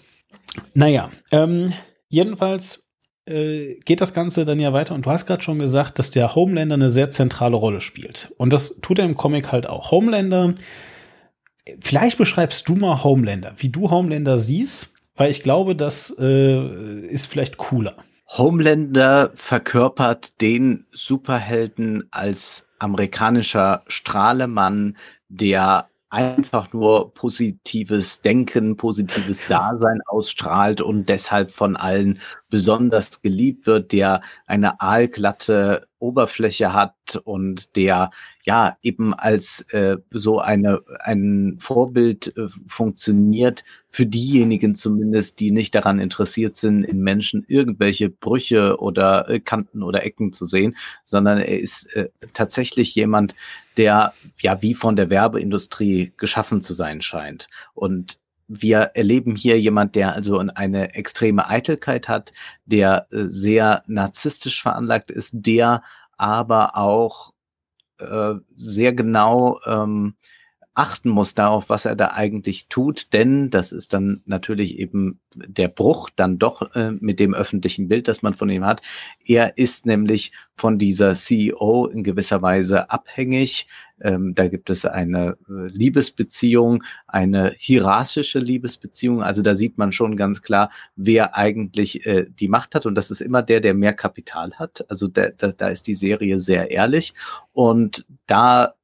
Naja, 0.75 1.11
ähm, 1.33 1.73
jedenfalls 2.09 2.86
geht 3.27 4.01
das 4.01 4.15
Ganze 4.15 4.45
dann 4.45 4.61
ja 4.61 4.73
weiter. 4.73 4.95
Und 4.95 5.07
du 5.07 5.11
hast 5.11 5.27
gerade 5.27 5.43
schon 5.43 5.59
gesagt, 5.59 5.99
dass 5.99 6.11
der 6.11 6.35
Homelander 6.35 6.75
eine 6.75 6.91
sehr 6.91 7.11
zentrale 7.11 7.57
Rolle 7.57 7.81
spielt. 7.81 8.33
Und 8.39 8.53
das 8.53 8.79
tut 8.81 8.99
er 8.99 9.05
im 9.05 9.17
Comic 9.17 9.51
halt 9.51 9.69
auch. 9.69 9.91
Homelander, 9.91 10.55
vielleicht 11.81 12.19
beschreibst 12.19 12.69
du 12.69 12.77
mal 12.77 13.03
Homelander, 13.03 13.55
wie 13.57 13.69
du 13.69 13.91
Homelander 13.91 14.39
siehst, 14.39 14.89
weil 15.17 15.31
ich 15.31 15.43
glaube, 15.43 15.75
das 15.75 16.15
äh, 16.19 17.01
ist 17.07 17.27
vielleicht 17.27 17.57
cooler. 17.57 17.97
Homelander 18.29 19.33
verkörpert 19.35 20.41
den 20.41 20.87
Superhelden 20.93 22.09
als 22.11 22.69
amerikanischer 22.79 23.83
Strahlemann, 23.87 24.97
der 25.29 25.89
einfach 26.09 26.73
nur 26.73 27.13
positives 27.13 28.21
Denken, 28.21 28.77
positives 28.77 29.45
Dasein 29.49 30.01
ausstrahlt 30.07 30.81
und 30.81 31.09
deshalb 31.09 31.51
von 31.51 31.77
allen 31.77 32.21
besonders 32.49 33.23
geliebt 33.23 33.67
wird, 33.67 33.93
der 33.93 34.21
eine 34.47 34.81
aalglatte 34.81 35.87
Oberfläche 35.99 36.73
hat 36.73 37.21
und 37.25 37.75
der 37.75 38.11
ja 38.45 38.77
eben 38.83 39.15
als 39.15 39.63
äh, 39.73 39.97
so 40.11 40.39
eine 40.39 40.83
ein 41.01 41.57
Vorbild 41.59 42.37
äh, 42.37 42.49
funktioniert 42.67 43.65
für 43.89 44.07
diejenigen 44.07 44.75
zumindest, 44.75 45.41
die 45.41 45.51
nicht 45.51 45.75
daran 45.75 45.99
interessiert 45.99 46.57
sind, 46.57 46.85
in 46.85 47.01
Menschen 47.01 47.45
irgendwelche 47.49 48.11
Brüche 48.11 48.79
oder 48.79 49.29
äh, 49.29 49.41
Kanten 49.41 49.83
oder 49.83 50.05
Ecken 50.05 50.33
zu 50.33 50.45
sehen, 50.45 50.77
sondern 51.05 51.39
er 51.39 51.59
ist 51.59 51.95
äh, 51.97 52.11
tatsächlich 52.35 52.95
jemand, 52.95 53.35
der 53.77 54.13
ja 54.39 54.63
wie 54.63 54.75
von 54.75 54.97
der 54.97 55.11
Werbeindustrie 55.11 56.13
geschaffen 56.17 56.63
zu 56.63 56.75
sein 56.75 57.01
scheint. 57.01 57.49
Und 57.75 58.19
wir 58.49 58.79
erleben 58.95 59.37
hier 59.37 59.59
jemand, 59.61 59.95
der 59.95 60.15
also 60.15 60.39
eine 60.39 60.95
extreme 60.95 61.49
Eitelkeit 61.49 62.09
hat, 62.09 62.33
der 62.65 63.07
äh, 63.11 63.25
sehr 63.29 63.83
narzisstisch 63.87 64.63
veranlagt 64.63 65.11
ist, 65.11 65.33
der 65.35 65.83
aber 66.17 66.77
auch 66.77 67.33
äh, 67.99 68.35
sehr 68.55 68.93
genau 68.93 69.61
ähm, 69.67 70.17
achten 70.77 71.09
muss 71.09 71.35
darauf, 71.35 71.71
was 71.71 71.87
er 71.87 71.97
da 71.97 72.09
eigentlich 72.09 72.69
tut, 72.69 73.15
denn 73.15 73.51
das 73.51 73.73
ist 73.73 73.95
dann 73.95 74.21
natürlich 74.27 74.79
eben 74.79 75.19
der 75.35 75.69
Bruch 75.69 76.11
dann 76.15 76.39
doch 76.39 76.75
äh, 76.75 76.93
mit 76.93 77.19
dem 77.19 77.35
öffentlichen 77.35 77.89
Bild, 77.89 78.09
das 78.09 78.23
man 78.23 78.35
von 78.35 78.51
ihm 78.51 78.65
hat. 78.65 78.83
Er 79.25 79.57
ist 79.57 79.87
nämlich 79.87 80.33
von 80.55 80.79
dieser 80.79 81.15
CEO 81.15 81.87
in 81.87 82.05
gewisser 82.05 82.43
Weise 82.43 82.91
abhängig. 82.91 83.69
Ähm, 84.01 84.35
da 84.35 84.49
gibt 84.49 84.69
es 84.69 84.85
eine 84.85 85.39
äh, 85.49 85.69
Liebesbeziehung, 85.69 86.85
eine 87.07 87.55
hierarchische 87.57 88.39
Liebesbeziehung. 88.39 89.23
Also 89.23 89.41
da 89.41 89.55
sieht 89.55 89.79
man 89.79 89.93
schon 89.93 90.17
ganz 90.17 90.43
klar, 90.43 90.71
wer 90.95 91.37
eigentlich 91.37 92.07
äh, 92.07 92.27
die 92.29 92.49
Macht 92.49 92.75
hat. 92.75 92.85
Und 92.85 92.95
das 92.95 93.11
ist 93.11 93.23
immer 93.23 93.43
der, 93.43 93.61
der 93.61 93.73
mehr 93.75 93.95
Kapital 93.95 94.53
hat. 94.55 94.85
Also 94.91 95.09
da, 95.09 95.31
da, 95.31 95.49
da 95.49 95.69
ist 95.69 95.87
die 95.87 95.95
Serie 95.95 96.39
sehr 96.39 96.71
ehrlich. 96.71 97.15
Und 97.55 98.05
da 98.27 98.75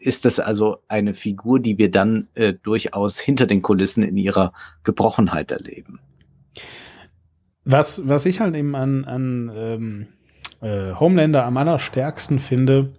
ist 0.00 0.24
das 0.24 0.40
also 0.40 0.78
eine 0.88 1.14
Figur, 1.14 1.60
die 1.60 1.78
wir 1.78 1.90
dann 1.90 2.28
äh, 2.34 2.54
durchaus 2.54 3.20
hinter 3.20 3.46
den 3.46 3.62
Kulissen 3.62 4.02
in 4.02 4.16
ihrer 4.16 4.52
Gebrochenheit 4.82 5.50
erleben. 5.50 6.00
Was, 7.64 8.08
was 8.08 8.26
ich 8.26 8.40
halt 8.40 8.56
eben 8.56 8.74
an, 8.74 9.04
an 9.04 9.52
ähm, 9.54 10.06
äh, 10.62 10.94
Homelander 10.94 11.44
am 11.44 11.56
allerstärksten 11.56 12.38
finde, 12.38 12.92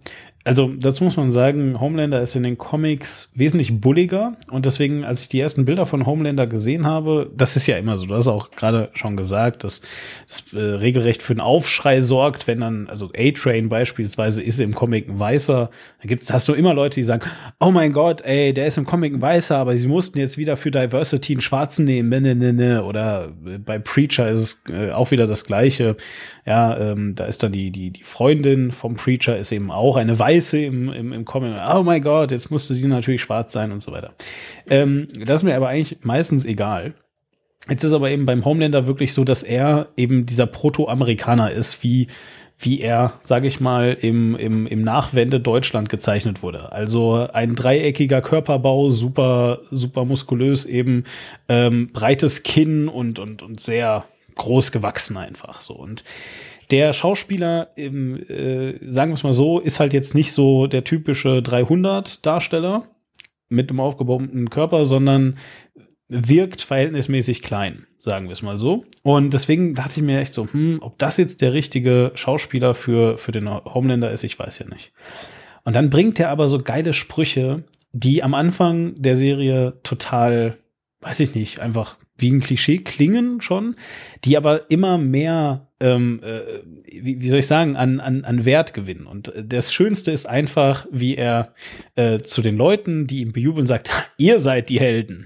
also 0.44 0.72
dazu 0.76 1.04
muss 1.04 1.18
man 1.18 1.32
sagen, 1.32 1.80
Homelander 1.80 2.22
ist 2.22 2.36
in 2.36 2.42
den 2.42 2.58
Comics 2.58 3.32
wesentlich 3.36 3.80
bulliger 3.80 4.38
und 4.50 4.66
deswegen, 4.66 5.06
als 5.06 5.22
ich 5.22 5.30
die 5.30 5.40
ersten 5.40 5.66
Bilder 5.66 5.86
von 5.86 6.08
Homelander 6.08 6.48
gesehen 6.48 6.88
habe, 6.88 7.30
das 7.36 7.56
ist 7.56 7.68
ja 7.68 7.78
immer 7.78 7.98
so, 7.98 8.08
du 8.08 8.16
hast 8.16 8.28
auch 8.28 8.50
gerade 8.50 8.90
schon 8.94 9.18
gesagt, 9.18 9.64
dass 9.64 9.82
das 10.28 10.52
äh, 10.54 10.60
regelrecht 10.60 11.22
für 11.22 11.34
einen 11.34 11.42
Aufschrei 11.42 12.02
sorgt, 12.02 12.48
wenn 12.48 12.62
dann, 12.62 12.88
also 12.90 13.12
A-Train 13.16 13.70
beispielsweise 13.70 14.42
ist 14.42 14.60
im 14.60 14.74
Comic 14.74 15.10
ein 15.10 15.20
Weißer, 15.20 15.70
da 16.02 16.08
gibt's, 16.08 16.34
hast 16.34 16.48
du 16.48 16.54
immer 16.54 16.74
Leute, 16.74 16.96
die 16.96 17.04
sagen, 17.04 17.30
oh 17.60 17.70
mein 17.70 17.94
Gott, 17.94 18.22
ey, 18.22 18.52
der 18.52 18.66
ist 18.66 18.80
im 18.80 18.86
Comic 18.86 19.14
ein 19.14 19.22
Weißer, 19.22 19.58
aber 19.58 19.78
sie 19.78 19.88
mussten 19.88 20.18
jetzt 20.18 20.40
wieder 20.40 20.58
für 20.58 20.72
Diversity 20.72 21.34
einen 21.34 21.42
Schwarzen 21.42 21.86
nehmen, 21.86 22.10
ne, 22.10 22.20
ne, 22.20 22.34
ne, 22.36 22.54
ne. 22.54 22.84
oder 22.84 23.32
äh, 23.46 23.60
bei 23.60 23.78
Preacher 23.78 24.28
ist 24.28 24.40
es 24.40 24.74
äh, 24.74 24.92
auch 24.92 25.12
wieder 25.12 25.28
das 25.28 25.46
Gleiche, 25.46 25.98
ja, 26.48 26.76
ähm, 26.80 27.14
da 27.14 27.26
ist 27.26 27.44
dann 27.44 27.52
die, 27.52 27.70
die, 27.70 27.92
die 27.92 28.04
Freundin 28.04 28.72
vom 28.72 28.96
Preacher 28.96 29.38
ist 29.38 29.52
eben 29.52 29.70
auch 29.70 29.96
eine 29.96 30.18
Weiße 30.18 30.31
im, 30.40 30.92
im, 30.92 31.14
im 31.14 31.26
Comic. 31.26 31.54
Oh 31.74 31.84
mein 31.84 32.02
Gott, 32.02 32.32
jetzt 32.32 32.52
musste 32.52 32.74
sie 32.74 32.88
natürlich 32.88 33.22
schwarz 33.22 33.54
sein 33.54 33.72
und 33.72 33.82
so 33.82 33.92
weiter. 33.92 34.14
Ähm, 34.70 35.08
das 35.14 35.42
ist 35.42 35.44
mir 35.44 35.56
aber 35.56 35.70
eigentlich 35.70 36.00
meistens 36.04 36.46
egal. 36.46 36.94
Jetzt 37.70 37.84
ist 37.84 37.94
aber 37.94 38.10
eben 38.10 38.26
beim 38.26 38.44
Homelander 38.44 38.88
wirklich 38.88 39.14
so, 39.14 39.24
dass 39.24 39.44
er 39.44 39.90
eben 39.96 40.26
dieser 40.26 40.48
Proto-Amerikaner 40.48 41.52
ist, 41.52 41.84
wie, 41.84 42.08
wie 42.58 42.82
er, 42.82 43.14
sage 43.24 43.48
ich 43.48 43.60
mal, 43.60 43.98
im, 44.02 44.36
im, 44.36 44.66
im 44.66 44.82
Nachwende 44.82 45.40
Deutschland 45.40 45.90
gezeichnet 45.90 46.42
wurde. 46.42 46.72
Also 46.72 47.28
ein 47.32 47.56
dreieckiger 47.56 48.22
Körperbau, 48.22 48.90
super, 48.90 49.60
super 49.70 50.06
muskulös, 50.06 50.66
eben 50.66 51.04
ähm, 51.50 51.92
breites 51.94 52.44
Kinn 52.44 52.88
und, 52.88 53.20
und, 53.20 53.44
und 53.44 53.60
sehr 53.60 54.06
groß 54.36 54.72
gewachsen 54.72 55.18
einfach 55.18 55.62
so. 55.62 55.74
Und 55.76 56.04
der 56.72 56.94
Schauspieler, 56.94 57.70
im, 57.76 58.16
äh, 58.30 58.92
sagen 58.92 59.12
wir 59.12 59.16
es 59.16 59.24
mal 59.24 59.34
so, 59.34 59.60
ist 59.60 59.80
halt 59.80 59.94
jetzt 59.94 60.16
nicht 60.16 60.32
so 60.34 60.68
der 60.68 60.84
typische 60.84 61.42
300-Darsteller 61.42 62.88
mit 63.50 63.70
einem 63.70 63.82
aufgebauten 63.82 64.50
Körper, 64.50 64.86
sondern 64.86 65.38
wirkt 66.08 66.62
verhältnismäßig 66.62 67.42
klein, 67.42 67.86
sagen 68.00 68.28
wir 68.28 68.34
es 68.34 68.42
mal 68.42 68.58
so. 68.58 68.86
Und 69.04 69.34
deswegen 69.34 69.76
dachte 69.76 70.00
ich 70.00 70.06
mir 70.06 70.20
echt 70.20 70.34
so, 70.34 70.48
hm, 70.52 70.80
ob 70.82 70.98
das 70.98 71.18
jetzt 71.18 71.42
der 71.42 71.54
richtige 71.54 72.12
Schauspieler 72.16 72.74
für, 72.74 73.18
für 73.18 73.32
den 73.32 73.50
Homelander 73.50 74.12
ist, 74.12 74.24
ich 74.24 74.40
weiß 74.40 74.60
ja 74.60 74.68
nicht. 74.68 74.94
Und 75.64 75.76
dann 75.76 75.90
bringt 75.90 76.20
er 76.20 76.30
aber 76.30 76.48
so 76.48 76.62
geile 76.62 76.94
Sprüche, 76.94 77.64
die 77.94 78.24
am 78.24 78.34
Anfang 78.34 78.96
der 78.96 79.16
Serie 79.16 79.80
total, 79.84 80.58
weiß 81.02 81.20
ich 81.20 81.36
nicht, 81.36 81.60
einfach 81.60 81.98
wie 82.22 82.32
ein 82.32 82.42
Klischee 82.42 82.80
klingen 82.80 83.42
schon, 83.42 83.76
die 84.24 84.38
aber 84.38 84.70
immer 84.70 84.98
mehr, 84.98 85.68
ähm, 85.80 86.22
äh, 86.24 86.62
wie, 86.90 87.22
wie 87.22 87.30
soll 87.30 87.40
ich 87.40 87.48
sagen, 87.48 87.76
an, 87.76 88.00
an, 88.00 88.24
an 88.24 88.46
Wert 88.46 88.74
gewinnen. 88.74 89.08
Und 89.08 89.34
das 89.36 89.74
Schönste 89.74 90.12
ist 90.12 90.28
einfach, 90.28 90.88
wie 90.92 91.16
er 91.16 91.54
äh, 91.96 92.20
zu 92.20 92.42
den 92.42 92.58
Leuten, 92.58 93.08
die 93.08 93.22
ihn 93.22 93.34
bejubeln, 93.34 93.66
sagt, 93.66 93.90
ihr 94.18 94.40
seid 94.40 94.70
die 94.70 94.80
Helden. 94.80 95.26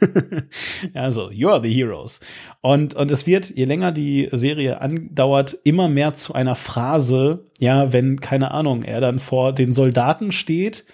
also, 0.94 1.30
you 1.30 1.48
are 1.48 1.62
the 1.62 1.72
heroes. 1.72 2.20
Und, 2.60 2.94
und 2.94 3.10
es 3.10 3.26
wird, 3.26 3.50
je 3.50 3.64
länger 3.64 3.92
die 3.92 4.28
Serie 4.32 4.80
andauert, 4.80 5.56
immer 5.64 5.88
mehr 5.88 6.14
zu 6.14 6.34
einer 6.34 6.54
Phrase, 6.54 7.46
ja, 7.58 7.92
wenn, 7.92 8.20
keine 8.20 8.50
Ahnung, 8.50 8.82
er 8.82 9.00
dann 9.00 9.18
vor 9.18 9.52
den 9.52 9.72
Soldaten 9.72 10.32
steht 10.32 10.84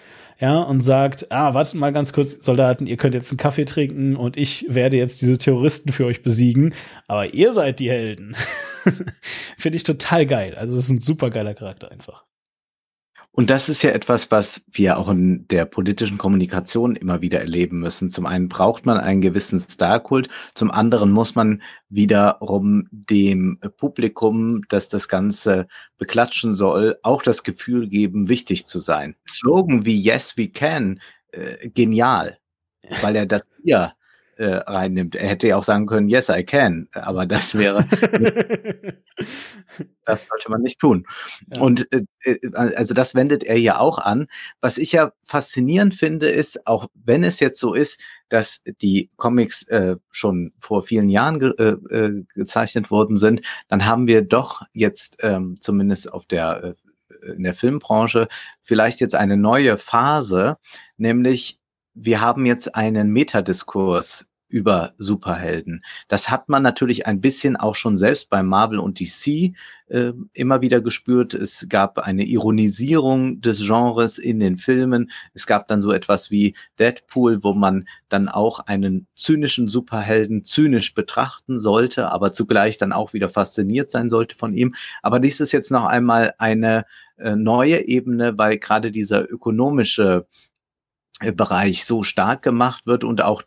ja, 0.41 0.59
und 0.59 0.81
sagt, 0.81 1.31
ah, 1.31 1.53
wartet 1.53 1.75
mal 1.75 1.93
ganz 1.93 2.13
kurz, 2.13 2.43
Soldaten, 2.43 2.87
ihr 2.87 2.97
könnt 2.97 3.13
jetzt 3.13 3.29
einen 3.29 3.37
Kaffee 3.37 3.65
trinken 3.65 4.15
und 4.15 4.37
ich 4.37 4.65
werde 4.67 4.97
jetzt 4.97 5.21
diese 5.21 5.37
Terroristen 5.37 5.91
für 5.93 6.05
euch 6.05 6.23
besiegen, 6.23 6.73
aber 7.07 7.33
ihr 7.35 7.53
seid 7.53 7.79
die 7.79 7.91
Helden. 7.91 8.35
Finde 9.59 9.75
ich 9.75 9.83
total 9.83 10.25
geil. 10.25 10.55
Also 10.55 10.75
es 10.75 10.85
ist 10.85 10.89
ein 10.89 10.99
super 10.99 11.29
geiler 11.29 11.53
Charakter 11.53 11.91
einfach. 11.91 12.25
Und 13.33 13.49
das 13.49 13.69
ist 13.69 13.81
ja 13.81 13.91
etwas, 13.91 14.29
was 14.29 14.61
wir 14.69 14.97
auch 14.97 15.07
in 15.07 15.47
der 15.47 15.63
politischen 15.63 16.17
Kommunikation 16.17 16.97
immer 16.97 17.21
wieder 17.21 17.39
erleben 17.39 17.79
müssen. 17.79 18.09
Zum 18.09 18.25
einen 18.25 18.49
braucht 18.49 18.85
man 18.85 18.97
einen 18.97 19.21
gewissen 19.21 19.61
Starkult, 19.61 20.27
zum 20.53 20.69
anderen 20.69 21.11
muss 21.11 21.33
man 21.33 21.61
wiederum 21.87 22.89
dem 22.91 23.57
Publikum, 23.77 24.63
das 24.67 24.89
das 24.89 25.07
Ganze 25.07 25.67
beklatschen 25.97 26.53
soll, 26.53 26.97
auch 27.03 27.23
das 27.23 27.43
Gefühl 27.43 27.87
geben, 27.87 28.27
wichtig 28.27 28.67
zu 28.67 28.79
sein. 28.79 29.15
Slogan 29.25 29.85
wie 29.85 29.97
Yes, 29.97 30.35
we 30.35 30.49
can, 30.49 30.99
äh, 31.31 31.69
genial, 31.69 32.37
weil 33.01 33.15
er 33.15 33.25
das 33.25 33.43
hier 33.63 33.93
äh, 34.41 34.55
reinnimmt. 34.65 35.15
Er 35.15 35.29
hätte 35.29 35.47
ja 35.47 35.57
auch 35.57 35.63
sagen 35.63 35.85
können, 35.85 36.09
yes, 36.09 36.29
I 36.29 36.43
can, 36.43 36.87
aber 36.93 37.27
das 37.27 37.55
wäre, 37.55 37.85
das 40.05 40.25
sollte 40.27 40.49
man 40.49 40.61
nicht 40.61 40.79
tun. 40.79 41.05
Ja. 41.53 41.61
Und 41.61 41.87
äh, 41.93 42.01
äh, 42.23 42.39
also 42.55 42.95
das 42.95 43.13
wendet 43.13 43.43
er 43.43 43.57
ja 43.57 43.77
auch 43.77 43.99
an. 43.99 44.27
Was 44.59 44.79
ich 44.79 44.93
ja 44.93 45.11
faszinierend 45.23 45.93
finde, 45.93 46.29
ist, 46.29 46.65
auch 46.65 46.87
wenn 46.95 47.23
es 47.23 47.39
jetzt 47.39 47.59
so 47.59 47.75
ist, 47.75 48.01
dass 48.29 48.63
die 48.81 49.11
Comics 49.15 49.67
äh, 49.67 49.97
schon 50.09 50.53
vor 50.59 50.83
vielen 50.83 51.09
Jahren 51.09 51.39
ge 51.39 51.53
äh, 51.59 51.95
äh 51.95 52.23
gezeichnet 52.33 52.89
worden 52.89 53.17
sind, 53.17 53.41
dann 53.67 53.85
haben 53.85 54.07
wir 54.07 54.23
doch 54.23 54.63
jetzt 54.73 55.17
ähm, 55.21 55.57
zumindest 55.61 56.11
auf 56.11 56.25
der 56.25 56.63
äh, 56.63 56.73
in 57.35 57.43
der 57.43 57.53
Filmbranche 57.53 58.27
vielleicht 58.63 58.99
jetzt 58.99 59.13
eine 59.13 59.37
neue 59.37 59.77
Phase, 59.77 60.57
nämlich 60.97 61.59
wir 61.93 62.21
haben 62.21 62.45
jetzt 62.45 62.73
einen 62.73 63.11
Metadiskurs 63.11 64.25
über 64.51 64.93
Superhelden. 64.97 65.83
Das 66.07 66.29
hat 66.29 66.49
man 66.49 66.63
natürlich 66.63 67.07
ein 67.07 67.21
bisschen 67.21 67.55
auch 67.55 67.75
schon 67.75 67.97
selbst 67.97 68.29
bei 68.29 68.43
Marvel 68.43 68.79
und 68.79 68.99
DC 68.99 69.53
äh, 69.87 70.13
immer 70.33 70.61
wieder 70.61 70.81
gespürt. 70.81 71.33
Es 71.33 71.67
gab 71.69 71.99
eine 71.99 72.23
Ironisierung 72.23 73.41
des 73.41 73.59
Genres 73.59 74.17
in 74.17 74.39
den 74.39 74.57
Filmen. 74.57 75.11
Es 75.33 75.45
gab 75.45 75.67
dann 75.67 75.81
so 75.81 75.91
etwas 75.91 76.31
wie 76.31 76.55
Deadpool, 76.79 77.43
wo 77.43 77.53
man 77.53 77.87
dann 78.09 78.29
auch 78.29 78.59
einen 78.59 79.07
zynischen 79.15 79.67
Superhelden 79.67 80.43
zynisch 80.43 80.93
betrachten 80.93 81.59
sollte, 81.59 82.09
aber 82.09 82.33
zugleich 82.33 82.77
dann 82.77 82.93
auch 82.93 83.13
wieder 83.13 83.29
fasziniert 83.29 83.91
sein 83.91 84.09
sollte 84.09 84.35
von 84.35 84.53
ihm. 84.53 84.75
Aber 85.01 85.19
dies 85.19 85.39
ist 85.39 85.51
jetzt 85.51 85.71
noch 85.71 85.85
einmal 85.85 86.33
eine 86.37 86.85
äh, 87.17 87.35
neue 87.35 87.87
Ebene, 87.87 88.37
weil 88.37 88.57
gerade 88.57 88.91
dieser 88.91 89.29
ökonomische 89.29 90.25
äh, 91.19 91.31
Bereich 91.31 91.85
so 91.85 92.03
stark 92.03 92.41
gemacht 92.41 92.87
wird 92.87 93.03
und 93.03 93.21
auch 93.21 93.43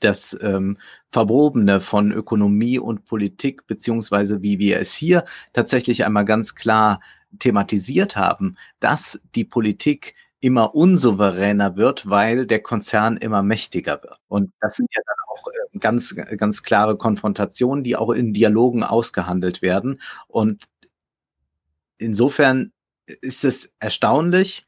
das 0.00 0.36
ähm, 0.40 0.78
Verwobene 1.10 1.80
von 1.80 2.12
Ökonomie 2.12 2.78
und 2.78 3.04
Politik, 3.04 3.66
beziehungsweise 3.66 4.42
wie 4.42 4.58
wir 4.58 4.80
es 4.80 4.94
hier 4.94 5.24
tatsächlich 5.52 6.04
einmal 6.04 6.24
ganz 6.24 6.54
klar 6.54 7.00
thematisiert 7.38 8.16
haben, 8.16 8.56
dass 8.80 9.20
die 9.34 9.44
Politik 9.44 10.14
immer 10.40 10.74
unsouveräner 10.74 11.76
wird, 11.76 12.08
weil 12.08 12.46
der 12.46 12.62
Konzern 12.62 13.16
immer 13.16 13.42
mächtiger 13.42 14.02
wird. 14.02 14.18
Und 14.28 14.52
das 14.60 14.76
sind 14.76 14.88
ja 14.94 15.00
dann 15.04 15.16
auch 15.32 15.46
äh, 15.48 15.78
ganz, 15.78 16.14
ganz 16.14 16.62
klare 16.62 16.96
Konfrontationen, 16.96 17.82
die 17.82 17.96
auch 17.96 18.10
in 18.10 18.32
Dialogen 18.32 18.82
ausgehandelt 18.84 19.62
werden. 19.62 20.00
Und 20.28 20.64
insofern 21.98 22.72
ist 23.06 23.44
es 23.44 23.72
erstaunlich, 23.80 24.66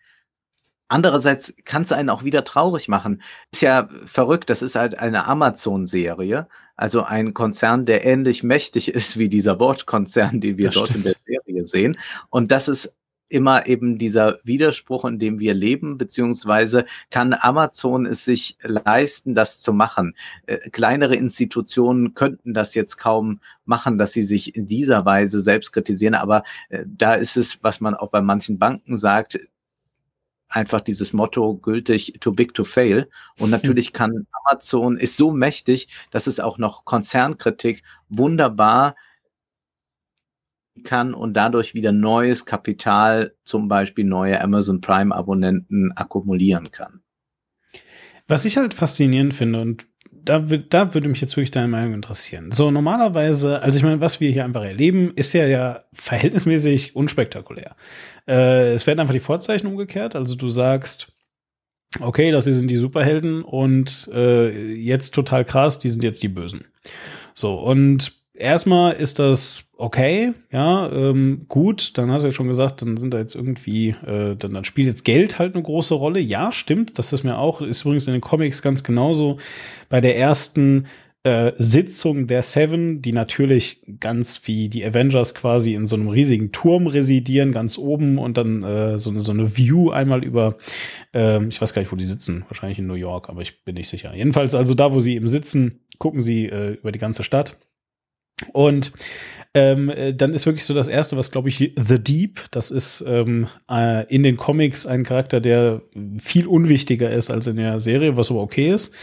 Andererseits 0.88 1.54
kann 1.64 1.82
es 1.82 1.92
einen 1.92 2.08
auch 2.08 2.24
wieder 2.24 2.44
traurig 2.44 2.88
machen. 2.88 3.22
Ist 3.52 3.60
ja 3.60 3.88
verrückt, 4.06 4.48
das 4.50 4.62
ist 4.62 4.74
halt 4.74 4.98
eine 4.98 5.26
Amazon-Serie, 5.26 6.48
also 6.76 7.02
ein 7.02 7.34
Konzern, 7.34 7.84
der 7.84 8.04
ähnlich 8.04 8.42
mächtig 8.42 8.88
ist 8.94 9.18
wie 9.18 9.28
dieser 9.28 9.60
Wortkonzern, 9.60 10.40
den 10.40 10.58
wir 10.58 10.66
das 10.66 10.74
dort 10.74 10.88
stimmt. 10.88 11.06
in 11.06 11.12
der 11.12 11.42
Serie 11.44 11.66
sehen. 11.66 11.98
Und 12.30 12.50
das 12.50 12.68
ist 12.68 12.94
immer 13.28 13.66
eben 13.66 13.98
dieser 13.98 14.38
Widerspruch, 14.42 15.04
in 15.04 15.18
dem 15.18 15.38
wir 15.38 15.54
leben, 15.54 15.98
beziehungsweise 15.98 16.86
kann 17.10 17.34
Amazon 17.38 18.06
es 18.06 18.24
sich 18.24 18.56
leisten, 18.62 19.34
das 19.34 19.60
zu 19.60 19.72
machen. 19.72 20.14
Äh, 20.46 20.70
kleinere 20.70 21.14
Institutionen 21.14 22.14
könnten 22.14 22.54
das 22.54 22.74
jetzt 22.74 22.96
kaum 22.96 23.40
machen, 23.64 23.98
dass 23.98 24.12
sie 24.12 24.22
sich 24.22 24.56
in 24.56 24.66
dieser 24.66 25.04
Weise 25.04 25.40
selbst 25.40 25.72
kritisieren, 25.72 26.14
aber 26.14 26.42
äh, 26.70 26.84
da 26.86 27.14
ist 27.14 27.36
es, 27.36 27.62
was 27.62 27.80
man 27.80 27.94
auch 27.94 28.08
bei 28.10 28.22
manchen 28.22 28.58
Banken 28.58 28.96
sagt, 28.96 29.38
einfach 30.48 30.80
dieses 30.80 31.12
Motto 31.12 31.56
gültig, 31.56 32.18
too 32.20 32.32
big 32.32 32.54
to 32.54 32.64
fail. 32.64 33.08
Und 33.38 33.50
natürlich 33.50 33.92
kann 33.92 34.26
Amazon, 34.44 34.96
ist 34.96 35.16
so 35.16 35.30
mächtig, 35.30 35.88
dass 36.10 36.26
es 36.26 36.40
auch 36.40 36.58
noch 36.58 36.84
Konzernkritik 36.84 37.82
wunderbar 38.08 38.96
kann 40.84 41.12
und 41.12 41.34
dadurch 41.34 41.74
wieder 41.74 41.92
neues 41.92 42.46
Kapital, 42.46 43.34
zum 43.44 43.68
Beispiel 43.68 44.04
neue 44.04 44.40
Amazon 44.40 44.80
Prime 44.80 45.14
Abonnenten 45.14 45.92
akkumulieren 45.92 46.70
kann. 46.70 47.02
Was 48.28 48.44
ich 48.44 48.56
halt 48.56 48.74
faszinierend 48.74 49.34
finde 49.34 49.60
und 49.60 49.87
da, 50.24 50.38
da 50.38 50.94
würde 50.94 51.08
mich 51.08 51.20
jetzt 51.20 51.36
wirklich 51.36 51.50
deine 51.50 51.68
Meinung 51.68 51.94
interessieren. 51.94 52.50
So, 52.52 52.70
normalerweise, 52.70 53.60
also 53.60 53.78
ich 53.78 53.84
meine, 53.84 54.00
was 54.00 54.20
wir 54.20 54.30
hier 54.30 54.44
einfach 54.44 54.64
erleben, 54.64 55.12
ist 55.14 55.32
ja 55.32 55.46
ja 55.46 55.84
verhältnismäßig 55.92 56.96
unspektakulär. 56.96 57.76
Äh, 58.26 58.74
es 58.74 58.86
werden 58.86 59.00
einfach 59.00 59.14
die 59.14 59.20
Vorzeichen 59.20 59.66
umgekehrt. 59.66 60.16
Also 60.16 60.34
du 60.34 60.48
sagst, 60.48 61.12
okay, 62.00 62.30
das 62.30 62.44
hier 62.44 62.54
sind 62.54 62.68
die 62.68 62.76
Superhelden 62.76 63.42
und 63.42 64.10
äh, 64.12 64.74
jetzt 64.74 65.14
total 65.14 65.44
krass, 65.44 65.78
die 65.78 65.88
sind 65.88 66.02
jetzt 66.02 66.22
die 66.22 66.28
Bösen. 66.28 66.64
So, 67.34 67.54
und 67.54 68.17
erstmal 68.38 68.94
ist 68.94 69.18
das 69.18 69.64
okay, 69.76 70.32
ja, 70.50 70.90
ähm, 70.90 71.46
gut, 71.48 71.96
dann 71.96 72.10
hast 72.10 72.22
du 72.22 72.28
ja 72.28 72.32
schon 72.32 72.48
gesagt, 72.48 72.82
dann 72.82 72.96
sind 72.96 73.14
da 73.14 73.18
jetzt 73.18 73.34
irgendwie, 73.34 73.90
äh, 74.06 74.34
dann, 74.36 74.54
dann 74.54 74.64
spielt 74.64 74.88
jetzt 74.88 75.04
Geld 75.04 75.38
halt 75.38 75.54
eine 75.54 75.62
große 75.62 75.94
Rolle. 75.94 76.20
Ja, 76.20 76.50
stimmt, 76.52 76.98
das 76.98 77.12
ist 77.12 77.24
mir 77.24 77.38
auch, 77.38 77.60
ist 77.60 77.82
übrigens 77.82 78.06
in 78.06 78.14
den 78.14 78.20
Comics 78.20 78.62
ganz 78.62 78.82
genauso. 78.82 79.38
Bei 79.88 80.00
der 80.00 80.16
ersten 80.16 80.86
äh, 81.22 81.52
Sitzung 81.58 82.26
der 82.26 82.42
Seven, 82.42 83.02
die 83.02 83.12
natürlich 83.12 83.82
ganz 84.00 84.40
wie 84.46 84.68
die 84.68 84.84
Avengers 84.84 85.34
quasi 85.34 85.74
in 85.74 85.86
so 85.86 85.96
einem 85.96 86.08
riesigen 86.08 86.52
Turm 86.52 86.86
residieren, 86.86 87.52
ganz 87.52 87.78
oben 87.78 88.18
und 88.18 88.36
dann 88.36 88.62
äh, 88.62 88.98
so, 88.98 89.10
eine, 89.10 89.20
so 89.20 89.32
eine 89.32 89.56
View 89.56 89.90
einmal 89.90 90.24
über, 90.24 90.56
äh, 91.14 91.44
ich 91.46 91.60
weiß 91.60 91.74
gar 91.74 91.82
nicht, 91.82 91.92
wo 91.92 91.96
die 91.96 92.06
sitzen, 92.06 92.44
wahrscheinlich 92.48 92.78
in 92.78 92.86
New 92.86 92.94
York, 92.94 93.28
aber 93.28 93.42
ich 93.42 93.64
bin 93.64 93.74
nicht 93.74 93.88
sicher. 93.88 94.14
Jedenfalls 94.14 94.54
also 94.54 94.74
da, 94.74 94.92
wo 94.92 95.00
sie 95.00 95.14
eben 95.14 95.28
sitzen, 95.28 95.80
gucken 95.98 96.20
sie 96.20 96.46
äh, 96.46 96.74
über 96.74 96.92
die 96.92 96.98
ganze 96.98 97.22
Stadt. 97.24 97.58
Und 98.52 98.92
ähm, 99.54 99.88
äh, 99.90 100.14
dann 100.14 100.34
ist 100.34 100.46
wirklich 100.46 100.64
so 100.64 100.74
das 100.74 100.88
erste, 100.88 101.16
was 101.16 101.30
glaube 101.30 101.48
ich 101.48 101.56
The 101.58 101.98
Deep, 101.98 102.40
das 102.50 102.70
ist 102.70 103.02
ähm, 103.06 103.48
äh, 103.70 104.06
in 104.14 104.22
den 104.22 104.36
Comics 104.36 104.86
ein 104.86 105.04
Charakter, 105.04 105.40
der 105.40 105.82
viel 106.18 106.46
unwichtiger 106.46 107.10
ist 107.10 107.30
als 107.30 107.46
in 107.46 107.56
der 107.56 107.80
Serie, 107.80 108.16
was 108.16 108.30
aber 108.30 108.40
okay 108.40 108.72
ist. 108.72 108.94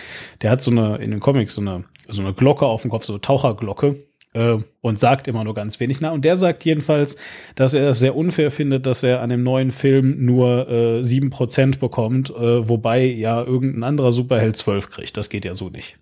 Der 0.42 0.52
hat 0.52 0.62
so 0.62 0.72
eine 0.72 0.98
in 0.98 1.12
den 1.12 1.20
Comics 1.20 1.56
so 1.56 1.62
eine 1.62 1.86
so 2.08 2.22
eine 2.22 2.34
Glocke 2.34 2.66
auf 2.66 2.84
dem 2.84 2.92
Kopf, 2.92 3.06
so 3.06 3.14
eine 3.14 3.22
Taucherglocke 3.22 3.96
äh, 4.36 4.58
und 4.82 5.00
sagt 5.00 5.28
immer 5.28 5.44
nur 5.44 5.56
ganz 5.56 5.80
wenig. 5.80 6.02
Na, 6.02 6.12
und 6.12 6.24
der 6.24 6.38
sagt 6.38 6.64
jedenfalls, 6.64 7.18
dass 7.56 7.74
er 7.74 7.90
es 7.90 8.00
sehr 8.00 8.16
unfair 8.16 8.52
findet, 8.52 8.86
dass 8.86 9.02
er 9.02 9.22
an 9.22 9.30
dem 9.30 9.44
neuen 9.44 9.72
Film 9.72 10.26
nur 10.26 10.70
äh, 10.70 11.02
7% 11.02 11.80
bekommt, 11.80 12.30
äh, 12.30 12.70
wobei 12.70 13.04
ja 13.04 13.42
irgendein 13.42 13.84
anderer 13.84 14.12
Superheld 14.12 14.58
12 14.58 14.90
kriegt. 14.90 15.18
Das 15.18 15.30
geht 15.30 15.46
ja 15.46 15.56
so 15.56 15.70
nicht. 15.70 15.98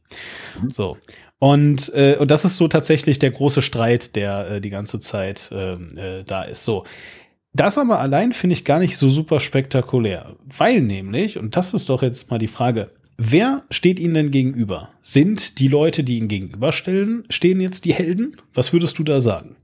Mhm. 0.62 0.70
So. 0.70 0.98
Und, 1.44 1.94
äh, 1.94 2.16
und 2.16 2.32
das 2.32 2.46
ist 2.46 2.56
so 2.56 2.70
tatsächlich 2.70 3.20
der 3.20 3.32
große 3.32 3.62
Streit, 3.62 4.16
der 4.16 4.50
äh, 4.50 4.62
die 4.62 4.70
ganze 4.70 5.02
Zeit 5.02 5.50
ähm, 5.52 5.98
äh, 5.98 6.24
da 6.24 6.44
ist. 6.44 6.64
So. 6.64 6.86
Das 7.52 7.78
aber 7.78 8.00
allein 8.00 8.32
finde 8.32 8.54
ich 8.54 8.64
gar 8.64 8.80
nicht 8.80 8.98
so 8.98 9.10
super 9.10 9.42
spektakulär, 9.42 10.38
weil 10.46 10.80
nämlich, 10.80 11.38
und 11.38 11.58
das 11.58 11.74
ist 11.74 11.90
doch 11.90 12.02
jetzt 12.02 12.32
mal 12.32 12.38
die 12.38 12.48
Frage, 12.48 12.92
wer 13.18 13.64
steht 13.70 14.00
Ihnen 14.00 14.14
denn 14.14 14.32
gegenüber? 14.32 14.88
Sind 15.02 15.60
die 15.60 15.68
Leute, 15.68 16.06
die 16.06 16.18
Ihnen 16.18 16.30
gegenüberstellen, 16.30 17.26
stehen 17.30 17.60
jetzt 17.60 17.84
die 17.84 17.94
Helden? 17.94 18.38
Was 18.54 18.72
würdest 18.72 18.98
du 18.98 19.04
da 19.04 19.20
sagen? 19.20 19.58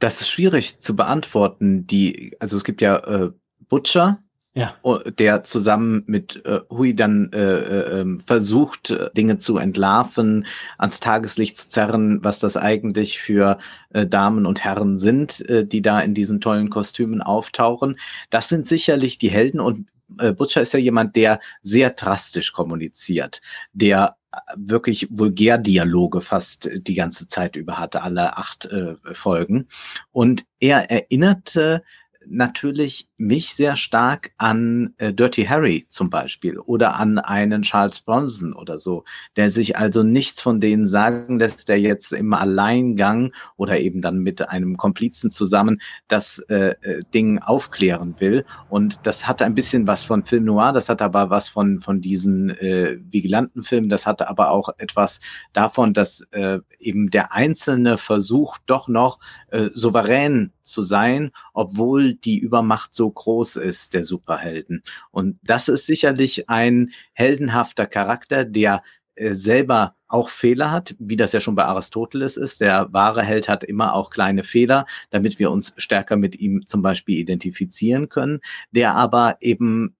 Das 0.00 0.22
ist 0.22 0.30
schwierig 0.30 0.80
zu 0.80 0.96
beantworten. 0.96 1.86
Die, 1.86 2.34
also 2.40 2.56
es 2.56 2.64
gibt 2.64 2.80
ja 2.80 2.96
äh, 2.96 3.30
Butcher, 3.68 4.23
ja. 4.54 4.76
der 5.18 5.44
zusammen 5.44 6.04
mit 6.06 6.44
äh, 6.46 6.60
Hui 6.70 6.94
dann 6.94 7.30
äh, 7.32 7.38
äh, 7.38 8.00
ähm, 8.00 8.20
versucht, 8.20 8.94
Dinge 9.16 9.38
zu 9.38 9.58
entlarven, 9.58 10.46
ans 10.78 11.00
Tageslicht 11.00 11.56
zu 11.58 11.68
zerren, 11.68 12.22
was 12.22 12.38
das 12.38 12.56
eigentlich 12.56 13.18
für 13.18 13.58
äh, 13.90 14.06
Damen 14.06 14.46
und 14.46 14.62
Herren 14.62 14.96
sind, 14.96 15.48
äh, 15.48 15.66
die 15.66 15.82
da 15.82 16.00
in 16.00 16.14
diesen 16.14 16.40
tollen 16.40 16.70
Kostümen 16.70 17.20
auftauchen. 17.20 17.98
Das 18.30 18.48
sind 18.48 18.68
sicherlich 18.68 19.18
die 19.18 19.30
Helden 19.30 19.58
und 19.58 19.88
äh, 20.20 20.32
Butcher 20.32 20.62
ist 20.62 20.72
ja 20.72 20.78
jemand, 20.78 21.16
der 21.16 21.40
sehr 21.62 21.90
drastisch 21.90 22.52
kommuniziert, 22.52 23.40
der 23.72 24.16
äh, 24.32 24.38
wirklich 24.56 25.08
Vulgärdialoge 25.10 26.20
fast 26.20 26.70
die 26.72 26.94
ganze 26.94 27.26
Zeit 27.26 27.56
über 27.56 27.78
hatte, 27.78 28.02
alle 28.02 28.36
acht 28.36 28.66
äh, 28.66 28.94
Folgen. 29.14 29.66
Und 30.12 30.44
er 30.60 30.90
erinnerte 30.92 31.82
natürlich 32.26 33.08
mich 33.24 33.54
sehr 33.54 33.76
stark 33.76 34.32
an 34.38 34.94
äh, 34.98 35.12
Dirty 35.12 35.44
Harry 35.44 35.86
zum 35.88 36.10
Beispiel 36.10 36.58
oder 36.58 36.96
an 36.96 37.18
einen 37.18 37.62
Charles 37.62 38.00
Bronson 38.00 38.52
oder 38.52 38.78
so, 38.78 39.04
der 39.36 39.50
sich 39.50 39.76
also 39.76 40.02
nichts 40.02 40.42
von 40.42 40.60
denen 40.60 40.86
sagen 40.86 41.38
lässt, 41.38 41.68
der 41.68 41.80
jetzt 41.80 42.12
im 42.12 42.32
Alleingang 42.32 43.32
oder 43.56 43.80
eben 43.80 44.02
dann 44.02 44.18
mit 44.18 44.48
einem 44.48 44.76
Komplizen 44.76 45.30
zusammen 45.30 45.80
das 46.08 46.38
äh, 46.48 46.74
äh, 46.82 47.02
Ding 47.12 47.38
aufklären 47.38 48.14
will. 48.18 48.44
Und 48.68 49.06
das 49.06 49.26
hatte 49.26 49.44
ein 49.44 49.54
bisschen 49.54 49.86
was 49.86 50.04
von 50.04 50.24
Film 50.24 50.44
Noir, 50.44 50.72
das 50.72 50.88
hatte 50.88 51.04
aber 51.04 51.30
was 51.30 51.48
von, 51.48 51.80
von 51.80 52.00
diesen 52.00 52.50
äh, 52.50 52.98
Vigilantenfilmen, 53.10 53.90
das 53.90 54.06
hatte 54.06 54.28
aber 54.28 54.50
auch 54.50 54.68
etwas 54.78 55.20
davon, 55.52 55.94
dass 55.94 56.20
äh, 56.32 56.58
eben 56.78 57.10
der 57.10 57.32
Einzelne 57.32 57.98
versucht, 57.98 58.62
doch 58.66 58.88
noch 58.88 59.18
äh, 59.48 59.70
souverän 59.74 60.52
zu 60.62 60.82
sein, 60.82 61.30
obwohl 61.52 62.14
die 62.14 62.38
Übermacht 62.38 62.94
so 62.94 63.10
groß 63.14 63.56
ist, 63.56 63.94
der 63.94 64.04
Superhelden. 64.04 64.82
Und 65.10 65.38
das 65.42 65.68
ist 65.68 65.86
sicherlich 65.86 66.48
ein 66.48 66.90
heldenhafter 67.12 67.86
Charakter, 67.86 68.44
der 68.44 68.82
äh, 69.16 69.34
selber 69.34 69.94
auch 70.08 70.28
Fehler 70.28 70.70
hat, 70.70 70.94
wie 70.98 71.16
das 71.16 71.32
ja 71.32 71.40
schon 71.40 71.54
bei 71.54 71.64
Aristoteles 71.64 72.36
ist. 72.36 72.60
Der 72.60 72.92
wahre 72.92 73.22
Held 73.22 73.48
hat 73.48 73.64
immer 73.64 73.94
auch 73.94 74.10
kleine 74.10 74.44
Fehler, 74.44 74.86
damit 75.10 75.38
wir 75.38 75.50
uns 75.50 75.74
stärker 75.76 76.16
mit 76.16 76.38
ihm 76.38 76.66
zum 76.66 76.82
Beispiel 76.82 77.18
identifizieren 77.18 78.08
können, 78.08 78.40
der 78.70 78.94
aber 78.94 79.36
eben 79.40 79.96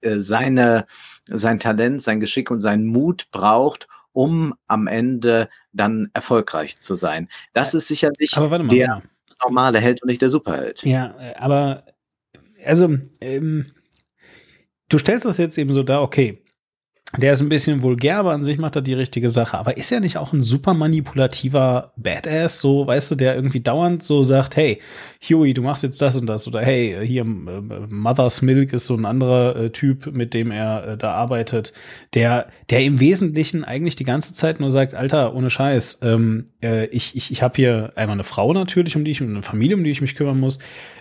äh, 0.00 0.18
seine, 0.18 0.86
sein 1.26 1.58
Talent, 1.58 2.02
sein 2.02 2.20
Geschick 2.20 2.50
und 2.50 2.60
seinen 2.60 2.86
Mut 2.86 3.28
braucht, 3.30 3.88
um 4.12 4.54
am 4.66 4.86
Ende 4.86 5.48
dann 5.72 6.10
erfolgreich 6.12 6.80
zu 6.80 6.94
sein. 6.94 7.28
Das 7.52 7.74
ist 7.74 7.88
sicherlich 7.88 8.32
der 8.70 9.02
normale 9.44 9.78
Held 9.78 10.02
und 10.02 10.08
nicht 10.08 10.22
der 10.22 10.30
Superheld. 10.30 10.82
Ja, 10.82 11.14
äh, 11.20 11.34
aber 11.36 11.84
also 12.68 12.96
ähm, 13.20 13.66
du 14.88 14.98
stellst 14.98 15.24
das 15.24 15.38
jetzt 15.38 15.58
eben 15.58 15.74
so 15.74 15.82
da, 15.82 16.00
okay, 16.00 16.42
der 17.16 17.32
ist 17.32 17.40
ein 17.40 17.48
bisschen 17.48 17.80
vulgär, 17.80 18.18
aber 18.18 18.32
an 18.32 18.44
sich 18.44 18.58
macht 18.58 18.76
er 18.76 18.82
die 18.82 18.92
richtige 18.92 19.30
Sache. 19.30 19.56
Aber 19.56 19.78
ist 19.78 19.90
er 19.90 20.00
nicht 20.00 20.18
auch 20.18 20.34
ein 20.34 20.42
super 20.42 20.74
manipulativer 20.74 21.94
Badass, 21.96 22.60
so, 22.60 22.86
weißt 22.86 23.10
du, 23.10 23.14
der 23.14 23.34
irgendwie 23.34 23.60
dauernd 23.60 24.02
so 24.02 24.24
sagt, 24.24 24.56
hey, 24.56 24.82
Huey, 25.26 25.54
du 25.54 25.62
machst 25.62 25.82
jetzt 25.82 26.02
das 26.02 26.16
und 26.16 26.26
das. 26.26 26.46
Oder 26.46 26.60
hey, 26.60 26.98
hier 27.06 27.22
äh, 27.22 27.24
Mother's 27.88 28.42
Milk 28.42 28.74
ist 28.74 28.84
so 28.84 28.94
ein 28.94 29.06
anderer 29.06 29.56
äh, 29.56 29.70
Typ, 29.70 30.12
mit 30.12 30.34
dem 30.34 30.50
er 30.50 30.86
äh, 30.86 30.98
da 30.98 31.12
arbeitet, 31.12 31.72
der, 32.12 32.48
der 32.68 32.84
im 32.84 33.00
Wesentlichen 33.00 33.64
eigentlich 33.64 33.96
die 33.96 34.04
ganze 34.04 34.34
Zeit 34.34 34.60
nur 34.60 34.70
sagt, 34.70 34.92
Alter, 34.92 35.34
ohne 35.34 35.48
Scheiß, 35.48 36.00
ähm, 36.02 36.50
äh, 36.62 36.88
ich, 36.88 37.16
ich, 37.16 37.30
ich 37.30 37.42
habe 37.42 37.54
hier 37.56 37.92
einmal 37.96 38.16
eine 38.16 38.24
Frau 38.24 38.52
natürlich, 38.52 38.96
um 38.96 39.06
die 39.06 39.12
ich, 39.12 39.22
eine 39.22 39.42
Familie, 39.42 39.76
um 39.76 39.84
die 39.84 39.92
ich 39.92 40.02
mich 40.02 40.14
kümmern 40.14 40.38
muss 40.38 40.58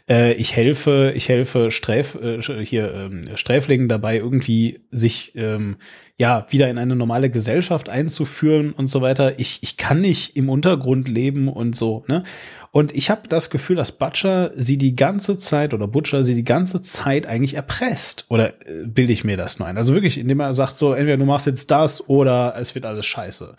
äh, 0.10 0.34
ich 0.34 0.56
helfe, 0.56 1.14
ich 1.16 1.30
helfe 1.30 1.72
Sträf, 1.72 2.16
äh, 2.16 2.42
hier 2.66 2.94
ähm, 2.94 3.30
Sträflingen 3.36 3.88
dabei, 3.88 4.18
irgendwie 4.18 4.82
sich 4.92 5.34
ähm, 5.36 5.78
ja 6.18 6.46
wieder 6.50 6.70
in 6.70 6.78
eine 6.78 6.96
normale 6.96 7.30
Gesellschaft 7.30 7.90
einzuführen 7.90 8.72
und 8.72 8.88
so 8.88 9.02
weiter. 9.02 9.40
Ich, 9.40 9.60
ich 9.62 9.78
kann 9.78 10.02
nicht 10.02 10.36
im 10.36 10.50
Untergrund 10.50 11.08
leben 11.08 11.48
und 11.48 11.76
so, 11.76 12.04
ne? 12.08 12.24
Und 12.72 12.94
ich 12.94 13.10
habe 13.10 13.28
das 13.28 13.50
Gefühl, 13.50 13.76
dass 13.76 13.94
Butcher 13.94 14.52
sie 14.56 14.78
die 14.78 14.96
ganze 14.96 15.38
Zeit 15.38 15.74
oder 15.74 15.88
Butcher 15.88 16.24
sie 16.24 16.36
die 16.36 16.44
ganze 16.44 16.82
Zeit 16.82 17.26
eigentlich 17.26 17.56
erpresst. 17.56 18.26
Oder 18.30 18.50
äh, 18.68 18.86
bilde 18.86 19.14
ich 19.14 19.24
mir 19.24 19.38
das 19.38 19.58
nur 19.58 19.68
ein? 19.68 19.78
Also 19.78 19.94
wirklich, 19.94 20.18
indem 20.18 20.42
er 20.42 20.54
sagt 20.54 20.78
so, 20.78 20.94
entweder 20.94 21.18
du 21.18 21.26
machst 21.26 21.48
jetzt 21.48 21.72
das 21.72 22.08
oder 22.08 22.56
es 22.58 22.76
wird 22.76 22.86
alles 22.86 23.06
scheiße. 23.06 23.56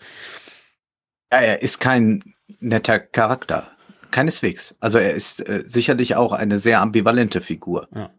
Ja, 1.31 1.39
er 1.39 1.61
ist 1.61 1.79
kein 1.79 2.23
netter 2.59 2.99
Charakter. 2.99 3.67
Keineswegs. 4.11 4.75
Also 4.79 4.97
er 4.97 5.13
ist 5.13 5.47
äh, 5.47 5.63
sicherlich 5.65 6.15
auch 6.15 6.33
eine 6.33 6.59
sehr 6.59 6.81
ambivalente 6.81 7.41
Figur. 7.41 7.87
Ja 7.93 8.09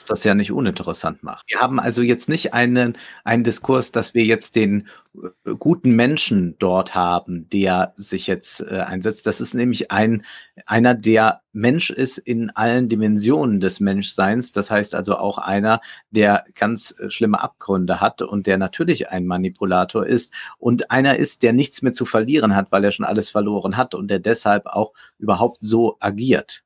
was 0.00 0.04
das 0.04 0.24
ja 0.24 0.34
nicht 0.34 0.52
uninteressant 0.52 1.22
macht. 1.22 1.44
Wir 1.48 1.60
haben 1.60 1.78
also 1.78 2.02
jetzt 2.02 2.28
nicht 2.28 2.54
einen, 2.54 2.96
einen 3.24 3.44
Diskurs, 3.44 3.92
dass 3.92 4.14
wir 4.14 4.24
jetzt 4.24 4.56
den 4.56 4.88
äh, 5.14 5.54
guten 5.58 5.92
Menschen 5.92 6.56
dort 6.58 6.94
haben, 6.94 7.48
der 7.50 7.92
sich 7.96 8.26
jetzt 8.26 8.62
äh, 8.62 8.80
einsetzt. 8.80 9.26
Das 9.26 9.40
ist 9.40 9.54
nämlich 9.54 9.90
ein, 9.90 10.24
einer, 10.66 10.94
der 10.94 11.42
Mensch 11.52 11.90
ist 11.90 12.18
in 12.18 12.50
allen 12.50 12.88
Dimensionen 12.88 13.60
des 13.60 13.80
Menschseins. 13.80 14.52
Das 14.52 14.70
heißt 14.70 14.94
also 14.94 15.16
auch 15.16 15.38
einer, 15.38 15.80
der 16.10 16.44
ganz 16.54 16.94
äh, 16.98 17.10
schlimme 17.10 17.42
Abgründe 17.42 18.00
hat 18.00 18.22
und 18.22 18.46
der 18.46 18.56
natürlich 18.56 19.10
ein 19.10 19.26
Manipulator 19.26 20.06
ist 20.06 20.32
und 20.58 20.90
einer 20.90 21.16
ist, 21.16 21.42
der 21.42 21.52
nichts 21.52 21.82
mehr 21.82 21.92
zu 21.92 22.06
verlieren 22.06 22.56
hat, 22.56 22.72
weil 22.72 22.84
er 22.84 22.92
schon 22.92 23.06
alles 23.06 23.28
verloren 23.28 23.76
hat 23.76 23.94
und 23.94 24.08
der 24.08 24.18
deshalb 24.18 24.66
auch 24.66 24.92
überhaupt 25.18 25.58
so 25.60 25.96
agiert. 26.00 26.62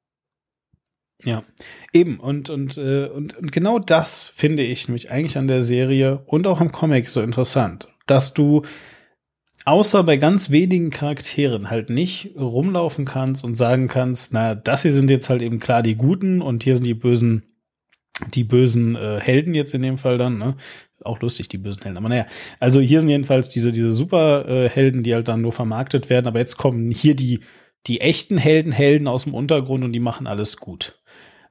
Ja, 1.25 1.43
eben. 1.93 2.21
Und, 2.21 2.51
und, 2.51 2.77
äh, 2.77 3.07
und, 3.07 3.37
und 3.37 3.51
genau 3.51 3.79
das 3.79 4.33
finde 4.35 4.63
ich 4.63 4.89
nämlich 4.89 5.11
eigentlich 5.11 5.39
an 5.39 5.49
der 5.49 5.63
Serie 5.63 6.23
und 6.27 6.47
auch 6.47 6.61
am 6.61 6.71
Comic 6.71 7.09
so 7.09 7.23
interessant, 7.23 7.89
dass 8.07 8.35
du 8.35 8.63
außer 9.65 10.03
bei 10.05 10.17
ganz 10.17 10.51
wenigen 10.51 10.91
Charakteren 10.91 11.71
halt 11.71 11.91
nicht 11.91 12.35
rumlaufen 12.37 13.05
kannst 13.05 13.45
und 13.45 13.55
sagen 13.55 13.89
kannst, 13.89 14.33
na, 14.33 14.55
das 14.55 14.83
hier 14.83 14.95
sind 14.95 15.11
jetzt 15.11 15.31
halt 15.31 15.43
eben 15.43 15.61
klar 15.61 15.83
die 15.83 15.97
Guten 15.97 16.43
und 16.43 16.63
hier 16.63 16.77
sind 16.77 16.85
die 16.85 16.95
bösen, 16.95 17.43
die 18.35 18.45
bösen 18.45 18.95
äh, 18.95 19.21
Helden 19.21 19.55
jetzt 19.55 19.75
in 19.75 19.83
dem 19.83 19.99
Fall 19.99 20.19
dann, 20.19 20.39
ne? 20.39 20.57
Auch 21.03 21.21
lustig, 21.21 21.49
die 21.49 21.59
bösen 21.59 21.83
Helden. 21.83 21.99
Aber 21.99 22.09
naja, 22.09 22.27
also 22.61 22.81
hier 22.81 23.01
sind 23.01 23.09
jedenfalls 23.09 23.49
diese, 23.49 23.73
diese 23.73 23.93
Superhelden, 23.93 25.01
äh, 25.01 25.03
die 25.03 25.15
halt 25.15 25.29
dann 25.29 25.43
nur 25.43 25.53
vermarktet 25.53 26.09
werden, 26.11 26.27
aber 26.27 26.39
jetzt 26.39 26.57
kommen 26.57 26.91
hier 26.91 27.17
die, 27.17 27.41
die 27.87 28.01
echten 28.01 28.39
Helden, 28.39 28.73
Helden 28.73 29.09
aus 29.09 29.25
dem 29.25 29.35
Untergrund 29.35 29.85
und 29.85 29.93
die 29.93 30.01
machen 30.01 30.27
alles 30.27 30.59
gut. 30.59 30.99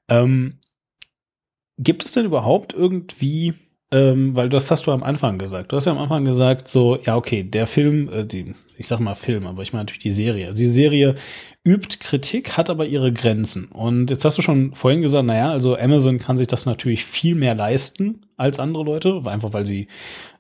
Ähm, 0.10 0.60
gibt 1.78 2.06
es 2.06 2.12
denn 2.12 2.26
überhaupt 2.26 2.74
irgendwie, 2.74 3.54
ähm, 3.92 4.36
weil 4.36 4.50
das 4.50 4.72
hast 4.72 4.88
du 4.88 4.92
am 4.92 5.04
Anfang 5.04 5.38
gesagt, 5.38 5.72
du 5.72 5.76
hast 5.76 5.86
ja 5.86 5.92
am 5.92 5.98
Anfang 5.98 6.26
gesagt, 6.26 6.68
so, 6.68 6.98
ja, 6.98 7.16
okay, 7.16 7.44
der 7.44 7.68
Film, 7.68 8.10
äh, 8.10 8.26
die, 8.26 8.56
ich 8.78 8.88
sag 8.88 9.00
mal 9.00 9.16
Film, 9.16 9.48
aber 9.48 9.64
ich 9.64 9.74
meine 9.74 9.84
natürlich 9.84 10.00
die 10.00 10.12
Serie. 10.12 10.54
Die 10.54 10.68
Serie 10.68 11.16
übt 11.66 11.98
Kritik, 12.00 12.58
hat 12.58 12.70
aber 12.70 12.86
ihre 12.86 13.14
Grenzen. 13.14 13.66
Und 13.66 14.10
jetzt 14.10 14.26
hast 14.26 14.38
du 14.38 14.42
schon 14.42 14.74
vorhin 14.74 15.02
gesagt, 15.02 15.26
naja, 15.26 15.52
also 15.52 15.78
Amazon 15.78 16.20
kann 16.20 16.38
sich 16.38 16.48
das 16.48 16.66
natürlich 16.66 17.06
viel 17.06 17.36
mehr 17.36 17.56
leisten 17.56 18.26
als 18.36 18.60
andere 18.60 18.84
Leute, 18.84 19.22
einfach 19.26 19.54
weil 19.54 19.66
sie 19.66 19.88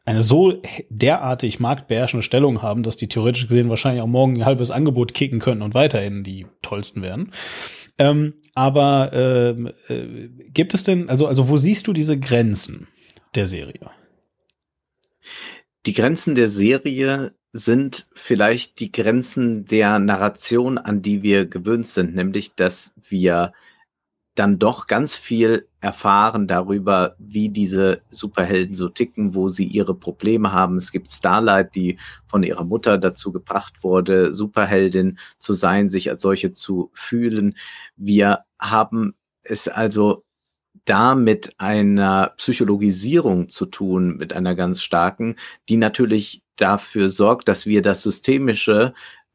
eine 0.06 0.22
so 0.22 0.61
derartig 0.90 1.61
marktbeherrschende 1.61 2.23
Stellung 2.23 2.61
haben, 2.61 2.84
dass 2.84 2.98
die 2.98 3.07
theoretisch 3.07 3.48
gesehen 3.48 3.69
wahrscheinlich 3.69 4.02
auch 4.02 4.07
morgen 4.07 4.35
ein 4.35 4.45
halbes 4.45 4.69
Angebot 4.69 5.14
kicken 5.14 5.40
können 5.40 5.61
und 5.61 5.73
weiterhin 5.73 6.26
die 6.26 6.45
tollsten 6.61 7.02
werden. 7.02 7.31
Ähm, 7.97 8.35
aber 8.55 9.11
ähm, 9.13 9.71
äh, 9.87 10.27
gibt 10.49 10.73
es 10.73 10.83
denn, 10.83 11.09
also, 11.09 11.27
also 11.27 11.49
wo 11.49 11.57
siehst 11.57 11.87
du 11.87 11.93
diese 11.93 12.19
Grenzen 12.19 12.87
der 13.35 13.47
Serie? 13.47 13.91
Die 15.85 15.93
Grenzen 15.93 16.35
der 16.35 16.49
Serie 16.49 17.33
sind 17.51 18.05
vielleicht 18.15 18.79
die 18.79 18.91
Grenzen 18.91 19.65
der 19.65 19.99
Narration, 19.99 20.77
an 20.77 21.01
die 21.01 21.21
wir 21.21 21.45
gewöhnt 21.45 21.87
sind, 21.87 22.15
nämlich 22.15 22.55
dass 22.55 22.93
wir 23.07 23.53
dann 24.35 24.57
doch 24.57 24.88
ganz 24.88 25.15
viel 25.15 25.68
erfahren 25.80 26.47
darüber, 26.47 27.15
wie 27.19 27.49
diese 27.49 28.01
Superhelden 28.10 28.73
so 28.73 28.89
ticken, 28.89 29.35
wo 29.35 29.47
sie 29.47 29.65
ihre 29.65 29.93
Probleme 29.95 30.51
haben. 30.51 30.77
Es 30.77 30.91
gibt 30.91 31.11
Starlight, 31.11 31.76
die 31.76 31.97
von 32.26 32.43
ihrer 32.43 32.64
Mutter 32.64 32.97
dazu 32.97 33.31
gebracht 33.31 33.84
wurde, 33.84 34.34
Superheldin 34.34 35.19
zu 35.38 35.53
sein, 35.53 35.89
sich 35.89 36.10
als 36.10 36.22
solche 36.22 36.51
zu 36.53 36.89
fühlen. 36.93 37.55
Wir 37.95 38.45
haben 38.60 39.14
es 39.43 39.68
also 39.68 40.23
da 40.85 41.15
mit 41.15 41.53
einer 41.60 42.34
Psychologisierung 42.38 43.49
zu 43.49 43.65
tun, 43.65 44.18
mit 44.18 44.34
einer 44.34 44.55
ganz 44.55 44.81
starken, 44.81 45.35
die 45.69 45.77
natürlich 45.77 46.43
dafür 46.55 47.10
sorgt, 47.10 47.47
dass 47.47 47.65
wir 47.65 47.81
das 47.81 48.03
Systemische 48.03 48.93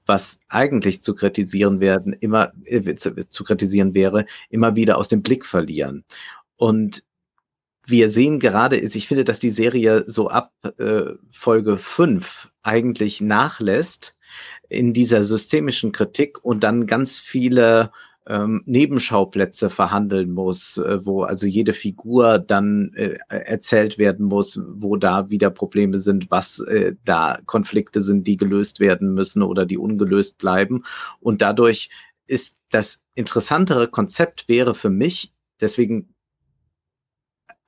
was 0.09 0.41
eigentlich 0.49 1.03
zu 1.03 1.15
kritisieren 1.15 1.81
werden, 1.81 2.15
immer 2.15 2.53
äh, 2.65 2.97
zu, 2.97 3.15
zu 3.29 3.45
kritisieren 3.45 3.95
wäre, 3.95 4.25
immer 4.49 4.75
wieder 4.75 4.97
aus 4.99 5.09
dem 5.09 5.23
Blick 5.23 5.45
verlieren. 5.45 6.05
Und 6.57 7.05
wir 7.87 8.11
sehen 8.11 8.39
gerade, 8.41 8.77
ich 8.77 9.07
finde, 9.07 9.25
dass 9.25 9.39
die 9.39 9.51
Serie 9.51 10.05
so 10.07 10.29
ab 10.29 10.53
äh, 10.79 11.13
Folge 11.31 11.79
5 11.79 12.51
eigentlich 12.63 13.21
nachlässt 13.21 14.15
in 14.69 14.93
dieser 14.93 15.25
systemischen 15.25 15.93
Kritik 15.93 16.43
und 16.45 16.65
dann 16.65 16.87
ganz 16.87 17.19
viele 17.19 17.91
ähm, 18.29 18.63
Nebenschauplätze 18.67 19.71
verhandeln 19.71 20.33
muss, 20.33 20.77
äh, 20.77 21.05
wo 21.05 21.23
also 21.23 21.47
jede 21.47 21.73
Figur 21.73 22.39
dann 22.39 22.93
äh, 22.95 23.17
erzählt 23.29 23.99
werden 23.99 24.27
muss, 24.27 24.61
wo 24.69 24.97
da 24.97 25.31
wieder 25.31 25.51
Probleme 25.51 25.99
sind, 25.99 26.31
was 26.31 26.61
äh, 26.61 26.95
da 27.05 27.39
Konflikte 27.47 28.03
sind, 28.03 28.27
die 28.27 28.37
gelöst 28.37 28.81
werden 28.81 29.15
müssen 29.15 29.43
oder 29.43 29.65
die 29.65 29.79
ungelöst 29.79 30.39
bleiben. 30.39 30.85
Und 31.21 31.41
dadurch 31.43 31.89
ist 32.27 32.57
das 32.71 33.01
interessantere 33.15 33.89
Konzept 33.89 34.49
wäre 34.49 34.75
für 34.75 34.91
mich, 34.91 35.33
deswegen 35.61 36.15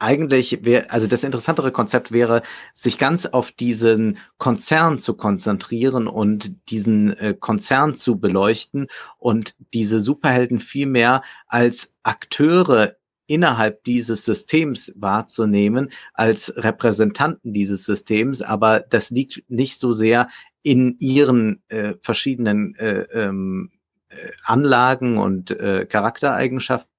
eigentlich 0.01 0.64
wäre, 0.64 0.90
also 0.90 1.06
das 1.06 1.24
interessantere 1.24 1.72
Konzept 1.72 2.10
wäre, 2.12 2.43
sich 2.74 2.98
ganz 2.98 3.27
auf 3.27 3.52
diesen 3.52 4.18
Konzern 4.39 4.98
zu 4.98 5.14
konzentrieren 5.14 6.09
und 6.09 6.70
diesen 6.70 7.16
äh, 7.16 7.35
Konzern 7.39 7.94
zu 7.97 8.18
beleuchten 8.18 8.89
und 9.18 9.55
diese 9.74 10.01
Superhelden 10.01 10.60
viel 10.60 10.86
mehr 10.86 11.22
als 11.47 11.93
Akteure 12.02 12.97
innerhalb 13.27 13.85
dieses 13.85 14.24
Systems 14.24 14.93
wahrzunehmen, 14.97 15.90
als 16.14 16.52
Repräsentanten 16.56 17.52
dieses 17.52 17.85
Systems, 17.85 18.43
aber 18.43 18.81
das 18.81 19.10
liegt 19.10 19.44
nicht 19.48 19.78
so 19.78 19.93
sehr 19.93 20.27
in 20.62 20.97
ihren 20.98 21.62
äh, 21.68 21.94
verschiedenen 22.02 22.74
äh, 22.74 23.02
ähm, 23.12 23.70
äh, 24.09 24.14
Anlagen 24.44 25.16
und 25.16 25.52
äh, 25.52 25.86
Charaktereigenschaften, 25.86 26.89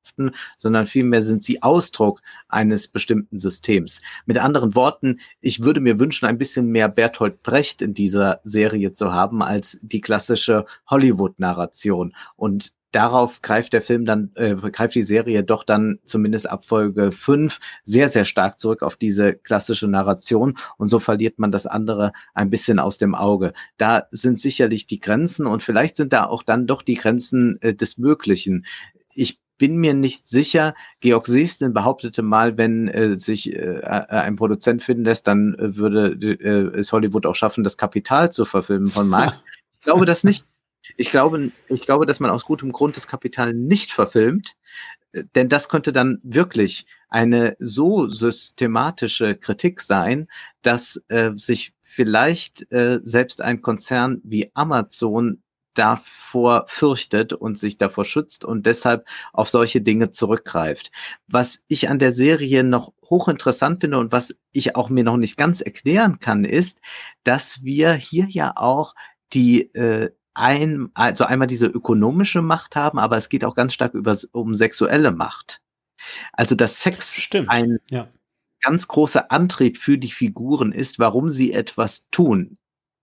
sondern 0.57 0.87
vielmehr 0.87 1.23
sind 1.23 1.43
sie 1.43 1.61
Ausdruck 1.61 2.21
eines 2.47 2.87
bestimmten 2.87 3.39
Systems. 3.39 4.01
Mit 4.25 4.37
anderen 4.37 4.75
Worten, 4.75 5.19
ich 5.39 5.63
würde 5.63 5.79
mir 5.79 5.99
wünschen, 5.99 6.25
ein 6.25 6.37
bisschen 6.37 6.67
mehr 6.67 6.89
Bertolt 6.89 7.43
Brecht 7.43 7.81
in 7.81 7.93
dieser 7.93 8.41
Serie 8.43 8.93
zu 8.93 9.13
haben 9.13 9.41
als 9.41 9.77
die 9.81 10.01
klassische 10.01 10.65
Hollywood-Narration. 10.87 12.13
Und 12.35 12.73
darauf 12.91 13.41
greift 13.41 13.73
der 13.73 13.81
Film 13.81 14.05
dann, 14.05 14.31
äh, 14.35 14.55
greift 14.55 14.95
die 14.95 15.03
Serie 15.03 15.43
doch 15.43 15.63
dann 15.63 15.99
zumindest 16.05 16.49
ab 16.49 16.65
Folge 16.65 17.11
5 17.11 17.59
sehr, 17.83 18.09
sehr 18.09 18.25
stark 18.25 18.59
zurück 18.59 18.83
auf 18.83 18.95
diese 18.95 19.33
klassische 19.33 19.87
Narration 19.87 20.57
und 20.77 20.87
so 20.87 20.99
verliert 20.99 21.39
man 21.39 21.51
das 21.51 21.65
andere 21.65 22.11
ein 22.33 22.49
bisschen 22.49 22.79
aus 22.79 22.97
dem 22.97 23.15
Auge. 23.15 23.53
Da 23.77 24.03
sind 24.11 24.39
sicherlich 24.39 24.87
die 24.87 24.99
Grenzen 24.99 25.47
und 25.47 25.63
vielleicht 25.63 25.95
sind 25.95 26.13
da 26.13 26.25
auch 26.25 26.43
dann 26.43 26.67
doch 26.67 26.81
die 26.81 26.95
Grenzen 26.95 27.61
äh, 27.61 27.73
des 27.73 27.97
Möglichen. 27.97 28.65
Ich 29.13 29.40
bin 29.61 29.77
mir 29.77 29.93
nicht 29.93 30.27
sicher. 30.27 30.73
Georg 31.01 31.27
Seestel 31.27 31.69
behauptete 31.69 32.23
mal, 32.23 32.57
wenn 32.57 32.87
äh, 32.87 33.19
sich 33.19 33.55
äh, 33.55 33.79
ein 33.83 34.35
Produzent 34.35 34.81
finden 34.81 35.03
lässt, 35.03 35.27
dann 35.27 35.53
äh, 35.53 35.75
würde 35.75 36.13
äh, 36.19 36.79
es 36.79 36.91
Hollywood 36.91 37.27
auch 37.27 37.35
schaffen, 37.35 37.63
das 37.63 37.77
Kapital 37.77 38.31
zu 38.31 38.45
verfilmen 38.45 38.89
von 38.89 39.07
Marx. 39.07 39.39
Ich 39.73 39.85
glaube 39.85 40.05
das 40.05 40.23
nicht. 40.23 40.45
Ich 40.95 41.09
glaube, 41.09 41.51
ich 41.67 41.81
glaube, 41.81 42.05
dass 42.05 42.19
man 42.19 42.29
aus 42.29 42.45
gutem 42.45 42.71
Grund 42.71 42.97
das 42.97 43.07
Kapital 43.07 43.51
nicht 43.51 43.91
verfilmt, 43.91 44.55
äh, 45.11 45.23
denn 45.35 45.47
das 45.47 45.69
könnte 45.69 45.91
dann 45.91 46.19
wirklich 46.23 46.87
eine 47.09 47.55
so 47.59 48.07
systematische 48.07 49.35
Kritik 49.35 49.81
sein, 49.81 50.27
dass 50.63 51.01
äh, 51.07 51.31
sich 51.35 51.73
vielleicht 51.81 52.71
äh, 52.71 52.99
selbst 53.03 53.43
ein 53.43 53.61
Konzern 53.61 54.21
wie 54.23 54.51
Amazon 54.55 55.43
davor 55.73 56.65
fürchtet 56.67 57.33
und 57.33 57.57
sich 57.57 57.77
davor 57.77 58.05
schützt 58.05 58.45
und 58.45 58.65
deshalb 58.65 59.07
auf 59.33 59.49
solche 59.49 59.81
Dinge 59.81 60.11
zurückgreift. 60.11 60.91
Was 61.27 61.63
ich 61.67 61.89
an 61.89 61.99
der 61.99 62.13
Serie 62.13 62.63
noch 62.63 62.93
hochinteressant 63.09 63.81
finde 63.81 63.97
und 63.97 64.11
was 64.11 64.35
ich 64.51 64.75
auch 64.75 64.89
mir 64.89 65.03
noch 65.03 65.17
nicht 65.17 65.37
ganz 65.37 65.61
erklären 65.61 66.19
kann, 66.19 66.43
ist, 66.43 66.79
dass 67.23 67.63
wir 67.63 67.93
hier 67.93 68.27
ja 68.29 68.53
auch 68.55 68.95
die 69.33 69.73
äh, 69.73 70.11
ein, 70.33 70.89
also 70.93 71.25
einmal 71.25 71.47
diese 71.47 71.67
ökonomische 71.67 72.41
Macht 72.41 72.75
haben, 72.75 72.99
aber 72.99 73.17
es 73.17 73.29
geht 73.29 73.43
auch 73.43 73.55
ganz 73.55 73.73
stark 73.73 73.93
über, 73.93 74.17
um 74.31 74.55
sexuelle 74.55 75.11
Macht. 75.11 75.61
Also 76.33 76.55
dass 76.55 76.81
Sex 76.81 77.15
Stimmt. 77.15 77.49
ein 77.49 77.79
ja. 77.89 78.07
ganz 78.61 78.87
großer 78.87 79.31
Antrieb 79.31 79.77
für 79.77 79.97
die 79.97 80.11
Figuren 80.11 80.71
ist, 80.71 80.99
warum 80.99 81.29
sie 81.29 81.53
etwas 81.53 82.07
tun 82.11 82.57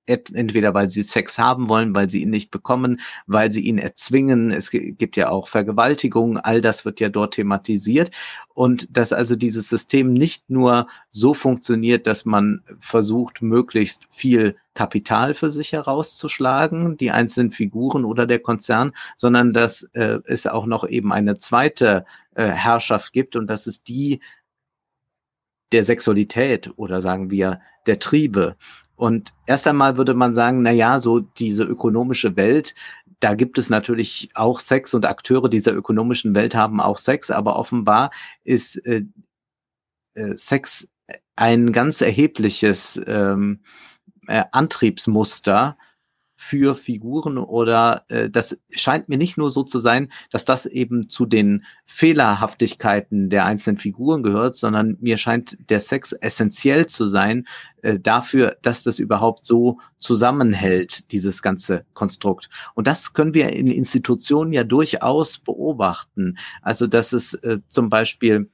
entweder 0.09 0.75
weil 0.75 0.91
sie 0.91 1.03
Sex 1.03 1.39
haben 1.39 1.69
wollen, 1.69 1.95
weil 1.95 2.11
sie 2.11 2.23
ihn 2.23 2.31
nicht 2.31 2.51
bekommen, 2.51 3.01
weil 3.27 3.53
sie 3.53 3.61
ihn 3.61 3.79
erzwingen. 3.79 4.51
Es 4.51 4.71
gibt 4.71 5.17
ja 5.17 5.31
auch 5.31 5.49
Vergewaltigungen, 5.49 6.39
all 6.39 6.61
das 6.61 6.85
wird 6.85 7.01
ja 7.01 7.09
dort 7.09 7.35
thematisiert. 7.35 8.11
Und 8.55 8.97
dass 8.97 9.13
also 9.13 9.37
dieses 9.37 9.69
System 9.69 10.13
nicht 10.13 10.51
nur 10.51 10.89
so 11.11 11.35
funktioniert, 11.35 12.07
dass 12.07 12.25
man 12.25 12.63
versucht, 12.81 13.43
möglichst 13.43 14.07
viel 14.11 14.57
Kapital 14.75 15.35
für 15.35 15.51
sich 15.51 15.73
herauszuschlagen, 15.73 16.97
die 16.97 17.11
einzelnen 17.11 17.53
Figuren 17.53 18.05
oder 18.05 18.27
der 18.27 18.39
Konzern, 18.39 18.93
sondern 19.17 19.53
dass 19.53 19.83
äh, 19.93 20.21
es 20.25 20.47
auch 20.47 20.67
noch 20.67 20.89
eben 20.89 21.13
eine 21.13 21.39
zweite 21.39 22.05
äh, 22.35 22.47
Herrschaft 22.47 23.13
gibt 23.13 23.37
und 23.37 23.49
das 23.49 23.67
ist 23.67 23.89
die 23.89 24.21
der 25.73 25.85
Sexualität 25.85 26.71
oder 26.77 27.01
sagen 27.01 27.31
wir 27.31 27.61
der 27.87 27.99
Triebe. 27.99 28.57
Und 28.99 29.33
erst 29.47 29.67
einmal 29.69 29.97
würde 29.97 30.13
man 30.13 30.35
sagen, 30.35 30.63
na 30.63 30.73
ja, 30.73 30.99
so 30.99 31.21
diese 31.21 31.63
ökonomische 31.63 32.37
Welt, 32.37 32.75
da 33.21 33.35
gibt 33.35 33.57
es 33.57 33.71
natürlich 33.71 34.31
auch 34.35 34.59
Sex 34.59 34.93
und 34.93 35.07
Akteure 35.07 35.49
dieser 35.49 35.73
ökonomischen 35.73 36.35
Welt 36.35 36.57
haben 36.57 36.81
auch 36.81 36.99
Sex, 36.99 37.31
aber 37.31 37.57
offenbar 37.57 38.11
ist 38.43 38.77
äh, 38.87 39.05
äh, 40.15 40.35
Sex 40.35 40.89
ein 41.37 41.73
ganz 41.73 42.01
erhebliches 42.01 43.01
ähm, 43.07 43.61
äh, 44.27 44.43
Antriebsmuster 44.51 45.79
für 46.41 46.77
Figuren 46.77 47.37
oder 47.37 48.05
äh, 48.07 48.31
das 48.31 48.57
scheint 48.71 49.09
mir 49.09 49.19
nicht 49.19 49.37
nur 49.37 49.51
so 49.51 49.65
zu 49.65 49.81
sein, 49.81 50.13
dass 50.31 50.45
das 50.45 50.67
eben 50.67 51.09
zu 51.09 51.27
den 51.27 51.65
Fehlerhaftigkeiten 51.85 53.29
der 53.29 53.45
einzelnen 53.45 53.77
Figuren 53.77 54.23
gehört, 54.23 54.55
sondern 54.55 54.97
mir 55.01 55.19
scheint 55.19 55.59
der 55.69 55.81
Sex 55.81 56.13
essentiell 56.13 56.87
zu 56.87 57.07
sein 57.07 57.49
äh, 57.83 57.99
dafür, 57.99 58.57
dass 58.63 58.85
das 58.85 59.01
überhaupt 59.01 59.45
so 59.45 59.79
zusammenhält, 59.99 61.11
dieses 61.11 61.43
ganze 61.43 61.85
Konstrukt. 61.93 62.49
Und 62.77 62.87
das 62.87 63.15
können 63.15 63.35
wir 63.35 63.53
in 63.53 63.67
Institutionen 63.67 64.53
ja 64.53 64.63
durchaus 64.63 65.39
beobachten. 65.39 66.39
Also 66.63 66.87
dass 66.87 67.13
es 67.13 67.35
äh, 67.35 67.59
zum 67.69 67.91
Beispiel 67.91 68.49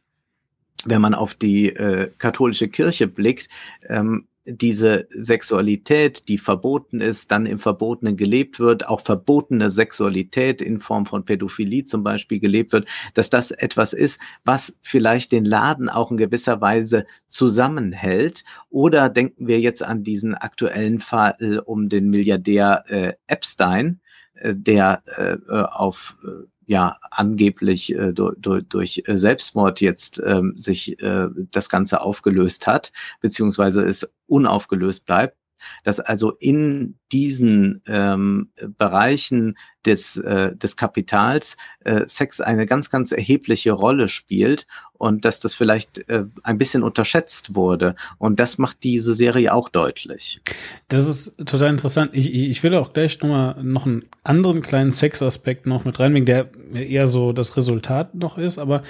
wenn 0.87 1.01
man 1.01 1.15
auf 1.15 1.35
die 1.35 1.71
äh, 1.71 2.11
katholische 2.19 2.69
Kirche 2.69 3.07
blickt, 3.07 3.49
ähm, 3.89 4.27
diese 4.47 5.07
Sexualität, 5.11 6.29
die 6.29 6.39
verboten 6.39 7.01
ist, 7.01 7.31
dann 7.31 7.47
im 7.47 7.59
Verbotenen 7.59 8.17
gelebt 8.17 8.61
wird, 8.61 8.87
auch 8.87 9.01
verbotene 9.01 9.71
Sexualität 9.71 10.61
in 10.61 10.81
Form 10.81 11.07
von 11.07 11.25
Pädophilie 11.25 11.85
zum 11.85 12.03
Beispiel 12.03 12.41
gelebt 12.41 12.73
wird, 12.73 12.89
dass 13.15 13.31
das 13.31 13.51
etwas 13.51 13.93
ist, 13.93 14.21
was 14.45 14.79
vielleicht 14.83 15.33
den 15.33 15.45
Laden 15.45 15.89
auch 15.89 16.11
in 16.11 16.17
gewisser 16.17 16.61
Weise 16.61 17.07
zusammenhält. 17.27 18.45
Oder 18.69 19.09
denken 19.09 19.47
wir 19.47 19.61
jetzt 19.61 19.83
an 19.83 20.03
diesen 20.03 20.35
aktuellen 20.35 21.01
Fall 21.01 21.63
um 21.65 21.89
den 21.89 22.11
Milliardär 22.11 22.85
äh, 22.89 23.13
Epstein, 23.27 24.01
äh, 24.35 24.55
der 24.55 25.03
äh, 25.17 25.37
auf 25.49 26.17
äh, 26.23 26.47
ja 26.67 26.97
angeblich 27.11 27.95
äh, 27.95 28.13
durch, 28.13 28.37
durch, 28.39 28.65
durch 28.69 29.03
Selbstmord 29.07 29.81
jetzt 29.81 30.21
ähm, 30.25 30.55
sich 30.57 31.01
äh, 31.03 31.29
das 31.51 31.69
Ganze 31.69 32.01
aufgelöst 32.01 32.67
hat, 32.67 32.93
beziehungsweise 33.21 33.83
es 33.83 34.11
unaufgelöst 34.27 35.07
bleibt, 35.07 35.37
dass 35.83 36.01
also 36.01 36.33
in 36.33 36.99
diesen 37.13 37.83
ähm, 37.87 38.51
Bereichen 38.77 39.57
des, 39.87 40.17
äh, 40.17 40.55
des 40.57 40.77
Kapitals 40.77 41.57
äh, 41.85 42.07
Sex 42.07 42.41
eine 42.41 42.67
ganz, 42.67 42.91
ganz 42.91 43.13
erhebliche 43.13 43.73
Rolle 43.73 44.09
spielt 44.09 44.67
und 45.05 45.25
dass 45.25 45.41
das 45.41 45.55
vielleicht 45.55 46.09
äh, 46.09 46.25
ein 46.45 46.57
bisschen 46.57 46.83
unterschätzt 46.83 47.55
wurde. 47.55 47.95
Und 48.19 48.41
das 48.41 48.59
macht 48.59 48.85
diese 48.85 49.15
Serie 49.15 49.53
auch 49.53 49.69
deutlich. 49.69 50.41
Das 50.89 51.09
ist 51.09 51.37
total 51.45 51.71
interessant. 51.71 52.13
Ich, 52.15 52.33
ich 52.33 52.63
will 52.63 52.75
auch 52.75 52.93
gleich 52.93 53.21
nochmal 53.21 53.63
noch 53.63 53.87
einen 53.87 54.05
anderen 54.23 54.63
kleinen 54.63 54.93
Sexaspekt 54.93 55.67
noch 55.67 55.85
mit 55.85 55.99
reinbringen, 55.99 56.27
der 56.27 56.49
eher 56.73 57.09
so 57.09 57.33
das 57.33 57.57
Resultat 57.57 58.15
noch 58.15 58.39
ist, 58.39 58.59
aber 58.59 58.83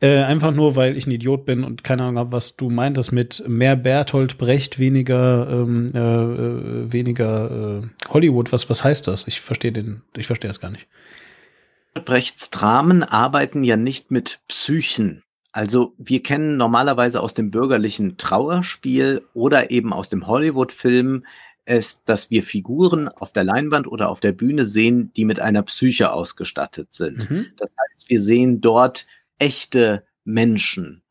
äh, 0.00 0.22
einfach 0.22 0.52
nur, 0.52 0.76
weil 0.76 0.96
ich 0.96 1.06
ein 1.06 1.12
Idiot 1.12 1.44
bin 1.44 1.62
und 1.62 1.84
keine 1.84 2.04
Ahnung 2.04 2.18
habe, 2.18 2.32
was 2.32 2.56
du 2.56 2.70
meintest 2.70 3.12
mit 3.12 3.44
mehr 3.46 3.76
Bertolt 3.76 4.38
Brecht, 4.38 4.78
weniger, 4.78 5.46
ähm, 5.50 5.90
äh, 5.94 5.98
äh 5.98 6.92
weniger 6.92 7.82
äh, 7.82 8.08
Hollywood. 8.08 8.50
Was, 8.50 8.70
was 8.70 8.82
heißt 8.82 9.06
das? 9.06 9.28
Ich 9.28 9.40
verstehe 9.42 9.72
den, 9.72 10.00
ich 10.16 10.26
verstehe 10.26 10.39
verstehe 10.40 10.50
es 10.50 10.60
gar 10.60 10.70
nicht. 10.70 10.86
Brechts 12.04 12.50
Dramen 12.50 13.02
arbeiten 13.02 13.64
ja 13.64 13.76
nicht 13.76 14.10
mit 14.10 14.40
Psychen. 14.48 15.22
Also 15.52 15.94
wir 15.98 16.22
kennen 16.22 16.56
normalerweise 16.56 17.20
aus 17.20 17.34
dem 17.34 17.50
bürgerlichen 17.50 18.16
Trauerspiel 18.16 19.26
oder 19.34 19.70
eben 19.70 19.92
aus 19.92 20.08
dem 20.08 20.26
Hollywood-Film 20.26 21.24
es, 21.64 22.02
dass 22.04 22.30
wir 22.30 22.42
Figuren 22.42 23.08
auf 23.08 23.32
der 23.32 23.44
Leinwand 23.44 23.86
oder 23.86 24.08
auf 24.08 24.20
der 24.20 24.32
Bühne 24.32 24.66
sehen, 24.66 25.12
die 25.14 25.24
mit 25.24 25.40
einer 25.40 25.62
Psyche 25.62 26.12
ausgestattet 26.12 26.94
sind. 26.94 27.30
Mhm. 27.30 27.46
Das 27.56 27.68
heißt, 27.68 28.08
wir 28.08 28.20
sehen 28.20 28.60
dort 28.60 29.06
echte 29.38 30.04
Menschen. 30.24 31.02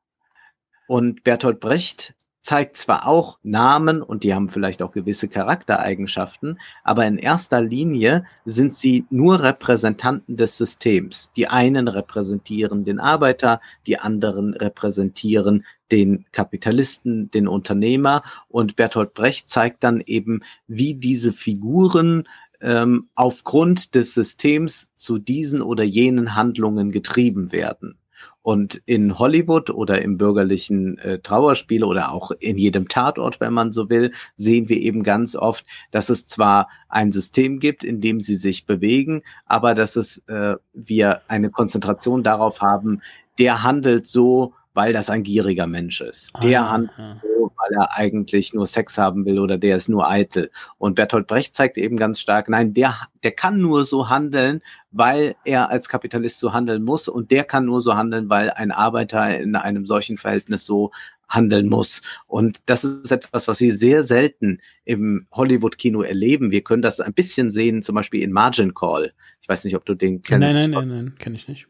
Und 0.87 1.23
Bertolt 1.23 1.59
Brecht 1.59 2.15
zeigt 2.49 2.77
zwar 2.77 3.07
auch 3.07 3.37
Namen 3.43 4.01
und 4.01 4.23
die 4.23 4.33
haben 4.33 4.49
vielleicht 4.49 4.81
auch 4.81 4.91
gewisse 4.91 5.27
Charaktereigenschaften, 5.27 6.59
aber 6.83 7.05
in 7.05 7.19
erster 7.19 7.61
Linie 7.61 8.25
sind 8.43 8.73
sie 8.73 9.05
nur 9.11 9.43
Repräsentanten 9.43 10.35
des 10.35 10.57
Systems. 10.57 11.31
Die 11.35 11.47
einen 11.47 11.87
repräsentieren 11.87 12.85
den 12.85 12.99
Arbeiter, 12.99 13.61
die 13.85 13.99
anderen 13.99 14.55
repräsentieren 14.55 15.63
den 15.91 16.25
Kapitalisten, 16.31 17.29
den 17.29 17.47
Unternehmer 17.47 18.23
und 18.47 18.75
Bertolt 18.75 19.13
Brecht 19.13 19.47
zeigt 19.47 19.83
dann 19.83 20.01
eben, 20.03 20.41
wie 20.65 20.95
diese 20.95 21.33
Figuren 21.33 22.27
ähm, 22.61 23.09
aufgrund 23.13 23.93
des 23.93 24.15
Systems 24.15 24.89
zu 24.95 25.19
diesen 25.19 25.61
oder 25.61 25.83
jenen 25.83 26.33
Handlungen 26.33 26.91
getrieben 26.91 27.51
werden. 27.51 27.99
Und 28.41 28.81
in 28.85 29.19
Hollywood 29.19 29.69
oder 29.69 30.01
im 30.01 30.17
bürgerlichen 30.17 30.97
äh, 30.99 31.19
Trauerspiel 31.19 31.83
oder 31.83 32.11
auch 32.11 32.31
in 32.39 32.57
jedem 32.57 32.87
Tatort, 32.87 33.39
wenn 33.39 33.53
man 33.53 33.73
so 33.73 33.89
will, 33.89 34.11
sehen 34.37 34.69
wir 34.69 34.77
eben 34.77 35.03
ganz 35.03 35.35
oft, 35.35 35.65
dass 35.91 36.09
es 36.09 36.25
zwar 36.25 36.69
ein 36.87 37.11
System 37.11 37.59
gibt, 37.59 37.83
in 37.83 38.01
dem 38.01 38.21
sie 38.21 38.37
sich 38.37 38.65
bewegen, 38.65 39.21
aber 39.45 39.75
dass 39.75 39.95
es 39.95 40.23
äh, 40.27 40.55
wir 40.73 41.21
eine 41.27 41.49
Konzentration 41.49 42.23
darauf 42.23 42.61
haben, 42.61 43.01
der 43.37 43.63
handelt 43.63 44.07
so, 44.07 44.53
weil 44.79 44.93
das 44.93 45.09
ein 45.09 45.23
gieriger 45.23 45.67
Mensch 45.67 45.99
ist. 45.99 46.31
Ah, 46.35 46.39
der 46.39 46.71
handelt 46.71 46.97
ja. 46.97 47.13
so, 47.21 47.51
weil 47.57 47.77
er 47.77 47.97
eigentlich 47.97 48.53
nur 48.53 48.65
Sex 48.65 48.97
haben 48.97 49.25
will 49.25 49.37
oder 49.37 49.57
der 49.57 49.75
ist 49.75 49.89
nur 49.89 50.09
eitel. 50.09 50.49
Und 50.77 50.95
Bertolt 50.95 51.27
Brecht 51.27 51.53
zeigt 51.53 51.77
eben 51.77 51.97
ganz 51.97 52.21
stark, 52.21 52.47
nein, 52.47 52.73
der, 52.73 52.95
der 53.21 53.33
kann 53.33 53.59
nur 53.59 53.83
so 53.83 54.07
handeln, 54.07 54.61
weil 54.91 55.35
er 55.43 55.69
als 55.69 55.89
Kapitalist 55.89 56.39
so 56.39 56.53
handeln 56.53 56.85
muss 56.85 57.09
und 57.09 57.29
der 57.29 57.43
kann 57.43 57.65
nur 57.65 57.81
so 57.81 57.97
handeln, 57.97 58.29
weil 58.29 58.51
ein 58.51 58.71
Arbeiter 58.71 59.37
in 59.37 59.57
einem 59.57 59.85
solchen 59.85 60.17
Verhältnis 60.17 60.65
so 60.65 60.91
handeln 61.27 61.67
muss. 61.67 62.01
Und 62.27 62.61
das 62.65 62.85
ist 62.85 63.11
etwas, 63.11 63.49
was 63.49 63.59
wir 63.59 63.75
sehr 63.75 64.05
selten 64.05 64.61
im 64.85 65.27
Hollywood-Kino 65.33 66.03
erleben. 66.03 66.51
Wir 66.51 66.63
können 66.63 66.83
das 66.83 67.01
ein 67.01 67.13
bisschen 67.13 67.51
sehen, 67.51 67.83
zum 67.83 67.95
Beispiel 67.95 68.23
in 68.23 68.31
Margin 68.31 68.73
Call. 68.73 69.11
Ich 69.41 69.49
weiß 69.49 69.65
nicht, 69.65 69.75
ob 69.75 69.83
du 69.83 69.93
den 69.93 70.21
kennst. 70.21 70.55
Nein, 70.55 70.71
nein, 70.71 70.71
nein, 70.71 70.87
nein, 70.87 71.15
kenne 71.19 71.35
ich 71.35 71.49
nicht. 71.49 71.67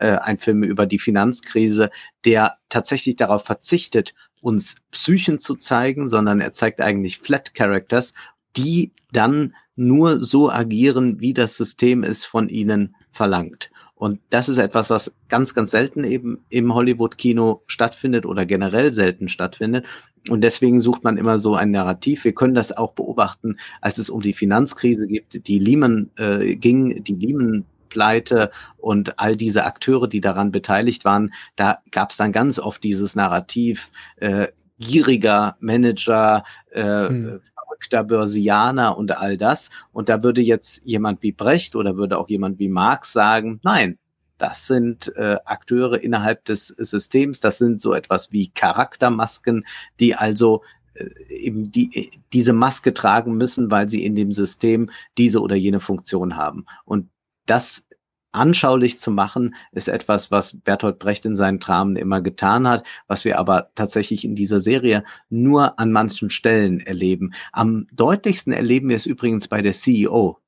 Äh, 0.00 0.18
ein 0.18 0.38
Film 0.38 0.62
über 0.62 0.86
die 0.86 0.98
Finanzkrise, 0.98 1.90
der 2.24 2.58
tatsächlich 2.68 3.16
darauf 3.16 3.44
verzichtet, 3.44 4.14
uns 4.40 4.76
Psychen 4.92 5.38
zu 5.38 5.56
zeigen, 5.56 6.08
sondern 6.08 6.40
er 6.40 6.54
zeigt 6.54 6.80
eigentlich 6.80 7.18
Flat 7.18 7.54
Characters, 7.54 8.14
die 8.56 8.92
dann 9.12 9.54
nur 9.76 10.22
so 10.24 10.50
agieren, 10.50 11.20
wie 11.20 11.34
das 11.34 11.56
System 11.56 12.02
es 12.02 12.24
von 12.24 12.48
ihnen 12.48 12.96
verlangt. 13.10 13.70
Und 13.94 14.20
das 14.30 14.48
ist 14.48 14.58
etwas, 14.58 14.90
was 14.90 15.12
ganz, 15.28 15.54
ganz 15.54 15.72
selten 15.72 16.04
eben 16.04 16.44
im 16.50 16.72
Hollywood-Kino 16.72 17.62
stattfindet 17.66 18.26
oder 18.26 18.46
generell 18.46 18.92
selten 18.92 19.28
stattfindet. 19.28 19.86
Und 20.28 20.42
deswegen 20.42 20.80
sucht 20.80 21.02
man 21.02 21.16
immer 21.16 21.38
so 21.38 21.56
ein 21.56 21.72
Narrativ. 21.72 22.24
Wir 22.24 22.32
können 22.32 22.54
das 22.54 22.76
auch 22.76 22.92
beobachten, 22.92 23.56
als 23.80 23.98
es 23.98 24.08
um 24.08 24.20
die 24.20 24.34
Finanzkrise 24.34 25.08
gibt, 25.08 25.48
die 25.48 25.58
Lehman 25.58 26.10
äh, 26.16 26.54
ging, 26.54 27.02
die 27.02 27.14
Lehman 27.14 27.64
Pleite 27.88 28.50
und 28.76 29.18
all 29.18 29.36
diese 29.36 29.64
Akteure, 29.64 30.08
die 30.08 30.20
daran 30.20 30.52
beteiligt 30.52 31.04
waren, 31.04 31.32
da 31.56 31.78
gab 31.90 32.10
es 32.10 32.16
dann 32.16 32.32
ganz 32.32 32.58
oft 32.58 32.82
dieses 32.82 33.14
Narrativ, 33.14 33.90
äh, 34.16 34.48
gieriger 34.78 35.56
Manager, 35.60 36.44
äh, 36.70 37.08
hm 37.08 37.40
verrückter 37.78 38.04
Börsianer 38.04 38.96
und 38.96 39.16
all 39.16 39.36
das. 39.36 39.70
Und 39.92 40.08
da 40.08 40.22
würde 40.22 40.40
jetzt 40.40 40.84
jemand 40.84 41.22
wie 41.22 41.32
Brecht 41.32 41.76
oder 41.76 41.96
würde 41.96 42.18
auch 42.18 42.28
jemand 42.28 42.58
wie 42.58 42.68
Marx 42.68 43.12
sagen, 43.12 43.60
nein, 43.62 43.98
das 44.36 44.66
sind 44.66 45.12
äh, 45.16 45.36
Akteure 45.44 46.00
innerhalb 46.00 46.44
des 46.44 46.68
Systems, 46.68 47.40
das 47.40 47.58
sind 47.58 47.80
so 47.80 47.92
etwas 47.92 48.32
wie 48.32 48.48
Charaktermasken, 48.50 49.64
die 49.98 50.14
also 50.14 50.62
äh, 50.94 51.08
eben 51.28 51.70
die, 51.70 52.10
diese 52.32 52.52
Maske 52.52 52.94
tragen 52.94 53.36
müssen, 53.36 53.70
weil 53.70 53.88
sie 53.88 54.04
in 54.04 54.14
dem 54.14 54.32
System 54.32 54.90
diese 55.16 55.40
oder 55.40 55.56
jene 55.56 55.80
Funktion 55.80 56.36
haben. 56.36 56.66
Und 56.84 57.08
das 57.50 57.84
anschaulich 58.32 59.00
zu 59.00 59.10
machen, 59.10 59.54
ist 59.72 59.88
etwas, 59.88 60.30
was 60.30 60.58
Bertolt 60.60 60.98
Brecht 60.98 61.24
in 61.24 61.34
seinen 61.34 61.58
Dramen 61.58 61.96
immer 61.96 62.20
getan 62.20 62.68
hat, 62.68 62.84
was 63.06 63.24
wir 63.24 63.38
aber 63.38 63.70
tatsächlich 63.74 64.24
in 64.24 64.34
dieser 64.34 64.60
Serie 64.60 65.02
nur 65.30 65.78
an 65.78 65.92
manchen 65.92 66.30
Stellen 66.30 66.80
erleben. 66.80 67.32
Am 67.52 67.86
deutlichsten 67.92 68.52
erleben 68.52 68.90
wir 68.90 68.96
es 68.96 69.06
übrigens 69.06 69.48
bei 69.48 69.62
der 69.62 69.72
CEO. 69.72 70.38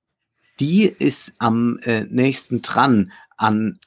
Die 0.60 0.84
ist 0.84 1.32
am 1.38 1.78
äh, 1.84 2.04
nächsten 2.04 2.60
dran 2.60 3.12
an 3.38 3.78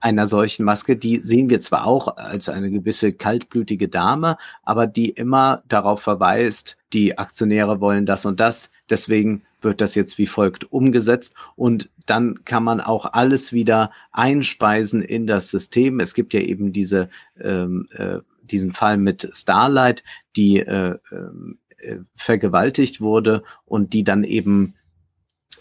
einer 0.00 0.26
solchen 0.26 0.64
Maske. 0.64 0.96
Die 0.96 1.18
sehen 1.18 1.50
wir 1.50 1.60
zwar 1.60 1.86
auch 1.86 2.16
als 2.16 2.48
eine 2.48 2.70
gewisse 2.70 3.12
kaltblütige 3.12 3.88
Dame, 3.88 4.36
aber 4.62 4.86
die 4.86 5.10
immer 5.10 5.62
darauf 5.68 6.02
verweist, 6.02 6.76
die 6.92 7.18
Aktionäre 7.18 7.80
wollen 7.80 8.06
das 8.06 8.24
und 8.24 8.40
das, 8.40 8.70
deswegen 8.88 9.42
wird 9.60 9.80
das 9.80 9.94
jetzt 9.94 10.18
wie 10.18 10.26
folgt 10.26 10.70
umgesetzt 10.72 11.34
und 11.56 11.90
dann 12.06 12.44
kann 12.44 12.62
man 12.62 12.80
auch 12.80 13.12
alles 13.12 13.52
wieder 13.52 13.90
einspeisen 14.12 15.02
in 15.02 15.26
das 15.26 15.50
System. 15.50 15.98
Es 15.98 16.14
gibt 16.14 16.34
ja 16.34 16.40
eben 16.40 16.72
diese 16.72 17.08
ähm, 17.40 17.88
äh, 17.92 18.18
diesen 18.46 18.72
Fall 18.72 18.96
mit 18.96 19.28
Starlight, 19.32 20.04
die 20.36 20.58
äh, 20.58 20.96
äh, 21.10 21.98
vergewaltigt 22.14 23.00
wurde 23.00 23.42
und 23.64 23.92
die 23.92 24.04
dann 24.04 24.24
eben 24.24 24.74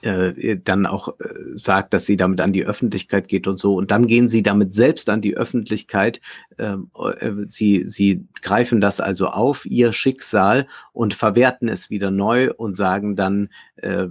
äh, 0.02 0.58
dann 0.64 0.86
auch 0.86 1.10
äh, 1.10 1.14
sagt, 1.54 1.94
dass 1.94 2.06
sie 2.06 2.18
damit 2.18 2.42
an 2.42 2.54
die 2.54 2.66
Öffentlichkeit 2.66 3.28
geht 3.28 3.48
und 3.48 3.58
so. 3.58 3.76
Und 3.76 3.92
dann 3.92 4.08
gehen 4.08 4.30
sie 4.30 4.44
damit 4.44 4.74
selbst 4.74 5.10
an 5.10 5.22
die 5.22 5.36
Öffentlichkeit. 5.36 6.22
Ähm, 6.58 6.92
äh, 7.20 7.32
sie, 7.48 7.84
sie 7.88 8.28
greifen 8.42 8.82
das 8.82 9.00
also 9.00 9.28
auf, 9.28 9.66
ihr 9.66 9.94
Schicksal, 9.94 10.68
und 10.94 11.14
verwerten 11.14 11.68
es 11.68 11.90
wieder 11.90 12.12
neu 12.12 12.52
und 12.54 12.76
sagen 12.76 13.16
dann, 13.16 13.50
äh, 13.78 14.08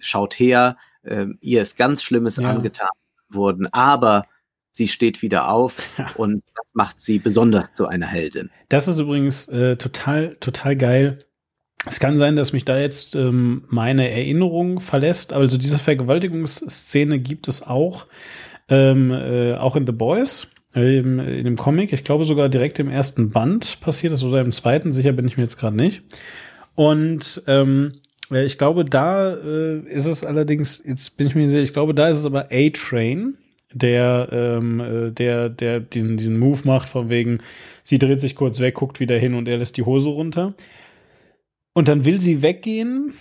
schaut 0.00 0.34
her, 0.34 0.76
äh, 1.02 1.26
ihr 1.40 1.62
ist 1.62 1.76
ganz 1.76 2.02
Schlimmes 2.02 2.36
ja. 2.36 2.50
angetan 2.50 2.88
worden, 3.28 3.68
aber 3.72 4.26
sie 4.72 4.88
steht 4.88 5.22
wieder 5.22 5.50
auf 5.50 5.78
und 6.16 6.42
das 6.54 6.66
macht 6.72 7.00
sie 7.00 7.18
besonders 7.18 7.74
zu 7.74 7.86
einer 7.86 8.06
Heldin. 8.06 8.50
Das 8.68 8.88
ist 8.88 8.98
übrigens 8.98 9.48
äh, 9.48 9.76
total, 9.76 10.36
total 10.36 10.76
geil 10.76 11.24
es 11.88 12.00
kann 12.00 12.18
sein, 12.18 12.36
dass 12.36 12.52
mich 12.52 12.64
da 12.64 12.78
jetzt 12.78 13.14
ähm, 13.14 13.64
meine 13.68 14.10
Erinnerung 14.10 14.80
verlässt. 14.80 15.32
Also 15.32 15.58
diese 15.58 15.78
Vergewaltigungsszene 15.78 17.18
gibt 17.18 17.48
es 17.48 17.62
auch, 17.62 18.06
ähm, 18.68 19.10
äh, 19.10 19.54
auch 19.54 19.76
in 19.76 19.86
The 19.86 19.92
Boys, 19.92 20.48
äh, 20.74 20.98
in 20.98 21.44
dem 21.44 21.56
Comic. 21.56 21.92
Ich 21.92 22.04
glaube 22.04 22.24
sogar 22.24 22.48
direkt 22.48 22.78
im 22.78 22.90
ersten 22.90 23.30
Band 23.30 23.80
passiert 23.80 24.12
es 24.12 24.24
oder 24.24 24.40
im 24.40 24.52
zweiten. 24.52 24.92
Sicher 24.92 25.12
bin 25.12 25.26
ich 25.26 25.36
mir 25.36 25.44
jetzt 25.44 25.58
gerade 25.58 25.76
nicht. 25.76 26.02
Und 26.74 27.42
ähm, 27.46 27.94
ich 28.30 28.58
glaube, 28.58 28.84
da 28.84 29.34
äh, 29.34 29.78
ist 29.88 30.06
es 30.06 30.24
allerdings, 30.24 30.82
jetzt 30.84 31.16
bin 31.16 31.26
ich 31.26 31.34
mir 31.34 31.48
sicher, 31.48 31.62
ich 31.62 31.72
glaube, 31.72 31.94
da 31.94 32.08
ist 32.08 32.18
es 32.18 32.26
aber 32.26 32.48
A-Train, 32.52 33.38
der, 33.72 34.28
ähm, 34.30 34.80
äh, 34.80 35.10
der, 35.10 35.48
der 35.48 35.80
diesen, 35.80 36.16
diesen 36.16 36.38
Move 36.38 36.60
macht, 36.64 36.88
von 36.88 37.10
wegen, 37.10 37.40
sie 37.82 37.98
dreht 37.98 38.20
sich 38.20 38.34
kurz 38.34 38.60
weg, 38.60 38.74
guckt 38.74 39.00
wieder 39.00 39.18
hin 39.18 39.34
und 39.34 39.48
er 39.48 39.58
lässt 39.58 39.76
die 39.76 39.82
Hose 39.82 40.10
runter. 40.10 40.54
Und 41.78 41.86
dann 41.86 42.04
will 42.04 42.20
sie 42.20 42.42
weggehen. 42.42 43.12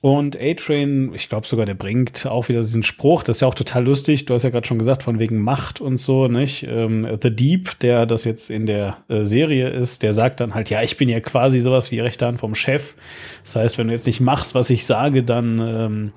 Und 0.00 0.40
A-Train, 0.40 1.10
ich 1.12 1.28
glaube 1.28 1.48
sogar, 1.48 1.66
der 1.66 1.74
bringt 1.74 2.24
auch 2.24 2.48
wieder 2.48 2.60
diesen 2.60 2.84
Spruch, 2.84 3.24
das 3.24 3.38
ist 3.38 3.40
ja 3.40 3.48
auch 3.48 3.54
total 3.56 3.84
lustig. 3.84 4.26
Du 4.26 4.34
hast 4.34 4.44
ja 4.44 4.50
gerade 4.50 4.64
schon 4.64 4.78
gesagt, 4.78 5.02
von 5.02 5.18
wegen 5.18 5.42
Macht 5.42 5.80
und 5.80 5.96
so, 5.96 6.28
nicht? 6.28 6.62
Ähm, 6.70 7.04
The 7.20 7.34
Deep, 7.34 7.80
der 7.80 8.06
das 8.06 8.22
jetzt 8.22 8.48
in 8.48 8.66
der 8.66 8.98
äh, 9.08 9.24
Serie 9.24 9.70
ist, 9.70 10.04
der 10.04 10.12
sagt 10.12 10.38
dann 10.38 10.54
halt, 10.54 10.70
ja, 10.70 10.84
ich 10.84 10.98
bin 10.98 11.08
ja 11.08 11.18
quasi 11.18 11.58
sowas 11.58 11.90
wie 11.90 11.98
rechter 11.98 12.28
Hand 12.28 12.38
vom 12.38 12.54
Chef. 12.54 12.94
Das 13.42 13.56
heißt, 13.56 13.76
wenn 13.76 13.88
du 13.88 13.92
jetzt 13.92 14.06
nicht 14.06 14.20
machst, 14.20 14.54
was 14.54 14.70
ich 14.70 14.86
sage, 14.86 15.24
dann 15.24 15.58
ähm, 15.58 16.12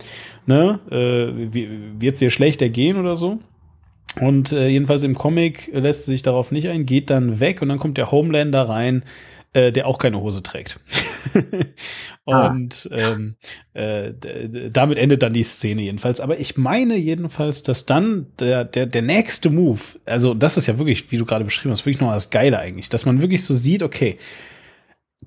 ne, 0.45 0.79
äh, 0.91 1.55
wird 1.99 2.13
es 2.13 2.19
dir 2.19 2.29
schlechter 2.29 2.69
gehen 2.69 2.97
oder 2.97 3.15
so. 3.15 3.39
Und 4.21 4.51
äh, 4.51 4.67
jedenfalls 4.67 5.01
im 5.01 5.15
Comic 5.15 5.71
lässt 5.73 6.05
sie 6.05 6.11
sich 6.11 6.21
darauf 6.21 6.51
nicht 6.51 6.69
ein, 6.69 6.85
geht 6.85 7.09
dann 7.09 7.39
weg 7.39 7.63
und 7.63 7.69
dann 7.69 7.79
kommt 7.79 7.97
der 7.97 8.11
Homelander 8.11 8.69
rein, 8.69 9.03
äh, 9.53 9.71
der 9.71 9.87
auch 9.87 9.97
keine 9.97 10.19
Hose 10.19 10.43
trägt. 10.43 10.79
Ah. 12.25 12.47
und 12.47 12.87
ah. 12.89 12.95
ähm, 12.95 13.35
äh, 13.73 14.13
damit 14.71 14.97
endet 14.97 15.23
dann 15.23 15.33
die 15.33 15.43
Szene 15.43 15.81
jedenfalls. 15.81 16.21
Aber 16.21 16.39
ich 16.39 16.55
meine 16.55 16.95
jedenfalls, 16.95 17.63
dass 17.63 17.85
dann 17.85 18.27
der, 18.39 18.63
der, 18.63 18.85
der 18.85 19.01
nächste 19.01 19.49
Move, 19.49 19.81
also 20.05 20.33
das 20.33 20.55
ist 20.55 20.67
ja 20.67 20.77
wirklich, 20.77 21.11
wie 21.11 21.17
du 21.17 21.25
gerade 21.25 21.43
beschrieben 21.43 21.71
hast, 21.71 21.85
wirklich 21.85 21.99
noch 21.99 22.13
das 22.13 22.29
Geile 22.29 22.59
eigentlich, 22.59 22.87
dass 22.87 23.05
man 23.05 23.21
wirklich 23.21 23.43
so 23.43 23.53
sieht, 23.53 23.83
okay, 23.83 24.19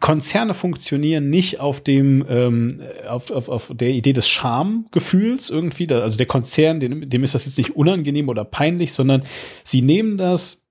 Konzerne 0.01 0.55
funktionieren 0.55 1.29
nicht 1.29 1.61
auf 1.61 1.83
dem 1.83 2.25
ähm, 2.29 2.81
auf, 3.07 3.31
auf, 3.31 3.49
auf 3.49 3.73
der 3.75 3.91
Idee 3.91 4.13
des 4.13 4.29
Schamgefühls 4.29 5.51
irgendwie. 5.51 5.89
Also 5.93 6.17
der 6.17 6.27
Konzern, 6.27 6.81
dem, 6.81 7.09
dem 7.09 7.25
ist 7.25 7.35
das 7.35 7.45
jetzt 7.45 7.59
nicht 7.59 7.77
unangenehm 7.77 8.29
oder 8.29 8.45
peinlich, 8.45 8.93
sondern 8.93 9.25
sie 9.65 9.83
nehmen 9.83 10.17
das, 10.17 10.63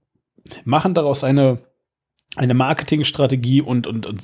machen 0.63 0.93
daraus 0.93 1.23
eine 1.23 1.59
eine 2.35 2.53
Marketingstrategie 2.53 3.61
und, 3.61 3.87
und, 3.87 4.05
und 4.05 4.23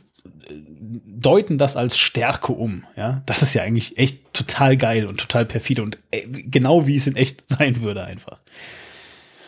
deuten 1.22 1.58
das 1.58 1.78
als 1.78 1.98
Stärke 1.98 2.52
um. 2.52 2.84
Ja, 2.96 3.22
das 3.26 3.42
ist 3.42 3.54
ja 3.54 3.64
eigentlich 3.64 3.98
echt 3.98 4.34
total 4.34 4.78
geil 4.78 5.06
und 5.06 5.20
total 5.20 5.46
perfide 5.46 5.84
und 5.84 5.98
äh, 6.12 6.26
genau 6.28 6.88
wie 6.88 6.96
es 6.96 7.08
in 7.08 7.16
echt 7.16 7.48
sein 7.50 7.82
würde 7.82 8.04
einfach. 8.04 8.40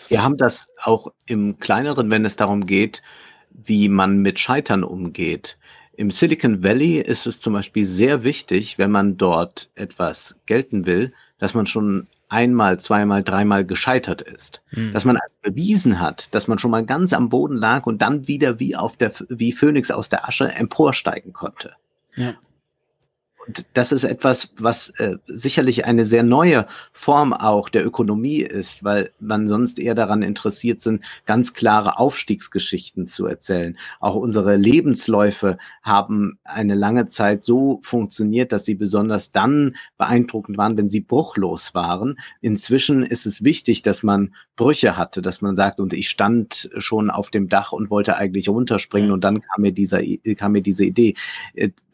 Wir 0.10 0.24
haben 0.24 0.38
das 0.38 0.68
auch 0.84 1.08
im 1.26 1.60
kleineren, 1.60 2.10
wenn 2.10 2.26
es 2.26 2.36
darum 2.36 2.66
geht, 2.66 3.02
wie 3.50 3.90
man 3.90 4.18
mit 4.18 4.40
Scheitern 4.40 4.84
umgeht. 4.84 5.58
Im 5.96 6.12
Silicon 6.12 6.64
Valley 6.64 6.98
ist 6.98 7.28
es 7.28 7.40
zum 7.40 7.54
Beispiel 7.54 7.86
sehr 7.86 8.24
wichtig, 8.24 8.78
wenn 8.78 8.92
man 8.92 9.18
dort 9.18 9.70
etwas 9.76 10.40
gelten 10.46 10.86
will, 10.86 11.14
dass 11.38 11.54
man 11.54 11.66
schon 11.68 12.08
einmal, 12.34 12.80
zweimal, 12.80 13.24
dreimal 13.24 13.64
gescheitert 13.66 14.22
ist. 14.22 14.62
Mhm. 14.72 14.92
Dass 14.92 15.06
man 15.06 15.18
also 15.18 15.34
bewiesen 15.42 16.00
hat, 16.00 16.34
dass 16.36 16.48
man 16.48 16.60
schon 16.60 16.72
mal 16.72 16.86
ganz 16.86 17.14
am 17.14 17.30
Boden 17.30 17.56
lag 17.56 17.86
und 17.86 18.02
dann 18.02 18.28
wieder 18.28 18.60
wie 18.60 18.76
auf 18.76 18.98
der, 18.98 19.14
wie 19.30 19.54
Phönix 19.54 19.92
aus 19.92 20.10
der 20.10 20.28
Asche 20.28 20.52
emporsteigen 20.52 21.32
konnte. 21.32 21.74
Ja. 22.16 22.34
Und 23.46 23.66
das 23.74 23.92
ist 23.92 24.04
etwas, 24.06 24.54
was 24.58 24.90
äh, 25.00 25.18
sicherlich 25.26 25.86
eine 25.86 26.06
sehr 26.06 26.24
neue 26.24 26.66
Form 26.94 27.34
auch 27.34 27.70
der 27.70 27.86
Ökonomie 27.86 28.42
ist, 28.42 28.84
weil 28.84 29.12
man 29.20 29.48
sonst 29.48 29.80
eher 29.80 29.96
daran 29.96 30.22
interessiert 30.22 30.82
sind, 30.82 31.04
ganz 31.26 31.54
klare 31.54 32.00
Aufstiegsgeschichten 32.00 33.06
zu 33.06 33.26
erzählen. 33.26 33.78
Auch 34.00 34.16
unsere 34.16 34.56
Lebensläufe 34.56 35.58
haben 35.82 36.40
eine 36.44 36.76
lange 36.76 37.10
Zeit 37.10 37.44
so 37.44 37.80
funktioniert, 37.82 38.52
dass 38.54 38.64
sie 38.64 38.76
besonders 38.76 39.32
dann 39.32 39.76
beeindruckend 39.98 40.58
waren, 40.58 40.78
wenn 40.78 40.90
sie 40.90 41.02
bruchlos 41.02 41.74
waren. 41.74 42.20
Inzwischen 42.40 43.04
ist 43.04 43.26
es 43.26 43.44
wichtig, 43.44 43.82
dass 43.82 44.04
man 44.04 44.36
Brüche 44.56 44.96
hatte, 44.96 45.22
dass 45.22 45.42
man 45.42 45.56
sagt, 45.56 45.80
und 45.80 45.94
ich 45.94 46.10
stand 46.10 46.70
schon 46.78 47.10
auf 47.10 47.30
dem 47.30 47.50
Dach 47.50 47.74
und 47.74 47.90
wollte 47.90 48.16
eigentlich 48.18 48.48
runterspringen 48.48 49.12
und 49.12 49.24
dann 49.24 49.42
kam 49.42 49.62
mir 49.62 49.74
dieser, 49.74 50.02
kam 50.38 50.54
mir 50.54 50.62
diese 50.62 50.86
Idee. 50.86 51.16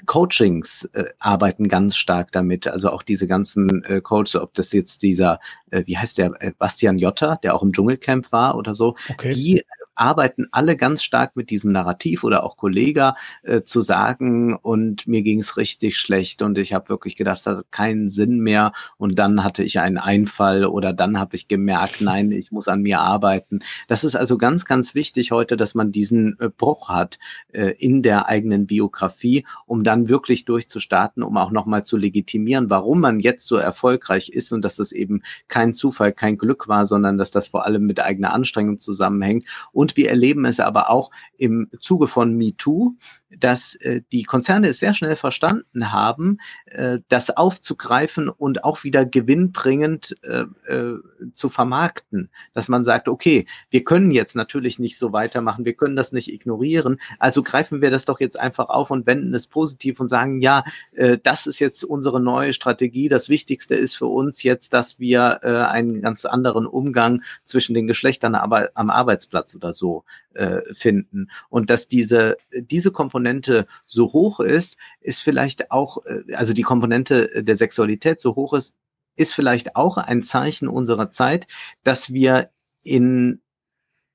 Coachings 0.05 0.85
äh, 0.93 1.05
arbeiten 1.19 1.67
ganz 1.67 1.95
stark 1.95 2.31
damit. 2.31 2.67
Also 2.67 2.91
auch 2.91 3.03
diese 3.03 3.27
ganzen 3.27 3.83
äh, 3.85 4.01
Coaches, 4.01 4.35
ob 4.35 4.53
das 4.53 4.71
jetzt 4.73 5.01
dieser, 5.01 5.39
äh, 5.71 5.83
wie 5.85 5.97
heißt 5.97 6.17
der, 6.17 6.31
äh, 6.39 6.51
Bastian 6.57 6.97
Jotta, 6.97 7.37
der 7.37 7.55
auch 7.55 7.63
im 7.63 7.71
Dschungelcamp 7.71 8.31
war 8.31 8.55
oder 8.55 8.75
so, 8.75 8.95
okay. 9.09 9.33
die 9.33 9.63
arbeiten 9.99 10.47
alle 10.51 10.77
ganz 10.77 11.03
stark 11.03 11.35
mit 11.35 11.49
diesem 11.49 11.71
Narrativ 11.71 12.23
oder 12.23 12.43
auch 12.43 12.57
Kollega 12.57 13.15
äh, 13.43 13.63
zu 13.63 13.81
sagen, 13.81 14.55
und 14.55 15.07
mir 15.07 15.21
ging 15.21 15.39
es 15.39 15.57
richtig 15.57 15.97
schlecht 15.97 16.41
und 16.41 16.57
ich 16.57 16.73
habe 16.73 16.89
wirklich 16.89 17.15
gedacht, 17.15 17.39
das 17.45 17.57
hat 17.57 17.71
keinen 17.71 18.09
Sinn 18.09 18.39
mehr. 18.39 18.71
Und 18.97 19.19
dann 19.19 19.43
hatte 19.43 19.63
ich 19.63 19.79
einen 19.79 19.97
Einfall 19.97 20.65
oder 20.65 20.93
dann 20.93 21.19
habe 21.19 21.35
ich 21.35 21.47
gemerkt, 21.47 22.01
nein, 22.01 22.31
ich 22.31 22.51
muss 22.51 22.67
an 22.67 22.81
mir 22.81 22.99
arbeiten. 22.99 23.59
Das 23.87 24.03
ist 24.03 24.15
also 24.15 24.37
ganz, 24.37 24.65
ganz 24.65 24.95
wichtig 24.95 25.31
heute, 25.31 25.57
dass 25.57 25.75
man 25.75 25.91
diesen 25.91 26.39
äh, 26.39 26.49
Bruch 26.49 26.89
hat 26.89 27.19
äh, 27.51 27.71
in 27.77 28.01
der 28.03 28.27
eigenen 28.27 28.67
Biografie, 28.67 29.45
um 29.65 29.83
dann 29.83 30.09
wirklich 30.09 30.45
durchzustarten, 30.45 31.23
um 31.23 31.37
auch 31.37 31.51
nochmal 31.51 31.83
zu 31.85 31.97
legitimieren, 31.97 32.69
warum 32.69 32.99
man 32.99 33.19
jetzt 33.19 33.47
so 33.47 33.57
erfolgreich 33.57 34.29
ist 34.29 34.51
und 34.51 34.61
dass 34.63 34.75
das 34.75 34.91
eben 34.91 35.21
kein 35.47 35.73
Zufall, 35.73 36.13
kein 36.13 36.37
Glück 36.37 36.67
war, 36.67 36.87
sondern 36.87 37.17
dass 37.17 37.31
das 37.31 37.47
vor 37.47 37.65
allem 37.65 37.85
mit 37.85 37.99
eigener 37.99 38.33
Anstrengung 38.33 38.79
zusammenhängt. 38.79 39.45
Und 39.71 39.88
wir 39.97 40.09
erleben 40.09 40.45
es 40.45 40.59
aber 40.59 40.89
auch 40.89 41.11
im 41.37 41.69
Zuge 41.79 42.07
von 42.07 42.35
MeToo, 42.35 42.95
dass 43.37 43.75
äh, 43.75 44.01
die 44.11 44.23
Konzerne 44.23 44.69
es 44.69 44.79
sehr 44.79 44.93
schnell 44.93 45.15
verstanden 45.15 45.91
haben, 45.91 46.39
äh, 46.65 46.99
das 47.09 47.35
aufzugreifen 47.35 48.29
und 48.29 48.63
auch 48.63 48.83
wieder 48.83 49.05
gewinnbringend 49.05 50.15
äh, 50.23 50.45
äh, 50.71 50.99
zu 51.33 51.49
vermarkten. 51.49 52.29
Dass 52.53 52.67
man 52.67 52.83
sagt, 52.83 53.07
okay, 53.07 53.45
wir 53.69 53.83
können 53.83 54.11
jetzt 54.11 54.35
natürlich 54.35 54.79
nicht 54.79 54.97
so 54.97 55.13
weitermachen, 55.13 55.65
wir 55.65 55.73
können 55.73 55.95
das 55.95 56.11
nicht 56.11 56.31
ignorieren, 56.31 56.99
also 57.19 57.43
greifen 57.43 57.81
wir 57.81 57.91
das 57.91 58.05
doch 58.05 58.19
jetzt 58.19 58.39
einfach 58.39 58.69
auf 58.69 58.91
und 58.91 59.05
wenden 59.05 59.33
es 59.33 59.47
positiv 59.47 59.99
und 59.99 60.07
sagen, 60.07 60.41
ja, 60.41 60.63
äh, 60.93 61.17
das 61.21 61.47
ist 61.47 61.59
jetzt 61.59 61.83
unsere 61.83 62.19
neue 62.19 62.53
Strategie. 62.53 63.09
Das 63.09 63.29
Wichtigste 63.29 63.75
ist 63.75 63.95
für 63.95 64.07
uns 64.07 64.43
jetzt, 64.43 64.73
dass 64.73 64.99
wir 64.99 65.39
äh, 65.43 65.49
einen 65.49 66.01
ganz 66.01 66.25
anderen 66.25 66.65
Umgang 66.65 67.23
zwischen 67.45 67.73
den 67.73 67.87
Geschlechtern 67.87 68.35
aber 68.35 68.69
am 68.73 68.89
Arbeitsplatz 68.89 69.55
oder 69.55 69.73
so 69.73 70.03
äh, 70.33 70.61
finden. 70.73 71.29
Und 71.49 71.69
dass 71.69 71.87
diese, 71.87 72.37
diese 72.53 72.91
Komponente 72.91 73.18
so 73.85 74.13
hoch 74.13 74.39
ist, 74.39 74.77
ist 75.01 75.21
vielleicht 75.21 75.71
auch, 75.71 76.05
äh, 76.05 76.33
also 76.35 76.53
die 76.53 76.63
Komponente 76.63 77.43
der 77.43 77.55
Sexualität 77.55 78.21
so 78.21 78.35
hoch 78.35 78.53
ist, 78.53 78.75
ist 79.15 79.33
vielleicht 79.33 79.75
auch 79.75 79.97
ein 79.97 80.23
Zeichen 80.23 80.67
unserer 80.67 81.11
Zeit, 81.11 81.47
dass 81.83 82.13
wir 82.13 82.51
in 82.83 83.41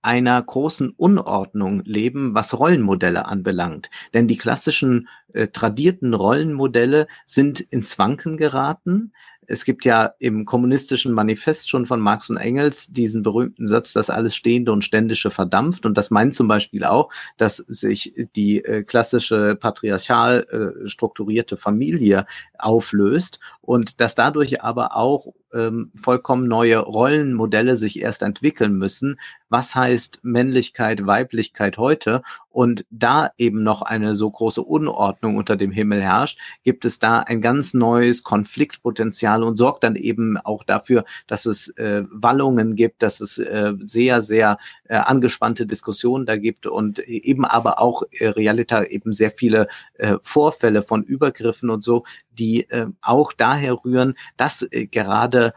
einer 0.05 0.41
großen 0.43 0.91
Unordnung 0.91 1.83
leben, 1.85 2.35
was 2.35 2.59
Rollenmodelle 2.59 3.27
anbelangt. 3.27 3.91
Denn 4.13 4.29
die 4.29 4.37
klassischen 4.37 5.09
äh, 5.33 5.49
tradierten 5.49 6.13
Rollenmodelle 6.13 7.07
sind 7.25 7.61
ins 7.61 7.99
Wanken 7.99 8.37
geraten. 8.37 9.15
Es 9.47 9.65
gibt 9.65 9.85
ja 9.85 10.15
im 10.19 10.45
kommunistischen 10.45 11.13
Manifest 11.13 11.69
schon 11.69 11.87
von 11.87 12.01
Marx 12.01 12.31
und 12.31 12.37
Engels 12.37 12.89
diesen 12.89 13.23
berühmten 13.23 13.67
Satz, 13.67 13.93
dass 13.93 14.11
alles 14.11 14.35
Stehende 14.35 14.73
und 14.73 14.85
Ständische 14.85 15.31
verdampft. 15.31 15.87
Und 15.87 15.97
das 15.97 16.11
meint 16.11 16.35
zum 16.35 16.49
Beispiel 16.49 16.85
auch, 16.85 17.11
dass 17.37 17.57
sich 17.57 18.15
die 18.37 18.65
äh, 18.65 18.83
klassische 18.83 19.57
patriarchal 19.57 20.47
äh, 20.85 20.89
strukturierte 20.89 21.57
Familie 21.57 22.27
auflöst 22.59 23.41
und 23.61 24.01
dass 24.01 24.15
dadurch 24.15 24.63
aber 24.63 24.97
auch 24.97 25.33
ähm, 25.55 25.91
vollkommen 25.95 26.49
neue 26.49 26.79
Rollenmodelle 26.79 27.77
sich 27.77 28.03
erst 28.03 28.23
entwickeln 28.23 28.77
müssen. 28.77 29.19
Was 29.49 29.75
heißt 29.75 30.21
Männlichkeit, 30.23 31.07
Weiblichkeit 31.07 31.79
heute? 31.79 32.23
Und 32.55 32.87
da 32.89 33.31
eben 33.37 33.65
noch 33.65 33.83
eine 33.83 34.15
so 34.15 34.31
große 34.31 34.63
Unordnung 34.63 35.37
unter 35.37 35.57
dem 35.57 35.73
Himmel 35.73 36.05
herrscht, 36.05 36.39
gibt 36.63 36.85
es 36.85 37.01
da 37.01 37.19
ein 37.19 37.41
ganz 37.41 37.75
neues 37.75 38.23
Konfliktpotenzial 38.23 39.43
und 39.43 39.57
sorgt 39.57 39.83
dann 39.83 39.97
eben 39.97 40.37
auch 40.37 40.63
dafür, 40.63 41.05
dass 41.27 41.47
es 41.47 41.67
äh, 41.71 42.05
Wallungen 42.13 42.77
gibt, 42.77 43.03
dass 43.03 43.21
es 43.21 43.39
äh, 43.39 43.73
sehr, 43.85 44.23
sehr 44.23 44.59
äh, 44.85 44.95
angespannte 44.95 45.67
Diskussionen 45.67 46.27
da 46.27 46.37
gibt 46.37 46.69
und 46.69 47.01
eben 47.01 47.45
aber 47.45 47.81
auch 47.81 48.05
äh, 48.13 48.29
Realita 48.29 48.85
eben 48.85 49.13
sehr 49.13 49.33
viele 49.33 49.67
äh, 49.95 50.19
Vorfälle 50.23 50.85
von 50.85 51.03
Übergriffen 51.03 51.71
und 51.71 51.83
so, 51.83 52.05
die 52.31 52.71
äh, 52.71 52.87
auch 53.03 53.33
daher 53.33 53.85
rühren, 53.85 54.15
dass 54.37 54.63
äh, 54.71 54.87
gerade 54.87 55.55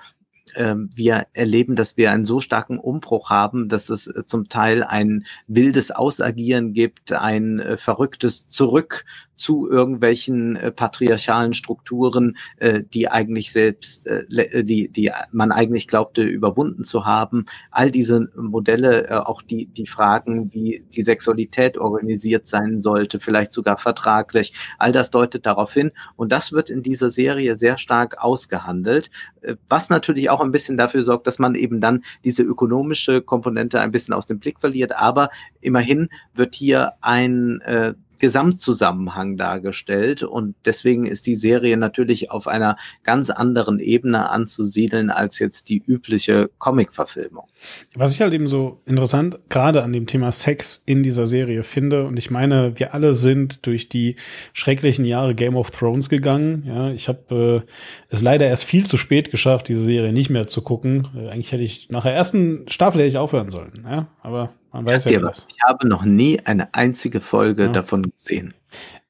wir 0.56 1.28
erleben, 1.34 1.76
dass 1.76 1.98
wir 1.98 2.12
einen 2.12 2.26
so 2.26 2.40
starken 2.40 2.78
Umbruch 2.80 3.30
haben, 3.30 3.70
dass 3.70 3.90
es 3.90 4.08
äh, 4.08 4.26
zum 4.26 4.50
Teil 4.50 4.84
ein 4.84 5.26
wildes 5.48 5.92
Ausagieren 5.92 6.74
gibt, 6.74 7.12
ein 7.12 7.60
äh, 7.60 7.78
verrücktes 7.78 8.48
Zurück 8.48 9.06
zu 9.38 9.70
irgendwelchen 9.70 10.56
äh, 10.56 10.72
patriarchalen 10.72 11.54
Strukturen, 11.54 12.38
äh, 12.58 12.82
die 12.84 13.08
eigentlich 13.08 13.52
selbst, 13.52 14.08
äh, 14.08 14.26
äh, 14.36 14.64
die, 14.64 14.90
die 14.90 15.12
man 15.32 15.52
eigentlich 15.52 15.88
glaubte 15.88 16.24
überwunden 16.24 16.84
zu 16.84 17.06
haben. 17.06 17.46
All 17.72 17.92
diese 17.92 18.30
Modelle, 18.36 19.08
äh, 19.08 19.14
auch 19.14 19.42
die, 19.42 19.68
die 19.68 19.86
Fragen, 19.86 20.54
wie 20.54 20.86
die 20.94 21.04
Sexualität 21.04 21.78
organisiert 21.78 22.48
sein 22.48 22.82
sollte, 22.82 23.20
vielleicht 23.20 23.54
sogar 23.54 23.78
vertraglich, 23.78 24.54
all 24.80 24.92
das 24.92 25.12
deutet 25.12 25.46
darauf 25.46 25.74
hin. 25.74 25.92
Und 26.16 26.32
das 26.32 26.52
wird 26.52 26.70
in 26.70 26.82
dieser 26.82 27.12
Serie 27.12 27.58
sehr 27.58 27.78
stark 27.78 28.24
ausgehandelt, 28.24 29.12
äh, 29.42 29.56
was 29.70 29.90
natürlich 29.90 30.30
auch 30.30 30.42
ein 30.42 30.52
bisschen 30.52 30.78
dafür 30.78 31.04
sorgt, 31.04 31.28
dass 31.28 31.40
man 31.40 31.56
eben 31.56 31.80
dann 31.80 32.04
diese 32.24 32.44
ökonomische 32.44 33.22
Komponente 33.22 33.80
ein 33.80 33.92
bisschen 33.92 34.14
aus 34.14 34.26
dem 34.26 34.40
Blick 34.40 34.60
verliert. 34.60 34.98
Aber 34.98 35.30
immerhin 35.62 36.10
wird 36.34 36.56
hier 36.56 36.94
ein 37.02 37.62
äh, 37.62 37.94
Gesamtzusammenhang 38.20 39.38
dargestellt 39.38 40.24
und 40.24 40.56
deswegen 40.66 41.06
ist 41.06 41.28
die 41.28 41.36
Serie 41.36 41.78
natürlich 41.78 42.32
auf 42.32 42.48
einer 42.48 42.78
ganz 43.04 43.30
anderen 43.30 43.80
Ebene 43.80 44.30
anzusiedeln 44.30 45.10
als 45.10 45.40
jetzt 45.40 45.70
die 45.70 45.82
übliche 45.86 46.50
Comic-Verfilmung. 46.58 47.48
Was 47.96 48.14
ich 48.14 48.22
halt 48.22 48.34
eben 48.34 48.48
so 48.48 48.82
interessant 48.86 49.40
gerade 49.50 49.84
an 49.84 49.94
dem 49.94 50.08
Thema 50.08 50.32
Sex 50.32 50.82
in 50.86 51.04
dieser 51.04 51.28
Serie 51.28 51.64
finde 51.64 52.06
und 52.06 52.18
ich 52.18 52.30
meine, 52.30 52.80
wir 52.80 52.94
alle 52.94 53.14
sind 53.14 53.66
durch 53.66 53.90
die 53.90 54.16
schrecklichen 54.54 55.06
Jahre 55.06 55.36
Game 55.36 55.56
of 55.56 55.72
Thrones 55.72 56.10
gegangen. 56.10 56.64
Ja, 56.68 56.92
ich 56.92 57.08
habe 57.08 57.64
äh, 57.66 57.72
es 58.10 58.22
leider 58.22 58.48
erst 58.48 58.64
viel 58.64 58.86
zu 58.86 58.98
spät 58.98 59.32
geschafft, 59.32 59.68
diese 59.68 59.84
Serie 59.84 60.14
nicht 60.14 60.30
mehr 60.30 60.48
zu 60.48 60.62
gucken. 60.62 61.08
Äh, 61.16 61.30
eigentlich 61.30 61.52
hätte 61.52 61.64
ich 61.64 61.90
nach 61.90 62.04
der 62.04 62.14
ersten 62.14 62.68
Staffel 62.68 63.00
hätte 63.00 63.10
ich 63.10 63.18
aufhören 63.18 63.50
sollen. 63.50 63.74
Ja, 63.84 64.08
aber 64.22 64.54
man 64.72 64.86
weiß 64.86 65.06
ja 65.06 65.22
was. 65.22 65.48
Ich 65.56 65.64
habe 65.64 65.88
noch 65.88 66.06
nie 66.06 66.40
eine 66.46 66.74
einzige 66.74 67.22
Folge 67.22 67.64
ja. 67.64 67.70
davon 67.70 68.12
gesehen. 68.12 68.54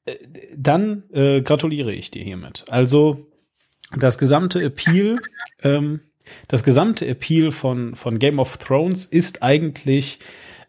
Äh, 0.05 0.15
dann 0.55 1.03
äh, 1.11 1.41
gratuliere 1.41 1.93
ich 1.93 2.11
dir 2.11 2.23
hiermit. 2.23 2.65
Also 2.69 3.27
das 3.97 4.17
gesamte 4.17 4.61
Appeal, 4.61 5.19
ähm, 5.63 6.01
das 6.47 6.63
gesamte 6.63 7.07
Appeal 7.07 7.51
von, 7.51 7.95
von 7.95 8.19
Game 8.19 8.39
of 8.39 8.57
Thrones 8.57 9.05
ist 9.05 9.43
eigentlich 9.43 10.19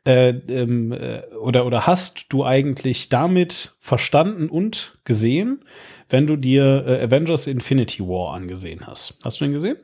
äh, 0.05 0.31
ähm, 0.31 0.93
äh, 0.93 1.23
oder, 1.35 1.67
oder 1.67 1.87
hast 1.87 2.27
du 2.31 2.45
eigentlich 2.45 3.09
damit 3.09 3.77
verstanden 3.81 4.49
und 4.49 4.99
gesehen, 5.05 5.65
wenn 6.09 6.27
du 6.27 6.37
dir 6.37 6.85
äh, 6.87 7.05
Avengers 7.05 7.47
Infinity 7.47 8.03
War 8.03 8.35
angesehen 8.35 8.87
hast. 8.87 9.19
Hast 9.23 9.41
du 9.41 9.45
den 9.45 9.53
gesehen? 9.53 9.77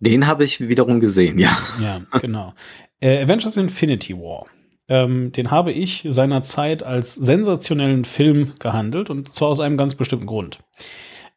Den 0.00 0.26
habe 0.26 0.44
ich 0.44 0.60
wiederum 0.60 1.00
gesehen, 1.00 1.38
ja. 1.38 1.56
Ja, 1.80 2.00
genau. 2.20 2.54
Äh, 3.02 3.20
Avengers 3.24 3.56
Infinity 3.56 4.16
War. 4.16 4.46
Ähm, 4.88 5.32
den 5.32 5.50
habe 5.50 5.72
ich 5.72 6.06
seinerzeit 6.08 6.84
als 6.84 7.14
sensationellen 7.14 8.04
Film 8.04 8.52
gehandelt 8.60 9.10
und 9.10 9.34
zwar 9.34 9.48
aus 9.48 9.60
einem 9.60 9.76
ganz 9.76 9.96
bestimmten 9.96 10.26
Grund. 10.26 10.60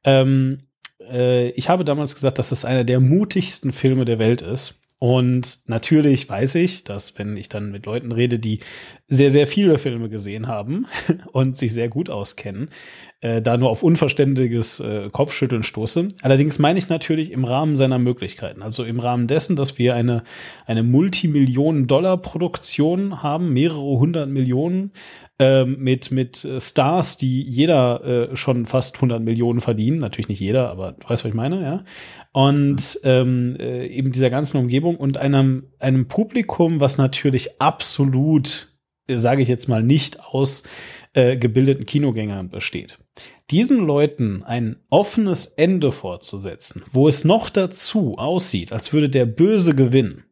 Ähm, 0.04 0.68
äh, 1.00 1.50
ich 1.50 1.68
habe 1.68 1.84
damals 1.84 2.14
gesagt, 2.14 2.38
dass 2.38 2.52
es 2.52 2.66
einer 2.66 2.84
der 2.84 3.00
mutigsten 3.00 3.74
Filme 3.74 4.06
der 4.06 4.20
Welt 4.20 4.42
ist. 4.44 4.80
Und 4.98 5.60
natürlich 5.66 6.30
weiß 6.30 6.56
ich, 6.56 6.86
dass 6.86 7.20
wenn 7.20 7.36
ich 7.36 7.50
dann 7.50 7.70
mit 7.72 7.86
Leuten 7.86 8.14
rede, 8.14 8.40
die 8.40 8.62
sehr, 9.08 9.30
sehr 9.30 9.46
viele 9.46 9.78
Filme 9.78 10.10
gesehen 10.10 10.48
haben 10.48 10.88
und 11.34 11.58
sich 11.58 11.74
sehr 11.74 11.90
gut 11.90 12.10
auskennen, 12.10 12.70
äh, 13.20 13.42
da 13.42 13.58
nur 13.58 13.70
auf 13.70 13.84
unverständiges 13.84 14.80
äh, 14.80 15.10
Kopfschütteln 15.12 15.64
stoße. 15.64 16.08
Allerdings 16.22 16.60
meine 16.60 16.80
ich 16.80 16.88
natürlich 16.88 17.32
im 17.32 17.44
Rahmen 17.44 17.76
seiner 17.76 18.00
Möglichkeiten. 18.00 18.62
Also 18.62 18.86
im 18.86 19.02
Rahmen 19.02 19.28
dessen, 19.28 19.58
dass 19.58 19.78
wir 19.78 19.96
eine, 19.96 20.24
eine 20.66 20.84
Multimillionen-Dollar-Produktion 20.84 23.22
haben, 23.22 23.52
mehrere 23.52 24.00
hundert 24.00 24.30
Millionen, 24.30 24.94
ähm, 25.40 25.78
mit, 25.80 26.12
mit 26.12 26.46
äh, 26.46 26.60
Stars, 26.60 27.18
die 27.18 27.42
jeder 27.42 28.32
äh, 28.32 28.36
schon 28.38 28.66
fast 28.66 28.96
100 28.96 29.22
Millionen 29.22 29.62
verdienen. 29.62 29.98
Natürlich 29.98 30.30
nicht 30.30 30.40
jeder, 30.40 30.70
aber 30.70 30.94
du 30.94 31.10
weißt, 31.10 31.24
was 31.24 31.30
ich 31.30 31.34
meine, 31.34 31.62
ja. 31.62 31.84
Und 32.32 33.00
ähm, 33.04 33.56
äh, 33.60 33.88
eben 33.88 34.12
dieser 34.12 34.30
ganzen 34.30 34.58
Umgebung 34.58 34.98
und 34.98 35.18
einem, 35.18 35.68
einem 35.80 36.08
Publikum, 36.08 36.80
was 36.82 36.98
natürlich 36.98 37.62
absolut, 37.62 38.76
äh, 39.08 39.18
sage 39.18 39.42
ich 39.42 39.48
jetzt 39.48 39.70
mal, 39.70 39.84
nicht 39.84 40.20
aus 40.20 40.64
äh, 41.14 41.38
gebildeten 41.38 41.86
Kinogängern 41.86 42.50
besteht. 42.50 43.00
Diesen 43.52 43.80
Leuten 43.80 44.44
ein 44.44 44.78
offenes 44.90 45.46
Ende 45.46 45.94
fortzusetzen, 45.94 46.84
wo 46.92 47.08
es 47.08 47.24
noch 47.24 47.50
dazu 47.50 48.18
aussieht, 48.18 48.74
als 48.74 48.92
würde 48.92 49.10
der 49.10 49.26
Böse 49.26 49.76
gewinnen, 49.76 50.25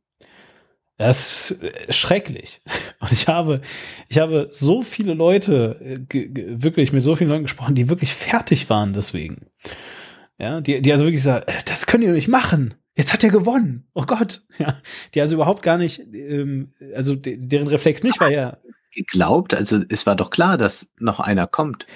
das 0.98 1.52
ist 1.52 1.64
äh, 1.64 1.92
schrecklich. 1.92 2.62
Und 3.00 3.12
ich 3.12 3.28
habe, 3.28 3.62
ich 4.10 4.20
habe 4.20 4.48
so 4.52 4.82
viele 4.82 5.14
Leute, 5.14 5.80
äh, 5.82 6.62
wirklich 6.62 6.94
mit 6.94 7.04
so 7.04 7.16
vielen 7.16 7.30
Leuten 7.30 7.44
gesprochen, 7.44 7.76
die 7.76 7.90
wirklich 7.90 8.14
fertig 8.14 8.70
waren 8.70 8.94
deswegen. 8.94 9.48
Ja, 10.38 10.62
die, 10.62 10.82
die 10.82 10.92
also 10.92 11.06
wirklich 11.06 11.24
sagen, 11.24 11.46
äh, 11.48 11.62
das 11.66 11.86
könnt 11.86 12.04
ihr 12.04 12.12
nicht 12.12 12.28
machen. 12.28 12.76
Jetzt 12.96 13.12
hat 13.12 13.24
er 13.24 13.32
gewonnen. 13.32 13.88
Oh 13.94 14.06
Gott. 14.06 14.44
Ja, 14.60 14.78
die 15.14 15.22
also 15.22 15.36
überhaupt 15.36 15.64
gar 15.64 15.78
nicht, 15.78 16.00
ähm, 16.14 16.74
also 16.96 17.16
deren 17.16 17.68
Reflex 17.68 18.04
nicht 18.04 18.20
war 18.20 18.32
ja. 18.32 18.58
Geglaubt, 18.96 19.56
also 19.56 19.82
es 19.90 20.06
war 20.06 20.16
doch 20.16 20.30
klar, 20.30 20.56
dass 20.56 20.88
noch 21.00 21.20
einer 21.20 21.48
kommt. 21.48 21.88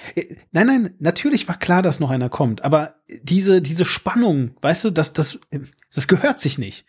Nein, 0.50 0.66
nein, 0.66 0.94
natürlich 0.98 1.46
war 1.46 1.56
klar, 1.56 1.80
dass 1.80 2.00
noch 2.00 2.10
einer 2.10 2.28
kommt, 2.28 2.64
aber 2.64 2.96
diese, 3.22 3.62
diese 3.62 3.84
Spannung, 3.84 4.56
weißt 4.62 4.86
du, 4.86 4.90
das, 4.90 5.12
das, 5.12 5.38
das 5.94 6.08
gehört 6.08 6.40
sich 6.40 6.58
nicht. 6.58 6.86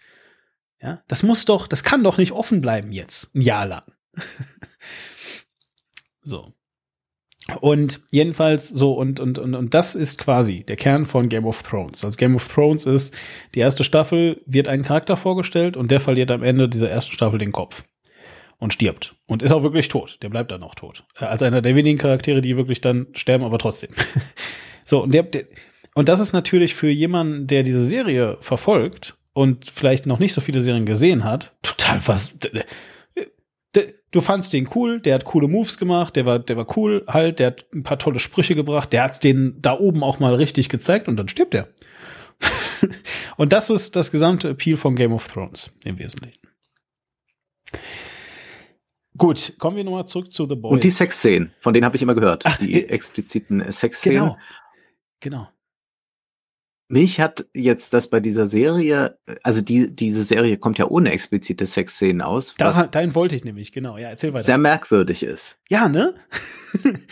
Ja, 0.81 1.03
das 1.07 1.23
muss 1.23 1.45
doch, 1.45 1.67
das 1.67 1.83
kann 1.83 2.03
doch 2.03 2.17
nicht 2.17 2.31
offen 2.31 2.61
bleiben 2.61 2.91
jetzt, 2.91 3.35
ein 3.35 3.41
Jahr 3.41 3.65
lang. 3.65 3.83
so. 6.23 6.53
Und 7.61 8.01
jedenfalls 8.11 8.69
so, 8.69 8.93
und, 8.93 9.19
und, 9.19 9.39
und, 9.39 9.55
und 9.55 9.73
das 9.73 9.95
ist 9.95 10.19
quasi 10.19 10.63
der 10.63 10.75
Kern 10.75 11.05
von 11.05 11.29
Game 11.29 11.45
of 11.45 11.63
Thrones. 11.63 12.05
Also 12.05 12.15
Game 12.15 12.35
of 12.35 12.47
Thrones 12.47 12.85
ist, 12.85 13.15
die 13.55 13.59
erste 13.59 13.83
Staffel 13.83 14.39
wird 14.45 14.67
ein 14.67 14.83
Charakter 14.83 15.17
vorgestellt 15.17 15.75
und 15.75 15.89
der 15.89 15.99
verliert 15.99 16.31
am 16.31 16.43
Ende 16.43 16.69
dieser 16.69 16.89
ersten 16.89 17.11
Staffel 17.11 17.39
den 17.39 17.51
Kopf 17.51 17.83
und 18.59 18.73
stirbt. 18.73 19.15
Und 19.25 19.41
ist 19.41 19.51
auch 19.51 19.63
wirklich 19.63 19.87
tot. 19.87 20.19
Der 20.21 20.29
bleibt 20.29 20.51
dann 20.51 20.63
auch 20.63 20.75
tot. 20.75 21.05
Äh, 21.17 21.25
als 21.25 21.41
einer 21.41 21.61
der 21.61 21.75
wenigen 21.75 21.97
Charaktere, 21.97 22.41
die 22.41 22.55
wirklich 22.55 22.81
dann 22.81 23.07
sterben, 23.13 23.43
aber 23.43 23.57
trotzdem. 23.57 23.89
so, 24.83 25.01
und 25.03 25.13
der, 25.13 25.23
der, 25.23 25.45
und 25.95 26.07
das 26.07 26.19
ist 26.19 26.33
natürlich 26.33 26.75
für 26.75 26.89
jemanden, 26.89 27.47
der 27.47 27.63
diese 27.63 27.83
Serie 27.83 28.37
verfolgt 28.41 29.18
und 29.39 29.69
vielleicht 29.69 30.05
noch 30.05 30.19
nicht 30.19 30.33
so 30.33 30.41
viele 30.41 30.61
Serien 30.61 30.85
gesehen 30.85 31.23
hat, 31.23 31.55
total 31.61 32.01
was 32.05 32.37
du 34.11 34.21
fandst 34.21 34.51
den 34.51 34.67
cool, 34.75 34.99
der 34.99 35.15
hat 35.15 35.23
coole 35.23 35.47
Moves 35.47 35.77
gemacht, 35.77 36.17
der 36.17 36.25
war, 36.25 36.39
der 36.39 36.57
war 36.57 36.77
cool 36.77 37.05
halt, 37.07 37.39
der 37.39 37.47
hat 37.47 37.65
ein 37.73 37.83
paar 37.83 37.99
tolle 37.99 38.19
Sprüche 38.19 38.53
gebracht, 38.53 38.91
der 38.91 39.03
hat's 39.03 39.21
den 39.21 39.61
da 39.61 39.79
oben 39.79 40.03
auch 40.03 40.19
mal 40.19 40.35
richtig 40.35 40.67
gezeigt 40.67 41.07
und 41.07 41.15
dann 41.15 41.29
stirbt 41.29 41.53
er. 41.53 41.69
und 43.37 43.53
das 43.53 43.69
ist 43.69 43.95
das 43.95 44.11
gesamte 44.11 44.49
Appeal 44.49 44.75
von 44.75 44.97
Game 44.97 45.13
of 45.13 45.25
Thrones 45.27 45.71
im 45.85 45.99
Wesentlichen. 45.99 46.49
Gut, 49.17 49.53
kommen 49.57 49.77
wir 49.77 49.85
nochmal 49.85 50.07
zurück 50.07 50.33
zu 50.33 50.47
The 50.47 50.55
Boys. 50.55 50.73
Und 50.73 50.83
die 50.83 50.89
Sexszenen, 50.89 51.53
von 51.59 51.73
denen 51.73 51.85
habe 51.85 51.95
ich 51.95 52.01
immer 52.01 52.15
gehört. 52.15 52.43
Ach, 52.45 52.57
die 52.57 52.73
äh, 52.73 52.89
expliziten 52.89 53.71
Sexszenen. 53.71 54.19
Genau. 54.19 54.37
Genau. 55.21 55.47
Mich 56.91 57.19
hat 57.19 57.45
jetzt 57.53 57.93
das 57.93 58.09
bei 58.09 58.19
dieser 58.19 58.47
Serie, 58.47 59.19
also 59.43 59.61
die, 59.61 59.95
diese 59.95 60.23
Serie 60.23 60.57
kommt 60.57 60.79
ja 60.79 60.87
ohne 60.87 61.11
explizite 61.11 61.67
Sexszenen 61.67 62.23
aus. 62.23 62.55
Da, 62.57 62.87
dahin 62.87 63.13
wollte 63.13 63.35
ich 63.35 63.43
nämlich, 63.43 63.71
genau. 63.71 63.95
Ja, 63.97 64.09
erzähl 64.09 64.33
weiter. 64.33 64.43
Sehr 64.43 64.57
merkwürdig 64.57 65.21
ist. 65.21 65.59
Ja, 65.69 65.87
ne? 65.87 66.15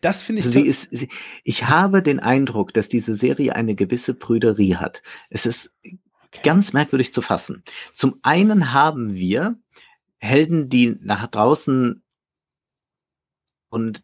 das 0.00 0.22
finde 0.22 0.40
ich. 0.40 0.46
Also 0.46 0.60
sie 0.60 0.66
ist, 0.66 0.90
sie, 0.92 1.10
ich 1.44 1.68
habe 1.68 2.02
den 2.02 2.20
Eindruck, 2.20 2.72
dass 2.72 2.88
diese 2.88 3.16
Serie 3.16 3.54
eine 3.54 3.74
gewisse 3.74 4.14
Prüderie 4.14 4.76
hat. 4.76 5.02
Es 5.28 5.44
ist 5.44 5.76
okay. 5.84 6.40
ganz 6.42 6.72
merkwürdig 6.72 7.12
zu 7.12 7.20
fassen. 7.20 7.62
Zum 7.92 8.20
einen 8.22 8.72
haben 8.72 9.14
wir 9.14 9.58
Helden, 10.16 10.70
die 10.70 10.96
nach 11.02 11.26
draußen 11.26 12.02
und 13.68 14.02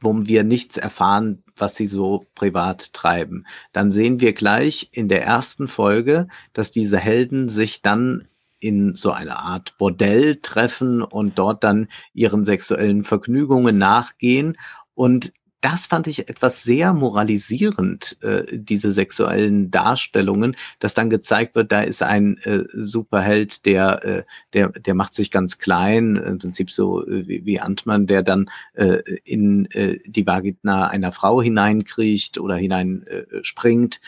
wo 0.00 0.26
wir 0.26 0.44
nichts 0.44 0.76
erfahren, 0.76 1.42
was 1.56 1.76
sie 1.76 1.86
so 1.86 2.26
privat 2.34 2.92
treiben. 2.92 3.46
Dann 3.72 3.92
sehen 3.92 4.20
wir 4.20 4.32
gleich 4.32 4.88
in 4.92 5.08
der 5.08 5.22
ersten 5.24 5.68
Folge, 5.68 6.28
dass 6.52 6.70
diese 6.70 6.98
Helden 6.98 7.48
sich 7.48 7.82
dann 7.82 8.26
in 8.58 8.94
so 8.94 9.12
eine 9.12 9.38
Art 9.38 9.76
Bordell 9.78 10.36
treffen 10.36 11.02
und 11.02 11.38
dort 11.38 11.64
dann 11.64 11.88
ihren 12.12 12.44
sexuellen 12.44 13.04
Vergnügungen 13.04 13.78
nachgehen 13.78 14.56
und 14.94 15.32
das 15.60 15.86
fand 15.86 16.06
ich 16.06 16.28
etwas 16.28 16.62
sehr 16.62 16.94
moralisierend, 16.94 18.16
äh, 18.22 18.44
diese 18.50 18.92
sexuellen 18.92 19.70
Darstellungen, 19.70 20.56
dass 20.78 20.94
dann 20.94 21.10
gezeigt 21.10 21.54
wird, 21.54 21.70
da 21.70 21.80
ist 21.80 22.02
ein 22.02 22.38
äh, 22.38 22.64
Superheld, 22.72 23.66
der, 23.66 24.04
äh, 24.04 24.22
der, 24.54 24.70
der 24.70 24.94
macht 24.94 25.14
sich 25.14 25.30
ganz 25.30 25.58
klein, 25.58 26.16
im 26.16 26.38
Prinzip 26.38 26.70
so 26.70 27.06
äh, 27.06 27.28
wie, 27.28 27.44
wie 27.44 27.60
Antmann, 27.60 28.06
der 28.06 28.22
dann 28.22 28.50
äh, 28.72 29.02
in 29.24 29.66
äh, 29.72 29.98
die 30.06 30.26
Vagina 30.26 30.88
einer 30.88 31.12
Frau 31.12 31.42
hineinkriecht 31.42 32.38
oder 32.38 32.56
hineinspringt. 32.56 34.00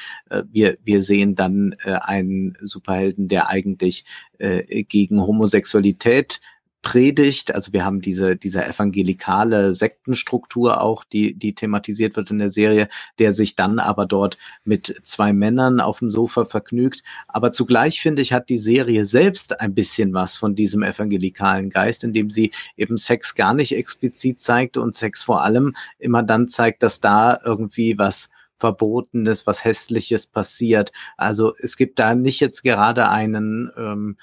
Wir, 0.51 0.79
wir 0.85 1.03
sehen 1.03 1.35
dann 1.35 1.75
einen 1.85 2.55
Superhelden, 2.61 3.29
der 3.29 3.49
eigentlich 3.49 4.05
gegen 4.39 5.21
Homosexualität 5.21 6.41
predigt. 6.83 7.55
Also 7.55 7.73
wir 7.73 7.85
haben 7.85 8.01
diese, 8.01 8.37
diese 8.37 8.65
evangelikale 8.65 9.75
Sektenstruktur 9.75 10.81
auch, 10.81 11.05
die, 11.05 11.35
die 11.35 11.55
thematisiert 11.55 12.17
wird 12.17 12.31
in 12.31 12.39
der 12.39 12.51
Serie, 12.51 12.89
der 13.19 13.33
sich 13.33 13.57
dann 13.57 13.79
aber 13.79 14.05
dort 14.05 14.37
mit 14.65 15.01
zwei 15.05 15.33
Männern 15.33 15.81
auf 15.81 16.01
dem 16.01 16.11
Sofa 16.11 16.45
vergnügt. 16.45 17.03
Aber 17.29 17.53
zugleich 17.53 18.01
finde 18.01 18.21
ich, 18.23 18.33
hat 18.33 18.49
die 18.49 18.59
Serie 18.59 19.07
selbst 19.07 19.61
ein 19.61 19.75
bisschen 19.75 20.13
was 20.13 20.37
von 20.37 20.55
diesem 20.55 20.83
evangelikalen 20.83 21.71
Geist, 21.71 22.05
indem 22.05 22.31
sie 22.31 22.51
eben 22.77 22.99
Sex 22.99 23.35
gar 23.35 23.55
nicht 23.55 23.75
explizit 23.77 24.41
zeigt 24.41 24.77
und 24.77 24.95
Sex 24.95 25.23
vor 25.23 25.43
allem 25.43 25.75
immer 25.99 26.23
dann 26.23 26.49
zeigt, 26.49 26.83
dass 26.83 27.01
da 27.01 27.39
irgendwie 27.45 27.97
was 27.97 28.29
Verbotenes, 28.59 29.47
was 29.47 29.65
Hässliches 29.65 30.29
passiert. 30.29 30.93
Also 31.17 31.53
es 31.59 31.77
gibt 31.77 31.99
da 31.99 32.15
nicht 32.15 32.39
jetzt 32.39 32.63
gerade 32.63 33.09
einen 33.09 33.71
ähm, 33.77 34.17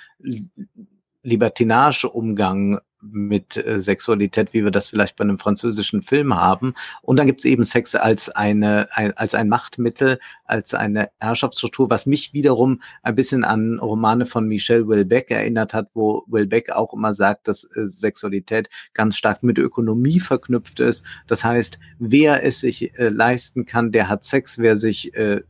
Libertinage-Umgang 1.23 2.79
mit 3.01 3.57
äh, 3.57 3.79
Sexualität, 3.79 4.53
wie 4.53 4.63
wir 4.63 4.71
das 4.71 4.89
vielleicht 4.89 5.15
bei 5.15 5.23
einem 5.23 5.37
französischen 5.37 6.01
Film 6.01 6.35
haben. 6.35 6.73
Und 7.01 7.17
dann 7.17 7.27
gibt 7.27 7.39
es 7.39 7.45
eben 7.45 7.63
Sex 7.63 7.95
als 7.95 8.29
eine 8.29 8.87
ein, 8.93 9.13
als 9.15 9.33
ein 9.35 9.49
Machtmittel, 9.49 10.19
als 10.45 10.73
eine 10.73 11.09
Herrschaftsstruktur, 11.19 11.89
was 11.89 12.05
mich 12.05 12.33
wiederum 12.33 12.81
ein 13.03 13.15
bisschen 13.15 13.43
an 13.43 13.79
Romane 13.79 14.25
von 14.25 14.47
Michel 14.47 14.85
Houellebecq 14.85 15.31
erinnert 15.31 15.73
hat, 15.73 15.89
wo 15.93 16.25
Houellebecq 16.29 16.71
auch 16.71 16.93
immer 16.93 17.13
sagt, 17.13 17.47
dass 17.47 17.63
äh, 17.63 17.87
Sexualität 17.87 18.69
ganz 18.93 19.17
stark 19.17 19.43
mit 19.43 19.57
Ökonomie 19.57 20.19
verknüpft 20.19 20.79
ist. 20.79 21.05
Das 21.27 21.43
heißt, 21.43 21.79
wer 21.99 22.43
es 22.43 22.59
sich 22.59 22.97
äh, 22.97 23.09
leisten 23.09 23.65
kann, 23.65 23.91
der 23.91 24.09
hat 24.09 24.25
Sex, 24.25 24.57
wer 24.57 24.77
sich 24.77 25.13
äh, 25.15 25.41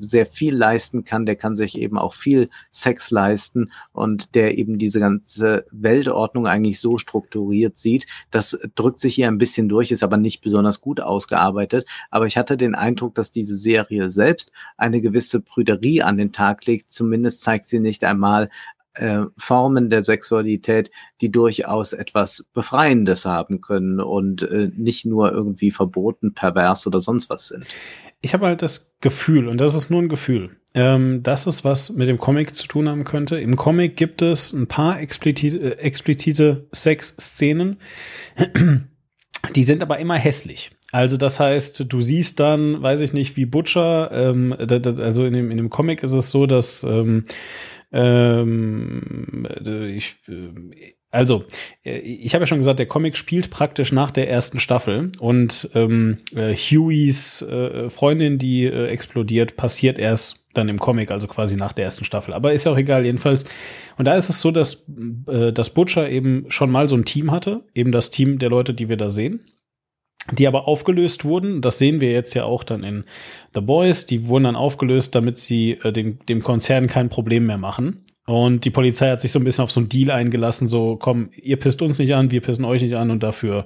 sehr 0.00 0.26
viel 0.26 0.54
leisten 0.54 1.04
kann, 1.04 1.26
der 1.26 1.36
kann 1.36 1.56
sich 1.56 1.78
eben 1.78 1.98
auch 1.98 2.14
viel 2.14 2.48
Sex 2.70 3.10
leisten 3.10 3.70
und 3.92 4.34
der 4.34 4.58
eben 4.58 4.78
diese 4.78 5.00
ganze 5.00 5.66
Weltordnung 5.70 6.46
eigentlich 6.46 6.80
so 6.80 6.98
strukturiert 6.98 7.78
sieht. 7.78 8.06
Das 8.30 8.58
drückt 8.74 9.00
sich 9.00 9.14
hier 9.14 9.28
ein 9.28 9.38
bisschen 9.38 9.68
durch, 9.68 9.90
ist 9.90 10.02
aber 10.02 10.16
nicht 10.16 10.40
besonders 10.40 10.80
gut 10.80 11.00
ausgearbeitet. 11.00 11.86
Aber 12.10 12.26
ich 12.26 12.36
hatte 12.36 12.56
den 12.56 12.74
Eindruck, 12.74 13.14
dass 13.14 13.32
diese 13.32 13.56
Serie 13.56 14.10
selbst 14.10 14.52
eine 14.76 15.00
gewisse 15.00 15.40
Prüderie 15.40 16.02
an 16.02 16.16
den 16.16 16.32
Tag 16.32 16.66
legt. 16.66 16.90
Zumindest 16.90 17.42
zeigt 17.42 17.66
sie 17.66 17.80
nicht 17.80 18.04
einmal 18.04 18.50
äh, 18.94 19.24
Formen 19.36 19.90
der 19.90 20.02
Sexualität, 20.02 20.90
die 21.20 21.30
durchaus 21.30 21.92
etwas 21.92 22.46
Befreiendes 22.52 23.26
haben 23.26 23.60
können 23.60 24.00
und 24.00 24.42
äh, 24.42 24.70
nicht 24.74 25.04
nur 25.04 25.32
irgendwie 25.32 25.70
verboten, 25.70 26.34
pervers 26.34 26.86
oder 26.86 27.00
sonst 27.00 27.28
was 27.28 27.48
sind 27.48 27.66
ich 28.26 28.34
habe 28.34 28.46
halt 28.46 28.60
das 28.60 28.96
Gefühl, 29.00 29.46
und 29.46 29.58
das 29.58 29.74
ist 29.74 29.88
nur 29.88 30.02
ein 30.02 30.08
Gefühl, 30.08 30.56
ähm, 30.74 31.22
dass 31.22 31.46
es 31.46 31.64
was 31.64 31.92
mit 31.92 32.08
dem 32.08 32.18
Comic 32.18 32.56
zu 32.56 32.66
tun 32.66 32.88
haben 32.88 33.04
könnte. 33.04 33.38
Im 33.38 33.54
Comic 33.54 33.96
gibt 33.96 34.20
es 34.20 34.52
ein 34.52 34.66
paar 34.66 35.00
explizite, 35.00 35.56
äh, 35.58 35.78
explizite 35.78 36.66
Sex-Szenen, 36.72 37.76
die 39.54 39.62
sind 39.62 39.80
aber 39.80 40.00
immer 40.00 40.16
hässlich. 40.16 40.72
Also 40.90 41.16
das 41.16 41.38
heißt, 41.38 41.84
du 41.88 42.00
siehst 42.00 42.40
dann, 42.40 42.82
weiß 42.82 43.00
ich 43.00 43.12
nicht, 43.12 43.36
wie 43.36 43.46
Butcher, 43.46 44.10
ähm, 44.10 44.52
also 44.58 45.24
in 45.24 45.32
dem, 45.32 45.52
in 45.52 45.56
dem 45.56 45.70
Comic 45.70 46.02
ist 46.02 46.12
es 46.12 46.30
so, 46.32 46.46
dass 46.46 46.82
ähm, 46.82 47.26
ähm, 47.92 49.46
ich, 49.94 50.16
äh, 50.26 50.95
also, 51.16 51.44
äh, 51.82 51.98
ich 51.98 52.34
habe 52.34 52.42
ja 52.42 52.46
schon 52.46 52.58
gesagt, 52.58 52.78
der 52.78 52.86
Comic 52.86 53.16
spielt 53.16 53.48
praktisch 53.48 53.90
nach 53.90 54.10
der 54.10 54.28
ersten 54.28 54.60
Staffel 54.60 55.12
und 55.18 55.70
ähm, 55.74 56.18
äh, 56.34 56.54
Hueys 56.54 57.40
äh, 57.40 57.88
Freundin, 57.88 58.38
die 58.38 58.64
äh, 58.64 58.88
explodiert, 58.88 59.56
passiert 59.56 59.98
erst 59.98 60.44
dann 60.52 60.68
im 60.68 60.78
Comic, 60.78 61.10
also 61.10 61.26
quasi 61.26 61.56
nach 61.56 61.72
der 61.72 61.86
ersten 61.86 62.04
Staffel. 62.04 62.34
Aber 62.34 62.52
ist 62.52 62.64
ja 62.64 62.72
auch 62.72 62.76
egal, 62.76 63.06
jedenfalls. 63.06 63.46
Und 63.96 64.04
da 64.04 64.14
ist 64.14 64.28
es 64.28 64.42
so, 64.42 64.50
dass, 64.50 64.86
äh, 65.26 65.52
dass 65.52 65.70
Butcher 65.70 66.08
eben 66.10 66.44
schon 66.50 66.70
mal 66.70 66.86
so 66.86 66.96
ein 66.96 67.06
Team 67.06 67.30
hatte, 67.30 67.62
eben 67.74 67.92
das 67.92 68.10
Team 68.10 68.38
der 68.38 68.50
Leute, 68.50 68.74
die 68.74 68.90
wir 68.90 68.98
da 68.98 69.08
sehen 69.08 69.40
die 70.32 70.48
aber 70.48 70.66
aufgelöst 70.66 71.24
wurden. 71.24 71.62
Das 71.62 71.78
sehen 71.78 72.00
wir 72.00 72.10
jetzt 72.10 72.34
ja 72.34 72.44
auch 72.44 72.64
dann 72.64 72.82
in 72.82 73.04
The 73.54 73.60
Boys. 73.60 74.06
Die 74.06 74.26
wurden 74.26 74.44
dann 74.44 74.56
aufgelöst, 74.56 75.14
damit 75.14 75.38
sie 75.38 75.78
äh, 75.82 75.92
dem, 75.92 76.18
dem 76.26 76.42
Konzern 76.42 76.88
kein 76.88 77.10
Problem 77.10 77.46
mehr 77.46 77.58
machen. 77.58 78.04
Und 78.26 78.64
die 78.64 78.70
Polizei 78.70 79.10
hat 79.10 79.20
sich 79.20 79.32
so 79.32 79.38
ein 79.38 79.44
bisschen 79.44 79.64
auf 79.64 79.70
so 79.70 79.80
einen 79.80 79.88
Deal 79.88 80.10
eingelassen, 80.10 80.68
so 80.68 80.96
komm, 80.96 81.30
ihr 81.40 81.56
pisst 81.58 81.80
uns 81.80 81.98
nicht 81.98 82.14
an, 82.14 82.30
wir 82.30 82.40
pissen 82.40 82.64
euch 82.64 82.82
nicht 82.82 82.96
an 82.96 83.10
und 83.10 83.22
dafür 83.22 83.64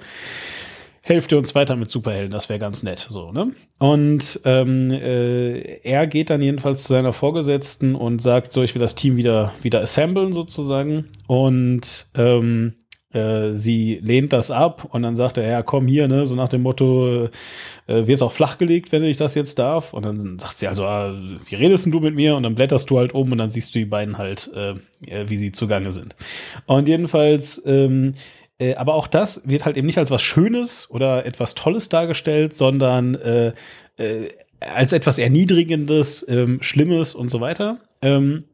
helft 1.03 1.33
ihr 1.33 1.39
uns 1.39 1.55
weiter 1.55 1.77
mit 1.77 1.91
Superhelden, 1.91 2.31
das 2.31 2.49
wäre 2.49 2.59
ganz 2.59 2.83
nett, 2.83 3.07
so, 3.09 3.33
ne? 3.33 3.53
Und 3.79 4.41
ähm, 4.45 4.91
äh, 4.91 5.81
er 5.83 6.07
geht 6.07 6.29
dann 6.29 6.43
jedenfalls 6.43 6.83
zu 6.83 6.93
seiner 6.93 7.15
Vorgesetzten 7.15 7.95
und 7.95 8.21
sagt, 8.21 8.53
so, 8.53 8.63
ich 8.63 8.75
will 8.75 8.81
das 8.81 8.95
Team 8.95 9.17
wieder, 9.17 9.53
wieder 9.63 9.81
assemblen 9.81 10.35
sozusagen. 10.35 11.09
Und 11.27 12.07
ähm, 12.15 12.75
äh, 13.13 13.55
sie 13.55 14.01
lehnt 14.03 14.33
das 14.33 14.51
ab 14.51 14.87
und 14.91 15.03
dann 15.03 15.17
sagt 15.17 15.37
er, 15.37 15.49
ja, 15.49 15.63
komm 15.63 15.89
hier, 15.89 16.07
ne, 16.07 16.27
so 16.27 16.35
nach 16.37 16.49
dem 16.49 16.63
Motto, 16.63 17.29
äh, 17.87 18.07
wirst 18.07 18.23
auch 18.23 18.33
flachgelegt, 18.33 18.93
wenn 18.93 19.03
ich 19.03 19.17
das 19.17 19.35
jetzt 19.35 19.59
darf. 19.59 19.93
Und 19.93 20.05
dann 20.05 20.39
sagt 20.39 20.59
sie 20.59 20.69
also, 20.69 20.85
ah, 20.85 21.13
wie 21.49 21.55
redest 21.57 21.85
denn 21.85 21.93
du 21.93 22.01
mit 22.01 22.15
mir? 22.15 22.37
Und 22.37 22.45
dann 22.45 22.55
blätterst 22.55 22.89
du 22.89 22.99
halt 22.99 23.13
um 23.13 23.33
und 23.33 23.39
dann 23.39 23.51
siehst 23.51 23.75
du 23.75 23.81
die 23.81 23.85
beiden 23.85 24.17
halt, 24.19 24.51
äh, 24.55 24.75
wie 25.29 25.37
sie 25.37 25.51
zugange 25.51 25.91
sind. 25.91 26.15
Und 26.67 26.87
jedenfalls, 26.87 27.61
ähm, 27.67 28.15
äh, 28.61 28.75
aber 28.77 28.95
auch 28.95 29.09
das 29.09 29.43
wird 29.45 29.65
halt 29.65 29.77
eben 29.77 29.87
nicht 29.87 29.99
als 29.99 30.11
was 30.13 30.23
Schönes 30.23 30.89
oder 30.91 31.27
etwas 31.27 31.55
Tolles 31.55 31.89
dargestellt, 31.89 32.55
sondern 32.55 33.17
äh, 33.17 33.55
äh, 33.97 34.29
als 34.61 34.93
etwas 34.93 35.19
Erniedrigendes, 35.19 36.25
ähm, 36.29 36.63
Schlimmes 36.63 37.15
und 37.15 37.29
so 37.31 37.41
weiter. 37.41 37.79
Ähm, 38.03 38.45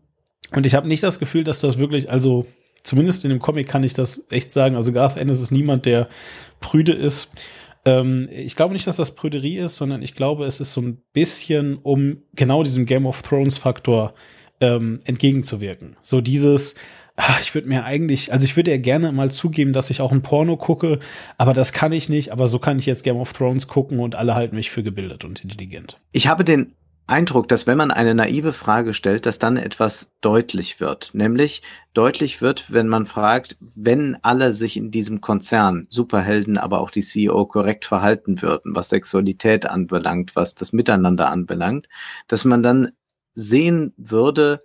und 0.52 0.64
ich 0.64 0.74
habe 0.74 0.88
nicht 0.88 1.02
das 1.02 1.18
Gefühl, 1.18 1.44
dass 1.44 1.60
das 1.60 1.76
wirklich, 1.76 2.08
also 2.08 2.46
zumindest 2.86 3.24
in 3.24 3.30
dem 3.30 3.40
Comic 3.40 3.68
kann 3.68 3.84
ich 3.84 3.92
das 3.92 4.24
echt 4.30 4.52
sagen. 4.52 4.76
Also 4.76 4.92
Garth 4.92 5.16
Ennis 5.16 5.40
ist 5.40 5.50
niemand, 5.50 5.86
der 5.86 6.08
prüde 6.60 6.92
ist. 6.92 7.30
Ähm, 7.84 8.28
ich 8.30 8.56
glaube 8.56 8.74
nicht, 8.74 8.86
dass 8.86 8.96
das 8.96 9.14
Prüderie 9.14 9.58
ist, 9.58 9.76
sondern 9.76 10.02
ich 10.02 10.14
glaube, 10.14 10.46
es 10.46 10.60
ist 10.60 10.72
so 10.72 10.80
ein 10.80 11.02
bisschen, 11.12 11.76
um 11.76 12.18
genau 12.34 12.62
diesem 12.62 12.86
Game 12.86 13.06
of 13.06 13.22
Thrones 13.22 13.58
Faktor 13.58 14.14
ähm, 14.60 15.00
entgegenzuwirken. 15.04 15.96
So 16.02 16.20
dieses, 16.20 16.74
ach, 17.16 17.40
ich 17.40 17.54
würde 17.54 17.68
mir 17.68 17.84
eigentlich, 17.84 18.32
also 18.32 18.44
ich 18.44 18.56
würde 18.56 18.70
ja 18.70 18.78
gerne 18.78 19.12
mal 19.12 19.30
zugeben, 19.30 19.72
dass 19.72 19.90
ich 19.90 20.00
auch 20.00 20.12
ein 20.12 20.22
Porno 20.22 20.56
gucke, 20.56 21.00
aber 21.38 21.52
das 21.52 21.72
kann 21.72 21.92
ich 21.92 22.08
nicht, 22.08 22.32
aber 22.32 22.46
so 22.46 22.58
kann 22.58 22.78
ich 22.78 22.86
jetzt 22.86 23.04
Game 23.04 23.16
of 23.16 23.32
Thrones 23.32 23.66
gucken 23.68 23.98
und 23.98 24.14
alle 24.14 24.34
halten 24.34 24.56
mich 24.56 24.70
für 24.70 24.82
gebildet 24.82 25.24
und 25.24 25.42
intelligent. 25.42 25.98
Ich 26.12 26.28
habe 26.28 26.44
den 26.44 26.72
Eindruck, 27.08 27.46
dass 27.48 27.68
wenn 27.68 27.78
man 27.78 27.92
eine 27.92 28.16
naive 28.16 28.52
Frage 28.52 28.92
stellt, 28.92 29.26
dass 29.26 29.38
dann 29.38 29.56
etwas 29.56 30.10
deutlich 30.20 30.80
wird. 30.80 31.14
Nämlich 31.14 31.62
deutlich 31.94 32.40
wird, 32.40 32.72
wenn 32.72 32.88
man 32.88 33.06
fragt, 33.06 33.56
wenn 33.76 34.16
alle 34.22 34.52
sich 34.52 34.76
in 34.76 34.90
diesem 34.90 35.20
Konzern, 35.20 35.86
Superhelden, 35.88 36.58
aber 36.58 36.80
auch 36.80 36.90
die 36.90 37.02
CEO 37.02 37.46
korrekt 37.46 37.84
verhalten 37.84 38.42
würden, 38.42 38.74
was 38.74 38.88
Sexualität 38.88 39.66
anbelangt, 39.66 40.34
was 40.34 40.56
das 40.56 40.72
Miteinander 40.72 41.30
anbelangt, 41.30 41.88
dass 42.26 42.44
man 42.44 42.64
dann 42.64 42.90
sehen 43.34 43.92
würde, 43.96 44.64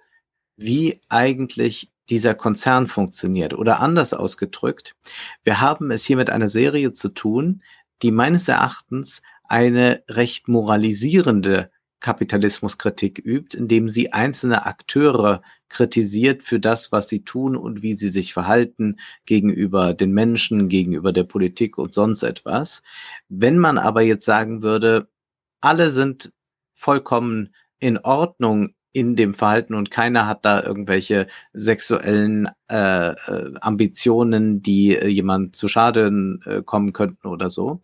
wie 0.58 1.00
eigentlich 1.10 1.92
dieser 2.10 2.34
Konzern 2.34 2.88
funktioniert. 2.88 3.54
Oder 3.54 3.82
anders 3.82 4.16
ausgedrückt, 4.16 4.96
wir 5.44 5.62
haben 5.62 5.92
es 5.92 6.06
hier 6.06 6.18
mit 6.18 6.32
einer 6.32 6.50
Serie 6.50 6.92
zu 6.92 7.10
tun, 7.10 7.62
die 8.02 8.12
meines 8.12 8.48
Erachtens 8.48 9.22
eine 9.44 10.04
recht 10.10 10.48
moralisierende 10.48 11.70
Kapitalismuskritik 12.02 13.20
übt, 13.24 13.58
indem 13.58 13.88
sie 13.88 14.12
einzelne 14.12 14.66
Akteure 14.66 15.42
kritisiert 15.70 16.44
für 16.44 16.60
das, 16.60 16.92
was 16.92 17.08
sie 17.08 17.24
tun 17.24 17.56
und 17.56 17.82
wie 17.82 17.94
sie 17.94 18.10
sich 18.10 18.34
verhalten 18.34 19.00
gegenüber 19.26 19.94
den 19.94 20.12
Menschen, 20.12 20.68
gegenüber 20.68 21.14
der 21.14 21.24
Politik 21.24 21.78
und 21.78 21.94
sonst 21.94 22.24
etwas. 22.24 22.82
Wenn 23.30 23.58
man 23.58 23.78
aber 23.78 24.02
jetzt 24.02 24.26
sagen 24.26 24.62
würde, 24.62 25.08
alle 25.62 25.92
sind 25.92 26.34
vollkommen 26.74 27.54
in 27.80 27.98
Ordnung 28.00 28.74
in 28.94 29.16
dem 29.16 29.34
Verhalten 29.34 29.74
und 29.74 29.90
keiner 29.90 30.28
hat 30.28 30.44
da 30.44 30.62
irgendwelche 30.62 31.28
sexuellen 31.54 32.50
äh, 32.70 33.12
äh 33.12 33.54
Ambitionen, 33.62 34.62
die 34.62 34.98
äh, 34.98 35.08
jemand 35.08 35.56
zu 35.56 35.68
Schaden 35.70 36.42
äh, 36.46 36.62
kommen 36.62 36.92
könnten 36.92 37.28
oder 37.28 37.50
so, 37.50 37.82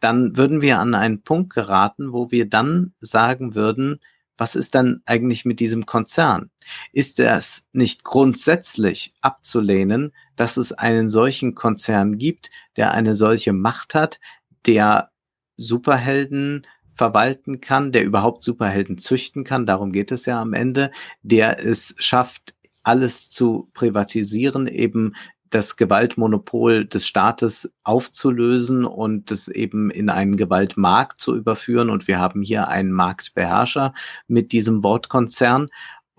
dann 0.00 0.36
würden 0.36 0.62
wir 0.62 0.78
an 0.78 0.94
einen 0.94 1.22
Punkt 1.22 1.54
geraten, 1.54 2.12
wo 2.12 2.30
wir 2.30 2.48
dann 2.48 2.94
sagen 3.00 3.54
würden, 3.54 4.00
was 4.40 4.54
ist 4.54 4.74
dann 4.74 5.02
eigentlich 5.04 5.44
mit 5.44 5.60
diesem 5.60 5.84
Konzern? 5.84 6.50
Ist 6.92 7.20
es 7.20 7.66
nicht 7.72 8.04
grundsätzlich 8.04 9.12
abzulehnen, 9.20 10.12
dass 10.34 10.56
es 10.56 10.72
einen 10.72 11.10
solchen 11.10 11.54
Konzern 11.54 12.16
gibt, 12.16 12.50
der 12.78 12.92
eine 12.92 13.16
solche 13.16 13.52
Macht 13.52 13.94
hat, 13.94 14.18
der 14.64 15.10
Superhelden 15.58 16.66
verwalten 16.94 17.60
kann, 17.60 17.92
der 17.92 18.04
überhaupt 18.04 18.42
Superhelden 18.42 18.96
züchten 18.96 19.44
kann, 19.44 19.66
darum 19.66 19.92
geht 19.92 20.10
es 20.10 20.24
ja 20.24 20.40
am 20.40 20.54
Ende, 20.54 20.90
der 21.22 21.62
es 21.64 21.94
schafft, 21.98 22.54
alles 22.82 23.28
zu 23.28 23.68
privatisieren, 23.74 24.66
eben 24.66 25.14
das 25.50 25.76
Gewaltmonopol 25.76 26.86
des 26.86 27.06
Staates 27.06 27.72
aufzulösen 27.82 28.84
und 28.84 29.30
es 29.30 29.48
eben 29.48 29.90
in 29.90 30.08
einen 30.08 30.36
Gewaltmarkt 30.36 31.20
zu 31.20 31.36
überführen. 31.36 31.90
Und 31.90 32.08
wir 32.08 32.18
haben 32.18 32.42
hier 32.42 32.68
einen 32.68 32.92
Marktbeherrscher 32.92 33.92
mit 34.28 34.52
diesem 34.52 34.82
Wortkonzern. 34.82 35.68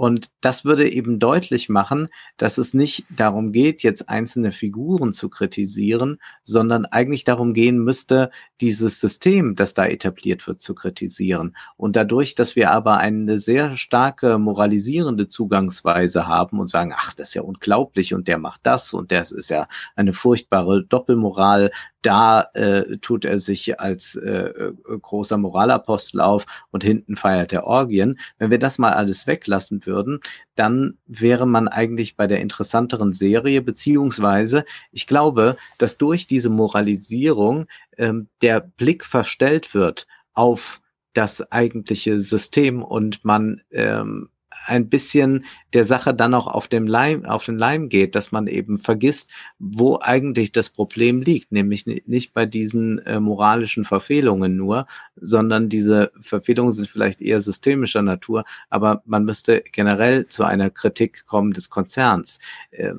Und 0.02 0.32
das 0.42 0.66
würde 0.66 0.90
eben 0.90 1.20
deutlich 1.20 1.70
machen, 1.70 2.10
dass 2.36 2.58
es 2.58 2.74
nicht 2.74 3.06
darum 3.12 3.52
geht, 3.52 3.84
jetzt 3.84 4.10
einzelne 4.10 4.52
Figuren 4.52 5.14
zu 5.14 5.30
kritisieren, 5.30 6.18
sondern 6.44 6.86
eigentlich 6.88 7.24
darum 7.24 7.54
gehen 7.54 7.78
müsste, 7.78 8.32
dieses 8.62 9.00
System, 9.00 9.56
das 9.56 9.76
da 9.76 9.86
etabliert 9.86 10.48
wird, 10.48 10.60
zu 10.60 10.74
kritisieren. 10.74 11.56
Und 11.78 11.96
dadurch, 11.96 12.34
dass 12.34 12.56
wir 12.56 12.72
aber 12.72 12.98
eine 12.98 13.38
sehr 13.38 13.78
starke 13.78 14.40
moralisierende 14.40 15.30
Zugangsweise 15.30 16.26
haben 16.26 16.60
und 16.60 16.68
sagen, 16.68 16.94
ach, 16.96 17.14
das 17.14 17.28
ist 17.28 17.34
ja 17.36 17.44
unglaublich 17.44 18.16
und 18.16 18.28
der 18.28 18.40
macht 18.40 18.62
das 18.64 18.96
und 18.96 19.12
das 19.12 19.32
ist 19.32 19.52
ja 19.52 19.68
eine 19.96 20.14
furchtbare 20.14 20.84
Doppelmoral, 20.84 21.70
da 22.02 22.48
äh, 22.54 22.98
tut 22.98 23.26
er 23.26 23.40
sich 23.40 23.80
als 23.80 24.16
äh, 24.16 24.30
äh, 24.30 24.74
großer 25.02 25.38
Moralapostel 25.38 26.20
auf 26.20 26.46
und 26.72 26.84
hinten 26.84 27.16
feiert 27.16 27.54
er 27.54 27.66
Orgien. 27.66 28.20
Wenn 28.40 28.52
wir 28.52 28.60
das 28.60 28.80
mal 28.80 28.94
alles 28.94 29.28
weglassen 29.28 29.86
würden, 29.86 30.20
dann 30.56 30.98
wäre 31.06 31.46
man 31.46 31.68
eigentlich 31.68 32.16
bei 32.16 32.28
der 32.28 32.42
interessanteren 32.42 33.14
Serie, 33.14 33.62
beziehungsweise 33.62 34.66
ich 34.92 35.06
glaube, 35.06 35.58
dass 35.78 35.98
durch 35.98 36.26
diese 36.26 36.50
Moralisierung 36.50 37.68
ähm, 37.98 38.28
der 38.42 38.62
Blick 38.62 39.06
verstellt 39.06 39.74
wird 39.74 40.08
auf 40.34 40.82
das 41.14 41.52
eigentliche 41.52 42.20
System 42.20 42.82
und 42.82 43.24
man 43.24 43.62
ähm, 43.72 44.30
ein 44.66 44.90
bisschen 44.90 45.46
der 45.74 45.86
Sache 45.86 46.14
dann 46.14 46.34
auch 46.34 46.48
auf 46.48 46.68
dem 46.68 46.86
Leim, 46.86 47.26
auf 47.26 47.46
den 47.46 47.58
Leim 47.58 47.90
geht, 47.90 48.16
dass 48.16 48.32
man 48.32 48.48
eben 48.48 48.78
vergisst, 48.78 49.30
wo 49.60 50.00
eigentlich 50.02 50.52
das 50.52 50.70
Problem 50.70 51.22
liegt, 51.22 51.52
nämlich 51.52 51.86
nicht 51.86 52.34
bei 52.34 52.46
diesen 52.46 53.00
äh, 53.00 53.20
moralischen 53.20 53.86
Verfehlungen 53.86 54.56
nur, 54.56 54.88
sondern 55.16 55.70
diese 55.70 56.12
Verfehlungen 56.22 56.74
sind 56.74 56.88
vielleicht 56.88 57.22
eher 57.22 57.42
systemischer 57.42 58.02
Natur, 58.02 58.44
aber 58.70 59.02
man 59.06 59.26
müsste 59.26 59.64
generell 59.72 60.28
zu 60.28 60.44
einer 60.44 60.70
Kritik 60.70 61.26
kommen 61.26 61.54
des 61.54 61.70
Konzerns. 61.70 62.40
Äh, 62.72 62.94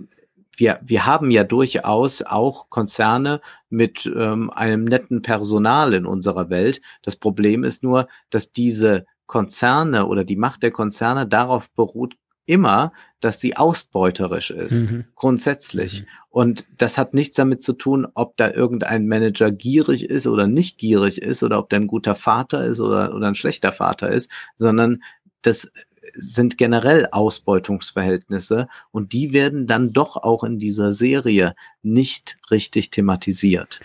wir, 0.56 0.80
wir 0.82 1.06
haben 1.06 1.30
ja 1.30 1.44
durchaus 1.44 2.22
auch 2.22 2.68
Konzerne 2.68 3.40
mit 3.70 4.10
ähm, 4.14 4.50
einem 4.50 4.84
netten 4.84 5.22
Personal 5.22 5.94
in 5.94 6.04
unserer 6.04 6.50
Welt. 6.50 6.82
Das 7.02 7.16
Problem 7.16 7.64
ist 7.64 7.82
nur, 7.82 8.06
dass 8.30 8.52
diese 8.52 9.06
Konzerne 9.32 10.08
oder 10.08 10.24
die 10.24 10.36
Macht 10.36 10.62
der 10.62 10.72
Konzerne 10.72 11.26
darauf 11.26 11.70
beruht 11.70 12.18
immer, 12.44 12.92
dass 13.20 13.40
sie 13.40 13.56
ausbeuterisch 13.56 14.50
ist, 14.50 14.92
mhm. 14.92 15.06
grundsätzlich. 15.14 16.02
Mhm. 16.02 16.06
Und 16.28 16.66
das 16.76 16.98
hat 16.98 17.14
nichts 17.14 17.36
damit 17.36 17.62
zu 17.62 17.72
tun, 17.72 18.06
ob 18.12 18.36
da 18.36 18.50
irgendein 18.50 19.06
Manager 19.06 19.50
gierig 19.50 20.10
ist 20.10 20.26
oder 20.26 20.46
nicht 20.46 20.76
gierig 20.76 21.22
ist 21.22 21.42
oder 21.42 21.58
ob 21.60 21.70
der 21.70 21.80
ein 21.80 21.86
guter 21.86 22.14
Vater 22.14 22.62
ist 22.66 22.78
oder, 22.78 23.14
oder 23.14 23.26
ein 23.26 23.34
schlechter 23.34 23.72
Vater 23.72 24.10
ist, 24.10 24.30
sondern 24.56 25.02
das 25.40 25.72
sind 26.12 26.58
generell 26.58 27.08
Ausbeutungsverhältnisse 27.10 28.68
und 28.90 29.14
die 29.14 29.32
werden 29.32 29.66
dann 29.66 29.94
doch 29.94 30.16
auch 30.16 30.44
in 30.44 30.58
dieser 30.58 30.92
Serie 30.92 31.54
nicht 31.80 32.36
richtig 32.50 32.90
thematisiert. 32.90 33.80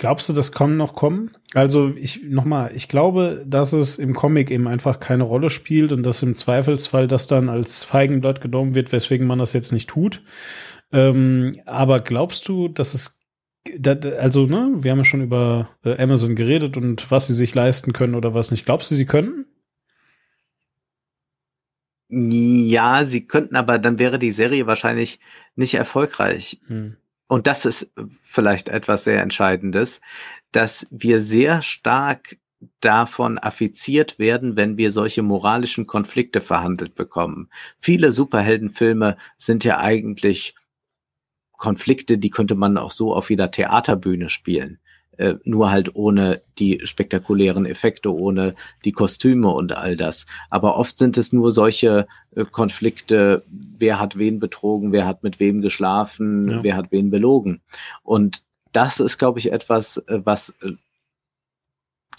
Glaubst 0.00 0.30
du, 0.30 0.32
das 0.32 0.50
kann 0.50 0.78
noch 0.78 0.94
kommen? 0.94 1.32
Also 1.52 1.92
ich 1.94 2.22
nochmal, 2.22 2.72
ich 2.74 2.88
glaube, 2.88 3.44
dass 3.46 3.74
es 3.74 3.98
im 3.98 4.14
Comic 4.14 4.50
eben 4.50 4.66
einfach 4.66 4.98
keine 4.98 5.24
Rolle 5.24 5.50
spielt 5.50 5.92
und 5.92 6.04
dass 6.04 6.22
im 6.22 6.34
Zweifelsfall 6.34 7.06
das 7.06 7.26
dann 7.26 7.50
als 7.50 7.84
Feigenblatt 7.84 8.40
genommen 8.40 8.74
wird, 8.74 8.92
weswegen 8.92 9.26
man 9.26 9.38
das 9.38 9.52
jetzt 9.52 9.72
nicht 9.74 9.90
tut. 9.90 10.22
Ähm, 10.90 11.60
aber 11.66 12.00
glaubst 12.00 12.48
du, 12.48 12.68
dass 12.68 12.94
es 12.94 13.20
also, 14.18 14.46
ne, 14.46 14.72
wir 14.76 14.90
haben 14.90 15.00
ja 15.00 15.04
schon 15.04 15.20
über 15.20 15.68
äh, 15.84 16.02
Amazon 16.02 16.34
geredet 16.34 16.78
und 16.78 17.10
was 17.10 17.26
sie 17.26 17.34
sich 17.34 17.54
leisten 17.54 17.92
können 17.92 18.14
oder 18.14 18.32
was 18.32 18.50
nicht. 18.50 18.64
Glaubst 18.64 18.90
du, 18.90 18.94
sie 18.94 19.04
können? 19.04 19.44
Ja, 22.08 23.04
sie 23.04 23.26
könnten, 23.26 23.54
aber 23.54 23.78
dann 23.78 23.98
wäre 23.98 24.18
die 24.18 24.30
Serie 24.30 24.66
wahrscheinlich 24.66 25.20
nicht 25.56 25.74
erfolgreich. 25.74 26.58
Hm 26.68 26.96
und 27.30 27.46
das 27.46 27.64
ist 27.64 27.92
vielleicht 28.20 28.68
etwas 28.68 29.04
sehr 29.04 29.22
Entscheidendes, 29.22 30.00
dass 30.50 30.88
wir 30.90 31.20
sehr 31.20 31.62
stark 31.62 32.38
davon 32.80 33.38
affiziert 33.38 34.18
werden, 34.18 34.56
wenn 34.56 34.76
wir 34.76 34.90
solche 34.90 35.22
moralischen 35.22 35.86
Konflikte 35.86 36.40
verhandelt 36.40 36.96
bekommen. 36.96 37.48
Viele 37.78 38.10
Superheldenfilme 38.10 39.16
sind 39.38 39.62
ja 39.62 39.78
eigentlich 39.78 40.56
Konflikte, 41.52 42.18
die 42.18 42.30
könnte 42.30 42.56
man 42.56 42.76
auch 42.76 42.90
so 42.90 43.14
auf 43.14 43.30
jeder 43.30 43.52
Theaterbühne 43.52 44.28
spielen. 44.28 44.80
Äh, 45.20 45.38
nur 45.44 45.70
halt 45.70 45.94
ohne 45.94 46.40
die 46.58 46.80
spektakulären 46.84 47.66
Effekte, 47.66 48.10
ohne 48.12 48.54
die 48.86 48.92
Kostüme 48.92 49.50
und 49.50 49.76
all 49.76 49.94
das. 49.94 50.24
Aber 50.48 50.76
oft 50.76 50.96
sind 50.96 51.18
es 51.18 51.30
nur 51.30 51.52
solche 51.52 52.06
äh, 52.34 52.46
Konflikte, 52.46 53.44
wer 53.46 54.00
hat 54.00 54.16
wen 54.16 54.40
betrogen, 54.40 54.92
wer 54.92 55.04
hat 55.04 55.22
mit 55.22 55.38
wem 55.38 55.60
geschlafen, 55.60 56.48
ja. 56.48 56.62
wer 56.62 56.76
hat 56.76 56.90
wen 56.90 57.10
belogen. 57.10 57.60
Und 58.02 58.44
das 58.72 58.98
ist, 58.98 59.18
glaube 59.18 59.40
ich, 59.40 59.52
etwas, 59.52 59.98
äh, 60.08 60.20
was 60.24 60.54
äh, 60.62 60.72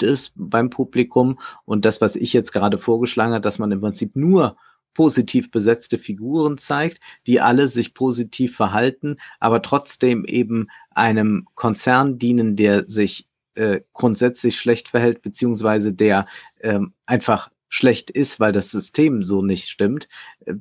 ist 0.03 0.33
beim 0.35 0.69
Publikum 0.69 1.39
und 1.65 1.85
das, 1.85 2.01
was 2.01 2.15
ich 2.15 2.33
jetzt 2.33 2.51
gerade 2.51 2.77
vorgeschlagen 2.77 3.33
habe, 3.33 3.41
dass 3.41 3.59
man 3.59 3.71
im 3.71 3.81
Prinzip 3.81 4.15
nur 4.15 4.57
positiv 4.93 5.51
besetzte 5.51 5.97
Figuren 5.97 6.57
zeigt, 6.57 6.99
die 7.27 7.41
alle 7.41 7.68
sich 7.68 7.93
positiv 7.93 8.55
verhalten, 8.55 9.18
aber 9.39 9.61
trotzdem 9.61 10.26
eben 10.26 10.68
einem 10.91 11.47
Konzern 11.55 12.18
dienen, 12.19 12.55
der 12.55 12.88
sich 12.88 13.27
äh, 13.55 13.81
grundsätzlich 13.93 14.57
schlecht 14.57 14.88
verhält, 14.88 15.22
beziehungsweise 15.22 15.93
der 15.93 16.26
ähm, 16.61 16.93
einfach 17.05 17.49
schlecht 17.69 18.11
ist, 18.11 18.39
weil 18.39 18.51
das 18.51 18.69
System 18.69 19.23
so 19.23 19.41
nicht 19.41 19.69
stimmt. 19.69 20.09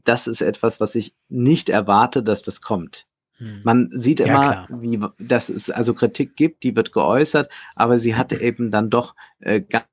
Das 0.05 0.27
ist 0.27 0.41
etwas, 0.43 0.81
was 0.81 0.95
ich 0.95 1.15
nicht 1.29 1.69
erwarte, 1.69 2.23
dass 2.23 2.43
das 2.43 2.61
kommt. 2.61 3.07
Hm. 3.41 3.61
Man 3.65 3.89
sieht 3.91 4.21
immer, 4.21 4.53
ja, 4.53 4.69
wie, 4.71 5.01
dass 5.19 5.49
es 5.49 5.71
also 5.71 5.95
Kritik 5.95 6.37
gibt, 6.37 6.63
die 6.63 6.77
wird 6.77 6.93
geäußert, 6.93 7.51
aber 7.75 7.99
sie 7.99 8.15
hatte 8.15 8.41
eben 8.41 8.71
dann 8.71 8.91
doch 8.91 9.15
äh, 9.41 9.61
ganz 9.61 9.87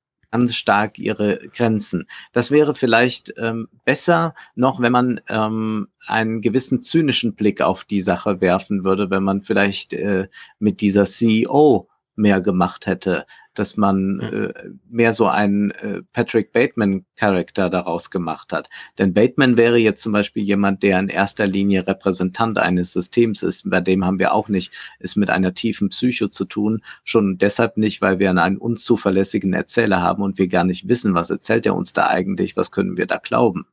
stark 0.47 0.99
ihre 0.99 1.39
Grenzen. 1.53 2.07
Das 2.31 2.51
wäre 2.51 2.76
vielleicht 2.76 3.34
ähm, 3.38 3.68
besser 3.85 4.35
noch, 4.55 4.80
wenn 4.80 4.91
man 4.91 5.22
ähm, 5.27 5.88
einen 6.05 6.41
gewissen 6.41 6.81
zynischen 6.81 7.34
Blick 7.35 7.61
auf 7.61 7.84
die 7.84 8.01
Sache 8.01 8.41
werfen 8.41 8.84
würde, 8.84 9.09
wenn 9.09 9.23
man 9.23 9.41
vielleicht 9.41 9.93
äh, 9.93 10.27
mit 10.59 10.81
dieser 10.81 11.05
CEO 11.05 11.88
mehr 12.18 12.41
gemacht 12.41 12.85
hätte, 12.85 13.26
dass 13.53 13.77
man 13.77 14.19
äh, 14.19 14.53
mehr 14.89 15.14
so 15.14 15.27
einen 15.27 15.72
äh, 15.72 16.02
Patrick 16.14 16.52
Bateman-Charakter 16.52 17.69
daraus 17.69 18.11
gemacht 18.11 18.53
hat. 18.53 18.69
Denn 18.98 19.14
Bateman 19.14 19.57
wäre 19.57 19.77
jetzt 19.77 20.03
zum 20.03 20.11
Beispiel 20.11 20.44
jemand, 20.44 20.84
der 20.84 20.99
in 20.99 21.10
erster 21.10 21.48
Linie 21.48 21.88
Repräsentant 21.88 22.60
eines 22.60 22.94
Systems 22.94 23.44
ist. 23.44 23.69
Bei 23.69 23.81
dem 23.81 24.06
haben 24.06 24.19
wir 24.19 24.34
auch 24.34 24.49
nicht 24.49 24.73
es 24.99 25.15
mit 25.15 25.30
einer 25.30 25.53
tiefen 25.53 25.89
Psycho 25.89 26.27
zu 26.27 26.45
tun. 26.45 26.84
Schon 27.03 27.38
deshalb 27.38 27.77
nicht, 27.77 28.02
weil 28.02 28.19
wir 28.19 28.30
einen 28.30 28.57
unzuverlässigen 28.57 29.53
Erzähler 29.53 30.02
haben 30.02 30.23
und 30.23 30.38
wir 30.38 30.48
gar 30.48 30.64
nicht 30.64 30.88
wissen, 30.88 31.14
was 31.14 31.30
erzählt 31.30 31.65
er 31.65 31.76
uns 31.76 31.94
da 31.94 32.07
eigentlich, 32.07 32.57
was 32.57 32.72
können 32.72 32.98
wir 32.98 33.07
da 33.07 33.18
glauben. 33.18 33.65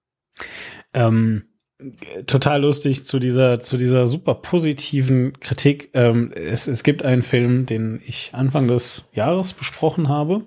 Ähm 0.92 1.44
total 2.26 2.62
lustig 2.62 3.04
zu 3.04 3.18
dieser, 3.18 3.60
zu 3.60 3.76
dieser 3.76 4.06
super 4.06 4.34
positiven 4.34 5.32
Kritik. 5.40 5.90
Ähm, 5.94 6.30
es, 6.34 6.66
es 6.66 6.82
gibt 6.82 7.02
einen 7.02 7.22
Film, 7.22 7.66
den 7.66 8.00
ich 8.04 8.30
Anfang 8.32 8.68
des 8.68 9.10
Jahres 9.14 9.52
besprochen 9.52 10.08
habe. 10.08 10.42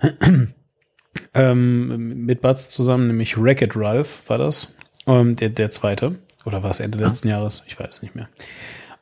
ähm, 1.34 2.24
mit 2.24 2.40
Batz 2.40 2.68
zusammen, 2.68 3.08
nämlich 3.08 3.40
Wreck-It 3.40 3.76
Ralph 3.76 4.22
war 4.28 4.38
das. 4.38 4.74
Ähm, 5.06 5.36
der, 5.36 5.50
der 5.50 5.70
zweite. 5.70 6.18
Oder 6.44 6.62
war 6.62 6.70
es 6.70 6.80
Ende 6.80 6.98
letzten 6.98 7.28
Jahres? 7.28 7.62
Ich 7.66 7.78
weiß 7.78 8.02
nicht 8.02 8.14
mehr. 8.14 8.28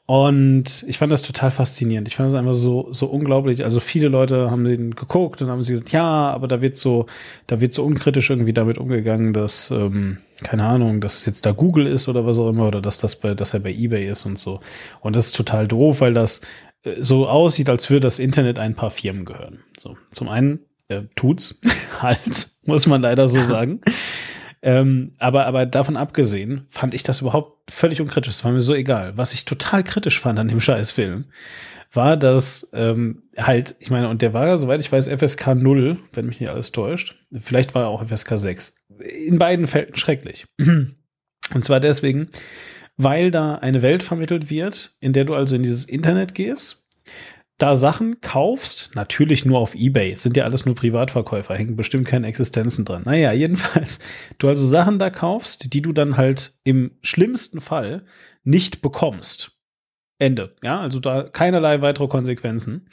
Und 0.07 0.85
ich 0.87 0.99
fand 0.99 1.11
das 1.11 1.23
total 1.23 1.51
faszinierend. 1.51 2.07
Ich 2.07 2.15
fand 2.15 2.28
das 2.28 2.39
einfach 2.39 2.55
so, 2.55 2.89
so 2.93 3.07
unglaublich. 3.07 3.65
Also 3.65 3.81
viele 3.81 4.07
Leute 4.07 4.53
haben 4.53 4.65
den 4.65 4.95
geguckt 4.95 5.43
und 5.43 5.51
haben 5.51 5.62
sie 5.62 5.73
gesagt, 5.73 5.91
ja, 5.91 6.31
aber 6.31 6.47
da 6.47 6.62
wird 6.62 6.77
so, 6.77 7.07
da 7.49 7.61
wird 7.61 7.73
so 7.73 7.85
unkritisch 7.85 8.31
irgendwie 8.31 8.53
damit 8.53 8.78
umgegangen, 8.78 9.33
dass, 9.33 9.73
ähm, 9.73 10.19
keine 10.45 10.65
Ahnung, 10.65 11.01
dass 11.01 11.19
es 11.19 11.27
jetzt 11.27 11.45
da 11.45 11.51
Google 11.51 11.89
ist 11.89 12.09
oder 12.09 12.24
was 12.24 12.39
auch 12.39 12.49
immer, 12.49 12.69
oder 12.69 12.81
dass 12.81 12.99
das 12.99 13.16
bei, 13.16 13.35
dass 13.35 13.53
er 13.53 13.61
bei 13.61 13.73
eBay 13.73 14.09
ist 14.09 14.27
und 14.27 14.39
so. 14.39 14.61
Und 15.01 15.16
das 15.16 15.27
ist 15.27 15.37
total 15.37 15.66
doof, 15.66 16.01
weil 16.01 16.15
das 16.15 16.41
äh, 16.85 17.03
so 17.03 17.27
aussieht, 17.27 17.69
als 17.69 17.91
würde 17.91 18.03
das 18.03 18.20
Internet 18.20 18.61
ein 18.61 18.77
paar 18.77 18.93
Firmen 18.93 19.24
gehören. 19.24 19.65
So, 19.77 19.97
zum 20.12 20.28
einen 20.28 20.61
äh, 20.87 21.03
tut's 21.16 21.61
halt, 22.01 22.49
muss 22.65 22.87
man 22.87 23.03
leider 23.03 23.27
so 23.27 23.43
sagen. 23.43 23.81
Ähm, 24.67 25.13
aber, 25.21 25.47
aber 25.47 25.65
davon 25.65 25.97
abgesehen 25.97 26.67
fand 26.71 26.93
ich 26.93 27.05
das 27.05 27.21
überhaupt 27.21 27.71
völlig 27.71 28.01
unkritisch. 28.01 28.35
Das 28.35 28.45
war 28.45 28.51
mir 28.51 28.61
so 28.61 28.75
egal. 28.75 29.17
Was 29.17 29.33
ich 29.33 29.45
total 29.45 29.85
kritisch 29.85 30.19
fand 30.19 30.41
an 30.41 30.49
dem 30.49 30.61
scheiß 30.61 30.91
Film, 30.91 31.27
war, 31.93 32.17
dass 32.17 32.69
ähm, 32.73 33.23
halt, 33.39 33.77
ich 33.79 33.91
meine, 33.91 34.09
und 34.09 34.23
der 34.23 34.35
war 34.35 34.49
ja, 34.49 34.59
soweit 34.59 34.81
ich 34.81 34.91
weiß, 34.91 35.07
FSK 35.07 35.55
0, 35.55 35.99
wenn 36.13 36.27
mich 36.27 36.41
nicht 36.41 36.51
alles 36.51 36.73
täuscht. 36.73 37.15
Vielleicht 37.39 37.77
war 37.77 37.85
er 37.85 37.89
auch 37.91 38.05
FSK 38.05 38.41
6. 38.41 38.75
In 39.29 39.39
beiden 39.39 39.69
Fällen 39.69 39.95
schrecklich. 39.95 40.47
Und 40.59 41.65
zwar 41.65 41.79
deswegen, 41.79 42.31
weil 42.97 43.31
da 43.31 43.55
eine 43.55 43.83
Welt 43.83 44.03
vermittelt 44.03 44.51
wird, 44.51 44.97
in 44.99 45.13
der 45.13 45.25
du 45.25 45.35
also 45.35 45.55
in 45.55 45.63
dieses 45.63 45.85
Internet 45.85 46.35
gehst 46.35 46.85
da 47.59 47.74
Sachen 47.74 48.20
kaufst, 48.20 48.91
natürlich 48.95 49.45
nur 49.45 49.59
auf 49.59 49.74
Ebay, 49.74 50.15
sind 50.15 50.37
ja 50.37 50.45
alles 50.45 50.66
nur 50.66 50.74
Privatverkäufer, 50.74 51.55
hängen 51.55 51.77
bestimmt 51.77 52.07
keine 52.07 52.27
Existenzen 52.27 52.85
dran. 52.85 53.03
Naja, 53.05 53.33
jedenfalls, 53.33 53.99
du 54.39 54.49
also 54.49 54.66
Sachen 54.66 54.99
da 54.99 55.11
kaufst, 55.11 55.73
die 55.73 55.83
du 55.83 55.93
dann 55.93 56.16
halt 56.16 56.53
im 56.65 56.93
schlimmsten 57.03 57.61
Fall 57.61 58.05
nicht 58.45 58.83
bekommst. 58.83 59.53
Ende. 60.19 60.55
Ja, 60.62 60.81
also 60.81 60.99
da 60.99 61.24
keinerlei 61.24 61.83
weitere 61.83 62.09
Konsequenzen, 62.09 62.89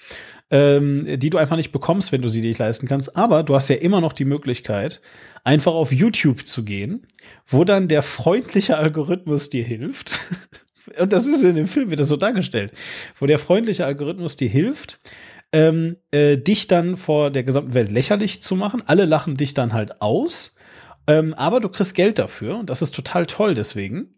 ähm, 0.52 1.20
die 1.20 1.30
du 1.30 1.38
einfach 1.38 1.56
nicht 1.56 1.72
bekommst, 1.72 2.12
wenn 2.12 2.22
du 2.22 2.28
sie 2.28 2.42
nicht 2.42 2.60
leisten 2.60 2.88
kannst. 2.88 3.16
Aber 3.16 3.44
du 3.44 3.56
hast 3.56 3.70
ja 3.70 3.78
immer 3.78 4.02
noch 4.02 4.12
die 4.12 4.26
Möglichkeit, 4.26 5.02
einfach 5.46 5.74
auf 5.74 5.94
YouTube 5.94 6.46
zu 6.46 6.66
gehen, 6.66 7.08
wo 7.48 7.64
dann 7.64 7.88
der 7.88 8.02
freundliche 8.02 8.78
Algorithmus 8.78 9.50
dir 9.50 9.64
hilft. 9.64 10.20
und 11.00 11.14
das 11.14 11.26
ist 11.26 11.44
in 11.44 11.56
dem 11.56 11.68
Film 11.68 11.92
wieder 11.92 12.06
so 12.06 12.18
dargestellt, 12.18 12.74
wo 13.16 13.26
der 13.26 13.40
freundliche 13.40 13.86
Algorithmus 13.86 14.36
dir 14.36 14.50
hilft, 14.50 15.00
ähm, 15.52 15.98
äh, 16.12 16.38
dich 16.38 16.68
dann 16.68 16.98
vor 16.98 17.32
der 17.32 17.44
gesamten 17.44 17.74
Welt 17.74 17.92
lächerlich 17.92 18.42
zu 18.42 18.56
machen. 18.56 18.82
Alle 18.86 19.06
lachen 19.06 19.38
dich 19.38 19.54
dann 19.54 19.74
halt 19.74 20.02
aus, 20.02 20.56
ähm, 21.08 21.34
aber 21.34 21.60
du 21.60 21.70
kriegst 21.70 21.96
Geld 21.96 22.20
dafür 22.20 22.58
und 22.58 22.70
das 22.70 22.82
ist 22.82 22.96
total 22.96 23.26
toll 23.26 23.54
deswegen. 23.54 24.16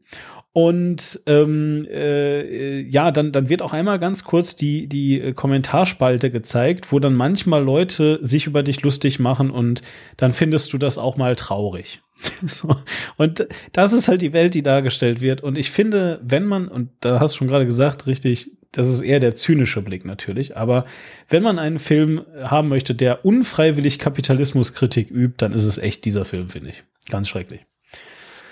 Und 0.58 1.20
ähm, 1.26 1.86
äh, 1.92 2.80
ja, 2.80 3.12
dann, 3.12 3.34
dann 3.34 3.50
wird 3.50 3.62
auch 3.62 3.74
einmal 3.74 4.00
ganz 4.00 4.24
kurz 4.24 4.56
die, 4.56 4.88
die 4.88 5.34
Kommentarspalte 5.34 6.32
gezeigt, 6.32 6.94
wo 6.94 7.00
dann 7.00 7.14
manchmal 7.14 7.62
Leute 7.62 8.20
sich 8.22 8.48
über 8.48 8.64
dich 8.64 8.82
lustig 8.82 9.20
machen 9.20 9.52
und 9.52 9.82
dann 10.16 10.32
findest 10.32 10.72
du 10.72 10.78
das 10.78 10.98
auch 10.98 11.18
mal 11.18 11.36
traurig. 11.36 12.02
so. 12.48 12.74
Und 13.18 13.46
das 13.74 13.92
ist 13.92 14.08
halt 14.08 14.22
die 14.22 14.32
Welt, 14.32 14.54
die 14.54 14.64
dargestellt 14.64 15.20
wird. 15.20 15.44
Und 15.44 15.58
ich 15.58 15.72
finde, 15.72 16.22
wenn 16.24 16.46
man, 16.46 16.70
und 16.70 16.90
da 17.02 17.20
hast 17.20 17.34
du 17.34 17.40
schon 17.40 17.50
gerade 17.50 17.66
gesagt, 17.66 18.08
richtig, 18.08 18.50
das 18.72 18.88
ist 18.88 19.02
eher 19.02 19.20
der 19.20 19.36
zynische 19.36 19.82
Blick 19.82 20.06
natürlich, 20.06 20.56
aber 20.56 20.86
wenn 21.28 21.44
man 21.44 21.60
einen 21.60 21.80
Film 21.80 22.22
haben 22.42 22.70
möchte, 22.70 22.96
der 22.96 23.26
unfreiwillig 23.26 24.00
Kapitalismuskritik 24.00 25.12
übt, 25.12 25.36
dann 25.40 25.52
ist 25.52 25.66
es 25.66 25.78
echt 25.78 26.06
dieser 26.06 26.24
Film, 26.24 26.50
finde 26.50 26.70
ich. 26.70 26.84
Ganz 27.10 27.28
schrecklich. 27.28 27.66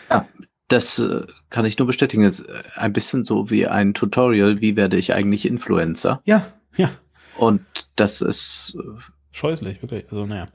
Ja, 0.10 0.28
das 0.68 0.99
äh, 0.99 1.22
kann 1.49 1.65
ich 1.65 1.77
nur 1.77 1.88
bestätigen. 1.88 2.23
Es 2.23 2.40
ist 2.40 2.49
äh, 2.49 2.64
ein 2.76 2.94
bisschen 2.94 3.23
so 3.23 3.49
wie 3.49 3.68
ein 3.68 3.94
Tutorial, 3.94 4.61
wie 4.61 4.76
werde 4.76 4.98
ich 4.98 5.14
eigentlich 5.14 5.45
Influencer? 5.45 6.22
Ja, 6.26 6.48
ja. 6.76 6.91
Und 7.38 7.61
das 7.95 8.22
ist 8.22 8.76
äh, 8.77 9.02
scheußlich, 9.31 9.81
wirklich. 9.81 10.06
Also, 10.06 10.26
naja. 10.26 10.48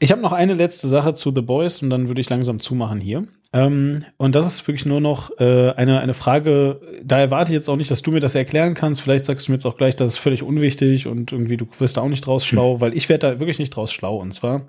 Ich 0.00 0.10
habe 0.10 0.20
noch 0.20 0.32
eine 0.32 0.54
letzte 0.54 0.88
Sache 0.88 1.14
zu 1.14 1.32
The 1.34 1.40
Boys 1.40 1.80
und 1.82 1.90
dann 1.90 2.08
würde 2.08 2.20
ich 2.20 2.28
langsam 2.28 2.60
zumachen 2.60 3.00
hier. 3.00 3.26
Ähm, 3.52 4.00
und 4.16 4.34
das 4.34 4.46
ist 4.46 4.66
wirklich 4.66 4.84
nur 4.84 5.00
noch 5.00 5.30
äh, 5.38 5.70
eine, 5.70 6.00
eine 6.00 6.14
Frage, 6.14 6.80
da 7.04 7.20
erwarte 7.20 7.52
ich 7.52 7.54
jetzt 7.54 7.68
auch 7.68 7.76
nicht, 7.76 7.90
dass 7.90 8.02
du 8.02 8.10
mir 8.10 8.18
das 8.18 8.34
erklären 8.34 8.74
kannst. 8.74 9.00
Vielleicht 9.00 9.24
sagst 9.24 9.46
du 9.46 9.52
mir 9.52 9.56
jetzt 9.56 9.66
auch 9.66 9.76
gleich, 9.76 9.94
das 9.94 10.14
ist 10.14 10.18
völlig 10.18 10.42
unwichtig 10.42 11.06
und 11.06 11.30
irgendwie 11.30 11.56
du 11.56 11.66
wirst 11.78 11.96
da 11.96 12.00
auch 12.00 12.08
nicht 12.08 12.26
draus 12.26 12.44
schlau, 12.44 12.74
hm. 12.74 12.80
weil 12.80 12.96
ich 12.96 13.08
werde 13.08 13.28
da 13.28 13.40
wirklich 13.40 13.60
nicht 13.60 13.70
draus 13.70 13.92
schlau. 13.92 14.16
Und 14.16 14.32
zwar, 14.32 14.66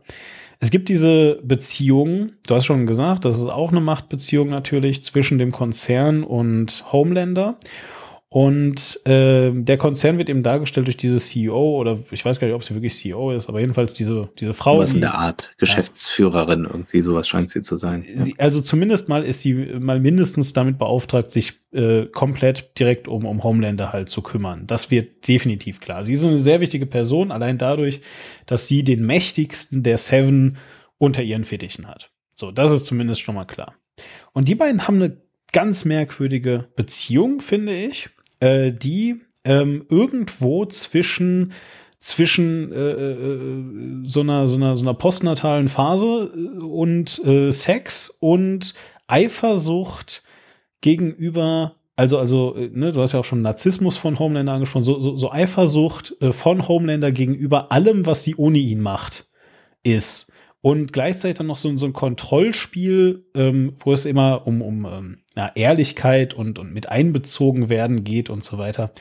es 0.59 0.71
gibt 0.71 0.89
diese 0.89 1.39
Beziehung, 1.43 2.31
du 2.47 2.55
hast 2.55 2.65
schon 2.65 2.85
gesagt, 2.85 3.25
das 3.25 3.37
ist 3.37 3.51
auch 3.51 3.71
eine 3.71 3.81
Machtbeziehung 3.81 4.49
natürlich 4.49 5.03
zwischen 5.03 5.37
dem 5.37 5.51
Konzern 5.51 6.23
und 6.23 6.85
Homelander. 6.91 7.57
Und 8.35 8.99
äh, 9.05 9.49
der 9.53 9.77
Konzern 9.77 10.17
wird 10.17 10.27
eben 10.27 10.43
dargestellt 10.43 10.87
durch 10.87 10.97
diese 10.97 11.19
CEO 11.19 11.79
oder 11.79 11.97
ich 12.11 12.25
weiß 12.25 12.37
gar 12.37 12.47
nicht, 12.47 12.53
ob 12.53 12.65
sie 12.65 12.73
wirklich 12.73 12.93
CEO 12.93 13.31
ist, 13.31 13.47
aber 13.47 13.61
jedenfalls 13.61 13.93
diese, 13.93 14.27
diese 14.37 14.53
Frau. 14.53 14.79
Was 14.79 14.93
in 14.93 14.99
der 14.99 15.13
Art, 15.13 15.53
Geschäftsführerin, 15.57 16.65
ja. 16.65 16.69
irgendwie 16.69 16.99
sowas 16.99 17.29
scheint 17.29 17.49
sie 17.49 17.61
zu 17.61 17.77
sein. 17.77 18.05
Sie, 18.17 18.35
also 18.37 18.59
zumindest 18.59 19.07
mal 19.07 19.23
ist 19.23 19.39
sie 19.39 19.53
mal 19.53 20.01
mindestens 20.01 20.51
damit 20.51 20.77
beauftragt, 20.77 21.31
sich 21.31 21.53
äh, 21.71 22.07
komplett 22.07 22.77
direkt 22.77 23.07
um, 23.07 23.25
um 23.25 23.41
Homelander 23.41 23.93
halt 23.93 24.09
zu 24.09 24.21
kümmern. 24.21 24.67
Das 24.67 24.91
wird 24.91 25.29
definitiv 25.29 25.79
klar. 25.79 26.03
Sie 26.03 26.15
ist 26.15 26.25
eine 26.25 26.37
sehr 26.37 26.59
wichtige 26.59 26.87
Person, 26.87 27.31
allein 27.31 27.57
dadurch, 27.57 28.01
dass 28.47 28.67
sie 28.67 28.83
den 28.83 29.05
mächtigsten 29.05 29.81
der 29.81 29.97
Seven 29.97 30.57
unter 30.97 31.23
ihren 31.23 31.45
Fittichen 31.45 31.87
hat. 31.87 32.11
So, 32.35 32.51
das 32.51 32.69
ist 32.71 32.85
zumindest 32.85 33.21
schon 33.21 33.35
mal 33.35 33.45
klar. 33.45 33.75
Und 34.33 34.49
die 34.49 34.55
beiden 34.55 34.89
haben 34.89 35.01
eine 35.01 35.21
ganz 35.53 35.85
merkwürdige 35.85 36.67
Beziehung, 36.75 37.39
finde 37.39 37.73
ich 37.73 38.09
äh, 38.39 38.71
die 38.71 39.21
ähm, 39.43 39.85
irgendwo 39.89 40.65
zwischen 40.65 41.53
zwischen 41.99 42.71
äh, 42.71 42.91
äh, 42.91 43.63
so 44.03 44.21
einer 44.21 44.47
so 44.47 44.55
einer 44.57 44.75
so 44.75 44.83
einer 44.83 44.93
postnatalen 44.93 45.67
Phase 45.67 46.31
äh, 46.35 46.63
und 46.63 47.23
äh, 47.23 47.51
Sex 47.51 48.15
und 48.19 48.73
Eifersucht 49.07 50.23
gegenüber 50.81 51.75
Also, 51.95 52.19
also, 52.19 52.55
äh, 52.55 52.69
ne, 52.73 52.91
du 52.91 53.01
hast 53.01 53.13
ja 53.13 53.21
auch 53.21 53.25
schon 53.25 53.41
Narzissmus 53.41 53.97
von 53.97 54.19
Homelander 54.19 54.53
angesprochen, 54.53 54.83
so, 54.83 54.99
so, 54.99 55.15
so 55.15 55.31
Eifersucht 55.31 56.15
äh, 56.19 56.33
von 56.33 56.67
Homelander 56.67 57.11
gegenüber 57.11 57.71
allem, 57.71 58.05
was 58.05 58.23
sie 58.23 58.35
ohne 58.35 58.57
ihn 58.57 58.81
macht, 58.81 59.29
ist. 59.83 60.29
Und 60.65 60.93
gleichzeitig 60.93 61.37
dann 61.37 61.45
noch 61.45 61.57
so, 61.57 61.77
so 61.77 61.85
ein 61.85 61.93
Kontrollspiel, 61.93 63.23
ähm, 63.35 63.73
wo 63.77 63.93
es 63.93 64.05
immer 64.05 64.47
um, 64.47 64.63
um 64.63 64.87
ähm, 64.91 65.19
ja, 65.37 65.51
Ehrlichkeit 65.53 66.33
und, 66.33 66.57
und 66.57 66.73
mit 66.73 66.89
einbezogen 66.89 67.69
werden 67.69 68.03
geht 68.03 68.31
und 68.31 68.43
so 68.43 68.57
weiter. 68.57 68.91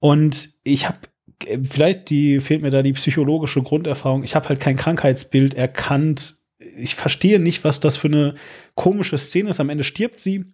Und 0.00 0.48
ich 0.64 0.88
habe 0.88 0.98
äh, 1.46 1.60
vielleicht 1.62 2.10
die 2.10 2.40
fehlt 2.40 2.62
mir 2.62 2.72
da 2.72 2.82
die 2.82 2.94
psychologische 2.94 3.62
Grunderfahrung. 3.62 4.24
Ich 4.24 4.34
habe 4.34 4.48
halt 4.48 4.58
kein 4.58 4.74
Krankheitsbild 4.74 5.54
erkannt. 5.54 6.38
Ich 6.58 6.96
verstehe 6.96 7.38
nicht, 7.38 7.62
was 7.62 7.78
das 7.78 7.96
für 7.96 8.08
eine 8.08 8.34
komische 8.74 9.18
Szene 9.18 9.50
ist. 9.50 9.60
Am 9.60 9.70
Ende 9.70 9.84
stirbt 9.84 10.18
sie 10.18 10.46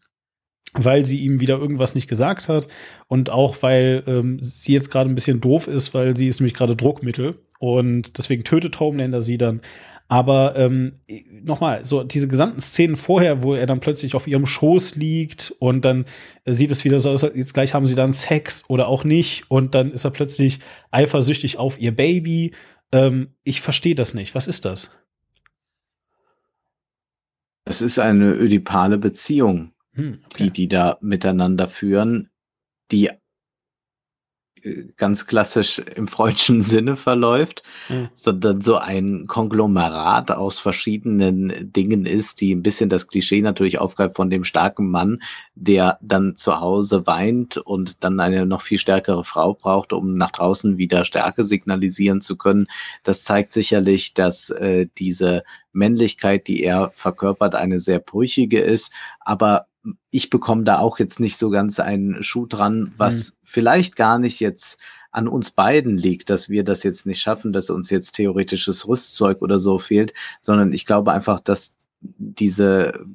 weil 0.77 1.07
sie 1.07 1.21
ihm 1.21 1.41
wieder 1.41 1.57
irgendwas 1.57 1.95
nicht 1.95 2.09
gesagt 2.09 2.49
hat 2.49 2.67
und 3.07 3.31
auch 3.31 3.63
weil 3.63 4.03
ähm, 4.09 4.39
sie 4.43 4.73
jetzt 4.73 4.91
gerade 4.91 5.09
ein 5.09 5.15
bisschen 5.15 5.41
doof 5.41 5.69
ist, 5.69 5.95
weil 5.95 6.17
sie 6.17 6.27
ist 6.27 6.41
nämlich 6.41 6.55
gerade 6.55 6.75
Druckmittel 6.75 7.39
und 7.61 8.19
deswegen 8.19 8.43
tötet 8.43 8.81
Homelander 8.81 9.23
sie 9.23 9.39
dann. 9.39 9.61
Aber 10.07 10.55
ähm, 10.57 11.01
nochmal, 11.43 11.85
so 11.85 12.05
diese 12.05 12.29
gesamten 12.29 12.61
Szenen 12.61 12.97
vorher, 12.97 13.43
wo 13.43 13.55
er 13.55 13.67
dann 13.67 13.81
plötzlich 13.81 14.15
auf 14.15 14.27
ihrem 14.27 14.47
Schoß 14.47 14.97
liegt 14.97 15.55
und 15.59 15.85
dann 15.85 16.05
äh, 16.45 16.53
sieht 16.53 16.71
es 16.71 16.85
wieder 16.85 16.99
so 16.99 17.11
aus, 17.11 17.23
jetzt 17.23 17.55
gleich 17.55 17.75
haben 17.75 17.87
sie 17.87 17.95
dann 17.95 18.13
Sex 18.13 18.65
oder 18.69 18.89
auch 18.89 19.05
nicht 19.05 19.51
und 19.51 19.75
dann 19.75 19.93
ist 19.93 20.05
er 20.05 20.11
plötzlich 20.11 20.61
eifersüchtig 20.91 21.59
auf 21.59 21.81
ihr 21.81 21.95
Baby. 21.97 22.53
Ähm, 22.93 23.35
ich 23.45 23.63
verstehe 23.63 23.95
das 23.95 24.13
nicht. 24.13 24.35
Was 24.35 24.47
ist 24.47 24.67
das? 24.67 24.91
Es 27.65 27.81
ist 27.81 27.99
eine 27.99 28.35
ödipale 28.35 28.99
Beziehung 28.99 29.73
hm, 29.95 30.21
okay. 30.27 30.45
die 30.45 30.51
die 30.51 30.69
da 30.69 30.99
miteinander 31.01 31.69
führen, 31.69 32.31
die 32.91 33.11
ganz 34.97 35.27
klassisch 35.27 35.79
im 35.79 36.09
freudschen 36.09 36.63
Sinne 36.63 36.97
verläuft, 36.97 37.63
mhm. 37.89 38.09
sondern 38.15 38.61
so 38.61 38.77
ein 38.77 39.27
Konglomerat 39.27 40.31
aus 40.31 40.59
verschiedenen 40.59 41.73
Dingen 41.73 42.07
ist, 42.07 42.41
die 42.41 42.55
ein 42.55 42.63
bisschen 42.63 42.89
das 42.89 43.07
Klischee 43.07 43.43
natürlich 43.43 43.79
aufgreift 43.79 44.17
von 44.17 44.31
dem 44.31 44.45
starken 44.45 44.91
Mann, 44.91 45.23
der 45.55 45.99
dann 46.01 46.37
zu 46.37 46.61
Hause 46.61 47.07
weint 47.07 47.57
und 47.57 48.03
dann 48.05 48.21
eine 48.21 48.47
noch 48.47 48.63
viel 48.63 48.79
stärkere 48.79 49.25
Frau 49.25 49.55
braucht, 49.55 49.93
um 49.93 50.17
nach 50.17 50.31
draußen 50.31 50.79
wieder 50.79 51.05
Stärke 51.05 51.45
signalisieren 51.45 52.21
zu 52.21 52.37
können. 52.37 52.67
Das 53.03 53.25
zeigt 53.25 53.53
sicherlich, 53.53 54.15
dass 54.15 54.51
äh, 54.51 54.87
diese 54.99 55.45
Männlichkeit, 55.73 56.47
die 56.47 56.63
er 56.63 56.93
verkörpert, 56.95 57.55
eine 57.55 57.81
sehr 57.81 57.99
brüchige 57.99 58.61
ist, 58.61 58.93
aber 59.21 59.67
ich 60.11 60.31
bekomme 60.31 60.65
da 60.65 60.79
auch 60.79 60.99
jetzt 60.99 61.21
nicht 61.21 61.39
so 61.39 61.51
ganz 61.51 61.81
einen 61.81 62.23
Schuh 62.23 62.47
dran, 62.47 62.93
was 62.97 63.31
mhm. 63.31 63.37
vielleicht 63.43 63.97
gar 63.97 64.19
nicht 64.19 64.41
jetzt 64.41 64.79
an 65.11 65.29
uns 65.29 65.51
beiden 65.51 65.97
liegt, 65.97 66.31
dass 66.31 66.49
wir 66.49 66.65
das 66.65 66.83
jetzt 66.83 67.07
nicht 67.07 67.21
schaffen, 67.21 67.53
dass 67.53 67.71
uns 67.71 67.91
jetzt 67.91 68.13
theoretisches 68.13 68.89
Rüstzeug 68.89 69.43
oder 69.43 69.61
so 69.61 69.79
fehlt, 69.79 70.15
sondern 70.41 70.73
ich 70.73 70.87
glaube 70.87 71.13
einfach, 71.13 71.41
dass 71.41 71.77
diese 72.01 73.07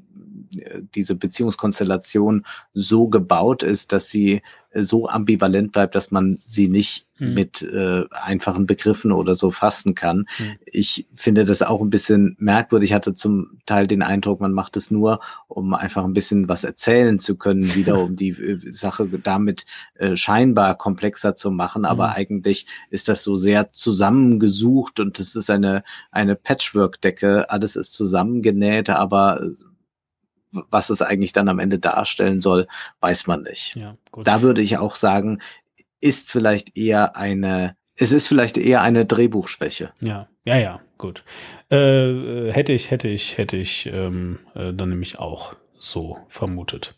diese 0.95 1.15
Beziehungskonstellation 1.15 2.45
so 2.73 3.07
gebaut 3.07 3.63
ist, 3.63 3.91
dass 3.91 4.09
sie 4.09 4.41
so 4.73 5.07
ambivalent 5.07 5.71
bleibt, 5.71 5.95
dass 5.95 6.11
man 6.11 6.39
sie 6.45 6.67
nicht 6.69 7.07
hm. 7.15 7.33
mit 7.33 7.63
äh, 7.63 8.03
einfachen 8.11 8.67
Begriffen 8.67 9.11
oder 9.11 9.33
so 9.33 9.49
fassen 9.49 9.95
kann. 9.95 10.25
Hm. 10.37 10.57
Ich 10.65 11.07
finde 11.15 11.43
das 11.43 11.63
auch 11.63 11.81
ein 11.81 11.89
bisschen 11.89 12.35
merkwürdig. 12.39 12.91
Ich 12.91 12.93
hatte 12.93 13.15
zum 13.15 13.59
Teil 13.65 13.87
den 13.87 14.03
Eindruck, 14.03 14.39
man 14.39 14.53
macht 14.53 14.77
es 14.77 14.91
nur, 14.91 15.21
um 15.47 15.73
einfach 15.73 16.03
ein 16.03 16.13
bisschen 16.13 16.47
was 16.49 16.63
erzählen 16.63 17.17
zu 17.17 17.35
können, 17.35 17.73
wieder 17.73 17.99
um 17.99 18.15
die 18.15 18.29
äh, 18.29 18.59
Sache 18.71 19.07
damit 19.23 19.65
äh, 19.95 20.15
scheinbar 20.15 20.75
komplexer 20.75 21.35
zu 21.35 21.49
machen. 21.49 21.83
Aber 21.83 22.09
hm. 22.09 22.17
eigentlich 22.17 22.67
ist 22.91 23.07
das 23.07 23.23
so 23.23 23.35
sehr 23.35 23.71
zusammengesucht 23.71 24.99
und 24.99 25.19
es 25.19 25.35
ist 25.35 25.49
eine, 25.49 25.83
eine 26.11 26.35
Patchwork-Decke. 26.35 27.49
Alles 27.49 27.75
ist 27.75 27.93
zusammengenäht, 27.93 28.91
aber 28.91 29.41
was 30.51 30.89
es 30.89 31.01
eigentlich 31.01 31.33
dann 31.33 31.49
am 31.49 31.59
Ende 31.59 31.79
darstellen 31.79 32.41
soll, 32.41 32.67
weiß 33.01 33.27
man 33.27 33.43
nicht. 33.43 33.75
Ja, 33.75 33.95
da 34.23 34.41
würde 34.41 34.61
ich 34.61 34.77
auch 34.77 34.95
sagen, 34.95 35.41
ist 36.01 36.31
vielleicht 36.31 36.77
eher 36.77 37.15
eine, 37.15 37.75
es 37.95 38.11
ist 38.11 38.27
vielleicht 38.27 38.57
eher 38.57 38.81
eine 38.81 39.05
Drehbuchschwäche. 39.05 39.91
Ja, 39.99 40.27
ja, 40.45 40.57
ja, 40.57 40.81
gut. 40.97 41.23
Äh, 41.69 42.51
hätte 42.51 42.73
ich, 42.73 42.91
hätte 42.91 43.07
ich, 43.07 43.37
hätte 43.37 43.57
ich 43.57 43.89
ähm, 43.91 44.39
äh, 44.55 44.73
dann 44.73 44.89
nämlich 44.89 45.19
auch 45.19 45.55
so 45.77 46.17
vermutet. 46.27 46.95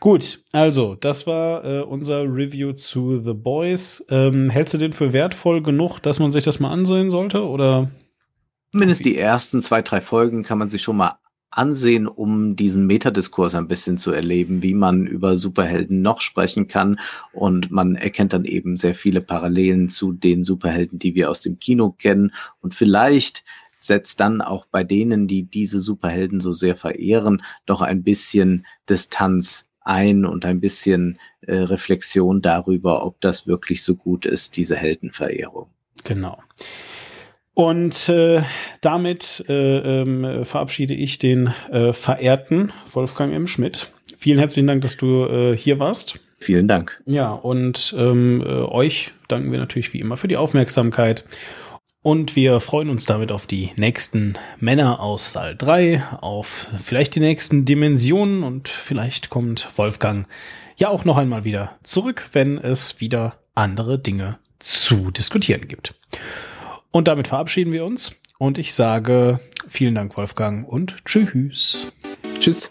Gut, 0.00 0.40
also 0.52 0.94
das 0.94 1.26
war 1.26 1.64
äh, 1.64 1.80
unser 1.80 2.22
Review 2.22 2.72
zu 2.72 3.22
The 3.22 3.32
Boys. 3.32 4.04
Ähm, 4.10 4.50
hältst 4.50 4.74
du 4.74 4.78
den 4.78 4.92
für 4.92 5.12
wertvoll 5.12 5.62
genug, 5.62 6.00
dass 6.00 6.20
man 6.20 6.30
sich 6.30 6.44
das 6.44 6.60
mal 6.60 6.70
ansehen 6.70 7.10
sollte? 7.10 7.42
Oder? 7.42 7.90
Mindestens 8.72 9.04
die 9.04 9.16
ersten 9.16 9.62
zwei, 9.62 9.80
drei 9.80 10.02
Folgen 10.02 10.42
kann 10.42 10.58
man 10.58 10.68
sich 10.68 10.82
schon 10.82 10.98
mal 10.98 11.18
ansehen, 11.50 12.06
um 12.06 12.56
diesen 12.56 12.86
Metadiskurs 12.86 13.54
ein 13.54 13.68
bisschen 13.68 13.98
zu 13.98 14.12
erleben, 14.12 14.62
wie 14.62 14.74
man 14.74 15.06
über 15.06 15.36
Superhelden 15.36 16.02
noch 16.02 16.20
sprechen 16.20 16.68
kann. 16.68 17.00
Und 17.32 17.70
man 17.70 17.96
erkennt 17.96 18.32
dann 18.32 18.44
eben 18.44 18.76
sehr 18.76 18.94
viele 18.94 19.20
Parallelen 19.20 19.88
zu 19.88 20.12
den 20.12 20.44
Superhelden, 20.44 20.98
die 20.98 21.14
wir 21.14 21.30
aus 21.30 21.40
dem 21.40 21.58
Kino 21.58 21.90
kennen. 21.90 22.32
Und 22.60 22.74
vielleicht 22.74 23.44
setzt 23.78 24.20
dann 24.20 24.40
auch 24.40 24.66
bei 24.66 24.84
denen, 24.84 25.26
die 25.26 25.44
diese 25.44 25.80
Superhelden 25.80 26.40
so 26.40 26.52
sehr 26.52 26.76
verehren, 26.76 27.42
doch 27.64 27.80
ein 27.80 28.02
bisschen 28.02 28.66
Distanz 28.88 29.66
ein 29.80 30.26
und 30.26 30.44
ein 30.44 30.60
bisschen 30.60 31.18
äh, 31.40 31.56
Reflexion 31.56 32.42
darüber, 32.42 33.06
ob 33.06 33.20
das 33.20 33.46
wirklich 33.46 33.82
so 33.82 33.94
gut 33.94 34.26
ist, 34.26 34.56
diese 34.56 34.76
Heldenverehrung. 34.76 35.68
Genau. 36.04 36.38
Und 37.58 38.08
äh, 38.08 38.42
damit 38.82 39.44
äh, 39.48 39.52
ähm, 40.02 40.44
verabschiede 40.44 40.94
ich 40.94 41.18
den 41.18 41.52
äh, 41.72 41.92
verehrten 41.92 42.72
Wolfgang 42.92 43.34
M. 43.34 43.48
Schmidt. 43.48 43.90
Vielen 44.16 44.38
herzlichen 44.38 44.68
Dank, 44.68 44.82
dass 44.82 44.96
du 44.96 45.24
äh, 45.24 45.56
hier 45.56 45.80
warst. 45.80 46.20
Vielen 46.38 46.68
Dank. 46.68 47.02
Ja, 47.04 47.32
und 47.32 47.96
ähm, 47.98 48.44
äh, 48.46 48.46
euch 48.46 49.10
danken 49.26 49.50
wir 49.50 49.58
natürlich 49.58 49.92
wie 49.92 49.98
immer 49.98 50.16
für 50.16 50.28
die 50.28 50.36
Aufmerksamkeit. 50.36 51.24
Und 52.00 52.36
wir 52.36 52.60
freuen 52.60 52.90
uns 52.90 53.06
damit 53.06 53.32
auf 53.32 53.48
die 53.48 53.70
nächsten 53.74 54.36
Männer 54.60 55.00
aus 55.00 55.32
Saal 55.32 55.56
3, 55.56 56.04
auf 56.20 56.68
vielleicht 56.80 57.16
die 57.16 57.20
nächsten 57.20 57.64
Dimensionen 57.64 58.44
und 58.44 58.68
vielleicht 58.68 59.30
kommt 59.30 59.68
Wolfgang 59.74 60.28
ja 60.76 60.90
auch 60.90 61.04
noch 61.04 61.16
einmal 61.16 61.42
wieder 61.42 61.72
zurück, 61.82 62.28
wenn 62.30 62.56
es 62.56 63.00
wieder 63.00 63.34
andere 63.56 63.98
Dinge 63.98 64.38
zu 64.60 65.10
diskutieren 65.10 65.66
gibt. 65.66 65.96
Und 66.90 67.08
damit 67.08 67.28
verabschieden 67.28 67.72
wir 67.72 67.84
uns. 67.84 68.16
Und 68.38 68.58
ich 68.58 68.72
sage 68.72 69.40
vielen 69.68 69.94
Dank, 69.94 70.16
Wolfgang, 70.16 70.66
und 70.68 71.04
tschüss. 71.04 71.92
Tschüss. 72.40 72.70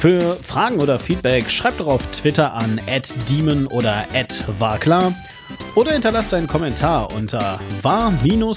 Für 0.00 0.36
Fragen 0.36 0.80
oder 0.82 0.98
Feedback 0.98 1.50
schreibt 1.50 1.80
doch 1.80 1.86
auf 1.86 2.06
Twitter 2.12 2.52
an 2.52 2.78
@demon 3.30 3.66
oder 3.68 4.04
@warklar 4.58 5.14
oder 5.76 5.92
hinterlasst 5.92 6.34
einen 6.34 6.46
Kommentar 6.46 7.10
unter 7.14 7.58
war-klar.de. 7.80 8.52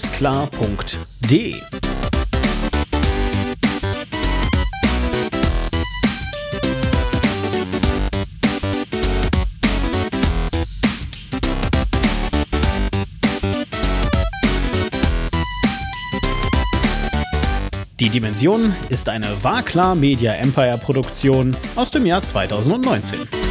Die 17.99 18.09
Dimension 18.09 18.75
ist 18.89 19.09
eine 19.09 19.25
Warklar 19.41 19.95
Media 19.95 20.33
Empire 20.33 20.77
Produktion 20.77 21.57
aus 21.75 21.89
dem 21.89 22.05
Jahr 22.05 22.21
2019. 22.21 23.46